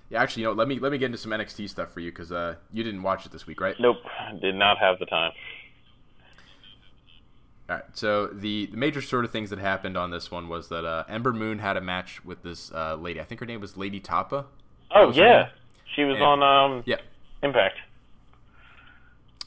yeah, 0.10 0.22
actually, 0.22 0.44
you 0.44 0.48
know, 0.48 0.54
let 0.54 0.68
me 0.68 0.80
let 0.80 0.92
me 0.92 0.98
get 0.98 1.08
into 1.08 1.18
some 1.18 1.32
NXT 1.32 1.70
stuff 1.70 1.92
for 1.92 2.00
you 2.00 2.12
because 2.12 2.32
uh, 2.32 2.56
you 2.72 2.84
didn't 2.84 3.04
watch 3.04 3.26
it 3.26 3.32
this 3.32 3.46
week, 3.46 3.60
right? 3.60 3.76
Nope, 3.80 3.98
did 4.42 4.56
not 4.56 4.78
have 4.78 4.98
the 5.00 5.06
time. 5.06 5.32
All 7.70 7.76
right. 7.76 7.86
So 7.94 8.28
the, 8.28 8.68
the 8.68 8.78
major 8.78 9.02
sort 9.02 9.26
of 9.26 9.32
things 9.32 9.50
that 9.50 9.60
happened 9.60 9.98
on 9.98 10.10
this 10.10 10.32
one 10.32 10.48
was 10.48 10.70
that 10.70 10.86
uh, 10.86 11.04
Ember 11.10 11.34
Moon 11.34 11.60
had 11.60 11.76
a 11.76 11.82
match 11.82 12.24
with 12.24 12.42
this 12.42 12.72
uh, 12.72 12.96
lady. 12.96 13.20
I 13.20 13.26
think 13.26 13.42
her 13.42 13.46
name 13.46 13.60
was 13.60 13.76
Lady 13.76 14.00
Tapa. 14.00 14.46
Oh 14.96 15.08
was 15.08 15.18
yeah, 15.18 15.50
she 15.96 16.06
was 16.06 16.18
Yeah. 16.18 16.26
on 16.26 16.42
um 16.44 16.84
Yeah. 16.86 16.98
Impact. 17.44 17.78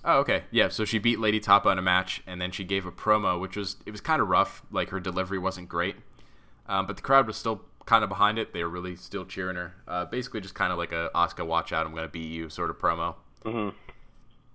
Oh, 0.04 0.18
okay. 0.20 0.44
Yeah, 0.50 0.68
so 0.68 0.84
she 0.84 0.98
beat 0.98 1.18
Lady 1.18 1.40
Tapa 1.40 1.68
in 1.70 1.78
a 1.78 1.82
match, 1.82 2.22
and 2.26 2.40
then 2.40 2.50
she 2.52 2.64
gave 2.64 2.86
a 2.86 2.92
promo, 2.92 3.38
which 3.40 3.56
was 3.56 3.76
it 3.86 3.90
was 3.90 4.00
kind 4.00 4.20
of 4.20 4.28
rough. 4.28 4.62
Like 4.70 4.90
her 4.90 5.00
delivery 5.00 5.38
wasn't 5.38 5.68
great, 5.68 5.96
um, 6.70 6.86
but 6.86 6.96
the 6.96 7.02
crowd 7.02 7.26
was 7.26 7.36
still 7.36 7.60
kind 7.84 8.02
of 8.02 8.08
behind 8.08 8.38
it. 8.38 8.52
They 8.54 8.62
were 8.62 8.70
really 8.70 8.96
still 8.96 9.24
cheering 9.26 9.56
her. 9.56 9.74
Uh, 9.86 10.04
basically, 10.06 10.40
just 10.40 10.54
kind 10.54 10.72
of 10.72 10.78
like 10.78 10.92
a 10.92 11.10
Asuka 11.14 11.44
watch 11.46 11.72
out, 11.72 11.84
I'm 11.86 11.94
gonna 11.94 12.08
beat 12.08 12.30
you 12.30 12.48
sort 12.48 12.70
of 12.70 12.78
promo. 12.78 13.16
hmm 13.44 13.68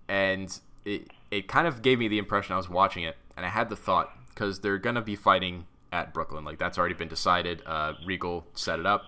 and 0.07 0.59
it 0.85 1.09
it 1.31 1.47
kind 1.47 1.67
of 1.67 1.81
gave 1.81 1.97
me 1.99 2.07
the 2.07 2.19
impression 2.19 2.53
I 2.53 2.57
was 2.57 2.69
watching 2.69 3.03
it, 3.03 3.17
and 3.35 3.45
I 3.45 3.49
had 3.49 3.69
the 3.69 3.75
thought 3.75 4.11
because 4.29 4.59
they're 4.61 4.77
gonna 4.77 5.01
be 5.01 5.15
fighting 5.15 5.65
at 5.91 6.13
Brooklyn, 6.13 6.45
like 6.45 6.57
that's 6.59 6.77
already 6.77 6.93
been 6.95 7.07
decided. 7.07 7.61
Uh, 7.65 7.93
Regal 8.05 8.45
set 8.53 8.79
it 8.79 8.85
up; 8.85 9.03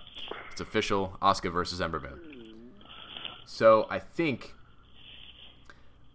it's 0.51 0.61
official. 0.61 1.17
Asuka 1.21 1.51
versus 1.51 1.79
Ember 1.81 1.99
Moon. 1.99 2.19
So 3.45 3.87
I 3.89 3.99
think, 3.99 4.53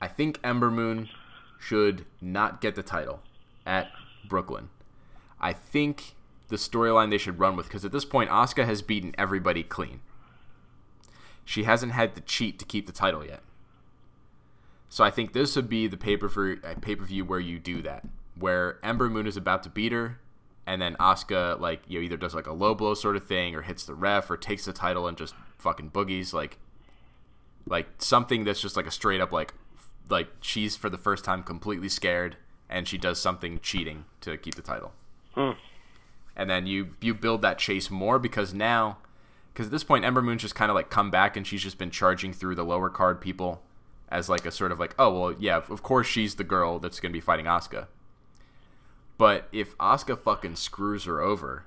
I 0.01 0.09
think 0.09 0.39
Ember 0.45 0.71
Moon 0.71 1.09
should 1.59 2.05
not 2.21 2.61
get 2.61 2.75
the 2.75 2.83
title 2.83 3.21
at 3.65 3.91
Brooklyn. 4.29 4.69
I 5.41 5.53
think 5.53 6.15
the 6.49 6.57
storyline 6.57 7.11
they 7.11 7.19
should 7.19 7.39
run 7.39 7.57
with 7.57 7.67
because 7.67 7.85
at 7.85 7.93
this 7.93 8.05
point 8.05 8.31
Asuka 8.31 8.65
has 8.65 8.83
beaten 8.83 9.15
everybody 9.17 9.63
clean. 9.63 10.01
She 11.45 11.65
hasn't 11.65 11.93
had 11.93 12.15
to 12.15 12.21
cheat 12.21 12.59
to 12.59 12.65
keep 12.65 12.87
the 12.87 12.93
title 12.93 13.25
yet. 13.25 13.41
So 14.89 15.03
I 15.03 15.11
think 15.11 15.33
this 15.33 15.57
would 15.57 15.71
be 15.71 15.87
the 15.87 15.97
pay 15.97 16.19
per 16.19 16.29
pay 16.29 16.97
per 16.97 17.05
view 17.05 17.23
uh, 17.23 17.27
where 17.27 17.41
you 17.41 17.59
do 17.59 17.81
that, 17.81 18.05
where 18.39 18.79
Ember 18.85 19.09
Moon 19.09 19.27
is 19.27 19.39
about 19.39 19.63
to 19.63 19.71
beat 19.71 19.91
her, 19.91 20.21
and 20.67 20.83
then 20.83 20.97
Asuka 20.97 21.59
like 21.59 21.81
you 21.89 21.99
know, 21.99 22.05
either 22.05 22.19
does 22.19 22.35
like 22.35 22.47
a 22.47 22.53
low 22.53 22.75
blow 22.75 22.93
sort 22.93 23.17
of 23.17 23.27
thing, 23.27 23.55
or 23.55 23.63
hits 23.63 23.87
the 23.87 23.95
ref, 23.95 24.31
or 24.31 24.37
takes 24.37 24.67
the 24.67 24.73
title 24.75 25.09
and 25.09 25.17
just 25.17 25.35
fucking 25.57 25.93
boogies 25.93 26.35
like, 26.35 26.59
like 27.67 27.89
something 28.03 28.45
that's 28.45 28.61
just 28.61 28.77
like 28.77 28.87
a 28.87 28.91
straight 28.91 29.23
up 29.23 29.33
like, 29.33 29.55
like 30.11 30.29
she's 30.43 30.77
for 30.77 30.91
the 30.91 30.99
first 30.99 31.25
time 31.25 31.43
completely 31.43 31.89
scared, 31.89 32.37
and 32.69 32.87
she 32.87 32.99
does 32.99 33.19
something 33.19 33.61
cheating 33.61 34.05
to 34.21 34.37
keep 34.37 34.57
the 34.57 34.63
title. 34.63 34.93
Hmm. 35.35 35.53
And 36.37 36.49
then 36.49 36.67
you 36.67 36.95
you 37.01 37.15
build 37.15 37.43
that 37.43 37.59
chase 37.59 37.91
more 37.91 38.19
because 38.19 38.55
now, 38.55 38.99
because 39.53 39.67
at 39.67 39.73
this 39.73 39.85
point 39.85 40.05
Ember 40.05 40.23
Moon's 40.23 40.43
just 40.43 40.55
kind 40.55 40.71
of 40.71 40.75
like 40.75 40.91
come 40.91 41.11
back 41.11 41.37
and 41.37 41.47
she's 41.47 41.63
just 41.63 41.79
been 41.79 41.91
charging 41.91 42.33
through 42.33 42.55
the 42.55 42.65
lower 42.65 42.89
card 42.89 43.21
people 43.21 43.63
as 44.09 44.29
like 44.29 44.47
a 44.47 44.51
sort 44.51 44.73
of 44.73 44.81
like, 44.81 44.95
oh 44.99 45.13
well, 45.19 45.37
yeah, 45.39 45.57
of 45.57 45.83
course 45.83 46.07
she's 46.07 46.37
the 46.37 46.45
girl 46.45 46.79
that's 46.79 47.01
gonna 47.01 47.13
be 47.13 47.21
fighting 47.21 47.47
Asuka. 47.47 47.87
But 49.19 49.49
if 49.53 49.77
Asuka 49.79 50.19
fucking 50.19 50.57
screws 50.57 51.05
her 51.05 51.21
over 51.21 51.67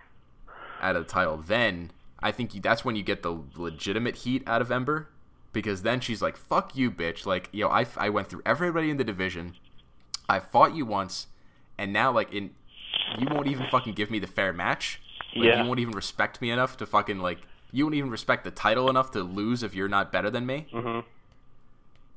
at 0.82 0.96
a 0.96 1.04
title, 1.04 1.38
then 1.38 1.92
I 2.20 2.32
think 2.32 2.54
you, 2.56 2.62
that's 2.62 2.84
when 2.84 2.96
you 2.96 3.04
get 3.04 3.24
the 3.24 3.44
legitimate 3.56 4.18
heat 4.18 4.44
out 4.48 4.62
of 4.62 4.72
Ember, 4.72 5.10
because 5.54 5.84
then 5.84 6.00
she's 6.00 6.22
like, 6.22 6.38
"Fuck 6.38 6.76
you, 6.76 6.92
bitch!" 6.92 7.26
Like, 7.26 7.50
yo, 7.52 7.70
I, 7.70 7.86
I 7.98 8.10
went 8.10 8.30
through 8.30 8.42
everybody 8.46 8.90
in 8.90 8.98
the 8.98 9.04
division, 9.04 9.54
I 10.28 10.40
fought 10.40 10.76
you 10.76 10.86
once, 10.86 11.28
and 11.78 11.94
now 11.94 12.12
like 12.12 12.34
in, 12.34 12.52
you 13.18 13.28
won't 13.30 13.48
even 13.48 13.68
fucking 13.68 13.94
give 13.94 14.10
me 14.12 14.20
the 14.20 14.28
fair 14.28 14.54
match. 14.54 15.02
Like, 15.36 15.46
Yeah. 15.46 15.62
You 15.62 15.68
won't 15.68 15.80
even 15.80 15.94
respect 15.94 16.42
me 16.42 16.52
enough 16.52 16.78
to 16.78 16.86
fucking 16.86 17.20
like. 17.20 17.40
You 17.72 17.86
won't 17.86 17.96
even 17.96 18.10
respect 18.10 18.44
the 18.44 18.52
title 18.52 18.90
enough 18.90 19.12
to 19.12 19.22
lose 19.24 19.64
if 19.64 19.76
you're 19.76 19.90
not 19.90 20.12
better 20.12 20.30
than 20.30 20.46
me. 20.46 20.68
Mm-hmm. 20.72 21.02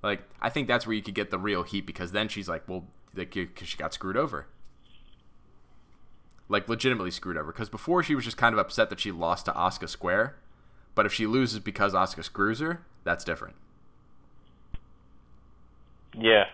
Like, 0.02 0.22
I 0.40 0.50
think 0.50 0.68
that's 0.68 0.86
where 0.86 0.94
you 0.94 1.02
could 1.02 1.14
get 1.14 1.30
the 1.30 1.38
real 1.38 1.64
heat 1.64 1.86
because 1.86 2.12
then 2.12 2.28
she's 2.28 2.48
like, 2.48 2.68
well, 2.68 2.84
like, 3.14 3.32
because 3.32 3.66
she 3.66 3.76
got 3.76 3.92
screwed 3.92 4.16
over. 4.16 4.46
Like, 6.48 6.68
legitimately 6.68 7.10
screwed 7.10 7.36
over. 7.36 7.52
Because 7.52 7.68
before 7.68 8.04
she 8.04 8.14
was 8.14 8.24
just 8.24 8.36
kind 8.36 8.52
of 8.52 8.58
upset 8.60 8.88
that 8.90 9.00
she 9.00 9.10
lost 9.10 9.46
to 9.46 9.52
Asuka 9.52 9.88
Square. 9.88 10.36
But 10.94 11.06
if 11.06 11.12
she 11.12 11.26
loses 11.26 11.58
because 11.58 11.92
Asuka 11.92 12.22
screws 12.22 12.60
her, 12.60 12.82
that's 13.02 13.24
different. 13.24 13.56
Yeah. 16.16 16.44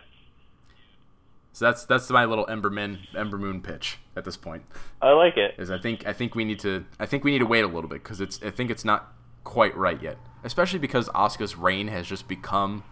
So 1.55 1.67
that's 1.67 1.85
that's 1.85 2.11
my 2.11 2.25
little 2.25 2.49
Ember 2.49 2.69
Moon 2.69 2.99
Ember 3.17 3.39
Moon 3.39 3.63
pitch 3.63 3.99
at 4.17 4.25
this 4.25 4.37
point. 4.37 4.65
I 5.01 5.13
like 5.13 5.37
it. 5.37 5.55
Is 5.57 5.71
I 5.71 5.79
think 5.79 6.05
I 6.05 6.13
think 6.13 6.35
we 6.35 6.45
need 6.45 6.59
to 6.59 6.85
I 6.99 7.07
think 7.07 7.23
we 7.23 7.31
need 7.31 7.39
to 7.39 7.47
wait 7.47 7.63
a 7.63 7.69
little 7.69 7.89
bit 7.89 8.03
because 8.03 8.21
it's 8.21 8.43
I 8.43 8.51
think 8.51 8.73
it's 8.73 8.85
not 8.85 9.15
quite 9.45 9.77
right 9.77 10.03
yet, 10.03 10.19
especially 10.43 10.81
because 10.81 11.09
Asuka's 11.11 11.57
reign 11.57 11.87
has 11.89 12.09
just 12.09 12.27
become 12.27 12.83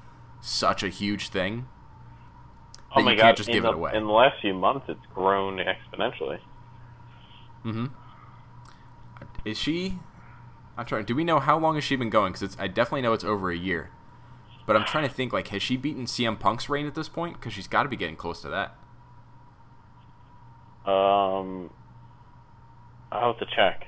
such 0.40 0.84
a 0.84 0.88
huge 0.88 1.28
thing. 1.30 1.66
Oh 2.94 3.00
that 3.00 3.04
my 3.04 3.10
you 3.10 3.16
god! 3.16 3.22
can't 3.24 3.36
just 3.36 3.48
in, 3.48 3.54
give 3.54 3.64
the, 3.64 3.70
it 3.70 3.74
away. 3.74 3.90
in 3.94 4.04
the 4.04 4.12
last 4.12 4.40
few 4.40 4.54
months, 4.54 4.86
it's 4.88 5.00
grown 5.12 5.56
exponentially. 5.56 6.38
Mm-hmm. 7.64 7.86
Is 9.44 9.58
she? 9.58 9.98
I'm 10.76 10.86
trying. 10.86 11.04
Do 11.04 11.16
we 11.16 11.24
know 11.24 11.40
how 11.40 11.58
long 11.58 11.74
has 11.74 11.82
she 11.82 11.96
been 11.96 12.10
going? 12.10 12.32
Because 12.32 12.56
I 12.60 12.68
definitely 12.68 13.02
know 13.02 13.12
it's 13.12 13.24
over 13.24 13.50
a 13.50 13.56
year. 13.56 13.90
But 14.66 14.76
I'm 14.76 14.84
trying 14.84 15.08
to 15.08 15.14
think. 15.14 15.32
Like, 15.32 15.48
has 15.48 15.62
she 15.62 15.76
beaten 15.76 16.06
CM 16.06 16.38
Punk's 16.38 16.68
reign 16.68 16.86
at 16.86 16.94
this 16.94 17.08
point? 17.08 17.34
Because 17.34 17.52
she's 17.52 17.66
got 17.66 17.82
to 17.84 17.88
be 17.88 17.96
getting 17.96 18.16
close 18.16 18.42
to 18.42 18.48
that. 18.48 18.76
Um, 20.90 21.70
I'll 23.10 23.32
have 23.32 23.38
to 23.38 23.46
check. 23.54 23.86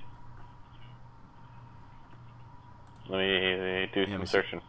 Let 3.08 3.18
me, 3.18 3.56
let 3.56 3.60
me 3.60 3.90
do 3.92 4.00
let 4.00 4.08
some 4.10 4.20
me 4.20 4.26
searching. 4.26 4.60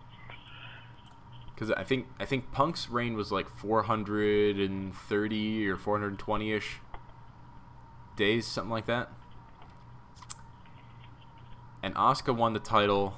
Because 1.54 1.72
I 1.72 1.84
think 1.84 2.08
I 2.20 2.26
think 2.26 2.52
Punk's 2.52 2.90
reign 2.90 3.16
was 3.16 3.32
like 3.32 3.50
430 3.50 5.70
or 5.70 5.78
420 5.78 6.52
ish 6.52 6.80
days, 8.18 8.46
something 8.46 8.72
like 8.72 8.88
that. 8.88 9.10
And 11.82 11.96
Asuka 11.96 12.36
won 12.36 12.52
the 12.54 12.60
title 12.60 13.14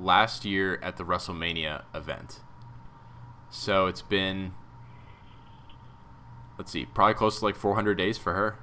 last 0.00 0.44
year 0.44 0.78
at 0.82 0.96
the 0.96 1.04
WrestleMania 1.04 1.82
event. 1.94 2.40
So 3.50 3.86
it's 3.86 4.02
been 4.02 4.52
let's 6.58 6.72
see, 6.72 6.84
probably 6.84 7.14
close 7.14 7.38
to 7.38 7.44
like 7.44 7.56
400 7.56 7.94
days 7.94 8.18
for 8.18 8.34
her. 8.34 8.58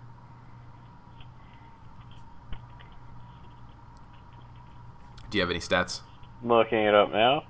Do 5.30 5.38
you 5.38 5.42
have 5.42 5.50
any 5.50 5.60
stats? 5.60 6.02
Looking 6.44 6.80
it 6.80 6.94
up 6.94 7.12
now. 7.12 7.44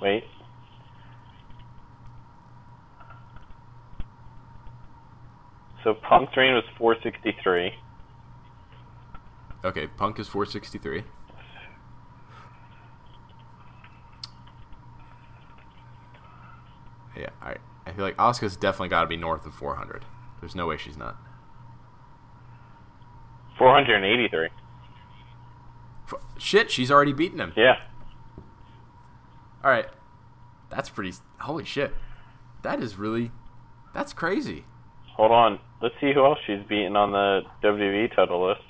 Wait. 0.00 0.24
So 5.84 5.94
Punk's 5.94 6.36
reign 6.36 6.54
was 6.54 6.64
463. 6.76 7.72
Okay, 9.64 9.86
Punk 9.86 10.18
is 10.18 10.28
463. 10.28 11.04
Yeah, 17.16 17.28
I 17.40 17.56
I 17.86 17.92
feel 17.92 18.04
like 18.04 18.16
Asuka's 18.16 18.56
definitely 18.56 18.88
got 18.88 19.02
to 19.02 19.06
be 19.06 19.16
north 19.16 19.44
of 19.44 19.54
400. 19.54 20.04
There's 20.40 20.54
no 20.54 20.66
way 20.66 20.76
she's 20.76 20.96
not. 20.96 21.16
483. 23.58 24.48
F- 26.06 26.14
Shit, 26.38 26.70
she's 26.70 26.90
already 26.90 27.12
beaten 27.12 27.38
him. 27.38 27.52
Yeah. 27.56 27.74
All 29.62 29.70
right, 29.70 29.86
that's 30.70 30.88
pretty. 30.88 31.12
Holy 31.40 31.64
shit, 31.64 31.94
that 32.62 32.80
is 32.80 32.96
really, 32.96 33.30
that's 33.94 34.12
crazy. 34.12 34.64
Hold 35.16 35.30
on. 35.30 35.58
Let's 35.80 35.94
see 36.00 36.12
who 36.12 36.24
else 36.24 36.38
she's 36.46 36.62
beaten 36.68 36.96
on 36.96 37.12
the 37.12 37.42
WWE 37.62 38.14
title 38.16 38.48
list. 38.48 38.62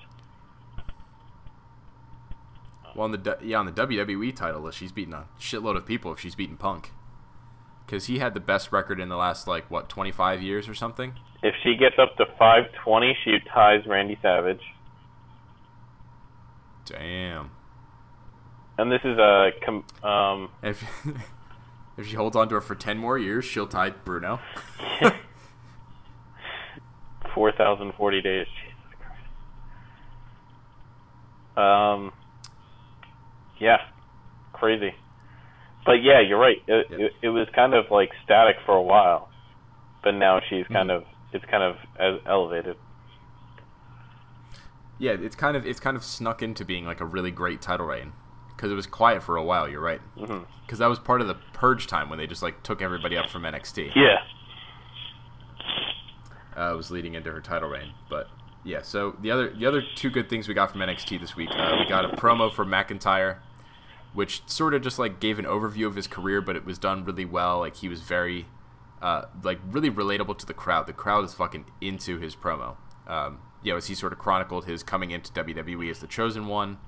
Well, 2.95 3.05
on 3.05 3.13
the 3.13 3.39
yeah 3.43 3.59
on 3.59 3.67
the 3.67 3.73
WWE 3.73 4.35
title 4.37 4.61
list, 4.63 4.79
she's 4.79 4.93
beaten 4.93 5.15
a 5.15 5.27
shitload 5.41 5.77
of 5.77 5.87
people 5.87 6.13
if 6.13 6.21
she's 6.21 6.35
beaten 6.35 6.57
Punk, 6.57 6.91
because 7.87 8.07
he 8.07 8.19
had 8.19 8.35
the 8.35 8.41
best 8.41 8.71
record 8.73 9.01
in 9.01 9.09
the 9.09 9.17
last 9.17 9.47
like 9.47 9.71
what 9.71 9.89
25 9.89 10.43
years 10.43 10.69
or 10.69 10.75
something. 10.75 11.15
If 11.43 11.55
she 11.63 11.77
gets 11.77 11.97
up 11.99 12.17
to 12.19 12.27
520, 12.39 13.17
she 13.25 13.39
ties 13.53 13.87
Randy 13.87 14.19
Savage. 14.23 14.61
Damn. 16.85 17.51
And 18.79 18.91
this 18.91 19.01
is 19.05 19.19
a 19.19 19.51
com- 19.65 19.85
um 20.03 20.51
If 20.63 20.85
if 21.97 22.07
she 22.07 22.17
holds 22.17 22.37
on 22.37 22.49
to 22.49 22.55
her 22.57 22.61
for 22.61 22.75
10 22.75 22.99
more 22.99 23.19
years, 23.19 23.45
she'll 23.45 23.67
tie 23.67 23.91
Bruno. 23.91 24.41
4,040 27.35 28.21
days. 28.23 28.47
Jesus 28.47 28.75
Christ. 31.55 31.67
Um, 31.67 32.13
yeah, 33.63 33.79
crazy. 34.53 34.93
But 35.87 36.03
yeah, 36.03 36.21
you're 36.21 36.39
right. 36.39 36.59
It, 36.67 36.87
Yep. 36.91 37.01
it, 37.01 37.13
it 37.23 37.29
was 37.31 37.49
kind 37.55 37.75
of 37.75 37.87
like 37.91 38.11
static 38.25 38.57
for 38.67 38.75
a 38.77 38.83
while, 38.83 39.29
but 40.05 40.13
now 40.13 40.41
she's 40.49 40.65
Mm-hmm. 40.65 40.75
kind 40.75 40.91
of 40.91 41.05
it's 41.33 41.45
kind 41.47 41.63
of 41.63 41.77
elevated. 42.27 42.77
Yeah, 44.99 45.13
it's 45.13 45.35
kind 45.37 45.57
of 45.57 45.67
it's 45.67 45.81
kind 45.81 45.97
of 45.97 46.05
snuck 46.05 46.43
into 46.43 46.65
being 46.65 46.85
like 46.85 47.01
a 47.01 47.05
really 47.07 47.31
great 47.31 47.61
title 47.63 47.87
reign 47.87 48.13
because 48.55 48.71
it 48.71 48.75
was 48.75 48.87
quiet 48.87 49.23
for 49.23 49.37
a 49.37 49.43
while. 49.43 49.69
You're 49.69 49.81
right. 49.81 50.01
Because 50.67 50.79
that 50.79 50.87
was 50.89 50.99
part 50.99 51.21
of 51.21 51.27
the 51.27 51.35
purge 51.53 51.87
time 51.87 52.09
when 52.09 52.19
they 52.19 52.27
just 52.27 52.43
like 52.43 52.63
took 52.63 52.81
everybody 52.83 53.17
up 53.17 53.29
from 53.31 53.43
NXT. 53.43 53.91
Yeah. 53.97 54.19
uh, 56.57 56.75
was 56.77 56.91
leading 56.91 57.15
into 57.15 57.33
her 57.33 57.41
title 57.41 57.69
reign. 57.69 57.93
But 58.09 58.29
yeah, 58.65 58.83
so 58.83 59.17
the 59.21 59.31
other 59.31 59.51
the 59.51 59.67
other 59.67 59.83
two 59.97 60.11
good 60.11 60.29
things 60.31 60.47
we 60.49 60.55
got 60.55 60.71
from 60.71 60.81
NXT 60.81 61.21
this 61.21 61.35
week, 61.35 61.51
uh, 61.51 61.77
we 61.79 61.89
got 61.89 62.05
a 62.05 62.17
promo 62.17 62.53
for 62.53 62.65
McIntyre, 62.65 63.39
which 64.13 64.43
sort 64.47 64.75
of 64.75 64.83
just 64.83 64.99
like 64.99 65.21
gave 65.21 65.39
an 65.39 65.45
overview 65.45 65.87
of 65.87 65.97
his 65.97 66.07
career, 66.07 66.41
but 66.41 66.57
it 66.57 66.65
was 66.65 66.79
done 66.79 67.05
really 67.05 67.25
well. 67.25 67.61
Like 67.61 67.77
he 67.77 67.89
was 67.89 68.03
very, 68.03 68.47
uh, 69.01 69.25
like 69.43 69.59
really 69.71 69.91
relatable 69.91 70.39
to 70.39 70.47
the 70.47 70.55
crowd. 70.55 70.87
The 70.87 70.93
crowd 70.93 71.25
is 71.25 71.35
fucking 71.35 71.67
into 71.81 72.19
his 72.19 72.37
promo. 72.37 72.77
Um, 73.07 73.39
you 73.63 73.73
know, 73.73 73.77
as 73.77 73.87
he 73.87 73.95
sort 73.95 74.13
of 74.13 74.19
chronicled 74.19 74.67
his 74.67 74.83
coming 74.83 75.11
into 75.11 75.33
WWE 75.33 75.91
as 75.91 76.01
the 76.01 76.07
chosen 76.07 76.47
one, 76.47 76.79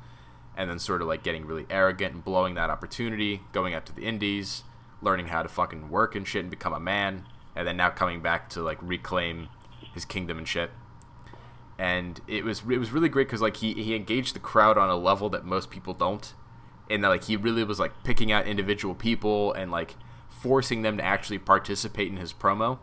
and 0.56 0.70
then 0.70 0.78
sort 0.78 1.02
of 1.02 1.08
like 1.08 1.22
getting 1.22 1.46
really 1.46 1.66
arrogant 1.70 2.14
and 2.14 2.24
blowing 2.24 2.54
that 2.54 2.70
opportunity, 2.70 3.42
going 3.52 3.74
out 3.74 3.86
to 3.86 3.94
the 3.94 4.02
indies, 4.02 4.64
learning 5.00 5.28
how 5.28 5.42
to 5.42 5.48
fucking 5.48 5.90
work 5.90 6.14
and 6.14 6.26
shit 6.26 6.42
and 6.42 6.50
become 6.50 6.72
a 6.72 6.80
man, 6.80 7.26
and 7.56 7.66
then 7.66 7.76
now 7.76 7.90
coming 7.90 8.20
back 8.20 8.48
to 8.50 8.62
like 8.62 8.78
reclaim 8.82 9.48
his 9.92 10.04
kingdom 10.04 10.38
and 10.38 10.48
shit. 10.48 10.70
And 11.78 12.20
it 12.28 12.44
was 12.44 12.62
it 12.70 12.78
was 12.78 12.92
really 12.92 13.08
great 13.08 13.26
because 13.26 13.42
like 13.42 13.56
he 13.56 13.74
he 13.74 13.94
engaged 13.94 14.34
the 14.34 14.40
crowd 14.40 14.78
on 14.78 14.88
a 14.88 14.96
level 14.96 15.28
that 15.30 15.44
most 15.44 15.70
people 15.70 15.94
don't, 15.94 16.34
and 16.90 17.02
that 17.02 17.08
like 17.08 17.24
he 17.24 17.36
really 17.36 17.64
was 17.64 17.78
like 17.78 18.02
picking 18.04 18.30
out 18.30 18.46
individual 18.46 18.94
people 18.94 19.52
and 19.52 19.70
like 19.70 19.96
forcing 20.28 20.82
them 20.82 20.98
to 20.98 21.04
actually 21.04 21.38
participate 21.38 22.08
in 22.08 22.18
his 22.18 22.32
promo 22.32 22.78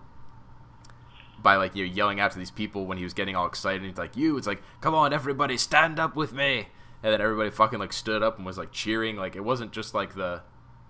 by 1.42 1.56
like 1.56 1.76
you 1.76 1.86
know, 1.86 1.94
yelling 1.94 2.20
out 2.20 2.32
to 2.32 2.40
these 2.40 2.52
people 2.52 2.86
when 2.86 2.98
he 2.98 3.04
was 3.04 3.14
getting 3.14 3.36
all 3.36 3.46
excited. 3.46 3.82
And 3.82 3.90
he's 3.90 3.98
like, 3.98 4.16
"You!" 4.16 4.38
It's 4.38 4.48
like, 4.48 4.62
"Come 4.80 4.96
on, 4.96 5.14
everybody, 5.14 5.58
stand 5.58 6.00
up 6.00 6.16
with 6.16 6.34
me!" 6.34 6.68
And 7.04 7.14
then 7.14 7.22
everybody 7.22 7.50
fucking 7.50 7.80
like 7.80 7.94
stood 7.94 8.22
up 8.22 8.38
and 8.38 8.46
was 8.46 8.58
like 8.58 8.72
cheering. 8.72 9.16
Like 9.16 9.36
it 9.36 9.44
wasn't 9.44 9.72
just 9.72 9.94
like 9.94 10.16
the 10.16 10.44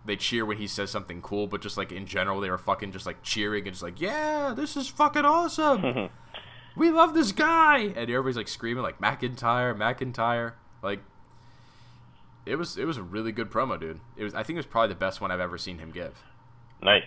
they 0.04 0.16
cheer 0.16 0.46
when 0.46 0.58
he 0.58 0.68
says 0.68 0.90
something 0.90 1.22
cool, 1.22 1.48
but 1.48 1.62
just 1.62 1.78
like 1.78 1.92
in 1.92 2.06
general, 2.06 2.40
they 2.40 2.50
were 2.50 2.58
fucking 2.58 2.92
just 2.92 3.06
like 3.06 3.22
cheering 3.22 3.66
and 3.66 3.74
just 3.74 3.84
like, 3.84 4.02
"Yeah, 4.02 4.54
this 4.56 4.76
is 4.76 4.88
fucking 4.88 5.26
awesome! 5.26 6.10
we 6.76 6.90
love 6.90 7.14
this 7.14 7.32
guy!" 7.32 7.80
And 7.80 8.10
everybody's 8.10 8.38
like 8.38 8.48
screaming 8.48 8.84
like 8.84 9.00
McIntyre, 9.00 9.76
McIntyre. 9.76 10.54
Like 10.82 11.02
it 12.45 12.55
was 12.55 12.77
it 12.77 12.85
was 12.85 12.97
a 12.97 13.03
really 13.03 13.31
good 13.31 13.49
promo, 13.49 13.80
dude. 13.80 13.99
It 14.18 14.23
was 14.23 14.34
I 14.34 14.43
think 14.43 14.55
it 14.57 14.59
was 14.59 14.65
probably 14.65 14.89
the 14.89 14.99
best 14.99 15.22
one 15.22 15.31
I've 15.31 15.39
ever 15.39 15.57
seen 15.57 15.77
him 15.80 15.91
give 15.91 16.23
Nice. 16.81 17.03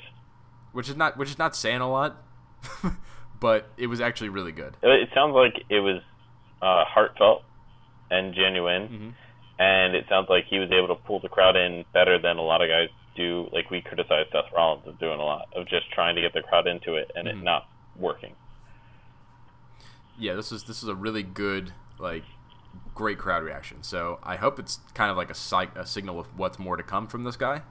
which 0.73 0.89
is 0.89 0.97
not 0.97 1.17
which 1.17 1.31
is 1.31 1.39
not 1.39 1.55
saying 1.57 1.81
a 1.81 1.91
lot, 1.91 2.23
but 3.41 3.69
it 3.77 3.89
was 3.89 4.01
actually 4.01 4.29
really 4.29 4.53
good. 4.53 4.77
It 4.83 5.09
sounds 5.15 5.35
like 5.35 5.55
it 5.69 5.81
was 5.81 6.01
uh, 6.63 6.85
heartfelt 6.87 7.43
and 8.11 8.35
genuine, 8.35 9.15
and 9.59 9.95
it 9.97 10.05
sounds 10.09 10.27
like 10.29 10.45
he 10.49 10.59
was 10.59 10.71
able 10.71 10.89
to 10.89 11.03
pull 11.03 11.21
the 11.21 11.29
crowd 11.29 11.57
in 11.57 11.85
better 11.93 12.19
than 12.21 12.37
a 12.37 12.43
lot 12.43 12.63
of 12.63 12.69
guys 12.69 12.89
do. 13.17 13.49
Like 13.53 13.71
we 13.71 13.81
criticize 13.81 14.27
Seth 14.33 14.53
Rollins 14.55 14.87
of 14.87 14.99
doing 15.01 15.19
a 15.19 15.25
lot 15.25 15.49
of 15.57 15.67
just 15.67 15.91
trying 15.93 16.15
to 16.17 16.23
get 16.23 16.33
the 16.33 16.43
crowd 16.43 16.67
into 16.67 16.95
it 16.95 17.11
and 17.17 17.27
it 17.27 17.37
not 17.37 17.67
working. 17.97 18.35
Yeah, 20.19 20.35
this 20.35 20.53
is 20.53 20.65
this 20.65 20.83
is 20.83 20.89
a 20.89 20.95
really 20.95 21.23
good 21.25 21.73
like 21.99 22.23
great 22.95 23.19
crowd 23.19 23.43
reaction. 23.43 23.83
So 23.83 24.19
I 24.23 24.37
hope 24.37 24.59
it's 24.59 24.81
kind 24.95 25.11
of 25.11 25.17
like 25.17 25.31
a, 25.31 25.35
sig- 25.35 25.77
a 25.77 25.87
signal 25.87 26.21
of 26.21 26.27
what's 26.39 26.59
more 26.59 26.77
to 26.77 26.83
come 26.83 27.07
from 27.07 27.25
this 27.25 27.37
guy. 27.37 27.63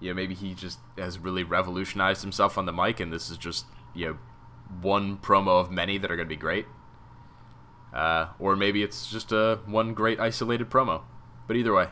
Yeah, 0.00 0.12
maybe 0.14 0.34
he 0.34 0.54
just 0.54 0.78
has 0.98 1.18
really 1.18 1.44
revolutionized 1.44 2.22
himself 2.22 2.58
on 2.58 2.66
the 2.66 2.72
mic, 2.72 2.98
and 2.98 3.12
this 3.12 3.30
is 3.30 3.36
just 3.38 3.66
you 3.94 4.06
know 4.06 4.18
one 4.80 5.16
promo 5.18 5.60
of 5.60 5.70
many 5.70 5.98
that 5.98 6.10
are 6.10 6.16
going 6.16 6.28
to 6.28 6.34
be 6.34 6.40
great. 6.40 6.66
Uh, 7.92 8.28
or 8.38 8.56
maybe 8.56 8.82
it's 8.82 9.10
just 9.10 9.32
a 9.32 9.60
one 9.66 9.94
great 9.94 10.18
isolated 10.18 10.70
promo. 10.70 11.02
But 11.46 11.56
either 11.56 11.74
way, 11.74 11.88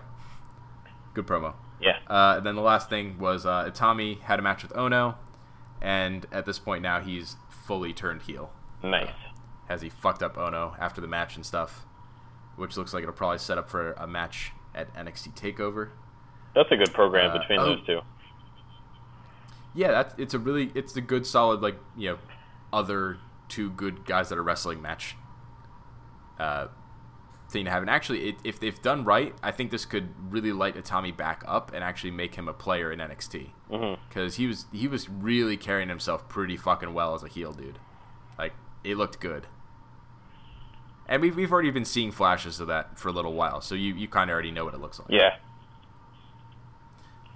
good 1.15 1.27
promo. 1.27 1.55
Yeah. 1.81 1.99
Uh, 2.07 2.35
and 2.39 2.47
then 2.47 2.57
the 2.57 2.63
last 2.63 2.89
thing 2.89 3.19
was 3.19 3.47
uh, 3.47 3.65
Itami 3.71 4.21
had 4.23 4.39
a 4.39 4.43
match 4.43 4.63
with 4.63 4.73
Ohno, 4.73 5.17
and 5.81 6.27
at 6.33 6.47
this 6.47 6.59
point 6.59 6.83
now 6.83 7.01
he's 7.01 7.37
fully 7.49 7.93
turned 7.93 8.23
heel. 8.23 8.51
Nice. 8.83 9.11
Has 9.69 9.83
he 9.83 9.89
fucked 9.89 10.23
up 10.23 10.37
Ohno 10.37 10.79
after 10.81 11.01
the 11.01 11.07
match 11.07 11.37
and 11.37 11.47
stuff, 11.47 11.87
which 12.61 12.77
looks 12.77 12.95
like 12.95 13.03
it'll 13.03 13.15
probably 13.15 13.39
set 13.39 13.59
up 13.59 13.69
for 13.69 13.93
a 13.93 14.07
match 14.07 14.53
at 14.75 14.93
NXT 14.95 15.35
Takeover. 15.35 15.91
That's 16.55 16.71
a 16.71 16.77
good 16.77 16.93
program 16.93 17.31
Uh, 17.31 17.39
between 17.39 17.59
oh. 17.59 17.65
those 17.65 17.87
two. 17.87 18.01
Yeah, 19.75 19.91
that's 19.93 20.15
it's 20.19 20.35
a 20.35 20.39
really 20.39 20.71
it's 20.75 20.97
a 20.97 21.01
good 21.01 21.27
solid 21.27 21.61
like 21.61 21.79
you 21.97 22.11
know 22.11 22.19
other 22.73 23.19
two 23.49 23.71
good 23.71 24.05
guys 24.05 24.29
that 24.29 24.39
are 24.39 24.43
wrestling 24.43 24.83
match 24.83 25.17
uh, 26.39 26.69
thing 27.51 27.65
to 27.67 27.71
have. 27.71 27.83
And 27.83 27.91
actually, 27.91 28.31
it, 28.31 28.37
if 28.43 28.59
they've 28.59 28.81
done 28.81 29.05
right, 29.05 29.35
I 29.43 29.53
think 29.53 29.71
this 29.71 29.85
could 29.85 30.09
really 30.33 30.53
light 30.53 30.75
Itami 30.77 31.17
back 31.17 31.45
up 31.47 31.73
and 31.73 31.85
actually 31.85 32.11
make 32.13 32.35
him 32.35 32.49
a 32.49 32.53
player 32.53 32.91
in 32.91 32.99
NXT 32.99 33.51
because 34.09 34.37
he 34.37 34.47
was 34.47 34.67
he 34.73 34.89
was 34.89 35.09
really 35.09 35.57
carrying 35.57 35.89
himself 35.89 36.29
pretty 36.29 36.57
fucking 36.57 36.93
well 36.93 37.15
as 37.15 37.23
a 37.23 37.29
heel 37.29 37.53
dude. 37.53 37.79
Like 38.39 38.55
it 38.83 38.97
looked 38.97 39.21
good. 39.21 39.47
And 41.11 41.21
we've, 41.21 41.35
we've 41.35 41.53
already 41.53 41.73
been 41.73 41.85
seeing 41.85 42.13
flashes 42.13 42.61
of 42.61 42.69
that 42.69 42.97
for 42.97 43.09
a 43.09 43.13
little 43.13 43.35
while, 43.35 43.61
so 43.61 43.75
you, 43.75 43.95
you 43.95 44.07
kind 44.07 44.31
of 44.31 44.35
already 44.35 44.53
know 44.53 44.65
what 44.65 44.75
it 44.75 44.81
looks 44.81 45.01
like. 45.01 45.09
Yeah. 45.11 45.35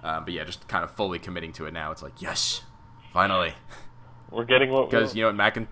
Um, 0.01 0.23
but 0.23 0.33
yeah, 0.33 0.45
just 0.45 0.67
kind 0.69 0.83
of 0.83 0.91
fully 0.91 1.19
committing 1.19 1.51
to 1.53 1.65
it 1.65 1.73
now. 1.73 1.91
It's 1.91 2.01
like, 2.01 2.21
yes, 2.21 2.61
finally. 3.11 3.53
We're 4.31 4.45
getting 4.45 4.71
what. 4.71 4.89
Because, 4.89 5.13
you 5.13 5.23
know 5.23 5.27
what, 5.27 5.35
McIn- 5.35 5.67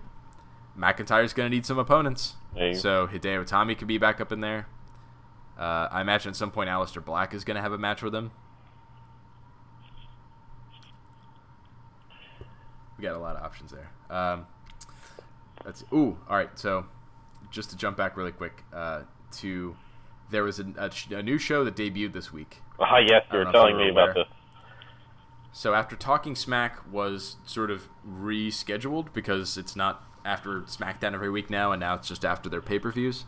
McIntyre's 0.78 1.32
going 1.32 1.50
to 1.50 1.54
need 1.56 1.64
some 1.64 1.78
opponents. 1.78 2.34
So 2.74 3.08
Hideo 3.08 3.44
Itami 3.44 3.76
could 3.76 3.88
be 3.88 3.98
back 3.98 4.20
up 4.20 4.30
in 4.30 4.40
there. 4.40 4.68
Uh, 5.58 5.88
I 5.90 6.00
imagine 6.02 6.30
at 6.30 6.36
some 6.36 6.50
point 6.50 6.68
Aleister 6.68 7.02
Black 7.02 7.32
is 7.32 7.42
going 7.42 7.56
to 7.56 7.62
have 7.62 7.72
a 7.72 7.78
match 7.78 8.02
with 8.02 8.14
him. 8.14 8.32
We 12.98 13.02
got 13.02 13.16
a 13.16 13.18
lot 13.18 13.36
of 13.36 13.42
options 13.42 13.72
there. 13.72 13.90
Um, 14.10 14.46
that's 15.64 15.84
ooh, 15.92 16.18
all 16.28 16.36
right. 16.36 16.50
So 16.58 16.86
just 17.54 17.70
to 17.70 17.76
jump 17.76 17.96
back 17.96 18.16
really 18.16 18.32
quick 18.32 18.64
uh, 18.72 19.02
to 19.32 19.76
there 20.30 20.44
was 20.44 20.58
a, 20.58 20.66
a, 20.76 21.16
a 21.16 21.22
new 21.22 21.38
show 21.38 21.64
that 21.64 21.76
debuted 21.76 22.12
this 22.12 22.32
week. 22.32 22.58
Ah, 22.80 22.98
yes, 22.98 23.22
you 23.30 23.38
don't 23.38 23.46
were 23.46 23.52
telling 23.52 23.76
me 23.76 23.90
were 23.90 24.02
about 24.02 24.14
this. 24.14 24.26
So 25.52 25.74
after 25.74 25.94
Talking 25.94 26.34
Smack 26.34 26.80
was 26.90 27.36
sort 27.46 27.70
of 27.70 27.88
rescheduled 28.06 29.12
because 29.12 29.56
it's 29.56 29.76
not 29.76 30.02
after 30.24 30.62
SmackDown 30.62 31.14
every 31.14 31.30
week 31.30 31.48
now, 31.48 31.70
and 31.70 31.78
now 31.78 31.94
it's 31.94 32.08
just 32.08 32.24
after 32.24 32.48
their 32.48 32.60
pay 32.60 32.78
per 32.78 32.90
views. 32.90 33.24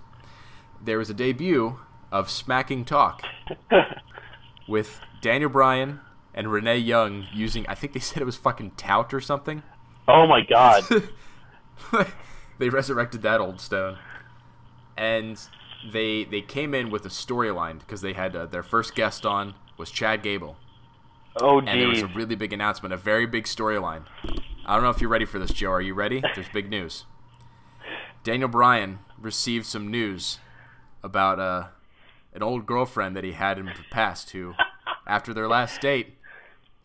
There 0.82 0.98
was 0.98 1.08
a 1.08 1.14
debut 1.14 1.78
of 2.10 2.28
Smacking 2.28 2.84
Talk 2.84 3.22
with 4.68 5.00
Daniel 5.20 5.50
Bryan 5.50 6.00
and 6.34 6.50
Renee 6.50 6.78
Young 6.78 7.26
using, 7.32 7.66
I 7.68 7.74
think 7.74 7.92
they 7.92 8.00
said 8.00 8.20
it 8.20 8.26
was 8.26 8.36
fucking 8.36 8.72
tout 8.76 9.14
or 9.14 9.20
something. 9.20 9.62
Oh 10.08 10.26
my 10.26 10.40
god. 10.42 10.84
they 12.58 12.68
resurrected 12.68 13.22
that 13.22 13.40
old 13.40 13.60
stone, 13.60 13.98
and 14.96 15.40
they 15.92 16.24
they 16.24 16.40
came 16.40 16.74
in 16.74 16.90
with 16.90 17.04
a 17.04 17.10
storyline 17.10 17.78
because 17.78 18.00
they 18.00 18.12
had 18.12 18.34
uh, 18.34 18.46
their 18.46 18.62
first 18.62 18.94
guest 18.94 19.26
on 19.26 19.54
was 19.76 19.90
Chad 19.90 20.22
Gable. 20.22 20.56
Oh 21.40 21.58
and 21.58 21.68
there 21.68 21.88
was 21.88 22.02
a 22.02 22.06
really 22.06 22.34
big 22.34 22.52
announcement, 22.52 22.94
a 22.94 22.96
very 22.96 23.26
big 23.26 23.44
storyline. 23.44 24.04
I 24.64 24.74
don't 24.74 24.82
know 24.82 24.90
if 24.90 25.00
you're 25.00 25.10
ready 25.10 25.26
for 25.26 25.38
this, 25.38 25.52
Joe. 25.52 25.70
Are 25.70 25.80
you 25.82 25.94
ready? 25.94 26.22
There's 26.34 26.48
big 26.48 26.70
news. 26.70 27.04
Daniel 28.24 28.48
Bryan 28.48 29.00
received 29.20 29.66
some 29.66 29.90
news 29.90 30.38
about 31.02 31.38
uh, 31.38 31.66
an 32.32 32.42
old 32.42 32.66
girlfriend 32.66 33.14
that 33.16 33.22
he 33.22 33.32
had 33.32 33.58
in 33.58 33.66
the 33.66 33.72
past 33.90 34.30
who, 34.30 34.54
after 35.06 35.32
their 35.32 35.46
last 35.46 35.80
date, 35.80 36.16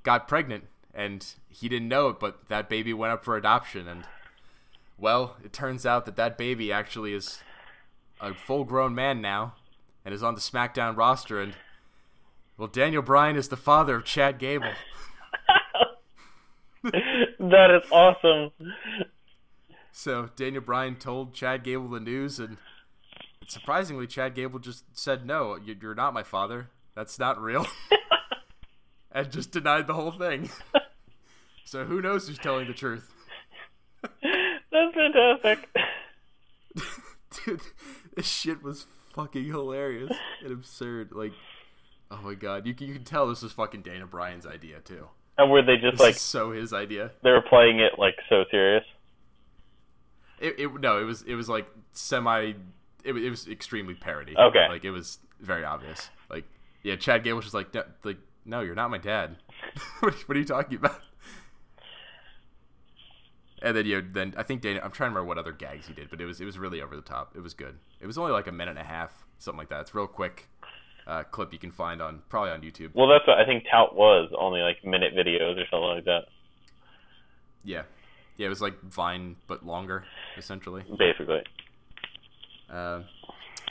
got 0.04 0.28
pregnant, 0.28 0.66
and 0.94 1.34
he 1.50 1.68
didn't 1.68 1.88
know 1.88 2.10
it, 2.10 2.20
but 2.20 2.48
that 2.50 2.70
baby 2.70 2.94
went 2.94 3.14
up 3.14 3.24
for 3.24 3.38
adoption, 3.38 3.88
and 3.88 4.04
well, 4.98 5.38
it 5.44 5.52
turns 5.52 5.86
out 5.86 6.06
that 6.06 6.18
that 6.18 6.38
baby 6.38 6.72
actually 6.72 7.14
is 7.14 7.42
a 8.22 8.34
full-grown 8.34 8.94
man 8.96 9.20
now, 9.22 9.56
and 10.06 10.14
is 10.14 10.24
on 10.24 10.36
the 10.36 10.42
SmackDown 10.42 10.96
roster, 10.96 11.42
and 11.42 11.54
well, 12.58 12.68
Daniel 12.68 13.02
Bryan 13.02 13.36
is 13.36 13.48
the 13.50 13.58
father 13.58 13.96
of 13.98 14.06
Chad 14.06 14.38
Gable. 14.38 14.72
that 16.84 17.72
is 17.84 17.90
awesome. 17.92 18.52
So 19.92 20.30
Daniel 20.36 20.62
Bryan 20.64 20.96
told 20.96 21.34
Chad 21.34 21.64
Gable 21.64 21.90
the 21.90 22.00
news, 22.00 22.40
and 22.40 22.58
surprisingly, 23.48 24.08
Chad 24.08 24.36
Gable 24.36 24.60
just 24.60 24.86
said, 24.94 25.26
"No, 25.26 25.56
you- 25.56 25.76
you're 25.82 25.96
not 25.96 26.14
my 26.14 26.24
father. 26.24 26.70
That's 26.96 27.18
not 27.20 27.42
real," 27.42 27.66
and 29.12 29.32
just 29.32 29.52
denied 29.52 29.88
the 29.88 29.94
whole 29.94 30.12
thing. 30.12 30.50
so 31.66 31.86
who 31.86 32.02
knows 32.02 32.28
who's 32.28 32.38
telling 32.40 32.68
the 32.68 32.74
truth? 32.74 33.12
That's 34.02 34.94
fantastic. 34.96 35.70
Dude, 37.46 37.62
this 38.16 38.28
shit 38.28 38.62
was 38.64 38.88
fucking 39.14 39.46
hilarious 39.46 40.12
and 40.44 40.52
absurd. 40.52 41.12
Like, 41.12 41.34
oh 42.10 42.20
my 42.24 42.34
god, 42.34 42.66
you 42.66 42.74
can, 42.74 42.88
you 42.88 42.94
can 42.96 43.04
tell 43.04 43.28
this 43.28 43.42
was 43.42 43.52
fucking 43.52 43.82
Daniel 43.82 44.08
Bryan's 44.08 44.46
idea 44.46 44.80
too. 44.80 45.08
And 45.38 45.50
were 45.52 45.62
they 45.62 45.78
just 45.78 45.94
This 45.98 46.02
like 46.02 46.16
so 46.16 46.52
his 46.52 46.74
idea. 46.74 47.12
they 47.24 47.32
were 47.32 47.42
playing 47.42 47.80
it 47.80 47.94
like 47.98 48.16
so 48.30 48.44
serious? 48.52 48.84
It, 50.40 50.60
it 50.60 50.80
no, 50.82 51.00
it 51.00 51.04
was 51.04 51.22
it 51.24 51.36
was 51.36 51.48
like 51.50 51.68
semi. 51.94 52.54
It, 53.04 53.14
was- 53.14 53.24
it 53.24 53.30
was 53.30 53.48
extremely 53.48 53.94
parody. 53.96 54.36
Okay. 54.38 54.68
like 54.70 54.86
it 54.86 54.92
was 54.92 55.20
very 55.40 55.64
obvious. 55.64 56.10
Like 56.30 56.46
yeah, 56.84 56.96
Chad 56.96 57.24
Gable 57.24 57.38
was 57.38 57.46
just 57.46 57.56
like 57.56 57.74
no, 57.74 57.84
like 58.04 58.18
no, 58.46 58.62
you're 58.62 58.76
not 58.76 58.90
my 58.92 58.98
dad. 58.98 59.38
what, 60.02 60.14
what 60.28 60.36
are 60.36 60.40
you 60.40 60.46
talking 60.46 60.78
about? 60.78 61.00
And 63.62 63.78
then 63.78 63.86
you 63.86 64.02
know, 64.02 64.08
then 64.12 64.34
I 64.38 64.44
think 64.44 64.62
Dana. 64.62 64.82
I'm 64.84 64.92
trying 64.92 65.12
to 65.12 65.16
remember 65.16 65.26
what 65.26 65.38
other 65.38 65.52
gags 65.52 65.88
he 65.88 65.94
did, 65.94 66.10
but 66.10 66.20
it 66.20 66.26
was 66.26 66.42
it 66.42 66.46
was 66.46 66.58
really 66.58 66.82
over 66.82 66.96
the 66.96 67.02
top. 67.02 67.34
It 67.36 67.42
was 67.42 67.54
good. 67.54 67.78
It 68.00 68.08
was 68.08 68.18
only 68.18 68.32
like 68.32 68.48
a 68.48 68.52
minute 68.52 68.72
and 68.72 68.80
a 68.80 68.84
half, 68.84 69.26
something 69.38 69.60
like 69.60 69.70
that. 69.70 69.82
It's 69.82 69.94
real 69.94 70.08
quick 70.08 70.48
uh, 71.06 71.24
clip 71.24 71.54
you 71.54 71.60
can 71.60 71.72
find 71.72 72.02
on 72.02 72.22
probably 72.30 72.52
on 72.52 72.62
YouTube. 72.62 72.92
Well, 72.96 73.08
that's 73.08 73.28
what 73.28 73.38
I 73.38 73.46
think 73.46 73.66
tout 73.72 73.96
was 73.96 74.32
only 74.38 74.62
like 74.62 74.84
minute 74.84 75.14
videos 75.16 75.58
or 75.58 75.66
something 75.70 75.96
like 75.96 76.06
that. 76.06 76.22
Yeah, 77.64 77.84
yeah, 78.38 78.48
it 78.48 78.50
was 78.50 78.62
like 78.62 78.82
Vine 78.82 79.36
but 79.48 79.66
longer, 79.66 80.06
essentially. 80.38 80.84
Basically. 80.98 81.44
Um, 82.70 83.06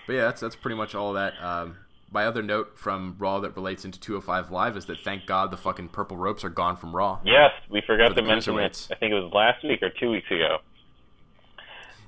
but 0.06 0.12
yeah, 0.12 0.22
that's 0.22 0.40
that's 0.40 0.56
pretty 0.56 0.76
much 0.76 0.94
all 0.94 1.14
that. 1.14 1.32
Um, 1.42 1.76
my 2.12 2.26
other 2.26 2.42
note 2.42 2.76
from 2.78 3.14
Raw 3.18 3.40
that 3.40 3.54
relates 3.54 3.84
into 3.84 4.00
205 4.00 4.50
Live 4.50 4.76
is 4.76 4.86
that 4.86 4.98
thank 5.00 5.26
God 5.26 5.50
the 5.50 5.56
fucking 5.56 5.88
purple 5.90 6.16
ropes 6.16 6.44
are 6.44 6.48
gone 6.48 6.76
from 6.76 6.94
Raw. 6.94 7.20
Yes, 7.24 7.50
we 7.70 7.82
forgot 7.86 8.14
to 8.16 8.22
mention. 8.22 8.58
I 8.58 8.68
think 8.68 9.12
it 9.12 9.20
was 9.20 9.32
last 9.32 9.62
week 9.64 9.82
or 9.82 9.90
two 9.90 10.10
weeks 10.10 10.30
ago. 10.30 10.58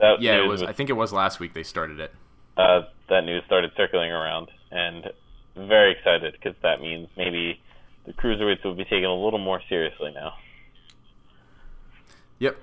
That 0.00 0.20
Yeah, 0.20 0.38
it 0.38 0.42
news 0.42 0.60
was. 0.60 0.62
I 0.64 0.72
think 0.72 0.90
it 0.90 0.94
was 0.94 1.12
last 1.12 1.38
week 1.40 1.54
they 1.54 1.62
started 1.62 2.00
it. 2.00 2.12
uh, 2.56 2.82
that 3.08 3.24
news 3.24 3.42
started 3.46 3.70
circling 3.76 4.10
around, 4.10 4.50
and 4.70 5.10
very 5.56 5.92
excited 5.92 6.32
because 6.32 6.56
that 6.62 6.80
means 6.80 7.08
maybe 7.16 7.60
the 8.06 8.12
cruiserweights 8.12 8.64
will 8.64 8.74
be 8.74 8.84
taken 8.84 9.04
a 9.04 9.14
little 9.14 9.38
more 9.38 9.60
seriously 9.68 10.10
now. 10.14 10.32
Yep, 12.38 12.56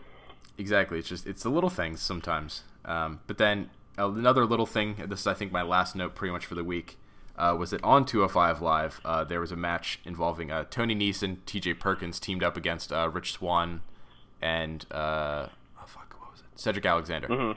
exactly. 0.58 1.00
It's 1.00 1.08
just 1.08 1.26
it's 1.26 1.44
the 1.44 1.50
little 1.50 1.70
things 1.70 2.02
sometimes. 2.02 2.64
Um, 2.84 3.22
but 3.28 3.38
then 3.38 3.70
another 3.98 4.46
little 4.46 4.66
thing. 4.66 4.96
This 5.08 5.22
is 5.22 5.28
I 5.28 5.34
think 5.34 5.52
my 5.52 5.62
last 5.62 5.96
note 5.96 6.16
pretty 6.16 6.32
much 6.34 6.46
for 6.46 6.56
the 6.56 6.64
week. 6.64 6.98
Uh, 7.40 7.56
was 7.58 7.72
that 7.72 7.82
on 7.84 8.06
205 8.06 8.62
Live? 8.62 9.02
Uh, 9.06 9.24
there 9.24 9.40
was 9.40 9.52
a 9.52 9.56
match 9.56 10.00
involving 10.04 10.52
uh, 10.52 10.66
Tony 10.70 10.94
Nese 10.94 11.24
and 11.24 11.46
T.J. 11.48 11.76
Perkins 11.76 12.20
teamed 12.20 12.44
up 12.44 12.58
against 12.58 12.92
uh, 12.92 13.10
Rich 13.10 13.32
Swann 13.32 13.82
and 14.42 14.86
uh, 14.92 15.48
oh 15.80 15.86
fuck, 15.86 16.16
what 16.20 16.32
was 16.32 16.42
it? 16.42 16.60
Cedric 16.60 16.86
Alexander. 16.86 17.56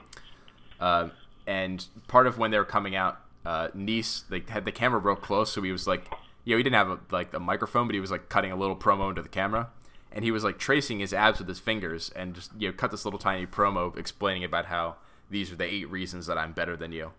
Uh, 0.79 1.09
and 1.45 1.85
part 2.07 2.27
of 2.27 2.37
when 2.37 2.51
they 2.51 2.57
were 2.57 2.65
coming 2.65 2.95
out, 2.95 3.19
uh, 3.45 3.69
Nice 3.73 4.23
they 4.29 4.43
had 4.47 4.65
the 4.65 4.71
camera 4.71 4.99
real 4.99 5.15
close, 5.15 5.51
so 5.51 5.61
he 5.61 5.71
was 5.71 5.87
like, 5.87 6.07
you 6.45 6.53
know, 6.53 6.57
he 6.57 6.63
didn't 6.63 6.75
have 6.75 6.89
a, 6.89 6.99
like 7.11 7.33
a 7.33 7.39
microphone, 7.39 7.87
but 7.87 7.93
he 7.93 7.99
was 7.99 8.11
like 8.11 8.29
cutting 8.29 8.51
a 8.51 8.55
little 8.55 8.75
promo 8.75 9.09
into 9.09 9.21
the 9.21 9.29
camera, 9.29 9.69
and 10.11 10.23
he 10.23 10.31
was 10.31 10.43
like 10.43 10.57
tracing 10.57 10.99
his 10.99 11.13
abs 11.13 11.39
with 11.39 11.47
his 11.47 11.59
fingers, 11.59 12.09
and 12.15 12.35
just 12.35 12.51
you 12.57 12.69
know 12.69 12.73
cut 12.73 12.91
this 12.91 13.05
little 13.05 13.19
tiny 13.19 13.45
promo 13.45 13.97
explaining 13.97 14.43
about 14.43 14.67
how 14.67 14.95
these 15.29 15.51
are 15.51 15.55
the 15.55 15.65
eight 15.65 15.89
reasons 15.89 16.25
that 16.27 16.37
I'm 16.37 16.53
better 16.53 16.77
than 16.77 16.91
you, 16.91 17.11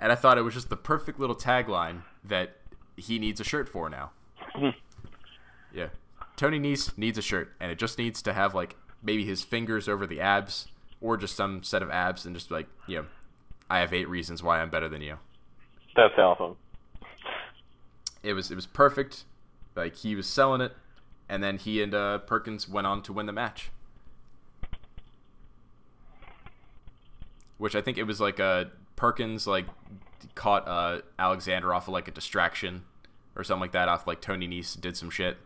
and 0.00 0.10
I 0.10 0.14
thought 0.14 0.38
it 0.38 0.42
was 0.42 0.54
just 0.54 0.70
the 0.70 0.76
perfect 0.76 1.20
little 1.20 1.36
tagline 1.36 2.02
that 2.24 2.56
he 2.96 3.18
needs 3.18 3.38
a 3.38 3.44
shirt 3.44 3.68
for 3.68 3.90
now. 3.90 4.10
yeah, 5.74 5.88
Tony 6.36 6.58
Nese 6.58 6.96
needs 6.96 7.18
a 7.18 7.22
shirt, 7.22 7.52
and 7.60 7.70
it 7.70 7.78
just 7.78 7.98
needs 7.98 8.22
to 8.22 8.32
have 8.32 8.54
like 8.54 8.76
maybe 9.02 9.24
his 9.24 9.44
fingers 9.44 9.88
over 9.88 10.06
the 10.06 10.20
abs, 10.20 10.68
or 11.00 11.16
just 11.18 11.36
some 11.36 11.62
set 11.62 11.82
of 11.82 11.90
abs, 11.90 12.24
and 12.24 12.34
just 12.34 12.50
like 12.50 12.66
you 12.86 12.96
know, 12.96 13.06
I 13.68 13.80
have 13.80 13.92
eight 13.92 14.08
reasons 14.08 14.42
why 14.42 14.60
I'm 14.60 14.70
better 14.70 14.88
than 14.88 15.02
you. 15.02 15.18
That's 15.94 16.16
awesome. 16.16 16.56
It 18.22 18.32
was 18.32 18.50
it 18.50 18.54
was 18.54 18.66
perfect. 18.66 19.24
Like 19.76 19.96
he 19.96 20.16
was 20.16 20.26
selling 20.26 20.62
it, 20.62 20.72
and 21.28 21.42
then 21.42 21.58
he 21.58 21.82
and 21.82 21.94
uh, 21.94 22.18
Perkins 22.18 22.68
went 22.68 22.86
on 22.86 23.02
to 23.02 23.12
win 23.12 23.26
the 23.26 23.32
match. 23.32 23.70
Which 27.58 27.74
I 27.76 27.82
think 27.82 27.98
it 27.98 28.04
was 28.04 28.20
like 28.20 28.40
uh, 28.40 28.64
Perkins 29.00 29.46
like 29.46 29.64
caught 30.34 30.68
uh, 30.68 31.00
Alexander 31.18 31.72
off 31.72 31.88
of 31.88 31.94
like 31.94 32.06
a 32.06 32.10
distraction 32.10 32.82
or 33.34 33.42
something 33.42 33.62
like 33.62 33.72
that 33.72 33.88
off 33.88 34.06
like 34.06 34.20
Tony 34.20 34.46
Nese 34.46 34.78
did 34.78 34.94
some 34.94 35.08
shit. 35.08 35.38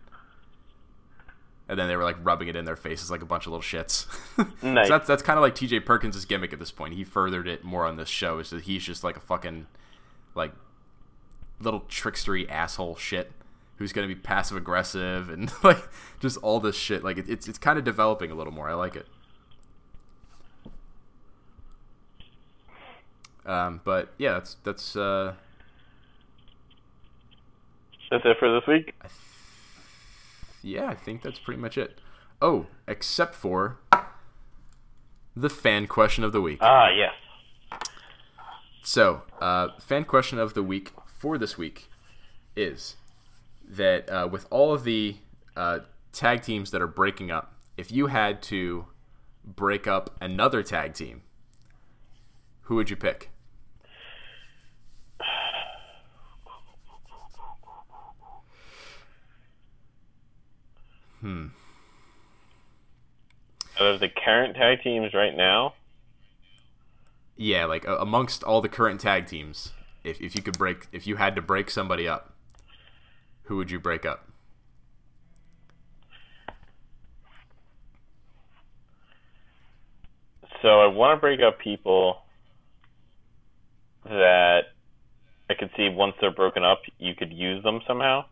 And 1.69 1.79
then 1.79 1.87
they 1.87 1.97
were 1.97 2.03
like 2.03 2.17
rubbing 2.21 2.49
it 2.49 2.57
in 2.57 2.65
their 2.65 2.75
faces 2.75 3.13
like 3.13 3.23
a 3.23 3.27
bunch 3.27 3.47
of 3.47 3.53
little 3.53 3.63
shits. 3.63 4.07
Nice. 4.63 4.89
so 4.89 4.95
that's 4.95 5.07
that's 5.07 5.23
kind 5.23 5.39
of 5.39 5.43
like 5.43 5.55
TJ 5.55 5.85
Perkins' 5.87 6.25
gimmick 6.25 6.53
at 6.53 6.59
this 6.59 6.73
point. 6.73 6.95
He 6.95 7.05
furthered 7.05 7.47
it 7.47 7.63
more 7.63 7.87
on 7.87 7.97
this 7.97 8.09
show, 8.09 8.41
is 8.41 8.51
that 8.51 8.65
he's 8.65 8.83
just 8.83 9.05
like 9.05 9.17
a 9.17 9.21
fucking 9.21 9.69
like 10.35 10.53
little 11.61 11.83
trickstery 11.83 12.51
asshole 12.51 12.97
shit 12.97 13.31
who's 13.77 13.93
gonna 13.93 14.09
be 14.09 14.17
passive 14.17 14.57
aggressive 14.57 15.31
and 15.31 15.53
like 15.63 15.89
just 16.19 16.39
all 16.39 16.59
this 16.59 16.75
shit. 16.77 17.05
Like 17.05 17.19
it, 17.19 17.29
it's 17.29 17.47
it's 17.47 17.59
kind 17.59 17.79
of 17.79 17.85
developing 17.85 18.33
a 18.33 18.35
little 18.35 18.53
more. 18.53 18.69
I 18.69 18.75
like 18.75 18.97
it. 18.97 19.07
Um, 23.47 23.81
but 23.85 24.13
yeah, 24.19 24.35
that's 24.35 24.57
that's 24.65 24.97
uh, 24.97 25.35
That's 28.11 28.25
it 28.25 28.37
for 28.39 28.53
this 28.61 28.67
week. 28.67 28.95
yeah, 30.63 30.87
I 30.87 30.95
think 30.95 31.23
that's 31.23 31.39
pretty 31.39 31.61
much 31.61 31.77
it. 31.77 32.01
Oh, 32.41 32.67
except 32.87 33.35
for 33.35 33.79
the 35.37 35.51
fan 35.51 35.87
question 35.87 36.25
of 36.25 36.33
the 36.33 36.41
week. 36.41 36.59
Ah, 36.61 36.89
yes. 36.91 37.13
So, 38.83 39.23
uh, 39.41 39.69
fan 39.81 40.05
question 40.05 40.39
of 40.39 40.55
the 40.55 40.63
week 40.63 40.93
for 41.07 41.39
this 41.39 41.57
week 41.57 41.89
is 42.55 42.97
that 43.67 44.09
uh, 44.11 44.29
with 44.31 44.47
all 44.51 44.75
of 44.75 44.85
the 44.85 45.17
uh, 45.57 45.81
tag 46.13 46.43
teams 46.43 46.71
that 46.71 46.83
are 46.83 46.87
breaking 46.87 47.31
up, 47.31 47.55
if 47.77 47.91
you 47.91 48.09
had 48.09 48.43
to 48.43 48.87
break 49.45 49.87
up 49.87 50.17
another 50.21 50.63
tag 50.63 50.95
team, 50.95 51.23
who 52.63 52.77
would 52.77 52.91
you 52.91 52.97
pick? 52.97 53.31
Out 63.81 63.87
of 63.95 64.01
the 64.01 64.09
current 64.09 64.55
tag 64.57 64.83
teams 64.83 65.15
right 65.15 65.37
now, 65.37 65.75
Yeah, 67.37 67.65
like 67.65 67.89
uh, 67.89 67.97
amongst 67.99 68.45
all 68.45 68.61
the 68.61 68.69
current 68.69 69.01
tag 69.01 69.27
teams, 69.27 69.73
if, 70.05 70.21
if 70.21 70.37
you 70.37 70.43
could 70.43 70.57
break, 70.59 70.87
if 70.93 71.07
you 71.07 71.17
had 71.17 71.35
to 71.37 71.43
break 71.43 71.71
somebody 71.71 72.07
up, 72.07 72.33
who 73.45 73.57
would 73.57 73.71
you 73.71 73.81
break 73.81 74.07
up? 74.07 74.29
so 80.65 80.81
I 80.81 80.87
want 80.87 81.17
to 81.17 81.21
break 81.21 81.41
up 81.41 81.59
people 81.59 82.17
that 84.05 84.61
I 85.51 85.55
could 85.55 85.71
see 85.77 85.91
once 85.91 86.15
they're 86.21 86.31
broken 86.31 86.65
up, 86.65 86.81
you 86.99 87.15
could 87.15 87.33
use 87.35 87.63
them 87.63 87.81
somehow, 87.87 88.25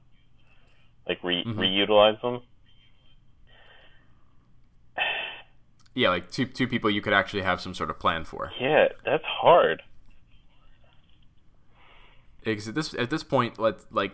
like 1.06 1.22
re- 1.22 1.44
reutilize 1.44 2.20
them. 2.22 2.40
Yeah, 5.94 6.08
like 6.08 6.30
two 6.30 6.46
two 6.46 6.66
people 6.66 6.90
you 6.90 7.02
could 7.02 7.12
actually 7.12 7.42
have 7.42 7.60
some 7.60 7.74
sort 7.74 7.90
of 7.90 7.98
plan 7.98 8.24
for. 8.24 8.50
Yeah, 8.58 8.88
that's 9.04 9.24
hard. 9.24 9.82
Because 12.44 12.68
at 12.68 12.74
this 12.74 12.94
at 12.94 13.10
this 13.10 13.22
point, 13.22 13.58
let 13.58 13.76
like, 13.92 14.12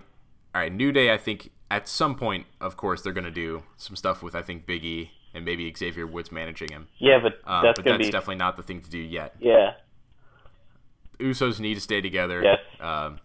all 0.55 0.60
right, 0.62 0.72
New 0.72 0.92
Day. 0.92 1.12
I 1.12 1.16
think 1.16 1.50
at 1.70 1.88
some 1.88 2.14
point, 2.16 2.46
of 2.60 2.76
course, 2.76 3.02
they're 3.02 3.12
gonna 3.12 3.30
do 3.30 3.62
some 3.76 3.96
stuff 3.96 4.22
with 4.22 4.34
I 4.34 4.42
think 4.42 4.66
Big 4.66 4.84
E 4.84 5.12
and 5.34 5.44
maybe 5.44 5.72
Xavier 5.76 6.06
Woods 6.06 6.32
managing 6.32 6.70
him. 6.70 6.88
Yeah, 6.98 7.18
but 7.22 7.34
Um, 7.46 7.62
that's 7.64 7.78
but 7.78 7.84
gonna 7.84 7.98
that's 7.98 8.09
be 8.09 8.12
definitely 8.12 8.36
not 8.36 8.56
the 8.56 8.62
thing 8.62 8.80
to 8.80 8.90
do 8.90 8.98
yet. 8.98 9.34
yeah. 9.38 9.74
Usos 11.18 11.59
need 11.59 11.74
to 11.74 11.80
stay 11.80 12.00
together. 12.00 12.42
Yes. 12.42 12.59
Um, 12.80 13.18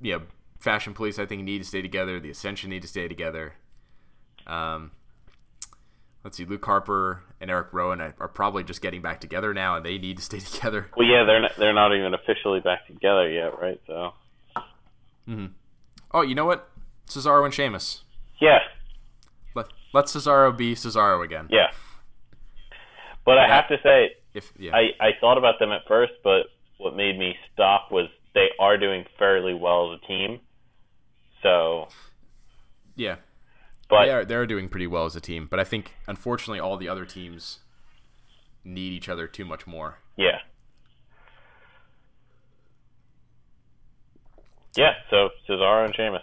you 0.00 0.14
know, 0.14 0.22
Fashion 0.58 0.94
Police 0.94 1.18
I 1.18 1.26
think 1.26 1.42
need 1.42 1.58
to 1.58 1.64
stay 1.64 1.82
together. 1.82 2.18
The 2.20 2.30
Ascension 2.30 2.70
need 2.70 2.82
to 2.82 2.88
stay 2.88 3.08
together. 3.08 3.54
Um, 4.46 4.92
let's 6.26 6.36
see, 6.38 6.44
Luke 6.44 6.64
Harper 6.64 7.22
and 7.40 7.52
Eric 7.52 7.68
Rowan 7.70 8.00
are, 8.00 8.26
probably 8.26 8.64
just 8.64 8.82
getting 8.82 9.00
back 9.00 9.20
together 9.20 9.54
now, 9.54 9.76
and 9.76 9.86
they 9.86 9.96
need 9.96 10.16
to 10.16 10.22
stay 10.24 10.40
together. 10.52 10.90
Well, 10.96 11.06
yeah, 11.06 11.22
they're 11.24 11.40
not, 11.40 11.52
they're 11.56 11.72
not 11.72 11.94
even 11.94 12.14
officially 12.14 12.58
back 12.58 12.84
together 12.88 13.30
yet, 13.30 13.56
right? 13.60 13.80
So 13.86 14.12
Mm-hmm. 15.28 15.46
Oh, 16.10 16.22
you 16.22 16.34
know 16.34 16.44
what? 16.44 16.68
Cesaro 17.08 17.44
and 17.44 17.54
Sheamus. 17.54 18.02
yeah, 18.40 18.58
Let 19.54 19.66
let 19.94 20.06
Cesaro 20.06 20.56
be 20.56 20.74
Cesaro 20.74 21.24
again. 21.24 21.46
yeah. 21.48 21.68
But 23.24 23.38
I 23.38 23.46
have 23.46 23.68
to 23.68 23.76
say, 23.82 24.16
If 24.34 24.52
yeah. 24.58 24.72
I, 24.74 24.80
I 25.00 25.10
thought 25.20 25.38
about 25.38 25.60
them 25.60 25.70
at 25.70 25.82
first, 25.86 26.12
but 26.24 26.46
what 26.78 26.96
made 26.96 27.16
me 27.16 27.34
stop 27.52 27.92
was 27.92 28.08
they 28.34 28.48
are 28.58 28.76
doing 28.76 29.04
fairly 29.16 29.54
well 29.54 29.92
as 29.92 30.00
a 30.02 30.06
team. 30.08 30.40
So, 31.42 31.86
yeah. 32.96 33.16
But 33.88 34.04
they 34.04 34.10
are 34.10 34.24
they're 34.24 34.46
doing 34.46 34.68
pretty 34.68 34.86
well 34.86 35.04
as 35.04 35.16
a 35.16 35.20
team, 35.20 35.46
but 35.50 35.58
I 35.60 35.64
think 35.64 35.94
unfortunately 36.06 36.60
all 36.60 36.76
the 36.76 36.88
other 36.88 37.04
teams 37.04 37.60
need 38.64 38.92
each 38.92 39.08
other 39.08 39.26
too 39.26 39.44
much 39.44 39.66
more. 39.66 39.98
yeah, 40.16 40.38
yeah. 44.76 44.92
So 45.10 45.30
Cesaro 45.48 45.84
and 45.84 45.94
Sheamus. 45.94 46.22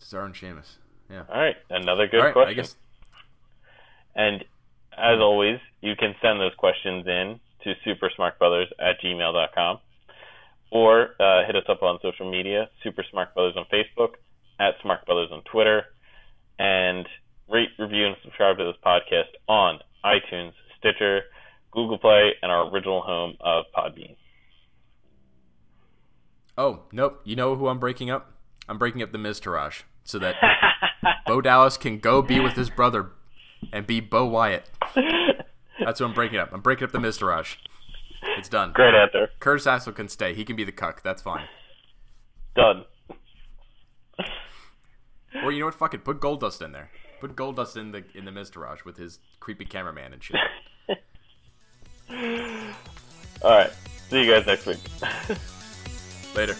Cesaro 0.00 0.26
and 0.26 0.36
Sheamus. 0.36 0.78
Yeah. 1.10 1.22
All 1.32 1.40
right, 1.40 1.56
another 1.70 2.06
good 2.08 2.20
All 2.20 2.26
right, 2.26 2.32
question. 2.32 2.50
I 2.50 2.54
guess 2.54 2.76
And 4.14 4.44
as 4.96 5.18
always, 5.20 5.60
you 5.80 5.94
can 5.96 6.14
send 6.20 6.40
those 6.40 6.54
questions 6.56 7.06
in 7.06 7.40
to 7.64 7.74
supersmartbrothers 7.86 8.66
at 8.80 9.00
gmail.com 9.04 9.78
or 10.72 11.10
uh, 11.20 11.46
hit 11.46 11.54
us 11.54 11.64
up 11.68 11.82
on 11.82 11.98
social 12.02 12.28
media, 12.30 12.68
Super 12.82 13.04
Smart 13.10 13.34
Brothers 13.34 13.54
on 13.56 13.66
Facebook, 13.72 14.14
at 14.58 14.74
Smart 14.82 15.04
Brothers 15.06 15.28
on 15.32 15.42
Twitter, 15.50 15.84
and 16.58 17.06
rate, 17.48 17.68
review, 17.78 18.06
and 18.06 18.16
subscribe 18.22 18.58
to 18.58 18.64
this 18.64 18.76
podcast 18.84 19.34
on 19.48 19.80
iTunes, 20.04 20.52
Stitcher, 20.78 21.22
Google 21.72 21.98
Play, 21.98 22.32
and 22.42 22.50
our 22.50 22.70
original 22.70 23.02
home 23.02 23.36
of 23.40 23.64
Podbean. 23.76 24.16
Oh, 26.58 26.80
nope. 26.90 27.20
You 27.24 27.36
know 27.36 27.54
who 27.54 27.68
I'm 27.68 27.78
breaking 27.78 28.10
up? 28.10 28.32
I'm 28.68 28.78
breaking 28.78 29.02
up 29.02 29.12
the 29.12 29.18
Miztourage 29.18 29.82
so 30.04 30.18
that 30.18 30.36
Bo 31.26 31.40
Dallas 31.40 31.76
can 31.76 31.98
go 31.98 32.22
be 32.22 32.40
with 32.40 32.54
his 32.54 32.70
brother 32.70 33.10
and 33.72 33.86
be 33.86 34.00
Bo 34.00 34.24
Wyatt. 34.26 34.70
That's 35.84 35.98
who 35.98 36.06
I'm 36.06 36.14
breaking 36.14 36.38
up. 36.38 36.50
I'm 36.52 36.62
breaking 36.62 36.84
up 36.84 36.92
the 36.92 36.98
Miztourage. 36.98 37.56
It's 38.38 38.48
done. 38.48 38.72
Great 38.72 38.94
answer. 38.94 39.28
Curtis 39.38 39.66
Axel 39.66 39.92
can 39.92 40.08
stay. 40.08 40.34
He 40.34 40.44
can 40.44 40.56
be 40.56 40.64
the 40.64 40.72
cuck. 40.72 41.02
That's 41.02 41.22
fine. 41.22 41.46
Done. 42.54 42.84
Or 45.42 45.52
you 45.52 45.60
know 45.60 45.66
what? 45.66 45.74
Fuck 45.74 45.94
it. 45.94 46.04
Put 46.04 46.20
Goldust 46.20 46.62
in 46.62 46.72
there. 46.72 46.90
Put 47.20 47.36
Goldust 47.36 47.76
in 47.76 47.92
the 47.92 48.04
in 48.14 48.24
the 48.24 48.30
Miztourage 48.30 48.84
with 48.84 48.96
his 48.96 49.18
creepy 49.40 49.64
cameraman 49.64 50.12
and 50.12 50.22
shit. 50.22 50.36
All 53.42 53.50
right. 53.50 53.72
See 54.08 54.24
you 54.24 54.32
guys 54.32 54.46
next 54.46 54.66
week. 54.66 54.78
Later. 56.34 56.56